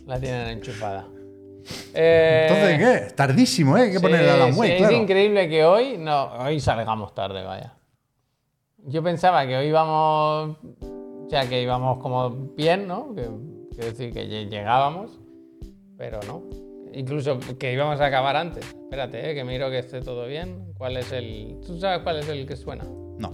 la 0.05 0.19
tienen 0.19 0.47
enchufada. 0.49 1.05
Eh, 1.93 2.47
Entonces, 2.49 2.77
¿qué? 3.09 3.13
Tardísimo, 3.15 3.77
¿eh? 3.77 3.81
Hay 3.81 3.91
que 3.91 3.99
poner 3.99 4.21
el 4.21 4.27
sí, 4.27 4.33
Alan 4.33 4.53
sí, 4.53 4.59
Wake, 4.59 4.83
Es 4.85 4.91
increíble 4.91 5.49
que 5.49 5.65
hoy, 5.65 5.97
no, 5.97 6.25
hoy 6.35 6.59
salgamos 6.61 7.13
tarde, 7.13 7.43
vaya. 7.43 7.73
Yo 8.85 9.03
pensaba 9.03 9.45
que 9.45 9.57
hoy 9.57 9.67
íbamos, 9.67 10.55
o 11.27 11.29
sea, 11.29 11.47
que 11.47 11.61
íbamos 11.61 11.99
como 11.99 12.29
bien, 12.55 12.87
¿no? 12.87 13.13
Que, 13.13 13.27
quiero 13.71 13.85
decir 13.91 14.13
que 14.13 14.27
lle- 14.27 14.49
llegábamos, 14.49 15.19
pero 15.97 16.19
no. 16.27 16.41
Incluso 16.93 17.37
que 17.59 17.73
íbamos 17.73 17.99
a 17.99 18.05
acabar 18.07 18.35
antes. 18.37 18.65
Espérate, 18.65 19.29
¿eh? 19.31 19.35
que 19.35 19.43
miro 19.43 19.69
que 19.69 19.79
esté 19.79 20.01
todo 20.01 20.25
bien. 20.25 20.71
¿Cuál 20.77 20.97
es 20.97 21.11
el...? 21.11 21.59
¿Tú 21.65 21.77
sabes 21.79 21.99
cuál 22.01 22.19
es 22.19 22.29
el 22.29 22.47
que 22.47 22.55
suena? 22.55 22.85
No. 23.19 23.33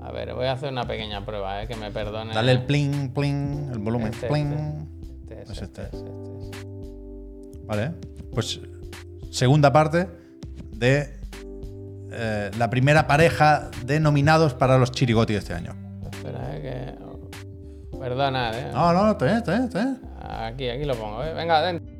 A 0.00 0.12
ver, 0.12 0.32
voy 0.32 0.46
a 0.46 0.52
hacer 0.52 0.70
una 0.72 0.86
pequeña 0.86 1.24
prueba, 1.26 1.60
¿eh? 1.62 1.66
que 1.66 1.74
me 1.74 1.90
perdone. 1.90 2.32
Dale 2.32 2.52
el 2.52 2.64
pling, 2.64 3.12
pling, 3.12 3.70
el 3.72 3.78
volumen. 3.78 4.12
Este, 4.14 4.28
pling. 4.28 4.52
Este 5.20 5.42
es, 5.42 5.50
Es 5.50 5.62
este 5.62 5.82
este. 5.82 5.96
es, 5.96 6.02
este 6.02 6.10
es. 6.10 7.66
Vale. 7.66 7.90
Pues 8.32 8.60
segunda 9.32 9.72
parte 9.72 10.06
de 10.72 11.18
eh, 12.12 12.50
la 12.56 12.70
primera 12.70 13.06
pareja 13.08 13.70
de 13.84 13.98
nominados 14.00 14.54
para 14.54 14.78
los 14.78 14.92
Chirigoti 14.92 15.32
de 15.32 15.40
este 15.40 15.52
año. 15.52 15.74
Perdona, 18.08 18.58
¿eh? 18.58 18.70
No, 18.72 18.90
no, 18.94 19.04
no, 19.04 19.10
está 19.12 19.24
bien, 19.26 19.36
está 19.36 19.52
bien, 19.52 19.64
está 19.64 19.84
bien. 19.84 20.00
Aquí, 20.22 20.68
aquí 20.70 20.84
lo 20.86 20.94
pongo, 20.94 21.22
¿eh? 21.22 21.34
Venga, 21.34 21.60
dentro. 21.60 21.97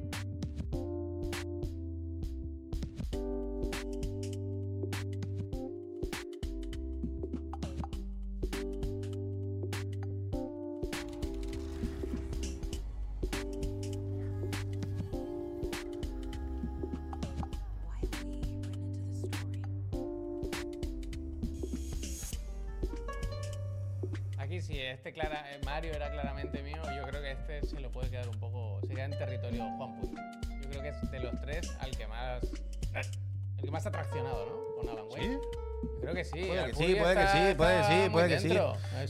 Sí. 36.42 36.46
Puede 36.46 36.66
que 36.66 36.74
sí, 36.74 36.94
puede 36.94 37.14
que 37.14 37.26
sí, 37.26 37.54
puede 37.56 37.78
que 37.78 37.84
sí, 37.84 38.10
puede 38.10 38.28
que 38.28 38.38
sí. 38.40 38.48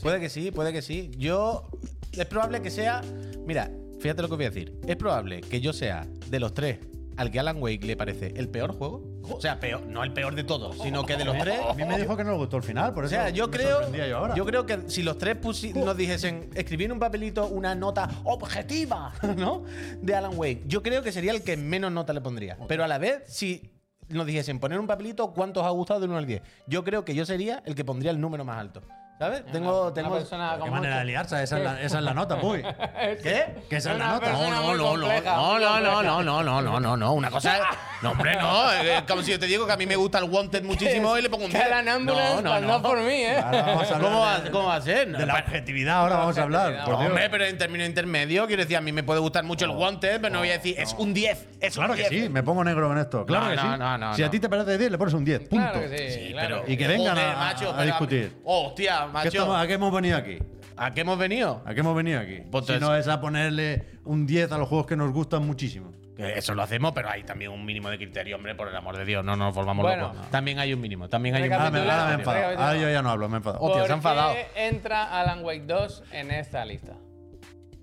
Puede 0.02 0.20
que 0.20 0.28
sí, 0.28 0.50
puede 0.50 0.72
que 0.72 0.82
sí. 0.82 1.10
Yo. 1.16 1.68
Es 2.12 2.26
probable 2.26 2.62
que 2.62 2.70
sea. 2.70 3.02
Mira, 3.46 3.70
fíjate 4.00 4.22
lo 4.22 4.28
que 4.28 4.36
voy 4.36 4.44
a 4.46 4.50
decir. 4.50 4.74
Es 4.86 4.96
probable 4.96 5.40
que 5.40 5.60
yo 5.60 5.72
sea 5.72 6.06
de 6.28 6.40
los 6.40 6.54
tres 6.54 6.78
al 7.18 7.32
que 7.32 7.40
Alan 7.40 7.60
Wake 7.60 7.84
le 7.84 7.96
parece 7.96 8.32
el 8.36 8.48
peor 8.48 8.72
juego. 8.72 9.02
O 9.28 9.40
sea, 9.40 9.58
peor, 9.58 9.84
no 9.86 10.04
el 10.04 10.12
peor 10.12 10.34
de 10.36 10.44
todos, 10.44 10.80
sino 10.80 11.04
que 11.04 11.16
de 11.16 11.24
los 11.24 11.36
tres. 11.40 11.60
A 11.68 11.74
mí 11.74 11.84
me 11.84 11.98
dijo 11.98 12.16
que 12.16 12.22
no 12.22 12.30
le 12.30 12.36
gustó 12.38 12.56
el 12.56 12.62
final, 12.62 12.94
por 12.94 13.04
O 13.04 13.06
eso 13.06 13.16
sea, 13.16 13.28
yo 13.30 13.48
me 13.48 13.56
creo, 13.56 13.92
yo 13.92 14.16
ahora. 14.16 14.34
yo 14.36 14.46
creo 14.46 14.64
que 14.64 14.88
si 14.88 15.02
los 15.02 15.18
tres 15.18 15.36
nos 15.74 15.96
dijesen 15.96 16.48
escribir 16.54 16.86
en 16.86 16.92
un 16.92 16.98
papelito 17.00 17.48
una 17.48 17.74
nota 17.74 18.08
objetiva, 18.24 19.12
¿no? 19.36 19.64
De 20.00 20.14
Alan 20.14 20.32
Wake, 20.36 20.62
yo 20.66 20.82
creo 20.82 21.02
que 21.02 21.10
sería 21.10 21.32
el 21.32 21.42
que 21.42 21.56
menos 21.56 21.90
nota 21.90 22.12
le 22.12 22.20
pondría. 22.20 22.56
Pero 22.68 22.84
a 22.84 22.88
la 22.88 22.98
vez, 22.98 23.22
si 23.26 23.68
nos 24.08 24.26
dijesen 24.26 24.58
poner 24.58 24.80
un 24.80 24.86
papelito 24.86 25.32
cuántos 25.32 25.62
os 25.62 25.66
ha 25.68 25.70
gustado 25.70 26.00
del 26.00 26.10
1 26.10 26.18
al 26.18 26.26
10, 26.26 26.42
yo 26.66 26.84
creo 26.84 27.04
que 27.04 27.14
yo 27.14 27.24
sería 27.24 27.62
el 27.66 27.74
que 27.74 27.84
pondría 27.84 28.10
el 28.10 28.20
número 28.20 28.44
más 28.44 28.58
alto. 28.58 28.82
¿Sabes? 29.18 29.44
Tengo, 29.46 29.86
Una 29.86 29.94
tengo. 29.94 30.12
persona 30.14 30.52
Qué 30.54 30.60
como 30.60 30.72
manera 30.72 30.98
de 31.00 31.04
liarse, 31.06 31.42
esa 31.42 31.58
es 31.58 31.64
la, 31.64 31.82
esa 31.82 31.98
es 31.98 32.04
la 32.04 32.14
nota, 32.14 32.36
muy. 32.42 32.62
¿Qué? 32.62 33.46
Que 33.68 33.76
esa 33.76 33.92
es 33.92 33.98
la 33.98 34.04
Una 34.04 34.14
nota. 34.14 34.26
persona 34.26 34.50
No, 34.50 34.62
muy 34.62 34.70
no, 34.70 34.76
no, 34.84 34.90
compleja, 34.90 35.36
no, 35.36 35.52
muy 35.54 35.60
no, 35.60 35.80
no, 35.80 36.02
no, 36.02 36.22
no, 36.22 36.42
no, 36.42 36.62
no, 36.62 36.80
no, 36.80 36.96
no, 36.96 37.12
una 37.14 37.30
cosa. 37.30 37.58
No, 38.00 38.12
hombre, 38.12 38.36
no. 38.36 38.70
Es 38.70 39.02
como 39.08 39.22
si 39.22 39.32
yo 39.32 39.40
te 39.40 39.46
digo 39.46 39.66
que 39.66 39.72
a 39.72 39.76
mí 39.76 39.84
me 39.84 39.96
gusta 39.96 40.18
el 40.18 40.30
Wanted 40.30 40.62
muchísimo 40.62 41.18
y 41.18 41.22
le 41.22 41.28
pongo 41.28 41.46
un 41.46 41.50
10. 41.50 41.64
Calan 41.64 41.88
Ambulance, 41.88 42.42
No, 42.44 42.54
no, 42.54 42.60
no, 42.60 42.68
no. 42.74 42.80
por 42.82 42.98
mí, 43.00 43.10
¿eh? 43.12 43.38
Ahora 43.40 43.62
vamos 43.62 43.90
a 43.90 43.94
hablar 43.96 44.08
¿Cómo 44.12 44.20
va, 44.20 44.38
de- 44.38 44.50
¿Cómo 44.52 44.68
va 44.68 44.74
a 44.76 44.80
ser? 44.80 45.08
De 45.16 45.26
la 45.26 45.34
objetividad 45.34 45.96
ahora 45.96 46.16
vamos 46.18 46.38
a 46.38 46.42
hablar. 46.44 46.84
por 46.84 46.92
No, 46.94 46.98
Dios. 47.00 47.10
hombre, 47.10 47.28
pero 47.28 47.44
en 47.46 47.58
términos 47.58 47.88
intermedios, 47.88 48.46
quiero 48.46 48.62
decir, 48.62 48.76
a 48.76 48.80
mí 48.80 48.92
me 48.92 49.02
puede 49.02 49.18
gustar 49.18 49.42
mucho 49.42 49.64
el 49.64 49.72
Wanted, 49.72 50.20
pero 50.20 50.32
no 50.32 50.38
voy 50.38 50.50
a 50.50 50.52
decir, 50.52 50.76
es 50.78 50.94
un 50.96 51.12
10. 51.12 51.48
Es 51.60 51.74
Claro 51.74 51.94
un 51.94 51.98
que 51.98 52.08
10. 52.08 52.22
sí, 52.22 52.28
me 52.28 52.44
pongo 52.44 52.62
negro 52.62 52.86
con 52.86 52.98
esto. 52.98 53.26
Claro 53.26 53.46
No, 53.46 53.50
que 53.50 53.56
no, 53.56 53.62
sí. 53.62 53.68
no, 53.80 53.98
no, 53.98 54.14
si 54.14 54.22
a 54.22 54.26
no. 54.26 54.30
ti 54.30 54.38
te 54.38 54.48
parece 54.48 54.78
10, 54.78 54.90
le 54.92 54.98
pones 54.98 55.14
un 55.14 55.24
10. 55.24 55.48
Punto. 55.48 55.56
Claro 55.72 55.90
que 55.90 56.10
sí, 56.12 56.30
claro. 56.34 56.62
Y 56.68 56.76
que 56.76 56.86
vengan 56.86 57.16
Joder, 57.16 57.30
a- 57.30 57.36
macho, 57.36 57.70
a 57.70 57.72
pero 57.72 57.84
discutir. 57.84 58.36
Hostia, 58.44 59.06
¿Qué 59.06 59.07
macho. 59.12 59.28
estamos- 59.28 59.56
¿A 59.56 59.66
qué 59.66 59.74
hemos 59.74 59.92
venido 59.92 60.16
aquí? 60.16 60.38
¿A 60.76 60.92
qué 60.94 61.00
hemos 61.00 61.18
venido? 61.18 61.62
¿A 61.66 61.74
qué 61.74 61.80
hemos 61.80 61.96
venido 61.96 62.20
aquí? 62.20 62.40
Pues 62.50 62.66
si 62.66 62.78
no 62.78 62.94
es 62.94 63.08
a 63.08 63.20
ponerle 63.20 63.84
un 64.04 64.26
10 64.26 64.52
a 64.52 64.58
los 64.58 64.68
juegos 64.68 64.86
que 64.86 64.96
nos 64.96 65.12
gustan 65.12 65.44
muchísimo. 65.46 65.90
Eso 66.16 66.52
lo 66.54 66.62
hacemos, 66.62 66.92
pero 66.92 67.08
hay 67.10 67.22
también 67.22 67.52
un 67.52 67.64
mínimo 67.64 67.90
de 67.90 67.96
criterio, 67.96 68.34
hombre, 68.36 68.54
por 68.56 68.66
el 68.68 68.74
amor 68.74 68.96
de 68.96 69.04
Dios, 69.04 69.24
no 69.24 69.36
nos 69.36 69.54
volvamos 69.54 69.84
Bueno. 69.84 70.12
locos. 70.14 70.30
También 70.30 70.58
hay 70.58 70.72
un 70.72 70.80
mínimo, 70.80 71.08
también 71.08 71.34
hay 71.36 71.42
un 71.44 71.48
me, 71.48 71.56
mínimo. 71.56 71.76
enfadado. 71.78 71.92
Ahora 72.00 72.16
recapitulamos. 72.16 72.82
yo 72.82 72.90
ya 72.90 73.02
no 73.02 73.10
hablo, 73.10 73.28
me 73.28 73.34
he 73.34 73.38
enfadado. 73.38 73.64
Hostia, 73.64 73.80
se 73.80 73.84
ha 73.84 73.86
¿Por 73.88 73.96
enfadado. 73.96 74.34
qué 74.34 74.66
entra 74.68 75.20
Alan 75.20 75.44
Wake 75.44 75.64
2 75.66 76.02
en 76.12 76.30
esta 76.32 76.64
lista? 76.64 76.96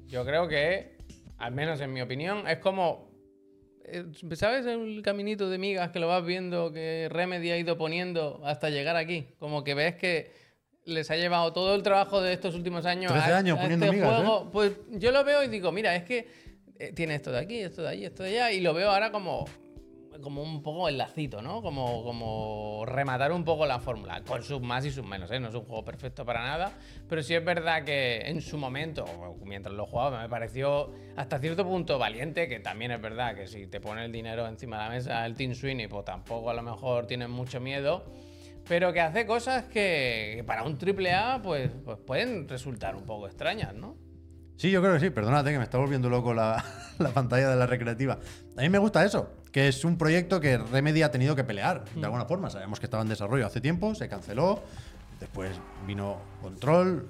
Yo 0.08 0.26
creo 0.26 0.48
que, 0.50 0.98
al 1.38 1.54
menos 1.54 1.80
en 1.82 1.94
mi 1.94 2.02
opinión, 2.02 2.46
es 2.48 2.58
como. 2.60 3.10
eh, 3.86 4.04
¿Sabes 4.34 4.66
el 4.66 5.02
caminito 5.02 5.50
de 5.50 5.58
migas 5.58 5.92
que 5.92 6.00
lo 6.00 6.08
vas 6.08 6.26
viendo 6.26 6.72
que 6.74 7.08
Remedy 7.10 7.52
ha 7.52 7.58
ido 7.58 7.78
poniendo 7.78 8.42
hasta 8.44 8.70
llegar 8.70 8.96
aquí? 8.98 9.28
Como 9.40 9.64
que 9.64 9.76
ves 9.76 9.96
que 9.96 10.34
les 10.86 11.10
ha 11.12 11.16
llevado 11.16 11.52
todo 11.52 11.76
el 11.76 11.84
trabajo 11.84 12.22
de 12.22 12.34
estos 12.34 12.56
últimos 12.56 12.86
años 12.86 13.12
13 13.12 13.32
a, 13.32 13.38
años 13.38 13.58
a 13.58 13.62
poniendo 13.62 13.86
este 13.86 13.98
migas, 13.98 14.12
¿eh? 14.12 14.16
juego. 14.16 14.52
Pues 14.52 14.74
yo 14.92 15.12
lo 15.12 15.24
veo 15.24 15.44
y 15.44 15.48
digo, 15.48 15.72
mira, 15.72 15.96
es 15.96 16.04
que 16.04 16.28
eh, 16.80 16.92
tiene 16.94 17.16
esto 17.16 17.32
de 17.32 17.40
aquí, 17.40 17.60
esto 17.60 17.82
de 17.82 17.90
allí, 17.90 18.06
esto 18.06 18.24
de 18.24 18.30
allá, 18.30 18.52
y 18.52 18.62
lo 18.62 18.74
veo 18.74 18.92
ahora 18.92 19.12
como 19.12 19.46
como 20.22 20.42
un 20.42 20.62
poco 20.62 20.88
el 20.88 20.98
lacito, 20.98 21.42
¿no? 21.42 21.62
Como, 21.62 22.04
como 22.04 22.84
rematar 22.86 23.32
un 23.32 23.44
poco 23.44 23.66
la 23.66 23.80
fórmula, 23.80 24.22
con 24.24 24.44
sus 24.44 24.62
más 24.62 24.86
y 24.86 24.92
sus 24.92 25.06
menos, 25.06 25.30
¿eh? 25.32 25.40
No 25.40 25.50
es 25.50 25.56
un 25.56 25.66
juego 25.66 25.84
perfecto 25.84 26.26
para 26.26 26.42
nada, 26.42 26.72
pero 27.08 27.22
sí 27.22 27.34
es 27.34 27.44
verdad 27.44 27.84
que 27.84 28.22
en 28.26 28.42
su 28.42 28.58
momento, 28.58 29.06
mientras 29.44 29.76
lo 29.76 29.86
jugaba, 29.86 30.22
me 30.22 30.30
pareció 30.30 30.94
hasta 31.16 31.40
cierto 31.40 31.66
punto 31.66 32.00
valiente, 32.00 32.48
que 32.48 32.60
también 32.60 32.92
es 32.92 33.02
verdad 33.02 33.36
que 33.36 33.48
si 33.48 33.68
te 33.68 33.80
pone 33.80 34.06
el 34.06 34.12
dinero 34.12 34.48
encima 34.48 34.78
de 34.78 34.84
la 34.84 34.90
mesa 34.90 35.26
el 35.26 35.36
Team 35.36 35.54
Sweeney, 35.54 35.88
pues 35.88 36.06
tampoco 36.06 36.50
a 36.50 36.54
lo 36.54 36.64
mejor 36.64 37.08
tienen 37.08 37.32
mucho 37.32 37.60
miedo, 37.60 38.06
pero 38.68 38.94
que 38.94 39.02
hace 39.02 39.26
cosas 39.26 39.66
que, 39.66 40.34
que 40.38 40.44
para 40.46 40.64
un 40.64 40.78
triple 40.78 41.14
A 41.14 41.42
pues, 41.42 41.72
pues 41.84 41.98
pueden 41.98 42.48
resultar 42.48 42.96
un 42.96 43.06
poco 43.06 43.28
extrañas, 43.28 43.74
¿no? 43.74 43.98
Sí, 44.58 44.72
yo 44.72 44.82
creo 44.82 44.94
que 44.94 45.00
sí. 45.00 45.10
Perdónate 45.10 45.52
que 45.52 45.58
me 45.58 45.64
está 45.64 45.78
volviendo 45.78 46.10
loco 46.10 46.34
la, 46.34 46.64
la 47.00 47.10
pantalla 47.10 47.50
de 47.50 47.56
la 47.56 47.68
recreativa. 47.68 48.20
A 48.58 48.62
mí 48.62 48.70
me 48.70 48.78
gusta 48.78 49.04
eso, 49.04 49.30
que 49.52 49.68
es 49.68 49.84
un 49.84 49.98
proyecto 49.98 50.40
que 50.40 50.58
Remedy 50.58 51.02
ha 51.02 51.12
tenido 51.12 51.36
que 51.36 51.44
pelear 51.44 51.84
de 51.86 52.06
alguna 52.06 52.26
forma. 52.26 52.50
Sabemos 52.50 52.80
que 52.80 52.86
estaba 52.86 53.04
en 53.04 53.10
desarrollo 53.10 53.46
hace 53.46 53.62
tiempo, 53.62 53.96
se 53.96 54.08
canceló. 54.08 54.62
Después 55.20 55.52
vino 55.88 56.18
Control, 56.42 57.08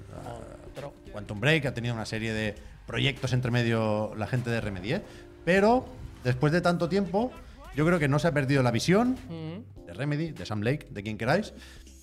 Otro. 0.72 0.94
Quantum 1.11 1.40
Break, 1.40 1.65
ha 1.65 1.73
tenido 1.73 1.94
una 1.94 2.06
serie 2.06 2.34
de 2.34 2.56
proyectos 2.86 3.34
entre 3.34 3.52
medio 3.52 4.14
la 4.15 4.27
gente 4.27 4.49
de 4.49 4.61
Remedy. 4.61 4.94
¿eh? 4.94 5.02
Pero 5.44 5.86
después 6.23 6.53
de 6.53 6.61
tanto 6.61 6.90
tiempo, 6.90 7.32
yo 7.76 7.85
creo 7.85 7.99
que 7.99 8.07
no 8.07 8.19
se 8.19 8.27
ha 8.27 8.31
perdido 8.34 8.64
la 8.64 8.72
visión 8.72 9.18
Mm. 9.30 9.85
de 9.85 9.93
Remedy, 9.93 10.31
de 10.31 10.45
Sam 10.45 10.61
Lake, 10.61 10.88
de 10.91 11.03
quien 11.03 11.18
queráis, 11.18 11.53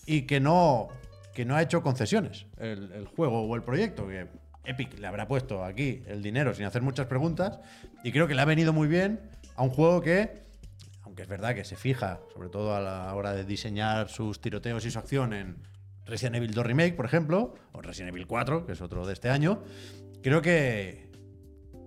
y 0.06 0.22
que 0.22 0.40
no, 0.40 0.88
que 1.34 1.44
no 1.44 1.54
ha 1.56 1.62
hecho 1.62 1.82
concesiones 1.82 2.46
el, 2.58 2.92
el 2.92 3.06
juego 3.06 3.42
o 3.42 3.56
el 3.56 3.62
proyecto, 3.62 4.06
que 4.06 4.26
Epic 4.64 4.98
le 4.98 5.06
habrá 5.06 5.26
puesto 5.26 5.64
aquí 5.64 6.02
el 6.06 6.22
dinero 6.22 6.54
sin 6.54 6.64
hacer 6.66 6.82
muchas 6.82 7.06
preguntas, 7.06 7.58
y 8.04 8.12
creo 8.12 8.28
que 8.28 8.34
le 8.34 8.42
ha 8.42 8.44
venido 8.46 8.72
muy 8.72 8.86
bien 8.88 9.20
a 9.56 9.62
un 9.62 9.70
juego 9.70 10.00
que, 10.00 10.42
aunque 11.02 11.22
es 11.22 11.28
verdad 11.28 11.54
que 11.54 11.64
se 11.64 11.76
fija, 11.76 12.20
sobre 12.32 12.48
todo 12.48 12.74
a 12.74 12.80
la 12.80 13.14
hora 13.14 13.32
de 13.32 13.44
diseñar 13.44 14.08
sus 14.08 14.40
tiroteos 14.40 14.84
y 14.86 14.90
su 14.90 14.98
acción 14.98 15.32
en 15.32 15.56
Resident 16.06 16.36
Evil 16.36 16.52
2 16.52 16.66
Remake, 16.66 16.94
por 16.94 17.06
ejemplo, 17.06 17.54
o 17.72 17.82
Resident 17.82 18.10
Evil 18.14 18.26
4, 18.26 18.66
que 18.66 18.72
es 18.72 18.80
otro 18.80 19.06
de 19.06 19.12
este 19.12 19.28
año, 19.30 19.62
creo 20.22 20.42
que, 20.42 21.10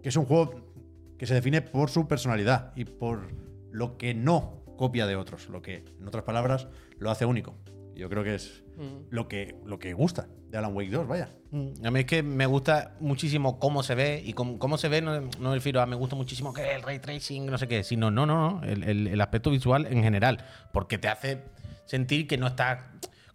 que 0.03 0.09
es 0.09 0.15
un 0.15 0.25
juego 0.25 0.73
que 1.17 1.25
se 1.25 1.33
define 1.33 1.61
por 1.61 1.89
su 1.89 2.07
personalidad 2.07 2.73
y 2.75 2.85
por 2.85 3.27
lo 3.75 3.97
que 3.97 4.13
no 4.13 4.63
copia 4.77 5.05
de 5.07 5.15
otros, 5.15 5.49
lo 5.49 5.61
que, 5.61 5.83
en 5.99 6.07
otras 6.07 6.23
palabras, 6.23 6.67
lo 6.97 7.11
hace 7.11 7.25
único. 7.25 7.55
Yo 7.95 8.09
creo 8.09 8.23
que 8.23 8.35
es 8.35 8.63
lo 9.09 9.27
que, 9.29 9.55
lo 9.65 9.79
que 9.79 9.93
gusta 9.93 10.27
de 10.49 10.57
Alan 10.57 10.73
Wake 10.75 10.91
2, 10.91 11.07
vaya. 11.07 11.29
Mm, 11.51 11.85
A 11.85 11.91
mí 11.91 11.99
es 12.01 12.05
que 12.05 12.23
me 12.23 12.45
gusta 12.45 12.95
muchísimo 12.99 13.57
cómo 13.57 13.83
se 13.83 13.95
ve 13.95 14.21
y 14.25 14.33
cómo, 14.33 14.59
cómo 14.59 14.77
se 14.77 14.89
ve, 14.89 15.01
no, 15.01 15.21
no 15.21 15.49
me 15.49 15.55
refiero 15.55 15.81
a 15.81 15.85
me 15.85 15.95
gusta 15.95 16.15
muchísimo 16.17 16.53
que 16.53 16.73
el 16.75 16.81
ray 16.81 16.99
tracing, 16.99 17.45
no 17.45 17.57
sé 17.57 17.67
qué, 17.69 17.83
sino 17.83 18.11
no, 18.11 18.25
no, 18.25 18.51
no, 18.59 18.63
el, 18.65 18.83
el- 18.83 19.07
el 19.07 19.21
aspecto 19.21 19.49
visual 19.49 19.87
en 19.89 20.03
general, 20.03 20.43
porque 20.73 20.97
te 20.97 21.07
hace 21.07 21.41
sentir 21.85 22.27
que 22.27 22.37
no 22.37 22.47
estás 22.47 22.79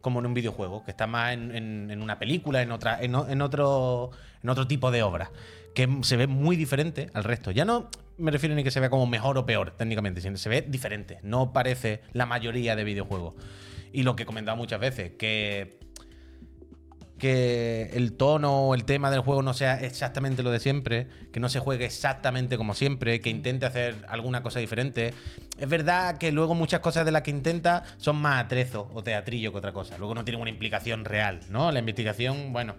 como 0.02 0.20
en 0.20 0.26
un 0.26 0.34
videojuego, 0.34 0.84
que 0.84 0.90
está 0.90 1.06
más 1.06 1.32
en, 1.32 1.54
en- 1.54 1.90
en 1.90 2.02
una 2.02 2.18
película, 2.18 2.60
en, 2.62 2.70
otra, 2.72 3.00
en, 3.02 3.14
en 3.14 3.40
otro, 3.42 4.10
en 4.42 4.48
otro 4.50 4.66
tipo 4.66 4.90
de 4.90 5.02
obra, 5.02 5.30
que 5.74 5.88
se 6.02 6.16
ve 6.18 6.26
muy 6.26 6.56
diferente 6.56 7.08
al 7.14 7.24
resto. 7.24 7.50
Ya 7.50 7.64
no 7.64 7.88
me 8.20 8.30
refiero 8.30 8.54
ni 8.54 8.62
que 8.62 8.70
se 8.70 8.80
vea 8.80 8.90
como 8.90 9.06
mejor 9.06 9.38
o 9.38 9.46
peor 9.46 9.72
técnicamente, 9.76 10.20
sino 10.20 10.34
que 10.34 10.38
se 10.38 10.48
ve 10.48 10.62
diferente, 10.62 11.18
no 11.22 11.52
parece 11.52 12.02
la 12.12 12.26
mayoría 12.26 12.76
de 12.76 12.84
videojuegos. 12.84 13.34
Y 13.92 14.02
lo 14.04 14.14
que 14.14 14.22
he 14.22 14.26
comentado 14.26 14.56
muchas 14.56 14.78
veces, 14.78 15.12
que 15.18 15.80
que 17.20 17.90
el 17.92 18.14
tono 18.14 18.68
o 18.68 18.74
el 18.74 18.84
tema 18.84 19.10
del 19.12 19.20
juego 19.20 19.42
no 19.42 19.54
sea 19.54 19.80
exactamente 19.80 20.42
lo 20.42 20.50
de 20.50 20.58
siempre, 20.58 21.06
que 21.32 21.38
no 21.38 21.48
se 21.48 21.60
juegue 21.60 21.84
exactamente 21.84 22.56
como 22.56 22.74
siempre, 22.74 23.20
que 23.20 23.30
intente 23.30 23.66
hacer 23.66 23.94
alguna 24.08 24.42
cosa 24.42 24.58
diferente. 24.58 25.14
Es 25.58 25.68
verdad 25.68 26.18
que 26.18 26.32
luego 26.32 26.54
muchas 26.54 26.80
cosas 26.80 27.04
de 27.04 27.12
las 27.12 27.22
que 27.22 27.30
intenta 27.30 27.84
son 27.98 28.16
más 28.16 28.42
atrezo 28.42 28.90
o 28.94 29.04
teatrillo 29.04 29.52
que 29.52 29.58
otra 29.58 29.72
cosa. 29.72 29.98
Luego 29.98 30.14
no 30.14 30.24
tienen 30.24 30.40
una 30.40 30.50
implicación 30.50 31.04
real, 31.04 31.40
¿no? 31.50 31.70
La 31.70 31.78
investigación, 31.78 32.52
bueno, 32.52 32.74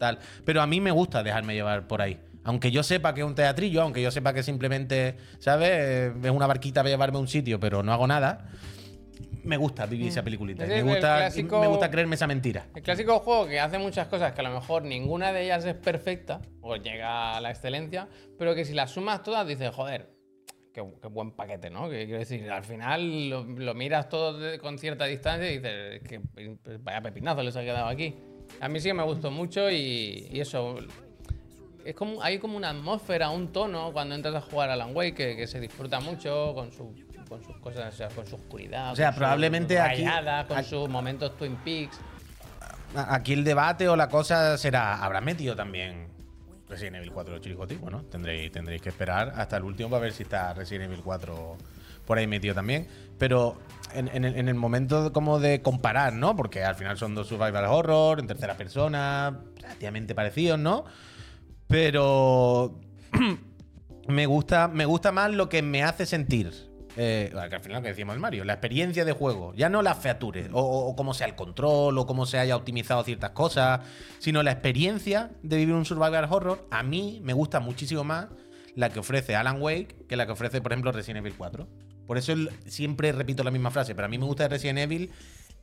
tal. 0.00 0.18
Pero 0.44 0.62
a 0.62 0.66
mí 0.66 0.80
me 0.80 0.90
gusta 0.90 1.22
dejarme 1.22 1.54
llevar 1.54 1.86
por 1.86 2.00
ahí. 2.00 2.18
Aunque 2.44 2.70
yo 2.70 2.82
sepa 2.82 3.14
que 3.14 3.20
es 3.20 3.26
un 3.26 3.34
teatrillo, 3.34 3.82
aunque 3.82 4.02
yo 4.02 4.10
sepa 4.10 4.32
que 4.34 4.42
simplemente, 4.42 5.16
¿sabes? 5.38 5.68
Eh, 5.72 6.12
Es 6.24 6.30
una 6.30 6.46
barquita 6.46 6.80
para 6.80 6.90
llevarme 6.90 7.18
a 7.18 7.20
un 7.20 7.28
sitio, 7.28 7.60
pero 7.60 7.82
no 7.82 7.92
hago 7.92 8.06
nada. 8.06 8.50
Me 9.44 9.56
gusta 9.56 9.86
vivir 9.86 10.08
esa 10.08 10.22
peliculita. 10.22 10.64
Es 10.64 10.70
Me 10.70 10.82
gusta, 10.82 11.16
clásico- 11.18 11.60
me 11.60 11.66
gusta 11.66 11.90
creerme 11.90 12.14
esa 12.14 12.26
mentira. 12.28 12.66
El 12.76 12.82
clásico 12.82 13.18
juego 13.20 13.46
que 13.48 13.58
hace 13.58 13.78
muchas 13.78 14.06
cosas 14.08 14.32
que 14.32 14.40
a 14.40 14.44
lo 14.44 14.50
mejor 14.54 14.84
ninguna 14.84 15.32
de 15.32 15.42
ellas 15.44 15.64
es 15.64 15.74
perfecta 15.74 16.40
o 16.60 16.76
llega 16.76 17.36
a 17.36 17.40
la 17.40 17.50
excelencia, 17.50 18.08
pero 18.38 18.54
que 18.54 18.64
si 18.64 18.72
las 18.72 18.90
sumas 18.92 19.22
todas 19.24 19.46
dices, 19.46 19.70
joder, 19.74 20.10
qué, 20.72 20.84
qué 21.00 21.08
buen 21.08 21.32
paquete, 21.32 21.70
¿no? 21.70 21.90
Que 21.90 22.04
quiero 22.04 22.20
decir, 22.20 22.48
al 22.50 22.62
final 22.64 23.30
lo, 23.30 23.42
lo 23.44 23.74
miras 23.74 24.08
todo 24.08 24.38
de- 24.38 24.58
con 24.60 24.78
cierta 24.78 25.06
distancia 25.06 25.50
y 25.50 25.58
dices, 25.58 26.02
que 26.08 26.20
vaya 26.80 27.00
pepinazo 27.02 27.42
les 27.42 27.56
ha 27.56 27.62
quedado 27.62 27.86
aquí. 27.86 28.14
A 28.60 28.68
mí 28.68 28.78
sí 28.80 28.88
que 28.88 28.94
me 28.94 29.02
gustó 29.04 29.30
mucho 29.32 29.70
y, 29.70 30.28
y 30.30 30.40
eso. 30.40 30.76
Es 31.84 31.94
como, 31.94 32.22
hay 32.22 32.38
como 32.38 32.56
una 32.56 32.70
atmósfera, 32.70 33.30
un 33.30 33.52
tono 33.52 33.92
cuando 33.92 34.14
entras 34.14 34.34
a 34.34 34.40
jugar 34.40 34.70
a 34.70 34.74
Alan 34.74 34.94
Wake 34.94 35.14
que, 35.14 35.36
que 35.36 35.46
se 35.46 35.58
disfruta 35.60 35.98
mucho 36.00 36.52
con, 36.54 36.70
su, 36.70 36.94
con 37.28 37.42
sus 37.42 37.56
cosas, 37.58 37.92
o 37.92 37.96
sea, 37.96 38.08
con 38.08 38.26
su 38.26 38.36
oscuridad. 38.36 38.92
O 38.92 38.96
sea, 38.96 39.06
con 39.08 39.14
su 39.14 39.18
probablemente 39.18 39.80
aquí- 39.80 40.04
rayada, 40.04 40.46
con 40.46 40.58
aquí- 40.58 40.70
sus 40.70 40.88
momentos 40.88 41.36
Twin 41.36 41.56
Peaks. 41.56 41.98
Aquí 42.94 43.32
el 43.32 43.42
debate 43.42 43.88
o 43.88 43.96
la 43.96 44.08
cosa 44.08 44.56
será, 44.58 45.02
¿habrá 45.02 45.20
metido 45.20 45.56
también 45.56 46.08
Resident 46.68 46.96
Evil 46.96 47.10
4 47.12 47.38
Chiricoti? 47.38 47.74
Bueno, 47.76 48.02
tendréis, 48.04 48.52
tendréis 48.52 48.82
que 48.82 48.90
esperar 48.90 49.32
hasta 49.36 49.56
el 49.56 49.64
último 49.64 49.88
para 49.90 50.02
ver 50.02 50.12
si 50.12 50.22
está 50.24 50.52
Resident 50.54 50.90
Evil 50.90 51.00
4 51.02 51.56
por 52.06 52.18
ahí 52.18 52.26
metido 52.26 52.54
también. 52.54 52.86
Pero 53.18 53.56
en, 53.94 54.08
en 54.08 54.24
el- 54.24 54.36
en 54.36 54.48
el 54.48 54.54
momento 54.54 55.12
como 55.12 55.40
de 55.40 55.62
comparar, 55.62 56.12
¿no? 56.12 56.36
Porque 56.36 56.62
al 56.64 56.74
final 56.74 56.98
son 56.98 57.14
dos 57.14 57.26
survival 57.28 57.64
horror 57.64 58.20
en 58.20 58.26
tercera 58.26 58.56
persona, 58.56 59.40
relativamente 59.60 60.14
parecidos, 60.14 60.58
¿no? 60.58 60.84
Pero 61.72 62.78
me 64.06 64.26
gusta, 64.26 64.68
me 64.68 64.84
gusta 64.84 65.10
más 65.10 65.32
lo 65.32 65.48
que 65.48 65.62
me 65.62 65.82
hace 65.82 66.04
sentir. 66.04 66.52
Eh, 66.98 67.32
al 67.34 67.48
final 67.60 67.78
lo 67.78 67.82
que 67.82 67.88
decíamos 67.88 68.14
el 68.14 68.20
Mario, 68.20 68.44
la 68.44 68.52
experiencia 68.52 69.06
de 69.06 69.12
juego, 69.12 69.54
ya 69.54 69.70
no 69.70 69.80
las 69.80 69.96
features, 69.96 70.50
o, 70.52 70.94
cómo 70.94 71.14
sea 71.14 71.26
el 71.26 71.34
control, 71.34 71.96
o 71.96 72.06
cómo 72.06 72.26
se 72.26 72.38
haya 72.38 72.56
optimizado 72.56 73.02
ciertas 73.04 73.30
cosas, 73.30 73.80
sino 74.18 74.42
la 74.42 74.52
experiencia 74.52 75.30
de 75.42 75.56
vivir 75.56 75.74
un 75.74 75.86
survival 75.86 76.28
horror, 76.30 76.66
a 76.70 76.82
mí 76.82 77.22
me 77.24 77.32
gusta 77.32 77.58
muchísimo 77.60 78.04
más 78.04 78.26
la 78.74 78.90
que 78.90 78.98
ofrece 78.98 79.34
Alan 79.34 79.62
Wake 79.62 80.04
que 80.06 80.16
la 80.16 80.26
que 80.26 80.32
ofrece, 80.32 80.60
por 80.60 80.72
ejemplo, 80.72 80.92
Resident 80.92 81.24
Evil 81.24 81.34
4. 81.38 81.66
Por 82.06 82.18
eso 82.18 82.34
siempre 82.66 83.12
repito 83.12 83.42
la 83.44 83.50
misma 83.50 83.70
frase, 83.70 83.94
pero 83.94 84.04
a 84.04 84.08
mí 84.08 84.18
me 84.18 84.26
gusta 84.26 84.42
de 84.42 84.50
Resident 84.50 84.80
Evil 84.80 85.10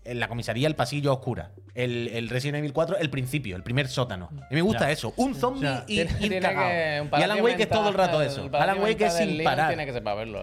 en 0.06 0.20
la 0.20 0.28
comisaría 0.28 0.68
el 0.68 0.76
pasillo 0.76 1.14
oscura. 1.14 1.52
El, 1.76 2.08
el 2.10 2.30
Resident 2.30 2.58
Evil 2.60 2.74
4, 2.74 2.98
el 2.98 3.10
principio, 3.10 3.56
el 3.56 3.64
primer 3.64 3.88
sótano. 3.88 4.30
A 4.32 4.34
mí 4.50 4.56
me 4.56 4.62
gusta 4.62 4.86
Ya. 4.88 4.92
eso. 4.92 5.14
Un 5.18 5.36
zombie 5.36 5.68
O 5.68 5.86
sea, 5.86 5.86
y 5.88 6.40
cagao. 6.40 7.02
un 7.04 7.08
Y 7.08 7.10
palacio 7.10 7.32
Alan 7.34 7.44
Wake 7.46 7.64
es 7.64 7.70
todo 7.70 7.90
el 7.90 7.94
rato 7.94 8.22
el 8.22 8.28
eso. 8.28 8.50
palacio 8.50 8.72
Alan 8.72 8.84
Wake 8.84 9.06
es 9.06 9.14
sin 9.14 9.44
parar. 9.44 9.68
Tiene 9.70 9.86
que 9.86 9.94
sepa 9.94 10.16
verlo, 10.16 10.42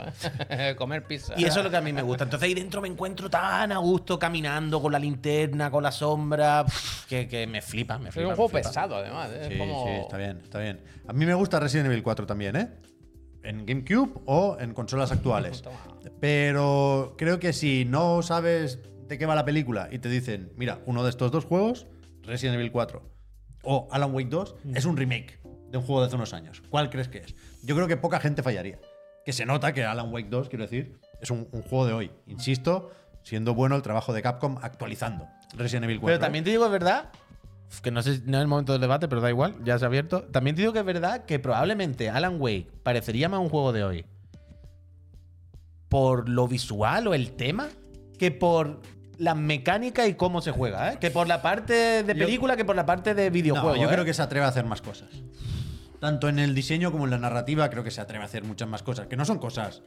¿eh? 0.50 0.74
Comer 0.78 1.04
pizza. 1.04 1.34
Y 1.36 1.44
eso 1.44 1.58
es 1.60 1.64
lo 1.64 1.70
que 1.70 1.76
a 1.76 1.80
mí 1.80 1.92
me 1.92 2.02
gusta. 2.02 2.24
Entonces 2.24 2.46
ahí 2.46 2.54
dentro 2.54 2.80
me 2.80 2.88
encuentro 2.88 3.28
tan 3.28 3.72
a 3.72 3.78
gusto 3.78 4.18
caminando 4.18 4.80
con 4.80 4.92
la 4.92 4.98
linterna, 4.98 5.70
con 5.70 5.82
la 5.82 5.90
sombra, 5.92 6.64
que, 7.08 7.26
que 7.26 7.46
me 7.46 7.60
flipa, 7.60 7.98
me 7.98 8.08
Es 8.10 8.14
flipa. 8.14 8.28
un 8.28 8.32
me 8.32 8.36
juego 8.36 8.50
pesado, 8.50 8.96
además. 8.96 9.30
¿eh? 9.32 9.38
Es 9.42 9.48
Sí, 9.48 9.58
como... 9.58 9.84
sí, 9.86 9.92
está 10.02 10.16
bien, 10.16 10.40
está 10.42 10.58
bien. 10.60 10.80
A 11.08 11.12
mí 11.12 11.26
me 11.26 11.34
gusta 11.34 11.58
Resident 11.60 11.86
Evil 11.88 12.02
4 12.02 12.26
también, 12.26 12.56
¿eh? 12.56 12.68
En 13.42 13.64
GameCube 13.66 14.20
o 14.26 14.56
en 14.60 14.74
consolas 14.74 15.12
actuales. 15.12 15.62
Pero 16.20 17.14
creo 17.18 17.38
que 17.38 17.52
si 17.52 17.84
no 17.84 18.22
sabes 18.22 18.78
de 19.08 19.18
qué 19.18 19.26
va 19.26 19.34
la 19.34 19.44
película 19.44 19.88
y 19.90 19.98
te 19.98 20.08
dicen, 20.08 20.52
mira, 20.56 20.80
uno 20.86 21.04
de 21.04 21.10
estos 21.10 21.30
dos 21.30 21.44
juegos, 21.44 21.86
Resident 22.22 22.56
Evil 22.56 22.72
4 22.72 23.02
o 23.62 23.88
Alan 23.90 24.14
Wake 24.14 24.28
2, 24.28 24.56
es 24.74 24.84
un 24.84 24.96
remake 24.96 25.40
de 25.70 25.78
un 25.78 25.84
juego 25.84 26.00
de 26.00 26.06
hace 26.06 26.16
unos 26.16 26.32
años. 26.32 26.62
¿Cuál 26.70 26.90
crees 26.90 27.08
que 27.08 27.18
es? 27.18 27.34
Yo 27.62 27.74
creo 27.74 27.88
que 27.88 27.96
poca 27.96 28.20
gente 28.20 28.42
fallaría. 28.42 28.78
Que 29.24 29.32
se 29.32 29.44
nota 29.44 29.72
que 29.72 29.84
Alan 29.84 30.12
Wake 30.12 30.28
2, 30.28 30.48
quiero 30.48 30.64
decir, 30.64 31.00
es 31.20 31.30
un, 31.30 31.48
un 31.50 31.62
juego 31.62 31.86
de 31.86 31.92
hoy. 31.92 32.10
Insisto, 32.28 32.90
siendo 33.24 33.54
bueno 33.54 33.74
el 33.74 33.82
trabajo 33.82 34.12
de 34.12 34.22
Capcom 34.22 34.56
actualizando 34.62 35.26
Resident 35.56 35.84
Evil 35.84 35.98
4. 35.98 36.06
Pero 36.06 36.20
también 36.20 36.44
te 36.44 36.50
digo, 36.50 36.64
es 36.64 36.70
verdad, 36.70 37.10
que 37.82 37.90
no 37.90 38.02
sé, 38.02 38.22
no 38.24 38.38
es 38.38 38.42
el 38.42 38.48
momento 38.48 38.72
del 38.72 38.80
debate, 38.80 39.08
pero 39.08 39.20
da 39.20 39.30
igual, 39.30 39.56
ya 39.64 39.78
se 39.78 39.84
ha 39.84 39.88
abierto. 39.88 40.22
También 40.24 40.54
te 40.54 40.62
digo 40.62 40.72
que 40.72 40.78
es 40.78 40.84
verdad 40.84 41.24
que 41.24 41.38
probablemente 41.38 42.08
Alan 42.08 42.40
Wake 42.40 42.68
parecería 42.82 43.28
más 43.28 43.40
un 43.40 43.48
juego 43.48 43.72
de 43.72 43.84
hoy 43.84 44.06
por 45.88 46.28
lo 46.28 46.48
visual 46.48 47.06
o 47.06 47.14
el 47.14 47.32
tema 47.32 47.68
que 48.18 48.30
por 48.30 48.80
la 49.18 49.34
mecánica 49.34 50.06
y 50.06 50.14
cómo 50.14 50.40
se 50.42 50.50
juega, 50.50 50.92
¿eh? 50.92 50.98
Que 51.00 51.10
por 51.10 51.26
la 51.26 51.40
parte 51.42 52.02
de 52.02 52.14
Yo- 52.14 52.24
película 52.26 52.56
que 52.56 52.64
por 52.64 52.76
la 52.76 52.84
parte 52.86 53.14
de 53.14 53.30
videojuego. 53.30 53.74
No, 53.76 53.82
yo 53.82 53.88
¿eh? 53.88 53.92
creo 53.92 54.04
que 54.04 54.14
se 54.14 54.22
atreve 54.22 54.44
a 54.44 54.48
hacer 54.48 54.64
más 54.64 54.82
cosas. 54.82 55.08
Tanto 56.00 56.28
en 56.28 56.38
el 56.38 56.54
diseño 56.54 56.92
como 56.92 57.04
en 57.04 57.10
la 57.10 57.18
narrativa, 57.18 57.70
creo 57.70 57.82
que 57.82 57.90
se 57.90 58.00
atreve 58.00 58.22
a 58.22 58.26
hacer 58.26 58.44
muchas 58.44 58.68
más 58.68 58.82
cosas. 58.82 59.06
Que 59.06 59.16
no 59.16 59.24
son 59.24 59.38
cosas 59.38 59.82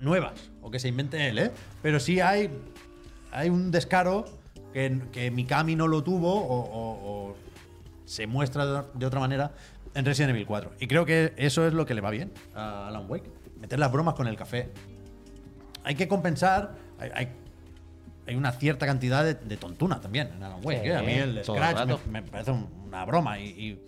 nuevas 0.00 0.50
o 0.62 0.70
que 0.70 0.78
se 0.78 0.88
invente 0.88 1.28
él, 1.28 1.38
¿eh? 1.38 1.50
Pero 1.82 1.98
sí 2.00 2.20
hay, 2.20 2.50
hay 3.32 3.48
un 3.48 3.70
descaro 3.70 4.24
que, 4.72 5.00
que 5.12 5.30
Mikami 5.30 5.74
no 5.76 5.88
lo 5.88 6.04
tuvo 6.04 6.34
o, 6.34 6.60
o- 6.60 7.28
o 7.30 7.36
se 8.04 8.26
muestra 8.26 8.84
de 8.94 9.06
otra 9.06 9.20
manera 9.20 9.52
en 9.94 10.04
Resident 10.04 10.30
Evil 10.30 10.46
4. 10.46 10.72
Y 10.80 10.86
creo 10.86 11.04
que 11.04 11.32
eso 11.36 11.66
es 11.66 11.72
lo 11.72 11.84
que 11.86 11.94
le 11.94 12.00
va 12.00 12.10
bien 12.10 12.32
a 12.54 12.88
Alan 12.88 13.06
Wake. 13.08 13.30
Meter 13.60 13.78
las 13.78 13.90
bromas 13.90 14.14
con 14.14 14.26
el 14.28 14.36
café. 14.36 14.70
Hay 15.84 15.94
que 15.94 16.06
compensar. 16.08 16.74
Hay, 16.98 17.10
hay- 17.14 17.28
hay 18.26 18.34
una 18.36 18.52
cierta 18.52 18.84
cantidad 18.84 19.24
de, 19.24 19.34
de 19.34 19.56
tontuna 19.56 20.00
también 20.02 20.28
en 20.36 20.42
Alan 20.42 20.60
Wake. 20.62 20.82
Sí, 20.82 20.88
¿eh? 20.88 20.96
A 20.96 21.02
mí 21.02 21.12
el 21.14 21.42
Scratch 21.42 22.04
me, 22.10 22.22
parece 22.22 22.50
un- 22.50 22.68
una 22.86 23.04
broma. 23.06 23.38
Y, 23.40 23.46
y 23.48 23.84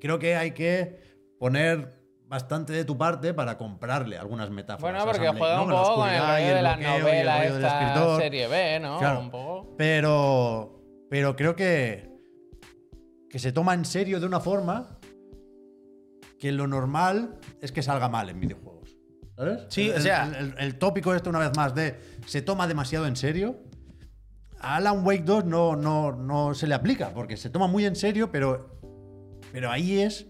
creo 0.00 0.18
que 0.18 0.36
hay 0.36 0.50
que 0.50 1.00
poner 1.38 1.96
bastante 2.26 2.74
de 2.74 2.84
tu 2.84 2.98
parte 2.98 3.32
para 3.32 3.56
comprarle 3.56 4.18
algunas 4.18 4.50
metáforas. 4.50 4.82
Bueno, 5.02 5.10
porque 5.10 5.28
juega 5.38 5.62
un 5.62 5.70
poco 5.70 5.94
con 5.94 6.10
el 6.10 6.20
rollo 6.20 6.54
de 6.56 6.62
la 6.62 6.76
novela 6.76 7.44
esta 7.46 8.16
serie 8.18 8.46
B, 8.48 8.80
¿no? 8.80 8.98
Claro. 8.98 9.20
Un 9.20 9.30
poco. 9.30 9.74
Pero, 9.78 10.82
pero 11.08 11.34
creo 11.34 11.56
que, 11.56 12.10
que 13.30 13.38
se 13.38 13.52
toma 13.52 13.72
en 13.72 13.86
serio 13.86 14.20
de 14.20 14.26
una 14.26 14.40
forma 14.40 14.98
que 16.38 16.52
lo 16.52 16.66
normal 16.66 17.38
es 17.62 17.72
que 17.72 17.82
salga 17.82 18.10
mal 18.10 18.28
en 18.28 18.38
videojuegos. 18.38 18.67
¿Sabes? 19.38 19.60
Sí, 19.68 19.88
El- 19.88 19.96
o 19.96 20.00
sea- 20.00 20.26
El, 20.26 20.34
el- 20.48 20.54
el 20.58 20.74
tópico 20.78 21.14
este, 21.14 21.28
una 21.30 21.38
vez 21.38 21.56
más, 21.56 21.74
de 21.74 21.98
se 22.26 22.42
toma 22.42 22.66
demasiado 22.66 23.06
en 23.06 23.16
serio. 23.16 23.56
A 24.60 24.76
Alan 24.76 25.06
Wake 25.06 25.22
2 25.22 25.44
no, 25.44 25.76
no, 25.76 26.12
no 26.12 26.52
se 26.54 26.66
le 26.66 26.74
aplica, 26.74 27.10
porque 27.14 27.36
se 27.36 27.48
toma 27.48 27.68
muy 27.68 27.84
en 27.86 27.94
serio, 27.94 28.30
pero, 28.32 28.76
pero 29.52 29.70
ahí 29.70 30.00
es. 30.00 30.26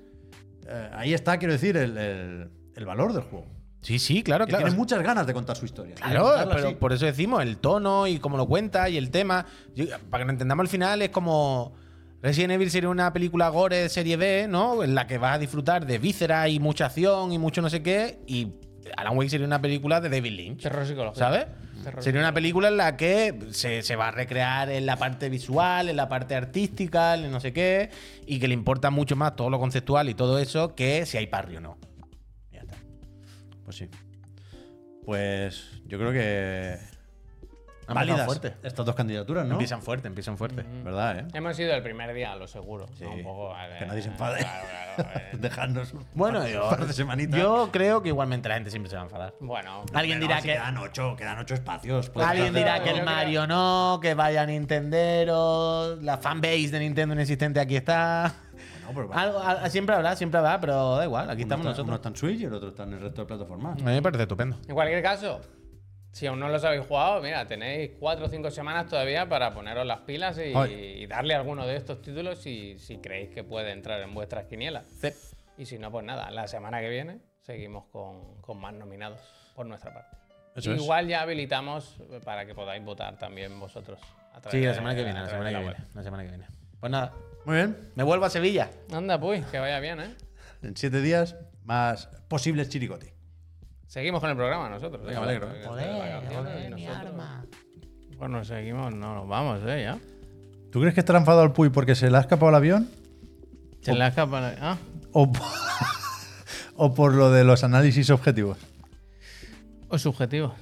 eh, 0.69 0.91
ahí 0.93 1.15
está, 1.15 1.39
quiero 1.39 1.55
decir, 1.55 1.77
el, 1.79 2.51
valor 2.85 3.15
del 3.15 3.23
juego. 3.23 3.47
Sí, 3.81 3.99
sí, 3.99 4.23
claro, 4.23 4.45
Que 4.45 4.51
claro. 4.51 4.65
tiene 4.67 4.77
muchas 4.77 5.03
ganas 5.03 5.27
de 5.27 5.33
contar 5.33 5.57
su 5.57 5.65
historia. 5.65 5.95
Claro, 5.95 6.31
pero 6.53 6.67
así. 6.69 6.75
por 6.75 6.93
eso 6.93 7.07
decimos 7.07 7.43
el 7.43 7.57
tono 7.57 8.07
y 8.07 8.19
cómo 8.19 8.37
lo 8.37 8.47
cuenta 8.47 8.89
y 8.91 8.99
el 8.99 9.11
tema. 9.11 9.47
Para 10.11 10.23
que 10.23 10.27
lo 10.27 10.33
entendamos 10.33 10.65
al 10.65 10.69
final, 10.69 11.01
es 11.03 11.09
como. 11.11 11.73
Resident 12.21 12.51
Evil 12.55 12.69
sería 12.71 12.89
una 12.89 13.13
película 13.13 13.49
gore 13.49 13.77
de 13.77 13.89
serie 13.89 14.17
B, 14.17 14.47
¿no? 14.49 14.83
En 14.83 14.95
la 14.97 15.07
que 15.07 15.17
vas 15.19 15.37
a 15.37 15.39
disfrutar 15.39 15.87
de 15.87 15.99
vísceras 15.99 16.49
y 16.51 16.59
mucha 16.59 16.87
acción 16.87 17.33
y 17.33 17.39
mucho 17.39 17.63
no 17.63 17.71
sé 17.71 17.81
qué. 17.83 18.19
Y 18.27 18.55
Alan 18.97 19.17
Wake 19.17 19.31
sería 19.31 19.47
una 19.47 19.61
película 19.61 20.01
de 20.01 20.09
David 20.09 20.33
Lynch. 20.33 20.63
Terror 20.63 20.87
psicológico. 20.87 21.19
¿Sabes? 21.19 21.47
Terror 21.83 22.03
Sería 22.03 22.21
una 22.21 22.35
película 22.35 22.69
en 22.69 22.77
la 22.77 22.97
que 22.97 23.39
se, 23.51 23.83
se 23.83 23.97
va 23.97 24.09
a 24.09 24.11
recrear 24.11 24.71
en 24.71 24.87
la 24.87 24.97
parte 24.97 25.29
visual, 25.29 25.89
en 25.89 25.97
la 25.97 26.09
parte 26.09 26.35
artística, 26.35 27.15
en 27.15 27.31
no 27.31 27.41
sé 27.41 27.53
qué, 27.53 27.91
y 28.27 28.39
que 28.39 28.49
le 28.49 28.55
importa 28.55 28.91
mucho 28.91 29.17
más 29.17 29.37
todo 29.37 29.51
lo 29.51 29.59
conceptual 29.59 30.09
y 30.09 30.15
todo 30.15 30.39
eso 30.39 30.75
que 30.75 31.07
si 31.07 31.17
hay 31.17 31.27
parry 31.27 31.57
o 31.57 31.61
no. 31.61 31.79
Ya 32.53 32.61
está. 32.61 32.77
Pues 33.65 33.77
sí. 33.77 33.89
Pues 35.05 35.81
yo 35.87 35.99
creo 35.99 36.13
que 36.13 36.77
válidas 37.95 38.25
fuerte. 38.27 38.55
estas 38.63 38.85
dos 38.87 38.95
candidaturas, 38.95 39.45
¿no? 39.47 39.53
Empiezan 39.53 39.83
fuerte, 39.83 40.09
empiezan 40.09 40.37
fuerte. 40.37 40.65
¿Verdad, 40.85 41.19
eh? 41.21 41.27
Hemos 41.35 41.59
ido 41.59 41.75
el 41.75 41.83
primer 41.83 42.13
día, 42.15 42.35
lo 42.37 42.47
seguro. 42.47 42.87
Sí. 42.95 43.05
¿no? 43.05 43.11
Un 43.13 43.23
poco, 43.23 43.55
Que 43.79 43.87
nadie 43.87 44.03
se 44.03 44.09
enfade. 44.09 44.39
claro, 44.41 44.67
claro. 44.97 45.21
Dejarnos 45.39 45.93
un 45.93 46.05
Bueno, 46.15 46.41
par- 46.41 46.49
yo, 46.49 46.65
un 46.65 46.71
par 46.71 46.87
de 46.87 46.93
semanitas. 46.93 47.41
yo 47.41 47.69
creo 47.73 48.03
que 48.03 48.09
igualmente 48.09 48.49
la 48.49 48.57
gente 48.57 48.71
siempre 48.71 48.91
se 48.91 48.97
va 48.97 49.03
a 49.03 49.05
enfadar. 49.05 49.35
Bueno, 49.41 49.85
Alguien 49.95 50.21
dirá 50.21 50.41
si 50.41 50.49
que 50.49 50.55
Quedan 50.55 50.77
ocho, 50.79 51.15
quedan 51.17 51.39
ocho 51.39 51.55
espacios. 51.55 52.11
puedes 52.11 52.29
Alguien 52.29 52.53
dirá 52.55 52.83
que 52.83 52.89
el 52.91 52.95
creo- 52.97 53.05
Mario 53.05 53.47
no, 53.47 53.99
que 54.03 54.15
vaya 54.15 54.45
Nintendero, 54.47 55.97
la 56.03 56.19
fanbase 56.19 56.69
de 56.71 56.79
Nintendo 56.81 57.15
inexistente 57.15 57.61
aquí 57.61 57.77
está. 57.77 58.35
Algo, 59.13 59.39
al- 59.43 59.71
siempre 59.71 59.95
habrá, 59.95 60.17
siempre 60.17 60.39
habrá, 60.39 60.59
pero 60.61 60.97
da 60.97 61.05
igual, 61.05 61.29
aquí 61.29 61.43
uno 61.43 61.55
estamos 61.55 61.67
está, 61.67 61.83
uno 61.83 61.93
nosotros. 61.93 61.97
está 61.97 62.09
en 62.09 62.17
Switch 62.17 62.41
y 62.41 62.45
el 62.47 62.55
otro 62.55 62.69
está 62.71 62.83
en 62.85 62.95
el 62.95 63.01
resto 63.01 63.21
de 63.23 63.27
plataformas. 63.27 63.73
A 63.75 63.85
mí 63.85 63.93
me 63.93 64.03
parece 64.03 64.23
estupendo. 64.23 64.57
en 64.67 64.75
cualquier 64.75 65.03
caso, 65.03 65.41
si 66.13 66.27
aún 66.27 66.41
no 66.41 66.49
los 66.49 66.65
habéis 66.65 66.87
jugado, 66.87 67.21
mira, 67.23 67.47
tenéis 67.47 67.93
cuatro 68.01 68.27
o 68.27 68.29
cinco 68.29 68.51
semanas 68.51 68.87
todavía 68.87 69.29
para 69.29 69.53
poneros 69.55 69.87
las 69.87 70.01
pilas 70.01 70.39
y, 70.39 71.07
darle 71.07 71.35
alguno 71.35 71.67
de 71.67 71.77
estos 71.77 72.03
títulos 72.03 72.39
si, 72.41 72.79
si 72.79 72.99
creéis 72.99 73.31
que 73.31 73.45
puede 73.45 73.71
entrar 73.73 74.01
en 74.01 74.15
vuestras 74.15 74.47
quinielas. 74.47 74.87
Y 75.57 75.67
si 75.67 75.79
no, 75.79 75.91
pues 75.91 76.05
nada, 76.05 76.31
la 76.31 76.47
semana 76.49 76.81
que 76.81 76.89
viene 76.89 77.21
seguimos 77.43 77.85
con, 77.87 78.41
con 78.43 78.59
más 78.61 78.75
nominados 78.75 79.21
por 79.55 79.67
nuestra 79.67 79.93
parte. 79.95 80.17
Eso 80.57 80.73
es. 80.73 80.81
Igual 80.83 81.07
ya 81.09 81.23
habilitamos 81.23 81.97
para 82.25 82.45
que 82.47 82.55
podáis 82.55 82.85
votar 82.85 83.17
también 83.19 83.59
vosotros. 83.61 84.01
a 84.33 84.41
través 84.41 84.53
Sí, 84.53 84.61
la 84.63 84.69
de- 84.71 84.75
semana 84.75 84.95
que 84.97 85.05
viene, 85.05 85.21
la 85.21 85.29
semana 85.29 85.49
que 85.51 85.53
la 85.55 85.61
viene. 85.61 85.77
La 85.95 86.03
semana 86.03 86.23
que 86.25 86.29
viene. 86.31 86.47
Pues 86.81 86.91
nada, 86.93 87.13
Muy 87.45 87.57
bien. 87.57 87.91
me 87.95 88.03
vuelvo 88.03 88.25
a 88.25 88.31
Sevilla. 88.31 88.71
Anda, 88.93 89.19
pues, 89.21 89.45
que 89.47 89.59
vaya 89.59 89.79
bien, 89.81 90.01
¿eh? 90.01 90.15
En 90.63 90.77
siete 90.77 91.01
días, 91.01 91.37
más 91.65 92.07
posibles 92.29 92.69
chiricoti. 92.69 93.07
Seguimos 93.89 94.21
con 94.21 94.29
el 94.31 94.37
programa 94.37 94.69
nosotros. 94.69 95.05
Venga, 95.05 95.21
me 95.21 95.27
alegro, 95.27 95.49
eh. 95.51 95.63
Joder, 95.67 96.75
Bueno, 98.19 98.45
seguimos, 98.45 98.95
no 98.95 99.15
nos 99.15 99.27
vamos, 99.29 99.61
¿eh? 99.67 99.83
Ya. 99.85 99.99
¿Tú 100.71 100.81
crees 100.81 100.93
que 100.95 101.01
estará 101.01 101.19
enfadado 101.19 101.45
el 101.45 101.53
Puy 101.53 101.71
porque 101.71 101.95
se 101.95 102.11
le 102.11 102.17
ha 102.19 102.21
escapado 102.21 102.51
el 102.51 102.55
avión? 102.57 102.91
Se 103.81 103.95
le 103.95 104.07
escapa. 104.07 104.41
la- 104.41 104.57
Ah, 104.61 104.77
¿O, 105.13 105.33
o 106.77 106.95
por 106.95 107.15
lo 107.15 107.31
de 107.31 107.45
los 107.45 107.65
análisis 107.65 108.11
objetivos? 108.11 108.59
o 109.91 109.97
subjetivo. 109.99 110.55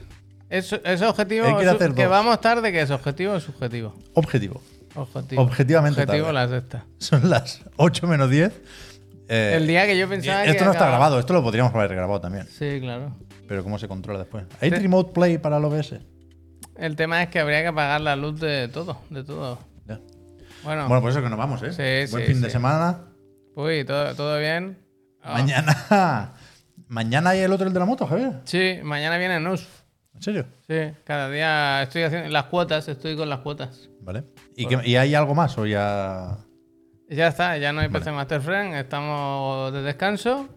¿Es, 0.48 0.72
es 0.84 1.02
objetivo? 1.02 1.46
Quiere 1.56 1.70
o 1.70 1.78
su- 1.88 1.94
que 1.96 2.06
vamos 2.06 2.40
tarde, 2.40 2.70
que 2.70 2.80
es 2.82 2.90
objetivo 2.92 3.32
o 3.32 3.40
subjetivo? 3.40 3.92
Objetivo. 4.14 4.62
Objetivo. 4.94 5.42
Objetivamente 5.42 6.02
Objetivo 6.04 6.26
tarde. 6.32 6.46
la 6.46 6.48
sexta. 6.48 6.84
Son 6.98 7.28
las 7.28 7.60
8 7.76 8.06
menos 8.06 8.30
10. 8.30 8.52
Eh, 9.28 9.54
El 9.56 9.66
día 9.66 9.86
que 9.86 9.96
yo 9.98 10.08
pensaba 10.08 10.44
que 10.44 10.50
Esto 10.50 10.64
no 10.64 10.72
está 10.72 10.86
grabado, 10.88 11.18
esto 11.18 11.32
lo 11.32 11.42
podríamos 11.42 11.74
haber 11.74 11.94
grabado 11.94 12.20
también. 12.20 12.46
Sí, 12.46 12.78
claro. 12.80 13.14
Pero 13.48 13.62
¿cómo 13.64 13.78
se 13.78 13.88
controla 13.88 14.20
después? 14.20 14.44
¿Hay 14.60 14.70
Sí. 14.70 14.76
Remote 14.76 15.12
Play 15.12 15.38
para 15.38 15.56
el 15.58 15.64
OBS? 15.64 15.94
El 16.76 16.94
tema 16.96 17.22
es 17.22 17.28
que 17.30 17.40
habría 17.40 17.62
que 17.62 17.68
apagar 17.68 18.00
la 18.00 18.16
luz 18.16 18.38
de 18.40 18.68
todo, 18.68 19.00
de 19.10 19.24
todo. 19.24 19.58
Ya. 19.86 19.98
Bueno, 20.62 20.86
Bueno, 20.88 21.00
por 21.00 21.10
eso 21.10 21.22
que 21.22 21.28
nos 21.30 21.38
vamos, 21.38 21.62
¿eh? 21.62 21.72
Sí, 21.72 22.10
Buen 22.12 22.26
sí, 22.26 22.32
fin 22.32 22.42
de 22.42 22.50
semana. 22.50 22.98
uy, 23.54 23.84
¿todo, 23.84 24.14
todo 24.14 24.38
bien? 24.38 24.78
Ah, 25.22 25.32
Mañana. 25.34 26.32
Mañana 26.88 27.30
hay 27.30 27.40
el 27.40 27.52
otro 27.52 27.66
el 27.66 27.72
de 27.72 27.80
la 27.80 27.86
moto, 27.86 28.06
Javier. 28.06 28.32
Sí, 28.44 28.78
mañana 28.84 29.18
viene 29.18 29.40
Nus. 29.40 29.66
¿En 30.14 30.22
serio? 30.22 30.46
Sí, 30.68 30.74
cada 31.04 31.28
día 31.30 31.82
estoy 31.82 32.02
haciendo 32.04 32.28
las 32.30 32.44
cuotas, 32.44 32.86
estoy 32.88 33.16
con 33.16 33.28
las 33.28 33.40
cuotas. 33.40 33.88
Vale. 34.02 34.22
¿Y, 34.56 34.66
y 34.90 34.96
hay 34.96 35.14
algo 35.14 35.34
más 35.34 35.58
o 35.58 35.66
ya.? 35.66 36.38
Ya 37.08 37.28
está, 37.28 37.56
ya 37.58 37.72
no 37.72 37.80
hay 37.80 37.88
PC 37.88 38.10
Master 38.10 38.40
Friend, 38.40 38.74
estamos 38.74 39.72
de 39.72 39.82
descanso. 39.82 40.48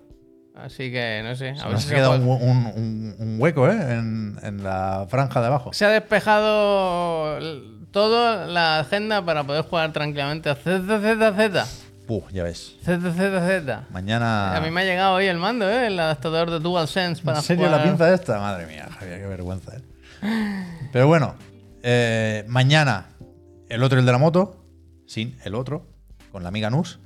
Así 0.56 0.92
que 0.92 1.22
no 1.24 1.36
sé. 1.36 1.50
A 1.50 1.66
ver 1.66 1.74
Nos 1.74 1.82
si 1.84 1.88
ha 1.88 1.90
se 1.90 1.96
quedado 1.96 2.12
puede- 2.22 2.44
un, 2.44 2.58
un- 2.58 2.66
un- 2.76 3.16
un 3.20 3.42
hueco, 3.42 3.70
¿eh? 3.70 3.78
En, 3.94 4.38
en 4.42 4.64
la 4.64 5.06
franja 5.10 5.40
de 5.42 5.48
abajo. 5.48 5.72
Se 5.74 5.86
ha 5.86 5.90
despejado 5.90 7.40
toda 7.92 8.48
la 8.48 8.80
agenda 8.80 9.24
para 9.24 9.44
poder 9.44 9.64
jugar 9.64 9.94
tranquilamente 9.94 10.50
a 10.50 10.56
ZZZ. 10.56 11.86
Puh, 12.08 12.24
ya 12.32 12.44
ves. 12.44 12.76
ZZZ. 12.84 13.92
Mañana. 13.92 14.56
A 14.56 14.60
mí 14.60 14.72
me 14.72 14.82
ha 14.82 14.84
llegado 14.86 15.14
hoy 15.16 15.28
el 15.28 15.38
mando, 15.38 15.70
¿eh? 15.70 15.88
El 15.88 16.00
adaptador 16.00 16.50
de 16.50 16.60
DualSense 16.60 17.22
para 17.24 17.38
¿En 17.38 17.44
serio 17.44 17.66
jugar. 17.68 17.80
la 17.80 17.86
pinza 17.88 18.12
esta? 18.14 18.40
Madre 18.40 18.66
mía, 18.66 18.88
Javier, 18.98 19.22
qué 19.22 19.28
vergüenza, 19.28 19.78
¿eh? 19.78 19.82
Pero 20.92 21.08
bueno, 21.08 21.36
eh, 21.84 22.44
mañana 22.48 23.06
el 23.70 23.84
otro, 23.84 24.00
el 24.00 24.06
de 24.06 24.12
la 24.12 24.18
moto, 24.18 24.66
sin 25.06 25.38
el 25.46 25.54
otro, 25.56 25.86
con 26.32 26.44
la 26.44 26.50
amiga 26.50 26.70
Nus. 26.70 27.00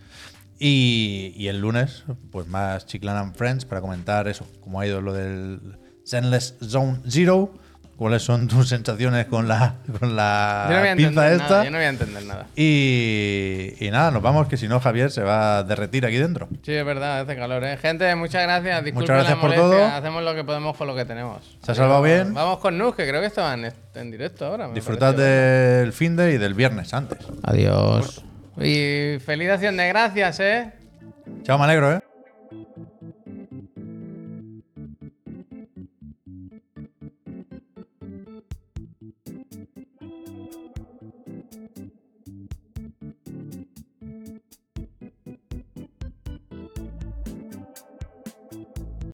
Y, 0.60 1.34
y 1.36 1.48
el 1.48 1.60
lunes, 1.60 2.04
pues 2.32 2.48
más 2.48 2.86
Chiclan 2.86 3.18
and 3.18 3.36
Friends 3.36 3.66
para 3.66 3.82
comentar 3.82 4.28
eso, 4.28 4.48
cómo 4.62 4.80
ha 4.80 4.88
ido 4.88 5.02
lo 5.02 5.12
del 5.14 5.60
Zenless 6.08 6.56
Zone 6.64 7.00
Zero, 7.10 7.52
cuáles 7.98 8.22
son 8.22 8.48
tus 8.48 8.70
sensaciones 8.70 9.26
con 9.26 9.48
la, 9.48 9.76
con 10.00 10.16
la 10.16 10.68
Yo 10.70 10.76
no 10.76 10.80
voy 10.82 10.90
a 10.90 10.96
pinza 10.96 11.10
entender 11.10 11.34
esta. 11.34 11.50
nada, 11.50 11.64
yo 11.66 11.72
no 11.72 11.78
voy 11.78 11.86
a 11.86 11.90
entender 11.90 12.26
nada. 12.26 12.48
y, 12.56 13.74
y 13.80 13.92
nada, 13.92 14.12
nos 14.12 14.22
vamos, 14.22 14.48
que 14.48 14.56
si 14.56 14.68
no 14.70 14.80
Javier 14.80 15.12
se 15.12 15.24
va 15.24 15.58
a 15.58 15.64
derretir 15.64 16.06
aquí 16.06 16.18
dentro. 16.18 16.48
Sí, 16.62 16.72
es 16.72 16.86
verdad, 16.86 17.22
hace 17.22 17.36
calor, 17.36 17.64
¿eh? 17.66 17.76
Gente, 17.78 18.16
muchas 18.16 18.44
gracias. 18.44 18.86
Disculpen 18.86 19.16
Muchas 19.16 19.16
gracias 19.28 19.36
la 19.38 19.42
por 19.42 19.50
molestia, 19.58 19.88
todo. 19.90 19.98
Hacemos 19.98 20.24
lo 20.24 20.36
que 20.36 20.44
podemos 20.46 20.78
con 20.78 20.88
lo 20.88 20.96
que 20.96 21.04
tenemos. 21.06 21.58
Se 21.62 21.72
ha 21.72 21.76
salvado 21.76 22.02
bien. 22.04 22.34
Vamos 22.34 22.60
con 22.60 22.78
Nus, 22.78 22.96
que 22.96 23.06
creo 23.08 23.20
que 23.20 23.28
estaban 23.28 23.66
en, 23.66 23.74
en 23.96 24.12
directo 24.12 24.46
ahora. 24.46 24.70
Disfrutad 24.70 25.14
del 25.14 25.92
fin 25.94 26.16
de 26.16 26.34
y 26.34 26.38
del 26.38 26.54
viernes 26.54 26.94
antes. 26.94 27.20
Adiós. 27.44 28.24
Y 28.58 29.20
feliz 29.20 29.50
acción 29.50 29.78
de 29.78 29.88
gracias, 29.88 30.40
¿eh? 30.40 30.72
Chao, 31.44 31.58
me 31.58 31.66
alegro, 31.66 31.94
¿eh? 31.94 32.00